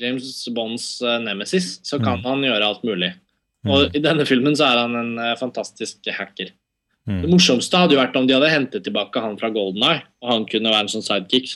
James 0.00 0.48
Bonds 0.54 0.86
eh, 1.02 1.18
nemesis, 1.22 1.78
så 1.86 1.98
kan 2.02 2.18
Mm. 2.20 2.24
han 2.24 2.42
gjøre 2.42 2.66
alt 2.68 2.82
mulig. 2.84 3.12
Og 3.66 3.94
i 3.96 4.00
denne 4.04 4.26
filmen 4.28 4.52
så 4.58 4.66
er 4.72 4.78
han 4.82 4.94
en 4.98 5.18
eh, 5.18 5.34
fantastisk 5.40 6.04
hacker. 6.12 6.50
Det 7.06 7.12
Mm. 7.24 7.30
morsomste 7.30 7.76
hadde 7.76 7.92
jo 7.92 8.00
vært 8.00 8.16
om 8.16 8.26
de 8.26 8.32
hadde 8.34 8.48
hentet 8.50 8.84
tilbake 8.84 9.20
han 9.20 9.36
fra 9.36 9.50
Golden 9.50 9.82
Eye, 9.84 10.02
og 10.22 10.30
han 10.30 10.44
kunne 10.46 10.70
være 10.72 10.86
en 10.86 10.88
sånn 10.88 11.02
sidekick 11.04 11.50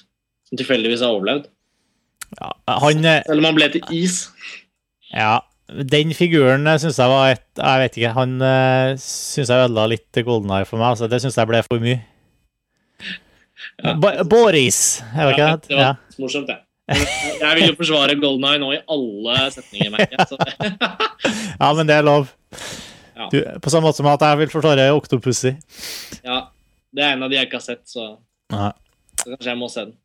som 0.48 0.58
tilfeldigvis 0.58 1.00
har 1.00 1.14
overlevd. 1.16 1.46
ja. 2.40 2.52
Han 2.68 3.04
eh, 3.04 3.22
Selv 3.26 3.38
om 3.38 3.44
han 3.44 3.54
ble 3.56 3.68
til 3.72 3.82
is. 3.90 4.28
Ja, 5.12 5.40
den 5.68 6.12
figuren 6.12 6.64
syns 6.78 6.96
jeg 6.98 7.08
var 7.08 7.30
et 7.32 7.42
Jeg 7.56 7.80
vet 7.80 7.96
ikke, 7.96 8.12
han 8.14 8.38
syns 8.96 9.48
jeg 9.48 9.68
ødela 9.70 9.88
litt 9.88 10.12
Golden 10.24 10.50
Eye 10.50 10.64
for 10.68 10.76
meg. 10.78 10.94
Altså, 10.96 11.08
det 11.08 11.20
syns 11.22 11.36
jeg 11.36 11.48
ble 11.48 11.62
for 11.62 11.80
mye. 11.80 12.00
Ja. 13.84 13.94
Boris, 14.26 15.00
er 15.14 15.28
det 15.28 15.34
ikke 15.36 15.44
Ja, 15.44 15.56
det? 15.56 15.68
det 15.68 15.76
var 15.78 15.96
morsomt, 16.18 16.48
det. 16.50 16.58
Jeg 16.88 17.52
vil 17.58 17.66
jo 17.68 17.74
forsvare 17.78 18.14
Golden 18.18 18.46
Eye 18.48 18.58
nå 18.62 18.70
i 18.74 18.80
alle 18.90 19.36
setninger, 19.54 19.90
merker 19.92 20.16
jeg. 20.18 20.72
Ja, 21.60 21.68
men 21.76 21.86
det 21.90 21.98
er 21.98 22.06
lov. 22.06 22.30
Ja. 23.18 23.28
Du, 23.32 23.38
på 23.60 23.70
samme 23.70 23.88
måte 23.90 24.00
som 24.00 24.08
at 24.10 24.22
jeg 24.24 24.38
vil 24.40 24.50
forsvare 24.52 24.88
Octopussy. 24.96 25.52
ja, 26.24 26.38
det 26.94 27.04
er 27.04 27.12
en 27.16 27.22
av 27.26 27.30
de 27.30 27.36
jeg 27.38 27.48
ikke 27.50 27.58
har 27.60 27.66
sett, 27.66 27.84
så, 27.90 28.16
Ja. 28.54 28.70
så 29.20 29.34
kanskje 29.34 29.50
jeg 29.52 29.58
må 29.60 29.68
se 29.70 29.84
den. 29.84 29.96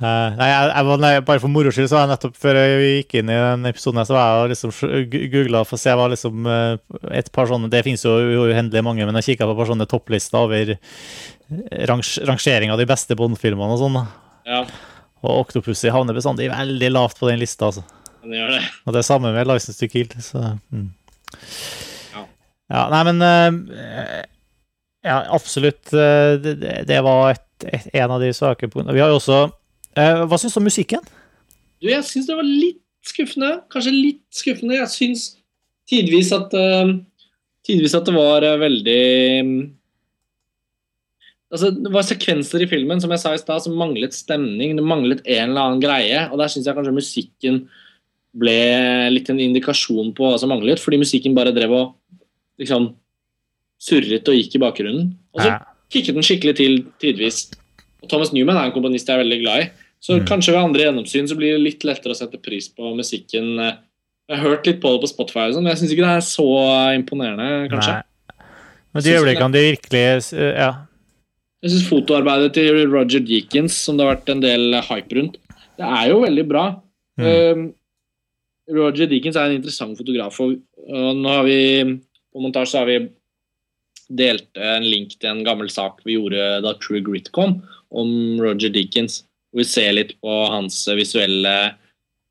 uh, 0.00 0.28
nei, 0.38 0.48
jeg, 0.50 0.70
jeg 0.76 1.00
nei, 1.04 1.12
bare 1.26 1.42
for 1.42 1.52
moro 1.52 1.72
skyld, 1.74 1.88
så 1.90 1.96
var 1.98 2.06
jeg 2.06 2.12
nettopp 2.14 2.36
før 2.40 2.60
vi 2.80 2.90
gikk 3.00 3.18
inn 3.20 3.32
i 3.34 3.38
den 3.40 3.70
episoden, 3.72 4.04
så 4.06 4.14
var 4.16 4.44
jeg 4.44 4.52
liksom 4.54 4.76
googla 5.34 5.64
for 5.66 5.76
å 5.76 5.82
se 5.82 5.96
hva 5.98 6.06
liksom 6.14 6.46
eh, 6.46 6.76
et 7.18 7.32
par 7.34 7.50
sånne 7.50 7.68
Det 7.72 7.82
finnes 7.88 8.04
jo 8.06 8.14
uhendelig 8.46 8.84
mange, 8.86 9.04
men 9.08 9.18
jeg 9.20 9.32
kikka 9.32 9.48
på 9.50 9.56
et 9.56 9.60
par 9.64 9.72
sånne 9.72 9.88
topplister 9.90 10.38
over 10.44 10.76
rangering 11.90 12.70
av 12.72 12.78
de 12.80 12.86
beste 12.88 13.16
Bond-filmene 13.18 13.74
og 13.74 13.80
sånn. 13.82 13.98
Ja, 14.48 14.64
Og 15.20 15.42
Octopussy 15.44 15.90
havner 15.92 16.16
bestandig 16.16 16.48
veldig 16.52 16.90
lavt 16.94 17.18
på 17.20 17.28
den 17.28 17.40
lista. 17.42 17.66
altså. 17.68 17.82
den 18.22 18.32
gjør 18.38 18.54
det. 18.56 18.62
Og 18.86 18.94
det 18.94 19.00
er 19.02 19.08
samme 19.08 19.32
med 19.34 19.46
License 19.48 19.78
to 19.80 19.88
Kill. 19.90 20.08
Så, 20.24 20.40
mm. 20.72 20.88
Ja. 22.14 22.24
ja, 22.72 22.84
nei, 22.94 23.02
men 23.10 23.22
uh, 23.22 24.22
Ja, 25.04 25.18
absolutt. 25.32 25.92
Uh, 25.92 26.36
Det, 26.40 26.54
det- 26.88 27.02
var 27.02 27.30
et, 27.34 27.46
et, 27.64 27.90
en 27.94 28.10
av 28.10 28.20
de 28.20 28.32
svake 28.32 28.68
punktene. 28.68 28.94
Vi 28.96 29.00
har 29.00 29.08
jo 29.12 29.18
også 29.20 29.42
uh, 29.50 30.24
Hva 30.26 30.38
syns 30.40 30.54
du 30.56 30.60
om 30.62 30.68
musikken? 30.68 31.04
Du, 31.80 31.88
jeg 31.88 32.04
syns 32.04 32.26
det 32.28 32.36
var 32.36 32.46
litt 32.48 32.80
skuffende. 33.06 33.52
Kanskje 33.72 33.92
litt 33.96 34.24
skuffende. 34.32 34.76
Jeg 34.80 34.88
syns 34.92 35.28
tidvis 35.88 36.32
at 36.36 36.52
Tidvis 37.66 37.92
at 37.94 38.06
det 38.08 38.14
var 38.16 38.40
veldig 38.58 39.00
mm, 39.44 39.58
Altså, 41.50 41.70
Det 41.74 41.90
var 41.92 42.06
sekvenser 42.06 42.62
i 42.62 42.68
filmen 42.70 43.00
som 43.02 43.10
jeg 43.10 43.18
sa 43.18 43.32
i 43.34 43.40
sted, 43.42 43.62
som 43.64 43.74
manglet 43.78 44.14
stemning. 44.14 44.76
Det 44.78 44.84
manglet 44.86 45.22
en 45.26 45.50
eller 45.50 45.60
annen 45.60 45.82
greie. 45.82 46.28
Og 46.30 46.38
der 46.38 46.50
syns 46.52 46.68
jeg 46.68 46.76
kanskje 46.76 46.94
musikken 46.94 47.64
ble 48.38 49.10
litt 49.10 49.28
en 49.32 49.40
indikasjon 49.42 50.12
på 50.14 50.28
hva 50.28 50.38
som 50.38 50.52
manglet. 50.52 50.78
Fordi 50.78 51.00
musikken 51.02 51.34
bare 51.34 51.54
drev 51.56 51.74
og 51.74 51.94
liksom 52.60 52.92
surret 53.80 54.28
og 54.30 54.36
gikk 54.38 54.54
i 54.54 54.62
bakgrunnen. 54.62 55.14
Og 55.34 55.42
så 55.42 55.56
kikket 55.90 56.14
den 56.14 56.26
skikkelig 56.26 56.56
til 56.60 56.84
tidvis. 57.02 57.48
Og 58.04 58.08
Thomas 58.12 58.30
Newman 58.32 58.56
er 58.56 58.68
en 58.68 58.74
komponist 58.76 59.08
jeg 59.10 59.18
er 59.18 59.24
veldig 59.24 59.40
glad 59.42 59.64
i. 59.64 59.70
Så 60.00 60.20
Mm. 60.20 60.26
kanskje 60.26 60.52
ved 60.54 60.62
andre 60.62 60.84
gjennomsyn 60.86 61.28
så 61.28 61.36
blir 61.36 61.56
det 61.56 61.60
litt 61.66 61.82
lettere 61.84 62.12
å 62.12 62.16
sette 62.16 62.40
pris 62.40 62.68
på 62.68 62.94
musikken. 62.96 63.56
Jeg 63.58 64.38
har 64.38 64.48
hørt 64.48 64.66
litt 64.66 64.80
på 64.80 64.92
det 64.94 65.02
på 65.02 65.08
Spotify, 65.10 65.50
sånn, 65.52 65.64
men 65.64 65.74
jeg 65.74 65.80
syns 65.82 65.92
ikke 65.92 66.06
det 66.06 66.16
er 66.16 66.24
så 66.24 66.46
imponerende, 66.94 67.68
kanskje. 67.68 67.92
Nei. 67.98 68.02
Men 68.94 69.02
de 69.02 69.10
øyeblikkene 69.10 69.52
de 69.52 69.76
virkelig 69.76 70.32
Ja. 70.56 70.72
Jeg 71.60 71.74
syns 71.74 71.88
fotoarbeidet 71.90 72.54
til 72.56 72.86
Roger 72.88 73.20
Deakins, 73.20 73.76
som 73.84 73.98
det 73.98 74.06
har 74.06 74.14
vært 74.14 74.32
en 74.32 74.42
del 74.42 74.78
hype 74.86 75.16
rundt, 75.18 75.36
det 75.80 75.88
er 75.88 76.10
jo 76.10 76.22
veldig 76.22 76.44
bra. 76.48 76.64
Mm. 77.20 77.26
Um, 77.28 77.64
Roger 78.76 79.10
Deakins 79.10 79.36
er 79.36 79.50
en 79.50 79.58
interessant 79.58 79.98
fotograf, 79.98 80.38
og, 80.40 80.56
og 80.88 81.18
nå 81.20 81.32
har 81.34 81.44
vi 81.48 81.60
på 82.30 82.42
montasje 82.44 82.72
så 82.72 82.82
har 82.82 82.88
vi 82.88 82.98
delt 84.20 84.58
en 84.58 84.86
link 84.86 85.16
til 85.18 85.30
en 85.30 85.44
gammel 85.46 85.70
sak 85.70 86.00
vi 86.06 86.16
gjorde 86.16 86.60
da 86.64 86.74
True 86.82 87.02
Grit 87.06 87.30
kom, 87.36 87.58
om 87.90 88.10
Roger 88.42 88.72
Deakins. 88.72 89.24
Hvor 89.50 89.64
vi 89.64 89.66
ser 89.66 89.92
litt 89.96 90.14
på 90.22 90.34
hans 90.52 90.84
visuelle 90.94 91.54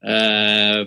eh, 0.05 0.85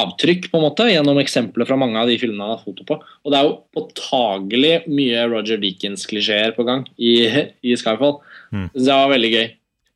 avtrykk, 0.00 0.50
på 0.50 0.58
en 0.58 0.66
måte, 0.66 0.88
gjennom 0.90 1.20
eksempler 1.22 1.68
fra 1.68 1.78
mange 1.80 2.00
av 2.00 2.10
de 2.10 2.18
filmene 2.20 2.46
han 2.46 2.56
har 2.56 2.64
foto 2.64 2.86
på. 2.88 2.98
Og 2.98 3.32
det 3.32 3.38
er 3.38 3.46
jo 3.46 3.56
påtagelig 3.76 4.74
mye 4.90 5.28
Roger 5.30 5.62
Deakins-klisjeer 5.62 6.56
på 6.56 6.66
gang 6.68 6.84
i, 6.96 7.14
i 7.68 7.78
Skyfall. 7.78 8.18
Mm. 8.50 8.68
Så 8.74 8.84
det 8.84 9.00
var 9.02 9.14
veldig 9.14 9.32
gøy. 9.36 9.48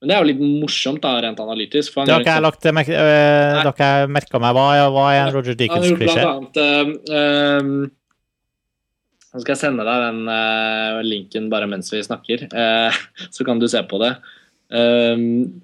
Men 0.05 0.11
det 0.11 0.15
er 0.15 0.21
jo 0.21 0.29
litt 0.29 0.41
morsomt 0.61 1.01
da, 1.01 1.15
rent 1.25 1.39
analytisk. 1.41 1.95
For 1.95 2.03
han 2.03 2.11
Det 2.11 2.15
har 2.15 2.25
ikke 2.25 2.33
jeg 2.35 2.43
en 2.43 2.45
lagt 2.45 2.67
merke 2.77 2.97
øh, 3.01 4.09
merka 4.13 4.41
meg. 4.43 4.57
Hva 4.57 4.89
hva 4.93 5.05
er 5.15 5.21
en 5.23 5.31
Roger 5.33 5.55
han 5.55 5.55
gjort 5.55 5.63
Dickens-klisjé? 5.63 6.25
blant 6.27 6.59
annet 6.61 7.15
eh, 7.21 8.01
Nå 9.35 9.43
skal 9.43 9.57
jeg 9.57 9.63
sende 9.65 9.83
deg 9.83 10.03
den 10.05 10.29
uh, 10.31 11.01
linken 11.03 11.49
bare 11.51 11.67
mens 11.67 11.89
vi 11.91 11.99
snakker, 12.07 12.45
uh, 12.55 12.95
så 13.35 13.47
kan 13.49 13.59
du 13.59 13.67
se 13.67 13.81
på 13.91 13.99
det. 13.99 14.13
Eh, 14.75 15.21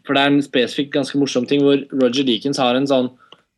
for 0.06 0.14
det 0.16 0.22
er 0.22 0.32
en 0.32 0.44
spesifikk 0.44 0.92
ganske 0.94 1.18
morsom 1.18 1.46
ting 1.48 1.64
hvor 1.64 1.80
Roger 1.96 2.26
Deakins 2.26 2.60
har 2.62 2.78
en 2.78 2.88
sånn 2.88 3.10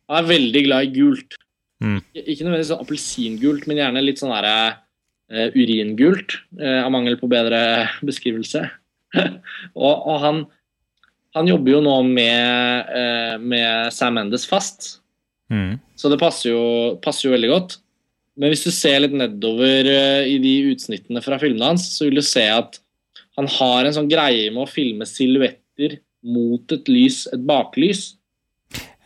Han 0.09 0.19
er 0.19 0.29
veldig 0.29 0.63
glad 0.65 0.87
i 0.87 0.93
gult. 0.97 1.37
Mm. 1.83 1.99
Ikke 2.15 2.43
nødvendigvis 2.43 2.71
sånn 2.73 2.81
appelsingult, 2.83 3.67
men 3.67 3.79
gjerne 3.79 4.03
litt 4.03 4.19
sånn 4.19 4.33
derre 4.33 4.57
uh, 5.31 5.55
uringult, 5.55 6.35
uh, 6.59 6.81
av 6.83 6.91
mangel 6.93 7.15
på 7.19 7.29
bedre 7.31 7.61
beskrivelse. 8.05 8.65
og, 9.23 9.95
og 9.95 10.19
han, 10.25 10.41
han 11.39 11.49
jobber 11.49 11.77
jo 11.77 11.81
nå 11.87 11.95
med, 12.09 12.91
uh, 12.91 13.39
med 13.39 13.95
Sam 13.95 14.19
Mendes 14.19 14.45
fast. 14.49 14.97
Mm. 15.47 15.79
Så 15.95 16.11
det 16.11 16.19
passer 16.21 16.51
jo, 16.51 16.67
passer 17.03 17.29
jo 17.29 17.33
veldig 17.37 17.53
godt. 17.55 17.79
Men 18.35 18.51
hvis 18.51 18.67
du 18.67 18.71
ser 18.75 18.99
litt 19.05 19.15
nedover 19.15 19.87
i 20.27 20.35
de 20.43 20.53
utsnittene 20.73 21.23
fra 21.23 21.39
filmene 21.41 21.73
hans, 21.73 21.87
så 21.95 22.09
vil 22.09 22.19
du 22.19 22.25
se 22.27 22.43
at 22.51 22.82
han 23.37 23.47
har 23.49 23.85
en 23.85 23.95
sånn 23.95 24.09
greie 24.11 24.49
med 24.53 24.65
å 24.65 24.69
filme 24.69 25.05
silhuetter 25.09 25.99
mot 26.23 26.71
et 26.71 26.89
lys, 26.91 27.23
et 27.33 27.41
baklys. 27.47 28.13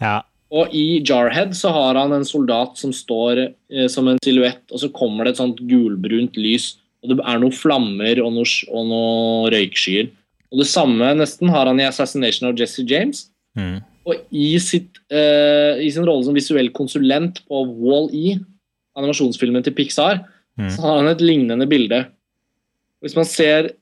Ja. 0.02 0.22
Og 0.54 0.72
i 0.76 1.02
Jarhead 1.04 1.56
så 1.58 1.72
har 1.76 1.98
han 2.00 2.14
en 2.16 2.28
soldat 2.28 2.78
som 2.80 2.94
står 2.96 3.42
eh, 3.48 3.88
som 3.92 4.08
en 4.08 4.20
silhuett, 4.24 4.64
og 4.72 4.84
så 4.84 4.92
kommer 4.96 5.26
det 5.26 5.36
et 5.36 5.42
sånt 5.42 5.60
gulbrunt 5.68 6.38
lys, 6.40 6.76
og 7.04 7.12
det 7.12 7.20
er 7.24 7.42
noen 7.42 7.56
flammer 7.56 8.22
og 8.24 8.32
noen, 8.36 8.54
og 8.72 8.88
noe 8.92 9.52
røykskyer. 9.54 10.12
Og 10.52 10.62
det 10.62 10.70
samme 10.72 11.10
nesten 11.20 11.52
har 11.52 11.68
han 11.68 11.80
i 11.80 11.88
'Assassination 11.88 12.48
of 12.50 12.56
Jesse 12.60 12.86
James'. 12.88 13.28
Mm. 13.58 13.84
Og 14.08 14.16
i, 14.32 14.58
sitt, 14.60 15.02
eh, 15.12 15.84
i 15.84 15.90
sin 15.92 16.06
rolle 16.08 16.24
som 16.24 16.34
visuell 16.34 16.70
konsulent 16.72 17.42
på 17.48 17.66
Wall-E, 17.68 18.40
animasjonsfilmen 18.96 19.64
til 19.64 19.74
Pixar, 19.74 20.24
Mm. 20.58 20.70
så 20.74 20.82
har 20.82 20.96
han 20.98 21.08
et 21.12 21.22
lignende 21.22 21.68
bilde. 21.70 22.08
Hvis 23.04 23.16
man 23.16 23.26
ser 23.30 23.74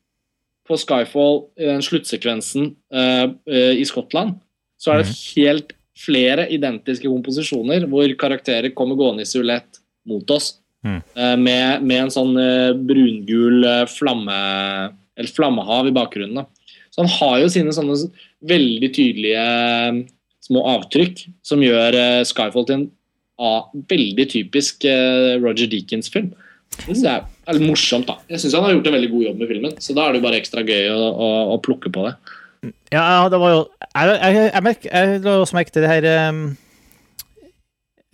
på 0.65 0.77
Skyfall 0.81 1.43
i 1.61 1.69
den 1.69 1.83
sluttsekvensen 1.85 2.71
uh, 2.93 3.27
uh, 3.31 3.73
i 3.75 3.85
Skottland, 3.87 4.39
så 4.81 4.93
er 4.93 5.03
det 5.03 5.15
helt 5.35 5.75
flere 5.95 6.47
identiske 6.51 7.07
komposisjoner 7.07 7.85
hvor 7.89 8.11
karakterer 8.19 8.73
kommer 8.75 8.97
gående 8.99 9.23
i 9.23 9.29
silhuett 9.29 9.79
mot 10.09 10.31
oss. 10.35 10.55
Mm. 10.85 11.01
eh, 11.17 11.37
med, 11.41 11.81
med 11.81 12.03
en 12.03 12.11
sånn 12.13 12.35
eh, 12.37 12.75
brungul 12.77 13.65
eh, 13.65 13.87
flamme, 13.89 14.35
eller 15.17 15.31
flammehav 15.33 15.89
i 15.89 15.95
bakgrunnen. 15.95 16.43
Da. 16.43 16.75
Så 16.93 17.01
han 17.01 17.09
har 17.15 17.39
jo 17.41 17.47
sine 17.49 17.73
sånne 17.73 17.97
veldig 18.45 18.91
tydelige 18.93 19.41
eh, 19.41 20.03
små 20.45 20.61
avtrykk 20.75 21.23
som 21.45 21.63
gjør 21.65 21.97
eh, 21.97 22.21
Skyfall 22.29 22.67
til 22.69 22.77
en 22.77 22.85
veldig 23.89 24.27
typisk 24.31 24.85
eh, 24.87 25.39
Roger 25.41 25.71
Deakins-film. 25.71 26.35
Det 26.76 26.91
synes 26.91 27.06
jeg 27.06 27.23
er 27.23 27.57
litt 27.57 27.69
morsomt. 27.69 28.10
da. 28.10 28.19
Jeg 28.30 28.41
syns 28.43 28.57
han 28.57 28.65
har 28.68 28.76
gjort 28.76 28.89
en 28.89 28.97
veldig 28.97 29.11
god 29.14 29.23
jobb 29.30 29.41
med 29.41 29.52
filmen, 29.52 29.77
så 29.81 29.95
da 29.97 30.06
er 30.06 30.14
det 30.14 30.22
jo 30.22 30.26
bare 30.27 30.41
ekstra 30.41 30.65
gøy 30.65 30.91
å, 30.93 30.99
å, 30.99 31.30
å 31.56 31.61
plukke 31.64 31.91
på 31.93 32.06
det. 32.07 32.15
Ja, 32.93 33.26
det 33.30 33.38
var 33.38 33.52
jo 33.52 33.57
Jeg, 33.93 34.14
jeg, 34.18 34.45
jeg, 34.49 34.77
jeg 34.89 35.19
la 35.22 35.34
også 35.38 35.57
merke 35.57 35.73
til 35.73 35.84
det 35.85 35.91
her 35.91 36.06
um, 36.31 36.39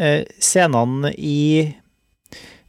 eh, 0.01 0.23
Scenene 0.43 1.13
i 1.15 1.71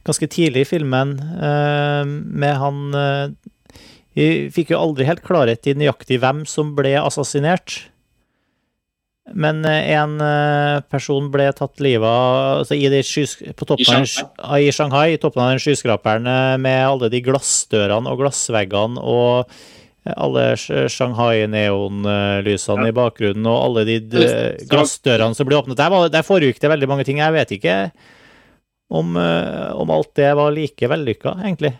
Ganske 0.07 0.27
tidlig 0.31 0.65
i 0.65 0.67
filmen 0.67 1.15
eh, 1.19 2.03
med 2.07 2.55
han 2.59 2.79
eh, 2.99 3.35
Vi 4.15 4.27
fikk 4.53 4.73
jo 4.73 4.81
aldri 4.81 5.07
helt 5.07 5.23
klarhet 5.25 5.67
i 5.67 5.75
nøyaktig 5.79 6.19
hvem 6.21 6.43
som 6.49 6.73
ble 6.77 6.91
assassinert. 6.99 7.79
Men 9.31 9.63
eh, 9.65 9.91
en 9.95 10.21
eh, 10.21 10.81
person 10.91 11.31
ble 11.31 11.53
tatt 11.55 11.79
livet 11.83 12.07
av 12.07 12.59
altså 12.63 12.75
i 12.75 12.89
på 13.55 13.65
toppen 13.65 14.03
I 14.03 14.07
ah, 14.43 14.59
i 14.59 14.71
Shanghai, 14.75 15.13
i 15.13 15.17
toppen 15.21 15.43
av 15.45 15.49
den 15.53 15.59
skyskraperen 15.63 16.27
eh, 16.27 16.57
med 16.59 16.87
alle 16.87 17.09
de 17.13 17.21
glassdørene 17.23 18.09
og 18.11 18.17
glassveggene 18.19 18.99
og 18.99 19.45
alle 20.03 20.57
Shanghai-neonlysene 20.59 22.87
i 22.89 22.95
bakgrunnen 22.95 23.45
og 23.47 23.63
alle 23.69 23.85
de 23.87 23.97
glassdørene 24.67 25.35
som 25.37 25.47
ble 25.47 25.55
åpnet. 25.61 25.79
Der, 25.79 25.89
var, 25.93 25.99
der 26.11 26.27
foregikk 26.27 26.59
det 26.59 26.73
veldig 26.73 26.89
mange 26.91 27.05
ting. 27.07 27.17
Jeg 27.23 27.35
vet 27.37 27.49
ikke 27.55 27.75
om, 28.93 29.17
eh, 29.17 29.71
om 29.71 29.89
alt 29.89 30.15
det 30.15 30.35
var 30.35 30.51
like 30.51 30.87
vellykka, 30.87 31.37
egentlig, 31.43 31.73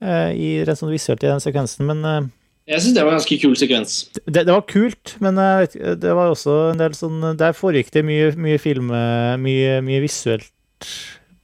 eh, 0.00 0.30
i, 0.32 0.48
rent 0.64 0.80
sånn 0.80 0.94
visuelt 0.94 1.24
i 1.24 1.28
den 1.28 1.42
sekvensen. 1.42 1.84
Men 1.90 2.04
eh, 2.04 2.28
Jeg 2.68 2.82
syns 2.84 2.94
det 2.94 3.02
var 3.02 3.14
en 3.14 3.18
ganske 3.18 3.38
kul 3.42 3.54
sekvens. 3.58 3.94
det, 4.26 4.44
det 4.46 4.52
var 4.52 4.66
kult, 4.68 5.14
men 5.24 5.38
ikke, 5.64 5.94
det 5.98 6.12
var 6.14 6.30
også 6.30 6.56
en 6.70 6.78
del 6.82 6.94
sånn 6.94 7.24
Der 7.40 7.56
foregikk 7.56 7.90
det 7.94 8.04
mye, 8.06 8.28
mye 8.38 8.60
film, 8.62 8.92
eh, 8.94 9.34
mye, 9.40 9.80
mye 9.82 10.02
visuelt. 10.04 10.52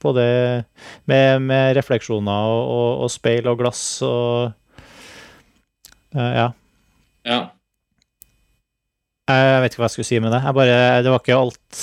Både 0.01 0.23
med, 1.09 1.41
med 1.49 1.75
refleksjoner 1.75 2.47
og, 2.53 2.61
og, 2.69 2.89
og 3.07 3.11
speil 3.11 3.49
og 3.49 3.59
glass 3.63 3.83
og 4.05 4.53
eh, 6.15 6.33
Ja. 6.43 6.47
Ja. 7.27 7.39
Jeg 9.27 9.59
vet 9.59 9.73
ikke 9.73 9.81
hva 9.81 9.89
jeg 9.89 9.95
skulle 9.97 10.07
si 10.07 10.19
med 10.23 10.31
det. 10.31 10.39
Jeg 10.45 10.55
bare, 10.55 10.75
det 11.03 11.11
var 11.11 11.19
ikke 11.19 11.35
alt 11.35 11.79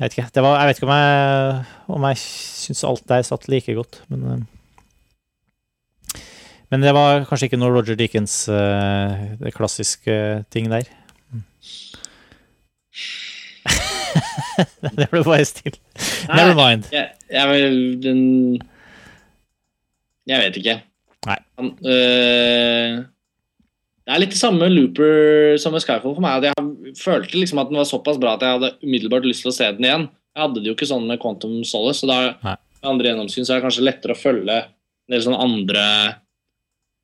vet 0.02 0.16
ikke, 0.16 0.30
det 0.34 0.42
var, 0.42 0.56
jeg 0.58 0.70
vet 0.70 0.80
ikke 0.80 0.88
om 0.88 0.96
jeg, 0.96 1.60
om 1.94 2.06
jeg 2.08 2.18
syns 2.24 2.82
alt 2.88 3.04
der 3.12 3.28
satt 3.28 3.46
like 3.52 3.76
godt, 3.76 4.00
men 4.10 4.24
eh, 4.32 4.40
Men 6.70 6.84
det 6.84 6.92
var 6.94 7.24
kanskje 7.26 7.50
ikke 7.50 7.58
noe 7.58 7.72
Roger 7.74 7.98
Deakins, 7.98 8.44
uh, 8.46 9.36
det 9.40 9.54
klassiske 9.56 10.16
ting 10.54 10.70
der. 10.70 10.86
Mm. 11.34 11.42
det 14.98 15.08
ble 15.10 15.24
bare 15.26 15.46
stille. 15.48 15.80
Never 16.30 16.54
mind. 16.54 16.86
Jeg, 16.94 17.10
jeg 17.30 17.72
den 18.04 18.22
Jeg 20.30 20.44
vet 20.44 20.60
ikke. 20.60 20.76
Nei. 21.26 21.36
Han, 21.58 21.72
øh, 21.84 23.00
det 24.06 24.14
er 24.14 24.22
litt 24.22 24.32
det 24.32 24.40
samme 24.40 24.70
Looper 24.70 25.58
som 25.60 25.74
med 25.74 25.82
Skyfall 25.84 26.16
for 26.16 26.24
meg. 26.24 26.46
Jeg 26.48 26.96
følte 27.00 27.36
liksom 27.36 27.60
at 27.62 27.68
den 27.70 27.80
var 27.80 27.88
såpass 27.88 28.18
bra 28.20 28.36
at 28.36 28.46
jeg 28.46 28.56
hadde 28.56 28.72
umiddelbart 28.86 29.26
lyst 29.28 29.44
til 29.44 29.52
å 29.52 29.56
se 29.56 29.68
den 29.76 29.86
igjen. 29.86 30.06
Jeg 30.34 30.44
hadde 30.44 30.62
det 30.62 30.70
jo 30.70 30.76
ikke 30.76 30.88
sånn 30.88 31.06
med 31.10 31.20
Quantum 31.22 31.60
Solace, 31.66 32.00
så 32.02 32.08
da 32.08 32.18
med 32.40 32.90
andre 32.90 33.10
gjennomsyn 33.10 33.44
så 33.44 33.54
er 33.54 33.60
det 33.60 33.66
kanskje 33.66 33.84
lettere 33.84 34.16
å 34.16 34.20
følge 34.20 34.58
en 34.62 35.14
del 35.14 35.24
sånne 35.26 35.42
andre 35.44 35.84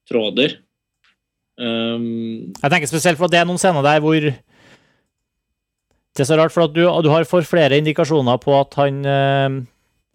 tråder. 0.09 0.59
Um, 1.57 2.53
Jeg 2.63 2.71
tenker 2.71 2.89
spesielt 2.91 3.19
for 3.19 3.27
at 3.29 3.33
det 3.33 3.41
er 3.41 3.47
noen 3.49 3.61
scener 3.61 3.85
der 3.85 4.03
hvor 4.05 4.19
Det 6.17 6.21
er 6.21 6.29
så 6.29 6.37
rart, 6.37 6.53
for 6.53 6.65
at 6.65 6.75
du, 6.75 6.83
du 7.05 7.09
har 7.13 7.25
for 7.29 7.45
flere 7.45 7.77
indikasjoner 7.77 8.37
på 8.41 8.55
at 8.61 8.75
han 8.77 9.05
øh, 9.05 9.63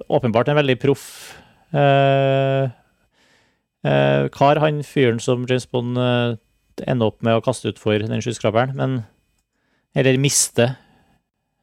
åpenbart 0.10 0.48
er 0.48 0.52
en 0.56 0.58
veldig 0.58 0.80
proff 0.82 1.38
øh, 1.74 2.64
øh, 3.86 4.30
kar, 4.34 4.60
han 4.60 4.84
fyren 4.84 5.20
som 5.20 5.46
James 5.50 5.68
Bond 5.68 5.98
ender 5.98 7.06
opp 7.06 7.22
med 7.22 7.38
å 7.38 7.44
kaste 7.46 7.70
utfor 7.70 8.02
den 8.02 8.22
skyskraperen, 8.22 8.74
men 8.76 9.02
Eller 9.94 10.18
miste 10.18 10.76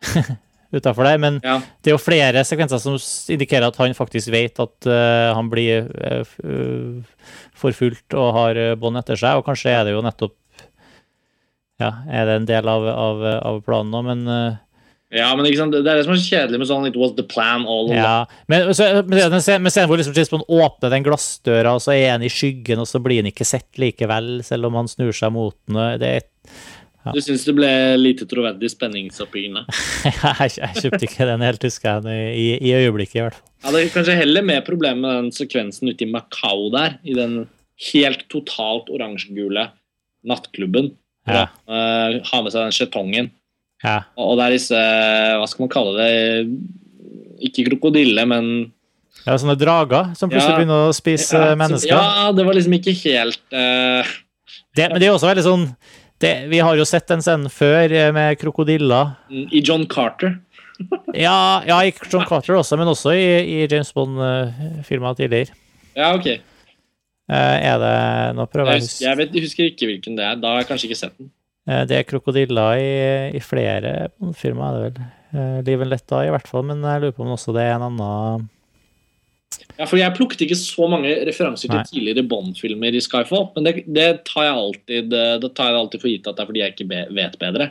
utafor 0.75 1.09
der. 1.09 1.21
Men 1.23 1.41
ja. 1.45 1.59
det 1.83 1.93
er 1.93 1.97
jo 1.97 2.03
flere 2.03 2.45
sekvenser 2.47 2.83
som 2.83 2.99
indikerer 3.35 3.69
at 3.71 3.81
han 3.81 3.97
faktisk 3.97 4.33
vet 4.35 4.61
at 4.63 4.91
uh, 4.91 5.33
han 5.37 5.51
blir 5.53 5.89
uh, 5.89 7.01
forfulgt 7.59 8.17
og 8.19 8.33
har 8.37 8.63
bånd 8.81 9.01
etter 9.01 9.19
seg, 9.19 9.39
og 9.39 9.49
kanskje 9.49 9.75
er 9.75 9.89
det 9.89 9.97
jo 9.97 10.05
nettopp 10.05 10.37
Ja, 11.79 11.93
er 12.11 12.27
det 12.27 12.41
en 12.41 12.47
del 12.49 12.67
av, 12.67 12.85
av, 12.91 13.21
av 13.47 13.61
planen 13.63 13.93
nå, 13.95 14.01
men 14.03 14.25
uh, 14.27 14.57
ja, 15.09 15.31
men 15.33 15.47
sant? 15.57 15.73
det 15.73 15.89
er 15.89 16.03
det 16.03 16.05
som 16.05 16.13
er 16.13 16.19
så 16.21 16.35
kjedelig 16.35 16.59
med 16.61 16.69
sånn 16.69 16.89
It 16.91 16.97
was 17.01 17.15
the 17.17 17.25
plan 17.25 17.63
all 17.65 17.87
along. 17.89 17.97
Ja. 17.97 18.43
Men, 18.51 18.67
så, 18.77 18.91
men, 19.09 19.41
scenen- 19.41 19.89
hvor 19.89 19.97
liksom 19.97 20.13
James 20.13 20.45
åpner 20.45 20.93
den 20.93 21.07
glassdøra, 21.07 21.73
og 21.79 21.81
så 21.81 21.95
er 21.95 22.11
han 22.13 22.27
i 22.27 22.33
skyggen, 22.33 22.83
og 22.83 22.91
så 22.91 23.01
blir 23.01 23.23
han 23.23 23.31
ikke 23.31 23.47
sett 23.49 23.81
likevel, 23.81 24.43
selv 24.45 24.69
om 24.69 24.77
han 24.77 24.91
snur 24.91 25.17
seg 25.17 25.33
mot 25.33 25.57
den. 25.65 25.81
Det 26.03 26.13
er 27.09 27.17
Du 27.17 27.25
syns 27.25 27.45
det 27.49 27.55
ble 27.57 27.71
lite 28.01 28.27
troverdig 28.29 28.71
spenningsoppbyggende? 28.73 29.65
jeg, 30.09 30.55
jeg 30.59 30.85
kjøpte 30.85 31.09
ikke 31.09 31.29
den 31.31 31.45
helt, 31.47 31.67
husker 31.69 32.09
jeg, 32.09 32.31
i, 32.37 32.47
i 32.71 32.75
øyeblikket, 32.79 33.19
i 33.19 33.25
hvert 33.25 33.39
fall. 33.39 33.45
Jeg 33.59 33.69
hadde 33.69 33.95
kanskje 33.97 34.19
heller 34.21 34.47
mer 34.47 34.63
problem 34.67 35.03
med 35.05 35.17
den 35.17 35.33
sekvensen 35.35 35.91
ute 35.91 36.07
i 36.07 36.11
Macau 36.11 36.69
der, 36.75 36.99
i 37.03 37.17
den 37.19 37.41
helt 37.91 38.25
totalt 38.33 38.91
oransjegule 38.93 39.69
nattklubben. 40.29 40.93
Ja. 41.29 41.45
å 41.69 41.77
eh, 41.77 42.15
ha 42.25 42.39
med 42.41 42.55
seg 42.55 42.63
den 42.65 42.73
skjetongen. 42.73 43.27
Ja. 43.85 43.99
Og, 44.17 44.31
og 44.31 44.39
det 44.39 44.47
er 44.47 44.55
disse, 44.57 44.79
hva 45.37 45.49
skal 45.51 45.67
man 45.67 45.73
kalle 45.75 45.99
det, 45.99 46.13
ikke 47.49 47.67
krokodille, 47.69 48.25
men 48.27 48.49
er 49.29 49.41
sånne 49.41 49.59
drager 49.59 50.15
som 50.17 50.31
plutselig 50.31 50.55
Ja. 50.55 50.59
begynner 50.61 50.89
å 50.89 50.97
spise 50.97 51.43
ja, 51.43 51.55
mennesker. 51.59 51.93
Ja, 51.93 52.33
det 52.33 52.47
var 52.47 52.57
liksom 52.57 52.77
ikke 52.79 52.95
helt 53.05 53.43
uh... 53.53 54.17
Det, 54.77 54.87
men 54.89 55.01
det 55.01 55.09
er 55.09 55.15
også 55.15 55.29
veldig 55.29 55.45
sånn 55.45 55.65
det, 56.23 56.33
Vi 56.51 56.59
har 56.65 56.77
jo 56.79 56.85
sett 56.89 57.07
den 57.11 57.23
scenen 57.25 57.51
før 57.53 57.93
eh, 57.95 58.11
med 58.15 58.39
krokodiller. 58.41 59.15
I 59.31 59.63
John 59.65 59.87
Carter. 59.91 60.39
Ja, 61.11 61.59
ja, 61.67 61.81
i 61.83 61.91
John 62.07 62.23
Carter 62.29 62.55
også, 62.55 62.77
men 62.79 62.87
også 62.87 63.11
i, 63.11 63.25
i 63.43 63.57
James 63.67 63.89
Bond-filmer 63.91 65.17
tidligere. 65.19 65.57
Ja, 65.99 66.13
ok. 66.15 66.29
Eh, 67.29 67.57
Er 67.67 67.81
det 67.83 67.97
Nå 68.39 68.47
prøver 68.47 68.77
Jeg 68.79 68.87
å 68.87 68.93
jeg, 69.03 69.19
vet, 69.19 69.35
jeg 69.35 69.43
husker 69.49 69.67
ikke 69.73 69.89
hvilken 69.91 70.15
det 70.19 70.29
er. 70.29 70.39
Da 70.39 70.53
har 70.55 70.63
jeg 70.63 70.69
kanskje 70.71 70.87
ikke 70.91 71.01
sett 71.01 71.17
den. 71.19 71.33
Eh, 71.69 71.83
Det 71.91 71.99
er 71.99 72.07
krokodiller 72.07 72.79
i, 72.79 72.93
i 73.35 73.43
flere 73.43 73.97
Bond-filmer, 74.21 74.79
er 74.87 74.95
det 75.67 75.75
vel. 75.81 75.83
Eh, 75.89 75.91
Letta 75.97 76.23
i 76.25 76.31
hvert 76.33 76.47
fall, 76.49 76.65
men 76.71 76.87
jeg 76.87 77.03
lurer 77.03 77.17
på 77.19 77.27
om 77.27 77.35
også 77.35 77.57
det 77.57 77.67
er 77.67 77.75
en 77.75 77.89
annen 77.91 78.47
Ja, 79.79 79.87
for 79.87 79.99
Jeg 80.01 80.15
plukket 80.17 80.43
ikke 80.45 80.59
så 80.59 80.89
mange 80.91 81.11
referanser 81.29 81.71
til 81.71 81.79
Nei. 81.79 81.87
tidligere 81.87 82.25
Bond-filmer 82.29 82.95
i 82.95 83.03
Skyfall, 83.03 83.49
men 83.55 83.67
det, 83.67 83.75
det 83.87 84.09
tar 84.27 84.49
jeg 84.49 84.57
alltid 84.63 85.15
eh, 85.15 85.37
Det 85.43 85.53
tar 85.55 85.71
jeg 85.71 85.79
alltid 85.79 86.03
for 86.03 86.11
gitt 86.11 86.27
at 86.27 86.39
det 86.39 86.43
er 86.43 86.51
fordi 86.51 86.63
jeg 86.65 86.75
ikke 86.75 86.89
be, 86.91 87.03
vet 87.15 87.39
bedre. 87.41 87.69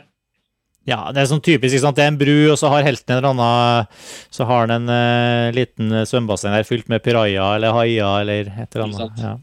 Ja, 0.88 1.02
det 1.12 1.20
er 1.20 1.28
sånn 1.28 1.44
typisk, 1.44 1.74
ikke 1.74 1.84
sant. 1.84 1.98
Det 1.98 2.06
er 2.06 2.14
en 2.14 2.20
bru, 2.20 2.36
og 2.48 2.56
så 2.56 2.70
har 2.72 2.86
helten 2.86 3.12
en 3.12 3.18
eller 3.20 3.34
annen 3.34 3.88
Så 4.32 4.46
har 4.48 4.64
han 4.64 4.72
en 4.78 4.88
uh, 4.88 5.52
liten 5.52 5.92
svømmebasseng 6.08 6.56
der 6.56 6.64
fylt 6.64 6.88
med 6.88 7.04
piraja 7.04 7.50
eller 7.58 7.76
haia 7.76 8.12
eller 8.22 8.48
et 8.54 8.72
eller 8.72 8.86
annet. 8.88 9.20
Ja. 9.20 9.36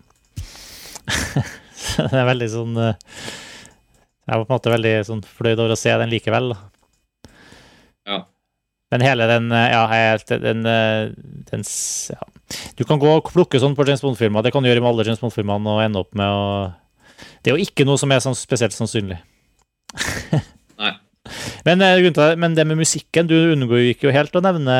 Det 1.85 2.17
er 2.17 2.25
veldig 2.25 2.47
sånn 2.49 2.79
uh, 2.81 2.95
Jeg 4.25 4.31
var 4.31 4.41
på 4.41 4.49
en 4.49 4.55
måte 4.55 4.73
veldig 4.73 4.95
sånn 5.05 5.21
fløyd 5.21 5.59
over 5.59 5.75
å 5.75 5.77
se 5.77 5.93
den 6.01 6.09
likevel. 6.15 6.55
da. 6.55 6.63
Men 8.93 9.05
hele 9.05 9.27
den 9.29 9.51
eh, 9.51 9.69
Ja, 9.73 9.83
helt 9.89 10.29
den, 10.29 10.65
eh, 10.69 11.11
den 11.51 11.65
ja. 12.11 12.25
Du 12.77 12.83
kan 12.85 13.01
gå 13.01 13.09
og 13.09 13.31
plukke 13.31 13.59
sånn 13.61 13.75
på 13.77 13.85
James 13.87 14.03
Bond-filmer. 14.05 14.45
Det 14.45 14.53
kan 14.53 14.63
du 14.63 14.69
gjøre 14.69 14.83
med 14.83 14.91
alle 14.91 15.07
James 15.07 15.21
Bond-filmene 15.23 15.77
og 15.77 15.81
ende 15.85 16.03
opp 16.03 16.13
med 16.17 16.29
å 16.29 16.43
Det 17.41 17.51
er 17.51 17.57
jo 17.57 17.65
ikke 17.65 17.87
noe 17.87 17.97
som 18.01 18.13
er 18.13 18.21
sånn 18.23 18.37
spesielt 18.37 18.75
sannsynlig. 18.75 19.17
Nei. 20.81 20.93
Men, 21.65 21.81
eh, 21.81 22.35
men 22.37 22.57
det 22.57 22.67
med 22.69 22.77
musikken, 22.77 23.25
du 23.25 23.33
unngikk 23.55 24.05
jo 24.05 24.13
helt 24.13 24.35
å 24.37 24.43
nevne 24.45 24.75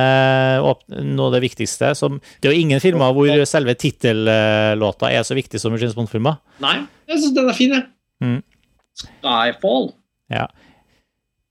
noe 0.61 1.25
av 1.25 1.33
det 1.33 1.41
viktigste. 1.47 1.95
Som, 1.97 2.19
det 2.39 2.49
er 2.49 2.53
jo 2.53 2.65
ingen 2.67 2.83
filmer 2.83 3.15
hvor 3.17 3.45
selve 3.49 3.73
tittellåta 3.81 5.09
er 5.09 5.25
så 5.25 5.37
viktig 5.37 5.61
som 5.61 5.73
i 5.73 5.81
James 5.81 5.97
Bond-filmer. 5.97 6.37
Nei, 6.61 6.83
jeg 7.09 7.23
syns 7.23 7.37
den 7.37 7.49
er 7.49 7.57
fin, 7.57 7.73
jeg. 7.73 7.89
Mm. 8.21 8.41
Skyfall. 9.01 9.89
Ja. 10.31 10.45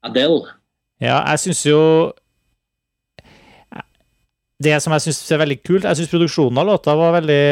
Adele. 0.07 0.55
Ja, 1.03 1.19
jeg 1.33 1.43
syns 1.43 1.65
jo 1.67 1.81
Det 4.63 4.77
som 4.83 4.95
jeg 4.95 5.03
syns 5.09 5.33
er 5.35 5.41
veldig 5.43 5.57
kult 5.67 5.87
Jeg 5.89 5.99
syns 5.99 6.13
produksjonen 6.13 6.61
av 6.63 6.69
låta 6.69 6.95
var 6.95 7.17
veldig, 7.17 7.45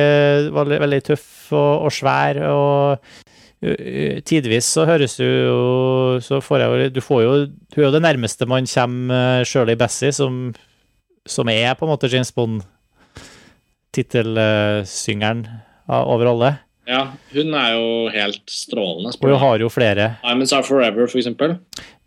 var 0.55 0.69
veldig 0.85 1.01
tøff 1.09 1.31
og, 1.51 1.89
og 1.89 1.95
svær. 1.95 2.39
og 2.47 3.23
Tidvis 3.63 4.67
så 4.75 4.87
høres 4.87 5.17
du 5.19 5.25
jo 5.27 5.59
Så 6.23 6.41
får 6.43 6.63
jeg 6.65 6.93
Du 6.95 7.01
får 7.03 7.23
jo 7.23 7.33
Hun 7.47 7.79
er 7.79 7.87
jo 7.89 7.95
det 7.95 8.03
nærmeste 8.03 8.47
man 8.51 8.67
kommer 8.71 9.43
uh, 9.43 9.47
Shirley 9.47 9.79
Bassey, 9.79 10.11
som, 10.15 10.53
som 11.27 11.51
er 11.51 11.75
på 11.79 11.87
en 11.87 11.93
måte 11.95 12.11
James 12.11 12.33
Bond 12.35 12.63
tittelsyngeren 13.93 15.43
over 15.93 16.31
alle. 16.31 16.49
Ja, 16.89 17.03
hun 17.35 17.53
er 17.53 17.75
jo 17.75 17.89
helt 18.15 18.49
strålende. 18.49 19.13
Spør 19.13 19.35
hun 19.35 19.43
har 19.43 19.61
jo 19.61 19.69
flere. 19.69 20.07
Diamonds 20.23 20.55
Are 20.57 20.65
Forever, 20.65 21.11
for 21.13 21.21
eksempel. 21.21 21.59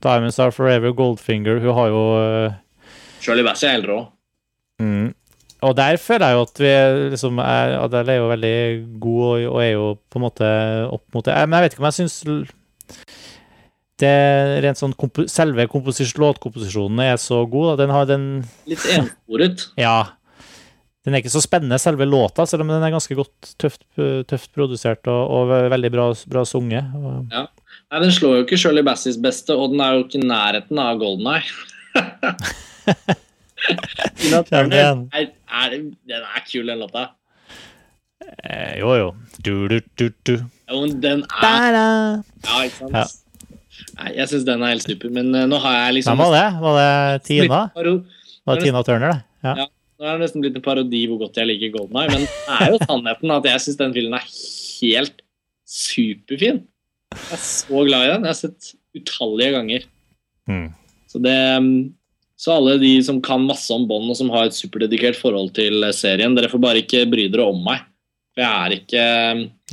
Diamonds 0.01 0.39
Are 0.41 0.51
Forever, 0.51 0.95
Goldfinger 0.97 1.61
Hun 1.61 1.77
har 1.77 1.93
jo 1.93 2.01
uh, 2.17 2.57
Shirley 3.21 3.45
Bassey 3.45 3.69
er 3.69 3.77
helt 3.77 3.89
rå. 3.91 3.99
Mm. 4.81 5.13
Og 5.65 5.73
der 5.77 5.97
føler 6.01 6.29
jeg 6.29 6.37
jo 6.37 6.43
at 6.45 6.59
vi 6.61 6.73
liksom 7.13 7.39
er, 7.41 7.77
Adele 7.79 8.13
er 8.13 8.19
jo 8.19 8.27
veldig 8.29 8.57
god 9.01 9.21
og, 9.25 9.45
og 9.53 9.61
er 9.63 9.71
jo 9.71 9.85
på 10.11 10.19
en 10.19 10.25
måte 10.25 10.49
opp 10.91 11.05
mot 11.15 11.25
det. 11.25 11.37
Men 11.47 11.57
jeg 11.57 11.65
vet 11.65 11.75
ikke 11.75 11.83
om 11.85 11.89
jeg 11.89 11.97
syns 12.01 12.17
det 14.03 14.11
rent 14.65 14.79
sånn 14.79 14.93
kompo, 14.99 15.23
Selve 15.31 15.65
komposis, 15.71 16.11
låtkomposisjonen 16.19 16.99
er 17.05 17.15
så 17.21 17.41
god. 17.47 17.71
da. 17.71 17.75
Den 17.85 17.95
har 17.95 18.11
den 18.11 18.27
Litt 18.69 18.85
ensporet. 18.97 19.69
Ja. 19.87 19.97
Den 21.05 21.13
er 21.13 21.21
ikke 21.21 21.35
så 21.35 21.41
spennende, 21.43 21.77
selve 21.77 22.07
låta, 22.09 22.47
selv 22.49 22.63
om 22.63 22.71
den 22.73 22.81
er 22.81 22.89
ganske 22.89 23.13
godt 23.13 23.51
tøft, 23.61 23.83
tøft 24.25 24.49
produsert 24.57 25.05
og, 25.05 25.19
og 25.37 25.51
veldig 25.69 25.91
bra, 25.93 26.07
bra 26.33 26.41
sunget. 26.49 26.95
Og, 26.97 27.27
Nei, 27.29 27.99
Den 28.01 28.13
slår 28.15 28.39
jo 28.39 28.45
ikke 28.47 28.57
Shirley 28.57 28.81
Bassies 28.85 29.19
beste, 29.21 29.53
og 29.53 29.75
den 29.75 29.83
er 29.85 29.99
jo 29.99 30.07
ikke 30.07 30.17
i 30.17 30.25
nærheten 30.25 30.81
av 30.81 30.97
Golden 31.03 31.29
Eye. 31.35 31.45
Tina 34.19 34.41
Turner 34.47 34.75
er, 35.13 35.29
er, 35.61 35.75
den 35.75 36.25
er 36.25 36.43
kul, 36.47 36.65
den 36.69 36.81
låta. 36.83 37.05
eh, 38.43 38.79
jo, 38.79 38.93
jo. 38.99 39.11
Du, 39.45 39.67
du, 39.71 39.79
du, 39.99 40.09
du. 40.25 40.33
Jo, 40.69 40.81
men 40.81 40.97
den 41.03 41.23
er 41.43 41.77
Ja, 41.77 42.59
ikke 42.63 42.77
sant? 42.79 42.95
Ja. 42.95 43.05
Nei, 43.99 44.11
jeg 44.15 44.29
syns 44.31 44.45
den 44.47 44.63
er 44.63 44.71
helt 44.73 44.85
super, 44.87 45.11
men 45.11 45.33
eh, 45.35 45.47
nå 45.51 45.57
har 45.63 45.75
jeg 45.85 45.97
liksom 45.99 46.15
Hvem 46.15 46.31
var 46.31 46.35
det? 46.35 46.61
Var 46.63 46.77
det 46.79 47.23
Tina? 47.27 47.61
Var 47.75 48.59
det 48.59 48.63
Tina 48.67 48.83
Turner, 48.87 49.11
det? 49.11 49.19
Ja. 49.45 49.55
Ja. 49.63 49.67
Nå 49.95 50.07
er 50.09 50.17
det 50.17 50.25
nesten 50.25 50.43
blitt 50.43 50.57
en 50.59 50.63
parodi 50.65 51.05
hvor 51.07 51.21
godt 51.21 51.37
jeg 51.39 51.47
liker 51.47 51.71
Golden 51.71 51.99
Eye, 52.01 52.09
men 52.11 52.25
det 52.27 52.55
er 52.59 52.71
jo 52.73 52.79
sannheten 52.83 53.31
at 53.31 53.45
jeg 53.47 53.63
syns 53.63 53.77
den 53.79 53.93
filmen 53.95 54.17
er 54.17 54.25
helt 54.27 55.21
superfin. 55.75 56.63
Jeg 57.15 57.37
er 57.37 57.41
så 57.43 57.83
glad 57.87 58.03
i 58.03 58.09
den. 58.11 58.25
Jeg 58.27 58.33
har 58.33 58.39
sett 58.41 58.73
utallige 58.95 59.53
ganger. 59.55 59.85
Mm. 60.51 60.65
Så 61.07 61.21
det 61.23 61.35
så 62.45 62.53
alle 62.59 62.75
de 62.77 62.91
som 63.01 63.17
kan 63.25 63.41
masse 63.41 63.73
om 63.73 63.87
Bond 63.89 64.11
og 64.13 64.17
som 64.19 64.29
har 64.29 64.45
et 64.45 64.53
superdedikert 64.57 65.17
forhold 65.17 65.49
til 65.57 65.81
serien, 65.97 66.35
dere 66.37 66.51
får 66.51 66.61
bare 66.61 66.83
ikke 66.83 67.07
bry 67.09 67.25
dere 67.33 67.47
om 67.49 67.63
meg. 67.65 67.81
For 68.35 68.43
jeg 68.43 68.51
er 68.51 68.73
ikke 68.75 69.03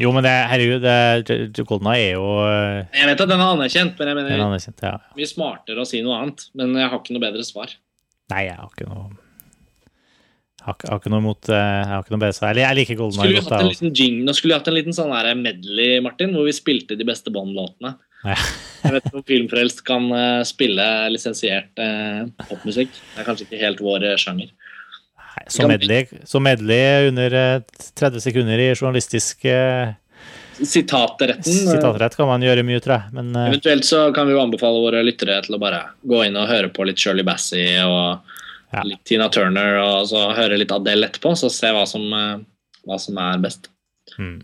Jo, 0.05 0.13
men 0.15 0.23
det, 0.25 0.33
herregud, 0.53 0.85
det, 0.87 1.65
Golden 1.67 1.89
Eye 1.91 2.05
er 2.05 2.13
jo 2.15 2.29
eh, 2.47 2.85
Jeg 2.95 3.09
vet 3.11 3.25
at 3.25 3.33
den 3.33 3.43
er 3.43 3.51
anerkjent, 3.57 3.97
men 3.99 4.09
jeg 4.09 4.15
en 4.15 4.21
mener 4.23 4.45
anerkjent, 4.47 4.85
ja. 4.87 4.93
mye 5.19 5.29
smartere 5.29 5.83
å 5.83 5.89
si 5.89 5.99
noe 6.07 6.21
annet. 6.21 6.47
Men 6.57 6.77
jeg 6.79 6.87
har 6.87 7.01
ikke 7.01 7.17
noe 7.17 7.25
bedre 7.27 7.45
svar. 7.45 7.75
Nei, 8.33 8.45
jeg 8.47 8.57
har 8.61 8.71
ikke 8.71 8.89
noe 8.89 9.11
jeg 10.63 10.69
har, 10.69 10.77
ikke- 10.79 10.91
har 10.93 11.01
ikke 11.03 11.11
noe 11.11 11.23
imot 11.25 11.49
eh, 11.51 11.59
Jeg 11.59 11.91
har 11.91 12.05
ikke 12.05 12.15
noe 12.15 12.23
bedre 12.23 12.37
svar. 12.39 12.55
Eller 12.55 12.63
jeg 12.69 12.79
liker 12.79 13.01
Golden 13.03 13.19
Skulle 13.19 13.29
Eye 13.33 13.35
vi 13.35 13.43
godt, 13.43 13.53
hatt 13.53 13.67
en 13.67 13.73
liten 13.73 13.95
jing, 13.99 14.23
nå 14.23 14.37
skulle 14.39 14.55
vi 14.55 14.59
hatt 14.61 14.71
en 14.71 14.79
liten 14.79 14.95
sånn 14.97 15.43
medley, 15.43 15.99
Martin, 16.07 16.33
hvor 16.37 16.47
vi 16.47 16.55
spilte 16.55 16.97
de 16.97 17.09
beste 17.09 17.35
Bond-låtene. 17.35 17.97
Ja. 18.25 18.37
Jeg 18.83 18.97
vet 18.97 19.05
ikke 19.07 19.19
om 19.21 19.25
Filmfrelst 19.29 19.85
kan 19.87 20.09
eh, 20.17 20.41
spille 20.49 20.85
lisensiert 21.15 21.79
eh, 21.79 22.25
popmusikk. 22.49 22.91
Det 23.15 23.21
er 23.23 23.27
kanskje 23.29 23.47
ikke 23.47 23.61
helt 23.63 23.83
vår 23.85 24.07
eh, 24.11 24.17
sjanger. 24.19 24.51
Nei, 25.23 25.45
Så 25.55 25.69
medley, 25.71 26.07
så 26.29 26.41
medley 26.43 27.09
under 27.13 27.37
eh, 27.39 27.85
30 27.99 28.25
sekunder 28.25 28.59
i 28.59 28.73
journalistisk 28.75 29.45
eh, 29.47 29.95
Sitatretten. 30.59 31.53
eh, 31.53 31.71
sitatrett 31.73 32.17
kan 32.19 32.29
man 32.29 32.43
gjøre 32.45 32.63
mye, 32.67 32.83
tror 32.83 32.97
jeg. 32.99 33.15
Men 33.17 33.31
eh, 33.39 33.49
Eventuelt 33.53 33.87
så 33.89 34.03
kan 34.15 34.27
vi 34.29 34.35
jo 34.37 34.43
anbefale 34.43 34.83
våre 34.83 35.03
lyttere 35.07 35.39
til 35.47 35.57
å 35.57 35.63
bare 35.63 35.83
gå 36.03 36.25
inn 36.27 36.37
og 36.43 36.51
høre 36.51 36.71
på 36.75 36.87
litt 36.91 36.99
Shirley 37.03 37.27
Bassey 37.27 37.79
og 37.87 38.31
Ja. 38.73 38.83
litt 38.89 39.03
Tina 39.05 39.27
Turner, 39.29 39.77
og 39.83 40.07
så 40.09 40.31
høre 40.33 40.57
litt 40.57 40.71
Adele 40.73 41.07
etterpå, 41.11 41.35
så 41.37 41.51
se 41.53 41.69
hva 41.77 41.83
som, 41.87 42.07
eh, 42.17 42.39
hva 42.89 42.99
som 42.99 43.19
er 43.21 43.39
best. 43.45 43.69
mm. 44.19 44.41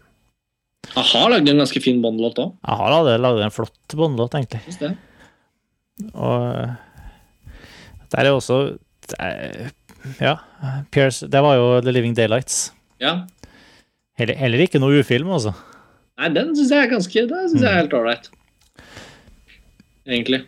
A-ha 0.96 1.28
lagd 1.28 1.48
en 1.48 1.60
ganske 1.60 1.80
fin 1.84 2.00
båndlåt 2.02 2.38
òg. 2.40 2.54
jeg 2.64 2.76
har 2.80 2.92
allerede 2.94 3.20
laget 3.22 3.44
en 3.44 3.54
flott 3.54 3.94
båndlåt, 3.94 4.34
egentlig. 4.34 4.94
Og 6.14 6.46
eh, 6.54 6.76
der 8.14 8.24
er 8.24 8.32
også 8.32 8.58
det 9.10 9.72
Ja, 10.22 10.36
Pierce 10.94 11.26
Det 11.26 11.40
var 11.42 11.56
jo 11.58 11.80
The 11.82 11.92
Living 11.92 12.14
Daylights. 12.16 12.70
Ja. 13.02 13.26
Heller, 14.18 14.34
heller 14.38 14.62
ikke 14.64 14.80
noe 14.80 15.00
ufilm, 15.02 15.30
altså. 15.34 15.52
Nei, 16.18 16.28
den 16.34 16.54
syns 16.56 16.70
jeg 16.74 16.86
er 16.86 16.90
ganske 16.90 17.26
Den 17.30 17.48
synes 17.50 17.62
jeg 17.62 17.70
er 17.70 17.80
helt 17.82 17.94
ålreit. 17.94 18.30
Egentlig. 20.08 20.44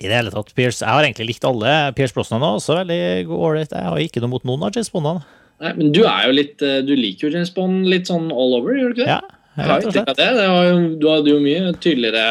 I 0.00 0.08
det 0.08 0.16
hele 0.16 0.32
tatt, 0.34 0.50
Pierce 0.56 0.82
Jeg 0.82 0.90
har 0.90 1.04
egentlig 1.04 1.28
likt 1.34 1.44
alle. 1.46 1.74
Pierce 1.96 2.14
Brosnan 2.16 2.42
er 2.42 2.56
også 2.58 2.78
veldig 2.80 3.00
ålreit. 3.30 3.74
Jeg 3.74 3.90
har 3.90 4.02
ikke 4.02 4.22
noe 4.24 4.32
mot 4.32 4.46
noen 4.48 4.64
av 4.66 4.74
James 4.74 4.90
Bondene. 4.92 5.22
Nei, 5.62 5.72
men 5.78 5.92
du 5.94 6.02
er 6.02 6.26
jo 6.26 6.34
litt 6.34 6.62
eh, 6.66 6.80
Du 6.82 6.92
liker 6.98 7.28
jo 7.28 7.36
James 7.36 7.52
Bond 7.54 7.86
litt 7.90 8.10
sånn 8.10 8.26
all 8.34 8.56
over, 8.58 8.74
gjør 8.74 8.92
du 8.92 9.00
ikke 9.00 9.06
det? 9.06 9.16
Ja, 9.54 9.68
rett 9.70 9.88
og 9.88 9.94
slett. 9.94 10.12
det. 10.18 10.28
det 10.40 10.46
var 10.50 10.68
jo, 10.68 10.78
du 10.98 11.08
hadde 11.12 11.34
jo 11.34 11.42
mye 11.44 11.74
tydeligere 11.78 12.26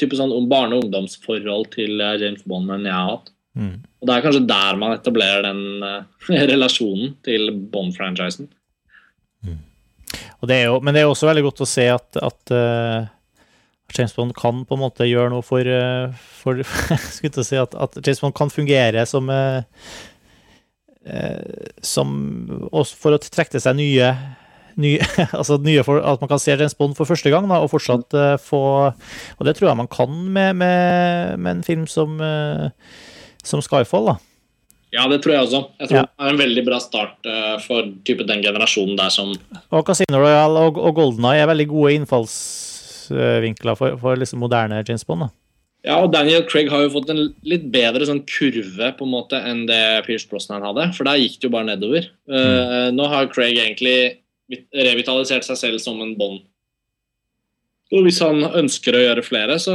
type 0.00 0.18
sånn 0.18 0.34
om 0.34 0.48
barne- 0.48 0.76
og 0.76 0.86
ungdomsforhold 0.86 1.70
til 1.76 2.00
eh, 2.00 2.18
James 2.22 2.44
Bond 2.48 2.72
enn 2.72 2.88
jeg 2.88 2.96
har 2.96 3.10
hatt. 3.14 3.32
Mm. 3.56 3.76
Og 4.00 4.08
det 4.08 4.14
er 4.14 4.24
kanskje 4.26 4.46
der 4.48 4.76
man 4.80 4.92
etablerer 4.92 5.46
den 5.46 5.62
uh, 5.80 6.02
relasjonen 6.52 7.14
til 7.24 7.48
Bond-franchisen. 7.72 8.50
Jo, 10.46 10.74
men 10.84 10.92
det 10.92 11.00
er 11.00 11.06
jo 11.06 11.14
også 11.14 11.30
veldig 11.30 11.46
godt 11.46 11.62
å 11.64 11.68
se 11.68 11.86
at, 11.88 12.18
at 12.20 12.52
uh, 12.52 13.06
James 13.96 14.12
Bond 14.14 14.34
kan 14.36 14.64
på 14.68 14.76
en 14.76 14.82
måte 14.82 15.08
gjøre 15.08 15.32
noe 15.32 15.44
for, 15.46 15.64
uh, 15.64 16.12
for 16.42 16.60
Skulle 17.14 17.32
til 17.38 17.42
å 17.42 17.48
si 17.48 17.58
at, 17.60 17.74
at 17.74 17.96
James 18.02 18.20
Bond 18.22 18.36
kan 18.36 18.52
fungere 18.52 19.06
som 19.08 19.30
eh, 19.32 19.64
Som 21.86 22.10
også 22.72 22.98
for 22.98 23.14
å 23.14 23.20
trekke 23.22 23.54
til 23.54 23.62
seg 23.62 23.78
nye 23.78 24.10
nye, 24.80 25.00
altså 25.38 25.58
nye 25.62 25.84
for, 25.86 26.00
At 26.04 26.22
man 26.22 26.30
kan 26.30 26.40
se 26.42 26.54
James 26.54 26.76
Bond 26.78 26.96
for 26.98 27.08
første 27.08 27.32
gang, 27.32 27.48
da, 27.50 27.60
og 27.64 27.72
fortsatt 27.72 28.16
uh, 28.16 28.36
få 28.40 28.62
Og 28.92 29.44
det 29.48 29.56
tror 29.56 29.70
jeg 29.70 29.80
man 29.80 29.90
kan 29.90 30.12
med, 30.12 30.56
med, 30.60 31.36
med 31.40 31.58
en 31.58 31.66
film 31.66 31.86
som, 31.90 32.18
uh, 32.20 32.68
som 33.44 33.62
Skyfall. 33.64 34.12
da. 34.12 34.16
Ja, 34.94 35.06
det 35.10 35.20
tror 35.24 35.34
jeg 35.34 35.46
også. 35.48 35.62
Jeg 35.80 35.90
tror 35.90 35.98
Ja. 35.98 36.04
det 36.06 36.26
er 36.26 36.32
en 36.32 36.40
veldig 36.40 36.64
bra 36.68 36.78
start 36.80 37.26
uh, 37.28 37.56
for 37.64 37.88
den 38.06 38.44
generasjonen 38.44 38.96
der 38.98 39.10
som 39.12 39.34
Og 39.70 39.86
Casino 39.86 40.22
Royale 40.22 40.68
og, 40.68 40.78
og 40.78 40.94
Golden 40.96 41.26
Eye 41.28 41.42
er 41.42 41.50
veldig 41.50 41.68
gode 41.72 41.96
innfallsvinkler 41.98 43.76
for, 43.76 43.98
for 44.00 44.16
liksom 44.16 44.40
moderne 44.44 44.84
James 44.86 45.04
Bond. 45.04 45.26
da. 45.26 45.32
Ja, 45.86 46.00
og 46.02 46.10
Daniel 46.10 46.42
Craig 46.50 46.66
har 46.72 46.82
jo 46.82 46.90
fått 46.96 47.12
en 47.12 47.28
litt 47.46 47.68
bedre 47.70 48.08
sånn 48.08 48.24
kurve 48.26 48.88
på 48.98 49.06
en 49.06 49.12
måte 49.12 49.38
enn 49.38 49.62
det 49.68 50.02
Pierce 50.08 50.26
Brosnan 50.26 50.64
hadde, 50.66 50.88
for 50.96 51.06
der 51.06 51.20
gikk 51.20 51.36
det 51.38 51.46
jo 51.46 51.54
bare 51.54 51.68
nedover. 51.68 52.08
Uh, 52.26 52.90
nå 52.90 53.06
har 53.12 53.30
Craig 53.30 53.54
egentlig 53.54 54.18
revitalisert 54.74 55.46
seg 55.46 55.60
selv 55.60 55.82
som 55.82 56.00
en 56.02 56.16
Bond. 56.18 56.42
Og 57.94 58.02
hvis 58.02 58.18
han 58.18 58.42
ønsker 58.42 58.98
å 58.98 59.02
gjøre 59.04 59.22
flere, 59.22 59.60
så, 59.62 59.74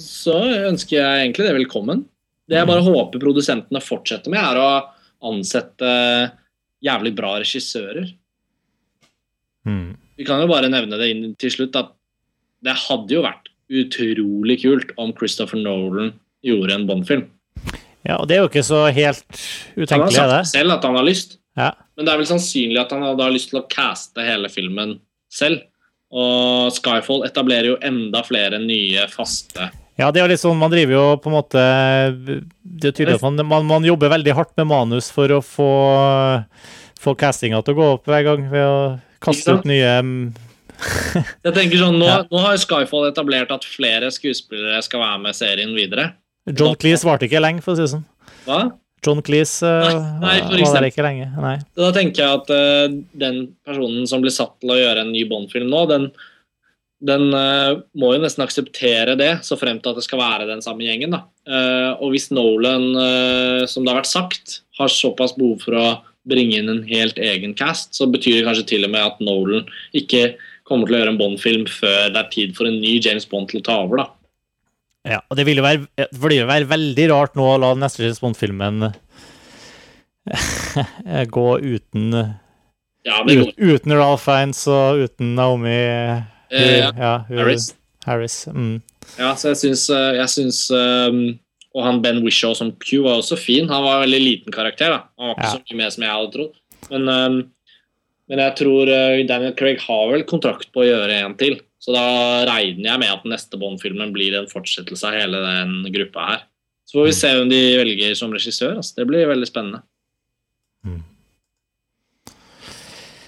så 0.00 0.38
ønsker 0.70 0.96
jeg 0.96 1.24
egentlig 1.26 1.44
det 1.44 1.56
velkommen. 1.58 2.06
Det 2.48 2.56
jeg 2.56 2.68
bare 2.70 2.84
håper 2.86 3.20
produsentene 3.20 3.82
fortsetter 3.84 4.32
med, 4.32 4.40
er 4.40 4.60
å 4.62 5.28
ansette 5.28 5.90
jævlig 6.84 7.12
bra 7.18 7.34
regissører. 7.42 8.08
Mm. 9.68 9.98
Vi 10.16 10.24
kan 10.24 10.40
jo 10.40 10.48
bare 10.48 10.72
nevne 10.72 10.96
det 10.96 11.10
inn 11.12 11.36
til 11.36 11.52
slutt 11.52 11.76
at 11.76 11.92
det 12.64 12.76
hadde 12.86 13.12
jo 13.12 13.24
vært 13.26 13.50
utrolig 13.70 14.60
kult 14.62 14.92
om 15.00 15.12
Christopher 15.16 15.58
Nolan 15.62 16.12
gjorde 16.46 16.74
en 16.76 16.86
Bond-film. 16.88 17.24
Ja, 18.06 18.20
og 18.20 18.28
det 18.30 18.36
er 18.36 18.44
jo 18.44 18.50
ikke 18.50 18.62
så 18.66 18.84
helt 18.94 19.24
utenkelig 19.74 20.14
Han 20.14 20.30
har 20.30 20.34
det? 20.36 20.42
sagt 20.46 20.54
selv 20.54 20.76
at 20.76 20.84
han 20.86 20.94
har 20.94 21.06
lyst, 21.08 21.38
Ja. 21.58 21.72
men 21.96 22.06
det 22.06 22.12
er 22.12 22.20
vel 22.20 22.28
sannsynlig 22.28 22.78
at 22.80 22.92
han 22.94 23.02
hadde 23.02 23.24
har 23.24 23.34
lyst 23.34 23.50
til 23.50 23.58
å 23.60 23.66
caste 23.68 24.22
hele 24.22 24.48
filmen 24.52 25.00
selv. 25.32 25.64
Og 26.12 26.70
Skyfall 26.70 27.24
etablerer 27.26 27.72
jo 27.72 27.78
enda 27.82 28.22
flere 28.22 28.60
nye 28.62 29.08
faste 29.10 29.70
ja, 29.96 30.10
det 30.12 30.20
er 30.20 30.28
litt 30.28 30.42
sånn, 30.42 30.58
man 30.60 30.70
driver 30.70 30.92
jo 30.92 31.04
på 31.24 31.30
en 31.30 31.34
måte 31.38 31.62
Det 32.60 32.90
er 32.90 32.92
tydelig 32.92 33.14
at 33.16 33.22
man, 33.24 33.40
man, 33.48 33.64
man 33.66 33.86
jobber 33.88 34.12
veldig 34.12 34.34
hardt 34.36 34.52
med 34.60 34.68
manus 34.68 35.08
for 35.10 35.32
å 35.32 35.38
få, 35.40 35.68
få 37.00 37.14
castinga 37.16 37.62
til 37.64 37.72
å 37.74 37.78
gå 37.80 37.86
opp 37.94 38.10
hver 38.10 38.26
gang 38.26 38.44
ved 38.52 38.66
å 38.68 38.76
kaste 39.24 39.56
ut 39.56 39.64
nye 39.68 39.94
Jeg 41.46 41.54
tenker 41.56 41.80
sånn, 41.80 41.98
Nå, 42.00 42.08
Ja. 42.08 42.22
nå 42.30 42.42
har 42.44 42.58
Skyfall 42.60 43.08
etablert 43.10 43.52
at 43.54 43.64
flere 43.68 44.10
skuespillere 44.14 44.82
skal 44.84 45.02
være 45.02 45.22
med 45.24 45.38
serien 45.38 45.72
videre. 45.76 46.10
John 46.46 46.76
Cleese 46.78 47.06
varte 47.06 47.26
ikke 47.26 47.42
lenge, 47.42 47.64
for 47.64 47.74
å 47.74 47.78
si 47.78 47.86
det 47.86 47.94
sånn. 47.96 48.04
Hva? 48.46 48.60
John 49.04 49.20
Cleese 49.22 49.66
uh, 49.66 49.98
Nei, 50.22 50.38
nei, 50.40 50.62
var 50.62 50.78
der 50.78 50.88
ikke 50.88 51.04
lenge. 51.04 51.26
Nei. 51.42 51.56
Da 51.78 51.90
tenker 51.94 52.22
jeg 52.22 52.40
at 52.40 52.52
uh, 52.54 52.96
den 53.18 53.42
personen 53.66 54.06
som 54.08 54.22
blir 54.24 54.34
satt 54.34 54.56
til 54.62 54.72
å 54.72 54.78
gjøre 54.78 55.04
en 55.04 55.12
ny 55.14 55.26
Bond-film 55.28 55.68
nå, 55.70 55.82
den, 55.90 56.08
den 57.06 57.28
uh, 57.34 57.76
må 57.98 58.14
jo 58.14 58.22
nesten 58.22 58.46
akseptere 58.46 59.16
det, 59.20 59.32
så 59.46 59.58
frem 59.60 59.78
til 59.82 59.92
at 59.92 60.00
det 60.00 60.06
skal 60.06 60.22
være 60.22 60.48
den 60.50 60.64
samme 60.64 60.86
gjengen. 60.86 61.14
da. 61.14 61.24
Og 62.02 62.10
hvis 62.14 62.32
Nolan, 62.34 62.88
som 63.70 63.84
det 63.84 63.92
har 63.92 64.00
vært 64.00 64.10
sagt, 64.10 64.60
har 64.80 64.90
såpass 64.90 65.36
behov 65.36 65.60
for 65.62 65.78
å 65.78 65.86
bringe 66.26 66.58
inn 66.58 66.70
en 66.72 66.82
helt 66.88 67.20
egen 67.22 67.52
cast, 67.54 67.94
så 67.94 68.08
betyr 68.10 68.40
det 68.40 68.46
kanskje 68.48 68.66
til 68.72 68.86
og 68.88 68.90
med 68.96 69.04
at 69.04 69.20
Nolan 69.22 69.68
ikke 69.94 70.32
kommer 70.66 70.88
til 70.88 70.96
å 70.96 71.00
gjøre 71.00 71.14
en 71.14 71.20
Bond-film 71.20 71.66
før 71.70 72.12
det 72.12 72.20
er 72.20 72.30
tid 72.32 72.54
for 72.58 72.68
en 72.68 72.78
ny 72.82 72.96
James 73.02 73.26
Bond 73.30 73.50
til 73.52 73.62
å 73.62 73.66
ta 73.66 73.78
over. 73.84 74.02
da. 74.02 74.06
Ja, 75.06 75.20
og 75.30 75.38
det 75.38 75.46
vil 75.46 75.60
jo 75.60 75.66
være, 75.66 75.86
det 75.96 76.08
vil 76.18 76.40
jo 76.40 76.48
være 76.48 76.66
veldig 76.70 77.10
rart 77.12 77.36
nå 77.38 77.46
å 77.46 77.58
la 77.62 77.74
neste 77.78 78.02
James 78.02 78.22
Bond-filmen 78.22 78.88
gå 81.36 81.48
uten 81.62 82.08
Ja, 83.06 83.20
går. 83.22 83.52
Uten 83.54 83.94
Ralph 83.94 84.24
Fiennes 84.26 84.64
og 84.66 85.04
uten 85.06 85.36
Naomi 85.38 85.76
Eh, 86.50 86.78
ja, 86.78 86.92
ja, 86.98 87.24
Harris. 87.28 87.74
Harris. 88.04 88.46
Mm. 88.46 88.80
Ja, 89.18 89.32
så 89.36 89.50
jeg 89.52 89.58
syns, 89.62 89.88
eh, 89.90 90.12
jeg 90.20 90.30
syns 90.30 90.60
um, 90.70 91.38
Og 91.74 91.82
han 91.84 92.00
Ben 92.04 92.22
Wishaw 92.24 92.54
som 92.56 92.70
Q 92.80 93.02
var 93.04 93.20
også 93.20 93.38
fin. 93.38 93.68
Han 93.68 93.84
var 93.84 93.98
en 93.98 94.06
veldig 94.06 94.20
liten 94.22 94.54
karakter. 94.54 94.94
da. 94.94 95.00
Han 95.18 95.32
var 95.32 95.36
ikke 95.36 95.50
så 95.56 95.62
mye 95.66 95.80
med 95.82 95.92
som 95.92 96.06
jeg 96.06 96.14
hadde 96.14 96.32
trodd. 96.36 96.54
Men, 96.90 97.08
um, 97.10 97.38
men 98.30 98.42
jeg 98.42 98.56
tror 98.58 98.90
eh, 98.90 99.22
Daniel 99.28 99.54
Craig 99.58 99.80
har 99.84 100.10
vel 100.10 100.26
kontrakt 100.28 100.72
på 100.74 100.82
å 100.82 100.88
gjøre 100.88 101.20
en 101.22 101.36
til. 101.38 101.60
Så 101.82 101.94
da 101.94 102.06
regner 102.48 102.88
jeg 102.90 103.02
med 103.02 103.12
at 103.12 103.26
neste 103.30 103.58
Bond-filmen 103.60 104.10
blir 104.14 104.34
en 104.34 104.48
fortsettelse 104.50 105.06
av 105.06 105.14
hele 105.14 105.42
den 105.44 105.76
gruppa 105.94 106.30
her. 106.32 106.46
Så 106.86 106.98
får 106.98 107.06
vi 107.06 107.14
se 107.18 107.30
hvem 107.34 107.50
de 107.50 107.60
velger 107.78 108.18
som 108.18 108.34
regissør. 108.34 108.78
Altså. 108.80 108.96
Det 108.98 109.06
blir 109.06 109.30
veldig 109.30 109.48
spennende. 109.48 109.82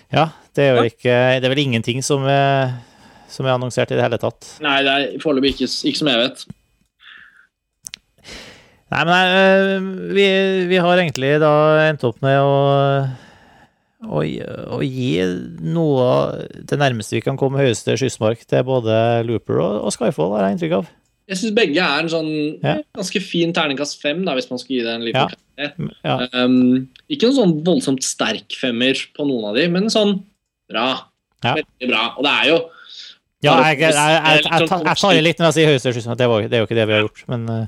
Ja, 0.08 0.30
det 0.56 0.64
er 0.64 0.78
jo 0.78 0.88
ikke 0.88 1.14
Det 1.36 1.44
er 1.44 1.52
vel 1.52 1.60
ingenting 1.66 2.00
som 2.04 2.24
er, 2.30 2.78
som 3.28 3.46
er 3.46 3.58
annonsert 3.58 3.90
i 3.92 3.98
det 3.98 4.04
hele 4.04 4.18
tatt. 4.20 4.54
Nei, 4.64 4.78
det 4.86 4.94
er 4.94 5.22
foreløpig 5.22 5.52
ikke, 5.54 5.68
ikke 5.90 6.00
som 6.00 6.10
jeg 6.10 6.22
vet. 6.22 6.44
Nei, 8.88 9.00
men 9.04 9.12
nei, 9.12 9.24
øh, 9.36 9.88
vi, 10.16 10.28
vi 10.70 10.78
har 10.80 10.96
egentlig 10.96 11.34
da 11.42 11.52
endt 11.90 12.06
opp 12.08 12.22
med 12.24 12.38
å, 12.40 12.54
å, 14.06 14.20
å 14.22 14.78
gi 14.84 15.08
noe 15.64 16.46
det 16.68 16.78
nærmeste 16.78 17.16
vi 17.18 17.24
kan 17.24 17.38
komme 17.40 17.58
høyeste 17.62 17.96
skyssmark 17.98 18.44
til 18.46 18.62
både 18.68 18.94
Looper 19.26 19.58
og, 19.64 19.80
og 19.88 19.94
Skyfall, 19.94 20.36
har 20.36 20.46
jeg 20.46 20.56
inntrykk 20.58 20.76
av. 20.78 20.88
Jeg 21.28 21.40
syns 21.42 21.56
begge 21.58 21.82
er 21.84 22.00
en 22.04 22.08
sånn 22.12 22.30
Ja. 22.64 22.76
ganske 22.96 23.20
fin 23.20 23.50
terningkast 23.52 23.98
fem, 24.00 24.22
da, 24.24 24.32
hvis 24.38 24.48
man 24.48 24.60
skulle 24.62 24.78
gi 24.80 24.86
det 24.86 24.94
en 24.94 25.04
liten 25.04 25.34
Ja. 25.58 25.68
Ja. 26.06 26.14
Um, 26.32 26.86
ikke 27.10 27.26
noen 27.28 27.36
sånn 27.40 27.54
voldsomt 27.66 28.06
sterk 28.06 28.54
femmer 28.56 28.96
på 29.16 29.26
noen 29.28 29.50
av 29.50 29.58
de, 29.58 29.66
men 29.74 29.90
sånn 29.92 30.14
bra. 30.70 30.86
Veldig 31.42 31.90
bra. 31.90 32.04
Og 32.16 32.24
det 32.24 32.34
er 32.38 32.48
jo 32.52 32.58
Ja, 33.44 33.52
jeg, 33.68 33.78
jeg, 33.82 33.92
jeg, 33.94 34.44
jeg, 34.46 34.68
tar- 34.70 35.14
i 35.14 35.20
litt 35.22 35.38
når 35.38 35.50
jeg 35.50 35.56
sier 35.58 35.68
høyeste 35.74 35.92
skyssmark, 35.94 36.18
det, 36.18 36.30
var- 36.30 36.46
det 36.48 36.56
er 36.56 36.62
jo 36.64 36.68
ikke 36.70 36.78
det 36.78 36.86
vi 36.88 36.96
har 36.96 37.04
gjort, 37.04 37.24
men 37.30 37.44
uh... 37.50 37.66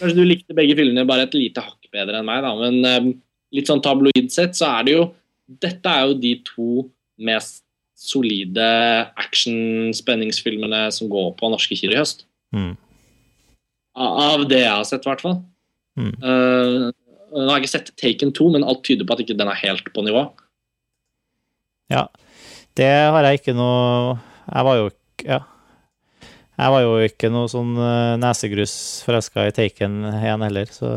Kanskje 0.00 0.16
du 0.16 0.24
likte 0.24 0.56
begge 0.56 0.74
fyllene 0.78 1.04
bare 1.06 1.26
et 1.28 1.34
lite 1.36 1.60
hakk 1.60 1.90
bedre 1.92 2.22
enn 2.22 2.26
meg, 2.26 2.40
da, 2.46 2.54
men 2.56 2.80
um, 2.88 3.10
litt 3.52 3.68
sånn 3.68 3.82
tabloid 3.84 4.30
sett 4.32 4.56
så 4.56 4.70
er 4.78 4.86
det 4.88 4.94
jo 4.96 5.04
Dette 5.50 5.90
er 5.90 6.06
jo 6.06 6.16
de 6.22 6.36
to 6.46 6.68
mest 7.20 7.64
solide 8.00 8.64
action-spenningsfilmene 9.20 10.86
som 10.94 11.10
går 11.12 11.34
på 11.36 11.50
norske 11.52 11.76
kinoer 11.76 11.98
i 11.98 12.00
høst. 12.00 12.24
mm, 12.56 12.72
Av 14.00 14.46
det 14.48 14.62
jeg 14.62 14.72
har 14.72 14.86
sett, 14.88 15.04
i 15.04 15.10
hvert 15.10 15.24
fall. 15.24 15.40
Mm. 15.98 16.14
Uh, 16.22 16.88
nå 17.34 17.46
har 17.50 17.58
jeg 17.58 17.66
ikke 17.66 17.74
sett 17.74 17.92
Taken 18.00 18.32
2, 18.36 18.48
men 18.54 18.64
alt 18.64 18.82
tyder 18.86 19.06
på 19.06 19.16
at 19.16 19.22
ikke 19.24 19.36
den 19.36 19.50
er 19.50 19.58
helt 19.60 19.90
på 19.92 20.04
nivå. 20.06 20.24
Ja. 21.90 22.06
Det 22.78 22.86
har 22.86 23.26
jeg 23.26 23.40
ikke 23.40 23.52
noe 23.58 24.14
Jeg 24.46 24.64
var 24.64 24.76
jo 24.78 24.90
Ja. 25.26 25.40
Jeg 26.60 26.70
var 26.70 26.82
jo 26.84 26.92
ikke 27.02 27.30
noe 27.32 27.48
sånn 27.50 27.72
eh, 27.74 28.18
nesegrus 28.20 28.74
forelska 29.02 29.46
i 29.48 29.54
Taken 29.56 30.04
1 30.12 30.44
heller, 30.44 30.70
så 30.70 30.90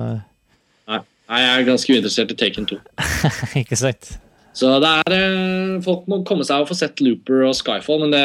Nei, 1.33 1.39
jeg 1.39 1.53
er 1.53 1.65
ganske 1.65 1.93
uinteressert 1.95 2.33
i 2.33 2.35
Taken 2.37 2.67
2. 2.69 2.77
Ikke 3.61 3.77
sant? 3.79 4.09
Så 4.53 4.69
det 4.83 4.89
er 5.01 5.13
eh, 5.17 5.81
Folk 5.85 6.05
må 6.11 6.21
komme 6.27 6.45
seg 6.45 6.61
og 6.61 6.69
få 6.69 6.75
sett 6.77 7.01
Looper 7.01 7.47
og 7.49 7.55
Skyfall, 7.57 8.03
men 8.05 8.13
det 8.13 8.23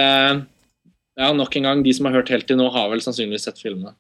Ja, 1.19 1.33
nok 1.35 1.57
en 1.59 1.65
gang, 1.67 1.81
de 1.83 1.93
som 1.97 2.07
har 2.07 2.19
hørt 2.21 2.29
helt 2.31 2.47
til 2.47 2.59
nå, 2.61 2.69
har 2.75 2.91
vel 2.93 3.01
sannsynligvis 3.03 3.49
sett 3.49 3.59
filmene. 3.63 3.95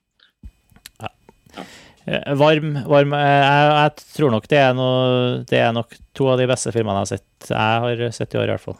Eh, 2.08 2.34
Varm, 2.40 2.76
varm 2.88 3.12
eh, 3.12 3.22
jeg, 3.42 3.72
jeg 3.76 4.04
tror 4.16 4.32
nok 4.32 4.46
det 4.48 4.60
er 4.62 4.70
noe 4.76 5.40
Det 5.50 5.58
er 5.60 5.74
nok 5.76 5.92
to 6.16 6.28
av 6.32 6.38
de 6.40 6.46
beste 6.48 6.72
filmene 6.72 7.02
jeg 7.02 7.04
har 7.04 7.10
sett. 7.18 7.48
Jeg 7.50 7.82
har 7.84 8.04
sett 8.16 8.34
i 8.36 8.40
år, 8.40 8.48
i 8.48 8.54
hvert 8.54 8.64
fall. 8.64 8.78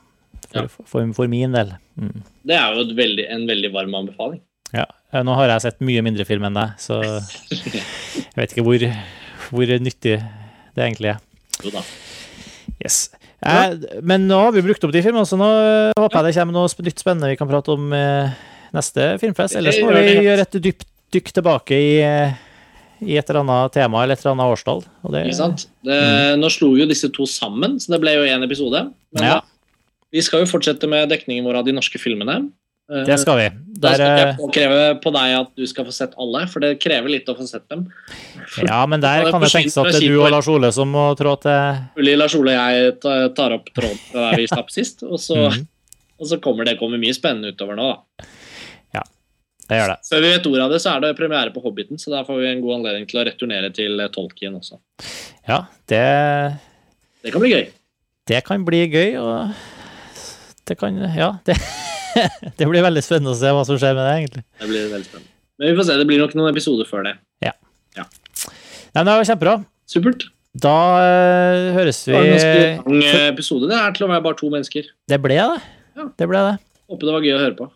For, 0.49 0.57
Ja. 0.57 0.63
for, 0.89 1.11
for 1.13 1.29
min 1.29 1.53
del. 1.53 1.75
Mm. 2.01 2.23
Det 2.49 2.57
er 2.57 2.73
jo 2.79 2.87
veldig, 2.97 3.27
en 3.35 3.45
veldig 3.51 3.71
varm 3.75 3.93
anbefaling. 3.99 4.41
Ja. 4.73 4.87
Nå 5.25 5.35
har 5.37 5.49
jeg 5.53 5.65
sett 5.67 5.85
mye 5.85 6.01
mindre 6.05 6.25
film 6.29 6.45
enn 6.49 6.57
deg, 6.57 6.73
så 6.81 6.99
jeg 7.53 8.35
vet 8.37 8.53
ikke 8.55 8.65
hvor, 8.67 8.85
hvor 9.53 9.75
nyttig 9.85 10.17
det 10.77 10.83
egentlig 10.87 11.13
er. 11.15 11.21
Jo 11.65 11.73
da. 11.77 11.83
Yes. 12.81 13.09
Eh, 13.39 14.01
men 14.03 14.27
nå 14.27 14.39
har 14.41 14.53
vi 14.55 14.65
brukt 14.67 14.83
opp 14.85 14.93
de 14.95 15.03
filmene, 15.05 15.27
så 15.29 15.39
nå 15.39 15.47
eh, 15.47 15.93
håper 15.99 16.19
jeg 16.19 16.33
det 16.33 16.41
kommer 16.41 16.57
noe 16.57 16.87
nytt 16.89 17.03
spennende 17.03 17.31
vi 17.31 17.39
kan 17.39 17.51
prate 17.51 17.75
om 17.75 17.93
eh, 17.95 18.37
neste 18.75 19.13
filmfest. 19.23 19.59
Ellers 19.61 19.79
må 19.85 19.95
vi 19.95 20.19
gjøre 20.27 20.47
et 20.47 20.61
dypt 20.65 20.87
dykk 21.15 21.31
tilbake 21.39 21.73
i, 21.73 21.93
i 23.01 23.15
et 23.17 23.31
eller 23.31 23.41
annet 23.41 23.73
tema 23.73 24.03
eller 24.03 24.19
et 24.19 24.25
eller 24.25 24.35
annet 24.35 24.53
årstall. 24.53 24.83
Det? 25.09 25.23
Det, 25.87 26.01
Nå 26.37 26.51
slo 26.53 26.75
jo 26.77 26.85
disse 26.91 27.09
to 27.15 27.25
sammen, 27.31 27.79
så 27.81 27.95
det 27.95 28.03
ble 28.03 28.13
jo 28.19 28.27
én 28.29 28.45
episode. 28.45 28.83
Men 29.17 29.25
Ja. 29.25 29.39
da, 29.39 29.73
vi 30.13 30.21
skal 30.25 30.43
jo 30.43 30.51
fortsette 30.51 30.89
med 30.91 31.09
dekningen 31.09 31.47
vår 31.49 31.63
av 31.63 31.69
de 31.69 31.77
norske 31.79 32.01
filmene. 32.01 32.43
Eh, 32.89 33.05
det 33.09 33.19
skal 33.21 33.39
vi. 33.41 33.47
Da 33.79 33.93
skal 33.95 34.05
ikke 34.07 34.15
eh, 34.15 34.27
jeg 34.27 34.37
påkreve 34.39 34.83
på 35.05 35.13
deg 35.15 35.35
at 35.39 35.51
du 35.61 35.67
skal 35.69 35.87
få 35.89 35.95
sett 35.95 36.17
alle, 36.19 36.45
for 36.51 36.65
det 36.65 36.75
krever 36.83 37.13
litt 37.13 37.29
å 37.29 37.37
få 37.39 37.47
sett 37.49 37.67
dem. 37.71 37.87
ja, 38.65 38.81
men 38.89 39.05
der 39.05 39.27
kan 39.33 39.45
det 39.45 39.53
tenkes 39.53 39.77
at 39.81 39.91
det 39.93 40.01
er 40.01 40.09
du 40.09 40.21
og 40.23 40.33
Lars 40.35 40.49
Ole 40.51 40.73
som 40.75 40.91
må 40.95 41.11
trå 41.19 41.37
til 41.43 41.83
Mulig 41.99 42.17
Lars 42.17 42.37
Ole 42.39 42.57
og 42.57 42.79
jeg 42.79 42.97
tar 43.37 43.57
opp 43.59 43.69
tråden 43.77 44.01
der 44.15 44.41
vi 44.41 44.49
slapp 44.53 44.73
sist, 44.75 45.05
og 45.05 45.21
så, 45.23 45.49
mm. 45.53 45.69
og 46.23 46.33
så 46.33 46.41
kommer 46.43 46.69
det 46.69 46.79
kommer 46.81 47.01
mye 47.01 47.17
spennende 47.17 47.55
utover 47.55 47.79
nå. 47.79 47.93
da. 47.93 48.29
Det 49.69 49.77
gjør 49.77 49.91
det. 49.93 49.99
Før 50.09 50.23
vi 50.25 50.29
vet 50.33 50.47
ordet 50.49 50.63
av 50.65 50.71
det, 50.73 50.79
så 50.81 50.93
er 50.95 51.03
det 51.05 51.17
premiere 51.19 51.53
på 51.53 51.61
Hobbiten, 51.61 52.01
så 52.01 52.13
der 52.15 52.25
får 52.25 52.39
vi 52.41 52.47
en 52.49 52.63
god 52.65 52.79
anledning 52.79 53.05
til 53.11 53.21
å 53.21 53.25
returnere 53.29 53.69
til 53.77 54.01
eh, 54.01 54.09
Tolkien 54.15 54.57
også. 54.57 54.79
Ja, 55.45 55.59
det, 55.93 56.05
Det 57.21 57.35
kan 57.35 57.45
bli 57.45 57.53
gøy. 57.53 57.67
det 58.33 58.41
kan 58.47 58.65
bli 58.65 58.81
gøy, 58.89 59.19
og 59.21 59.53
det 60.69 60.79
kan 60.81 60.97
Ja, 61.13 61.35
det, 61.45 61.59
det 62.59 62.69
blir 62.71 62.85
veldig 62.85 63.03
spennende 63.05 63.35
å 63.35 63.39
se 63.39 63.53
hva 63.55 63.65
som 63.69 63.79
skjer 63.81 63.97
med 63.97 64.05
det, 64.05 64.15
egentlig. 64.21 64.45
Det 64.61 64.71
blir 64.71 64.91
veldig 64.95 65.09
spennende. 65.09 65.33
Men 65.59 65.73
vi 65.73 65.79
får 65.79 65.89
se, 65.89 65.99
det 65.99 66.07
blir 66.07 66.21
nok 66.23 66.35
noen 66.39 66.53
episoder 66.53 66.89
før 66.89 67.07
det. 67.09 67.15
Ja. 67.99 68.05
Nei, 68.95 69.01
men 69.01 69.09
det 69.09 69.17
var 69.17 69.31
kjempebra. 69.33 69.55
Supert. 69.89 70.29
Da 70.59 70.75
eh, 71.03 71.73
høres 71.77 72.01
Det 72.07 72.15
var 72.15 72.25
en 72.25 72.33
ganske 72.33 72.53
vi 72.55 72.69
lang 72.99 73.09
eh, 73.09 73.27
episode. 73.33 73.69
Det 73.71 73.79
er 73.79 73.97
til 73.97 74.07
å 74.07 74.11
være 74.11 74.25
bare 74.25 74.39
to 74.39 74.51
mennesker. 74.53 74.87
Det 75.11 75.19
ble 75.23 75.39
det. 75.39 75.59
Ja. 75.99 76.07
Det 76.19 76.29
ble 76.31 76.45
det. 76.47 76.55
Håper 76.89 77.11
det 77.11 77.17
var 77.17 77.27
gøy 77.27 77.35
å 77.35 77.43
høre 77.43 77.59
på. 77.59 77.69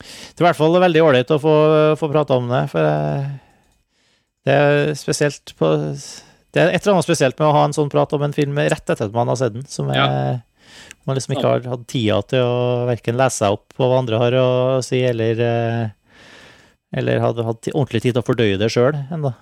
Det 0.00 0.42
er 0.42 0.44
i 0.44 0.48
hvert 0.48 0.58
fall 0.58 0.76
veldig 0.82 1.04
ålreit 1.04 1.32
å 1.34 1.38
få, 1.40 1.54
få 2.00 2.08
prate 2.12 2.36
om 2.36 2.50
det, 2.50 2.64
for 2.72 2.86
eh, 2.86 3.30
det 4.48 4.56
er 4.56 4.92
spesielt 4.96 5.52
på 5.58 5.68
Det 5.76 6.62
er 6.62 6.70
et 6.72 6.80
eller 6.80 6.96
annet 6.96 7.08
spesielt 7.08 7.36
med 7.38 7.50
å 7.50 7.56
ha 7.56 7.64
en 7.66 7.76
sånn 7.76 7.90
prat 7.92 8.12
om 8.16 8.24
en 8.24 8.36
film 8.36 8.56
rett 8.58 8.80
etter 8.84 9.08
at 9.08 9.16
man 9.16 9.28
har 9.28 9.38
sett 9.40 9.52
den, 9.56 9.66
som 9.68 9.90
er, 9.92 10.40
man 11.08 11.16
liksom 11.18 11.36
ikke 11.36 11.48
har 11.48 11.70
hatt 11.72 11.86
tida 11.90 12.20
til 12.30 12.44
å 12.44 12.60
verken 12.90 13.18
lese 13.20 13.42
seg 13.42 13.56
opp 13.56 13.74
på 13.76 13.88
hva 13.88 14.02
andre 14.02 14.20
har 14.20 14.36
å 14.40 14.50
si, 14.84 15.00
eller 15.06 15.42
eh, 15.46 15.88
eller 16.96 17.22
hadde 17.22 17.46
hatt 17.46 17.70
ordentlig 17.72 18.02
tid 18.02 18.14
til 18.14 18.22
å 18.22 18.26
fordøye 18.26 18.58
det 18.58 18.70
sjøl 18.72 18.96
ennå. 19.14 19.32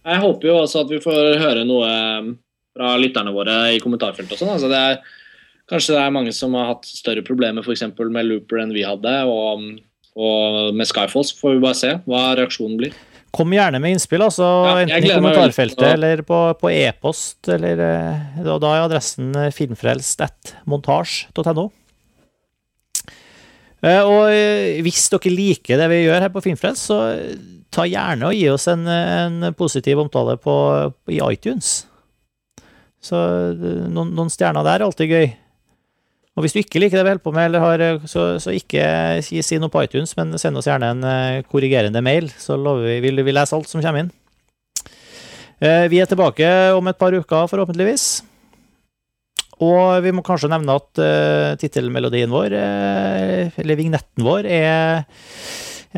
Jeg 0.00 0.22
håper 0.22 0.48
jo 0.48 0.56
også 0.62 0.84
at 0.84 0.90
vi 0.90 1.00
får 1.02 1.36
høre 1.42 1.66
noe 1.68 1.90
eh, 1.90 2.30
fra 2.76 2.94
lytterne 2.98 3.34
våre 3.34 3.56
i 3.76 3.82
kommentarfeltet 3.82 4.34
og 4.34 4.40
sånn. 4.40 4.54
Altså 4.56 4.70
det 4.70 4.80
er, 4.80 4.98
kanskje 5.70 5.94
det 5.96 6.02
er 6.02 6.16
mange 6.16 6.34
som 6.34 6.56
har 6.58 6.72
hatt 6.72 6.88
større 6.88 7.24
problemer 7.26 7.66
eksempel 7.74 8.10
med 8.12 8.26
Looper 8.26 8.62
enn 8.62 8.74
vi 8.74 8.86
hadde, 8.86 9.14
og, 9.30 9.68
og 10.18 10.74
med 10.74 10.90
Skyfalls 10.90 11.34
får 11.38 11.56
vi 11.56 11.64
bare 11.66 11.78
se 11.78 11.94
hva 12.08 12.24
reaksjonen 12.40 12.80
blir. 12.80 12.96
Kom 13.30 13.52
gjerne 13.54 13.78
med 13.78 13.92
innspill, 13.94 14.24
altså, 14.26 14.42
Ja, 14.66 14.72
enten 14.82 15.04
i 15.06 15.10
kommentarfeltet 15.14 15.84
ja. 15.86 15.92
eller 15.94 16.18
på, 16.26 16.38
på 16.58 16.66
e-post. 16.74 17.46
eller 17.54 17.78
eh, 17.84 18.40
Da 18.42 18.56
da 18.58 18.72
er 18.74 18.82
adressen 18.88 19.28
eh, 19.38 19.52
filmfrelst.montasj.no. 19.54 21.64
Eh, 23.86 24.02
Og 24.02 24.26
hvis 24.84 25.06
dere 25.14 25.30
liker 25.32 25.78
det 25.80 25.86
vi 25.92 26.02
gjør 26.04 26.20
her 26.26 26.32
på 26.34 26.42
Filmfrelst, 26.44 26.82
så 26.90 26.96
ta 27.72 27.82
gjerne 27.86 28.26
og 28.28 28.34
gi 28.34 28.48
oss 28.50 28.66
en, 28.72 28.82
en 28.90 29.54
positiv 29.56 29.98
omtale 30.02 30.34
på, 30.42 30.54
i 31.14 31.20
iTunes. 31.30 31.68
Så 33.00 33.16
noen, 33.54 34.10
noen 34.12 34.28
stjerner 34.32 34.66
der 34.66 34.80
er 34.82 34.88
alltid 34.90 35.08
gøy. 35.14 35.28
Og 36.38 36.44
hvis 36.44 36.54
du 36.54 36.60
ikke 36.60 36.78
liker 36.78 37.00
det 37.00 37.04
vi 37.04 37.10
holder 37.10 37.24
på 37.24 37.34
med, 37.34 37.58
har, 37.58 37.82
eh, 37.82 38.06
så, 38.08 38.24
så 38.42 38.54
ikke 38.54 38.84
si, 39.26 39.40
si 39.42 39.58
noe 39.58 39.72
på 39.72 39.82
iTunes, 39.82 40.14
men 40.18 40.36
send 40.38 40.60
oss 40.60 40.68
gjerne 40.70 40.92
en 40.94 41.06
eh, 41.06 41.42
korrigerende 41.50 42.02
mail, 42.06 42.30
så 42.38 42.58
lover 42.58 42.86
vi, 42.86 42.98
vil 43.08 43.24
vi 43.26 43.34
lese 43.34 43.56
alt 43.56 43.70
som 43.70 43.82
kommer 43.82 44.04
inn. 44.04 44.12
Eh, 45.60 45.86
Vi 45.90 45.98
er 46.00 46.08
tilbake 46.08 46.46
om 46.76 46.86
et 46.88 47.00
par 47.00 47.16
uker, 47.16 47.50
forhåpentligvis. 47.50 48.06
Og 49.60 49.98
vi 50.06 50.14
må 50.16 50.22
kanskje 50.24 50.48
nevne 50.48 50.72
at 50.72 51.00
uh, 51.04 51.50
tittelmelodien 51.60 52.30
vår, 52.32 52.54
eller 53.60 53.76
vignetten 53.76 54.24
vår, 54.24 54.48
er 54.48 55.04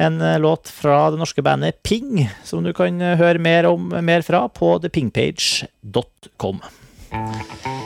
en 0.02 0.18
låt 0.42 0.66
fra 0.66 1.04
det 1.14 1.20
norske 1.20 1.46
bandet 1.46 1.78
Ping, 1.86 2.24
som 2.42 2.66
du 2.66 2.72
kan 2.74 2.98
høre 2.98 3.38
mer, 3.38 3.70
om, 3.70 3.86
mer 4.02 4.26
fra 4.26 4.48
på 4.50 4.74
thepingpage.com. 4.82 6.58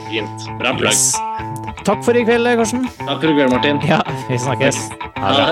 Fint. 0.07 0.47
Bra 0.59 0.73
plugg. 0.77 0.91
Yes. 0.91 1.15
Takk 1.87 2.03
for 2.03 2.15
i 2.19 2.23
kveld, 2.27 2.47
Karsten. 2.59 2.87
Takk 2.99 3.19
for 3.21 3.31
i 3.31 3.35
kveld, 3.37 3.51
Martin. 3.53 3.81
Ja, 3.87 4.01
vi 4.29 4.39
snakkes. 4.39 4.79
Ha 5.19 5.33
det. 5.37 5.49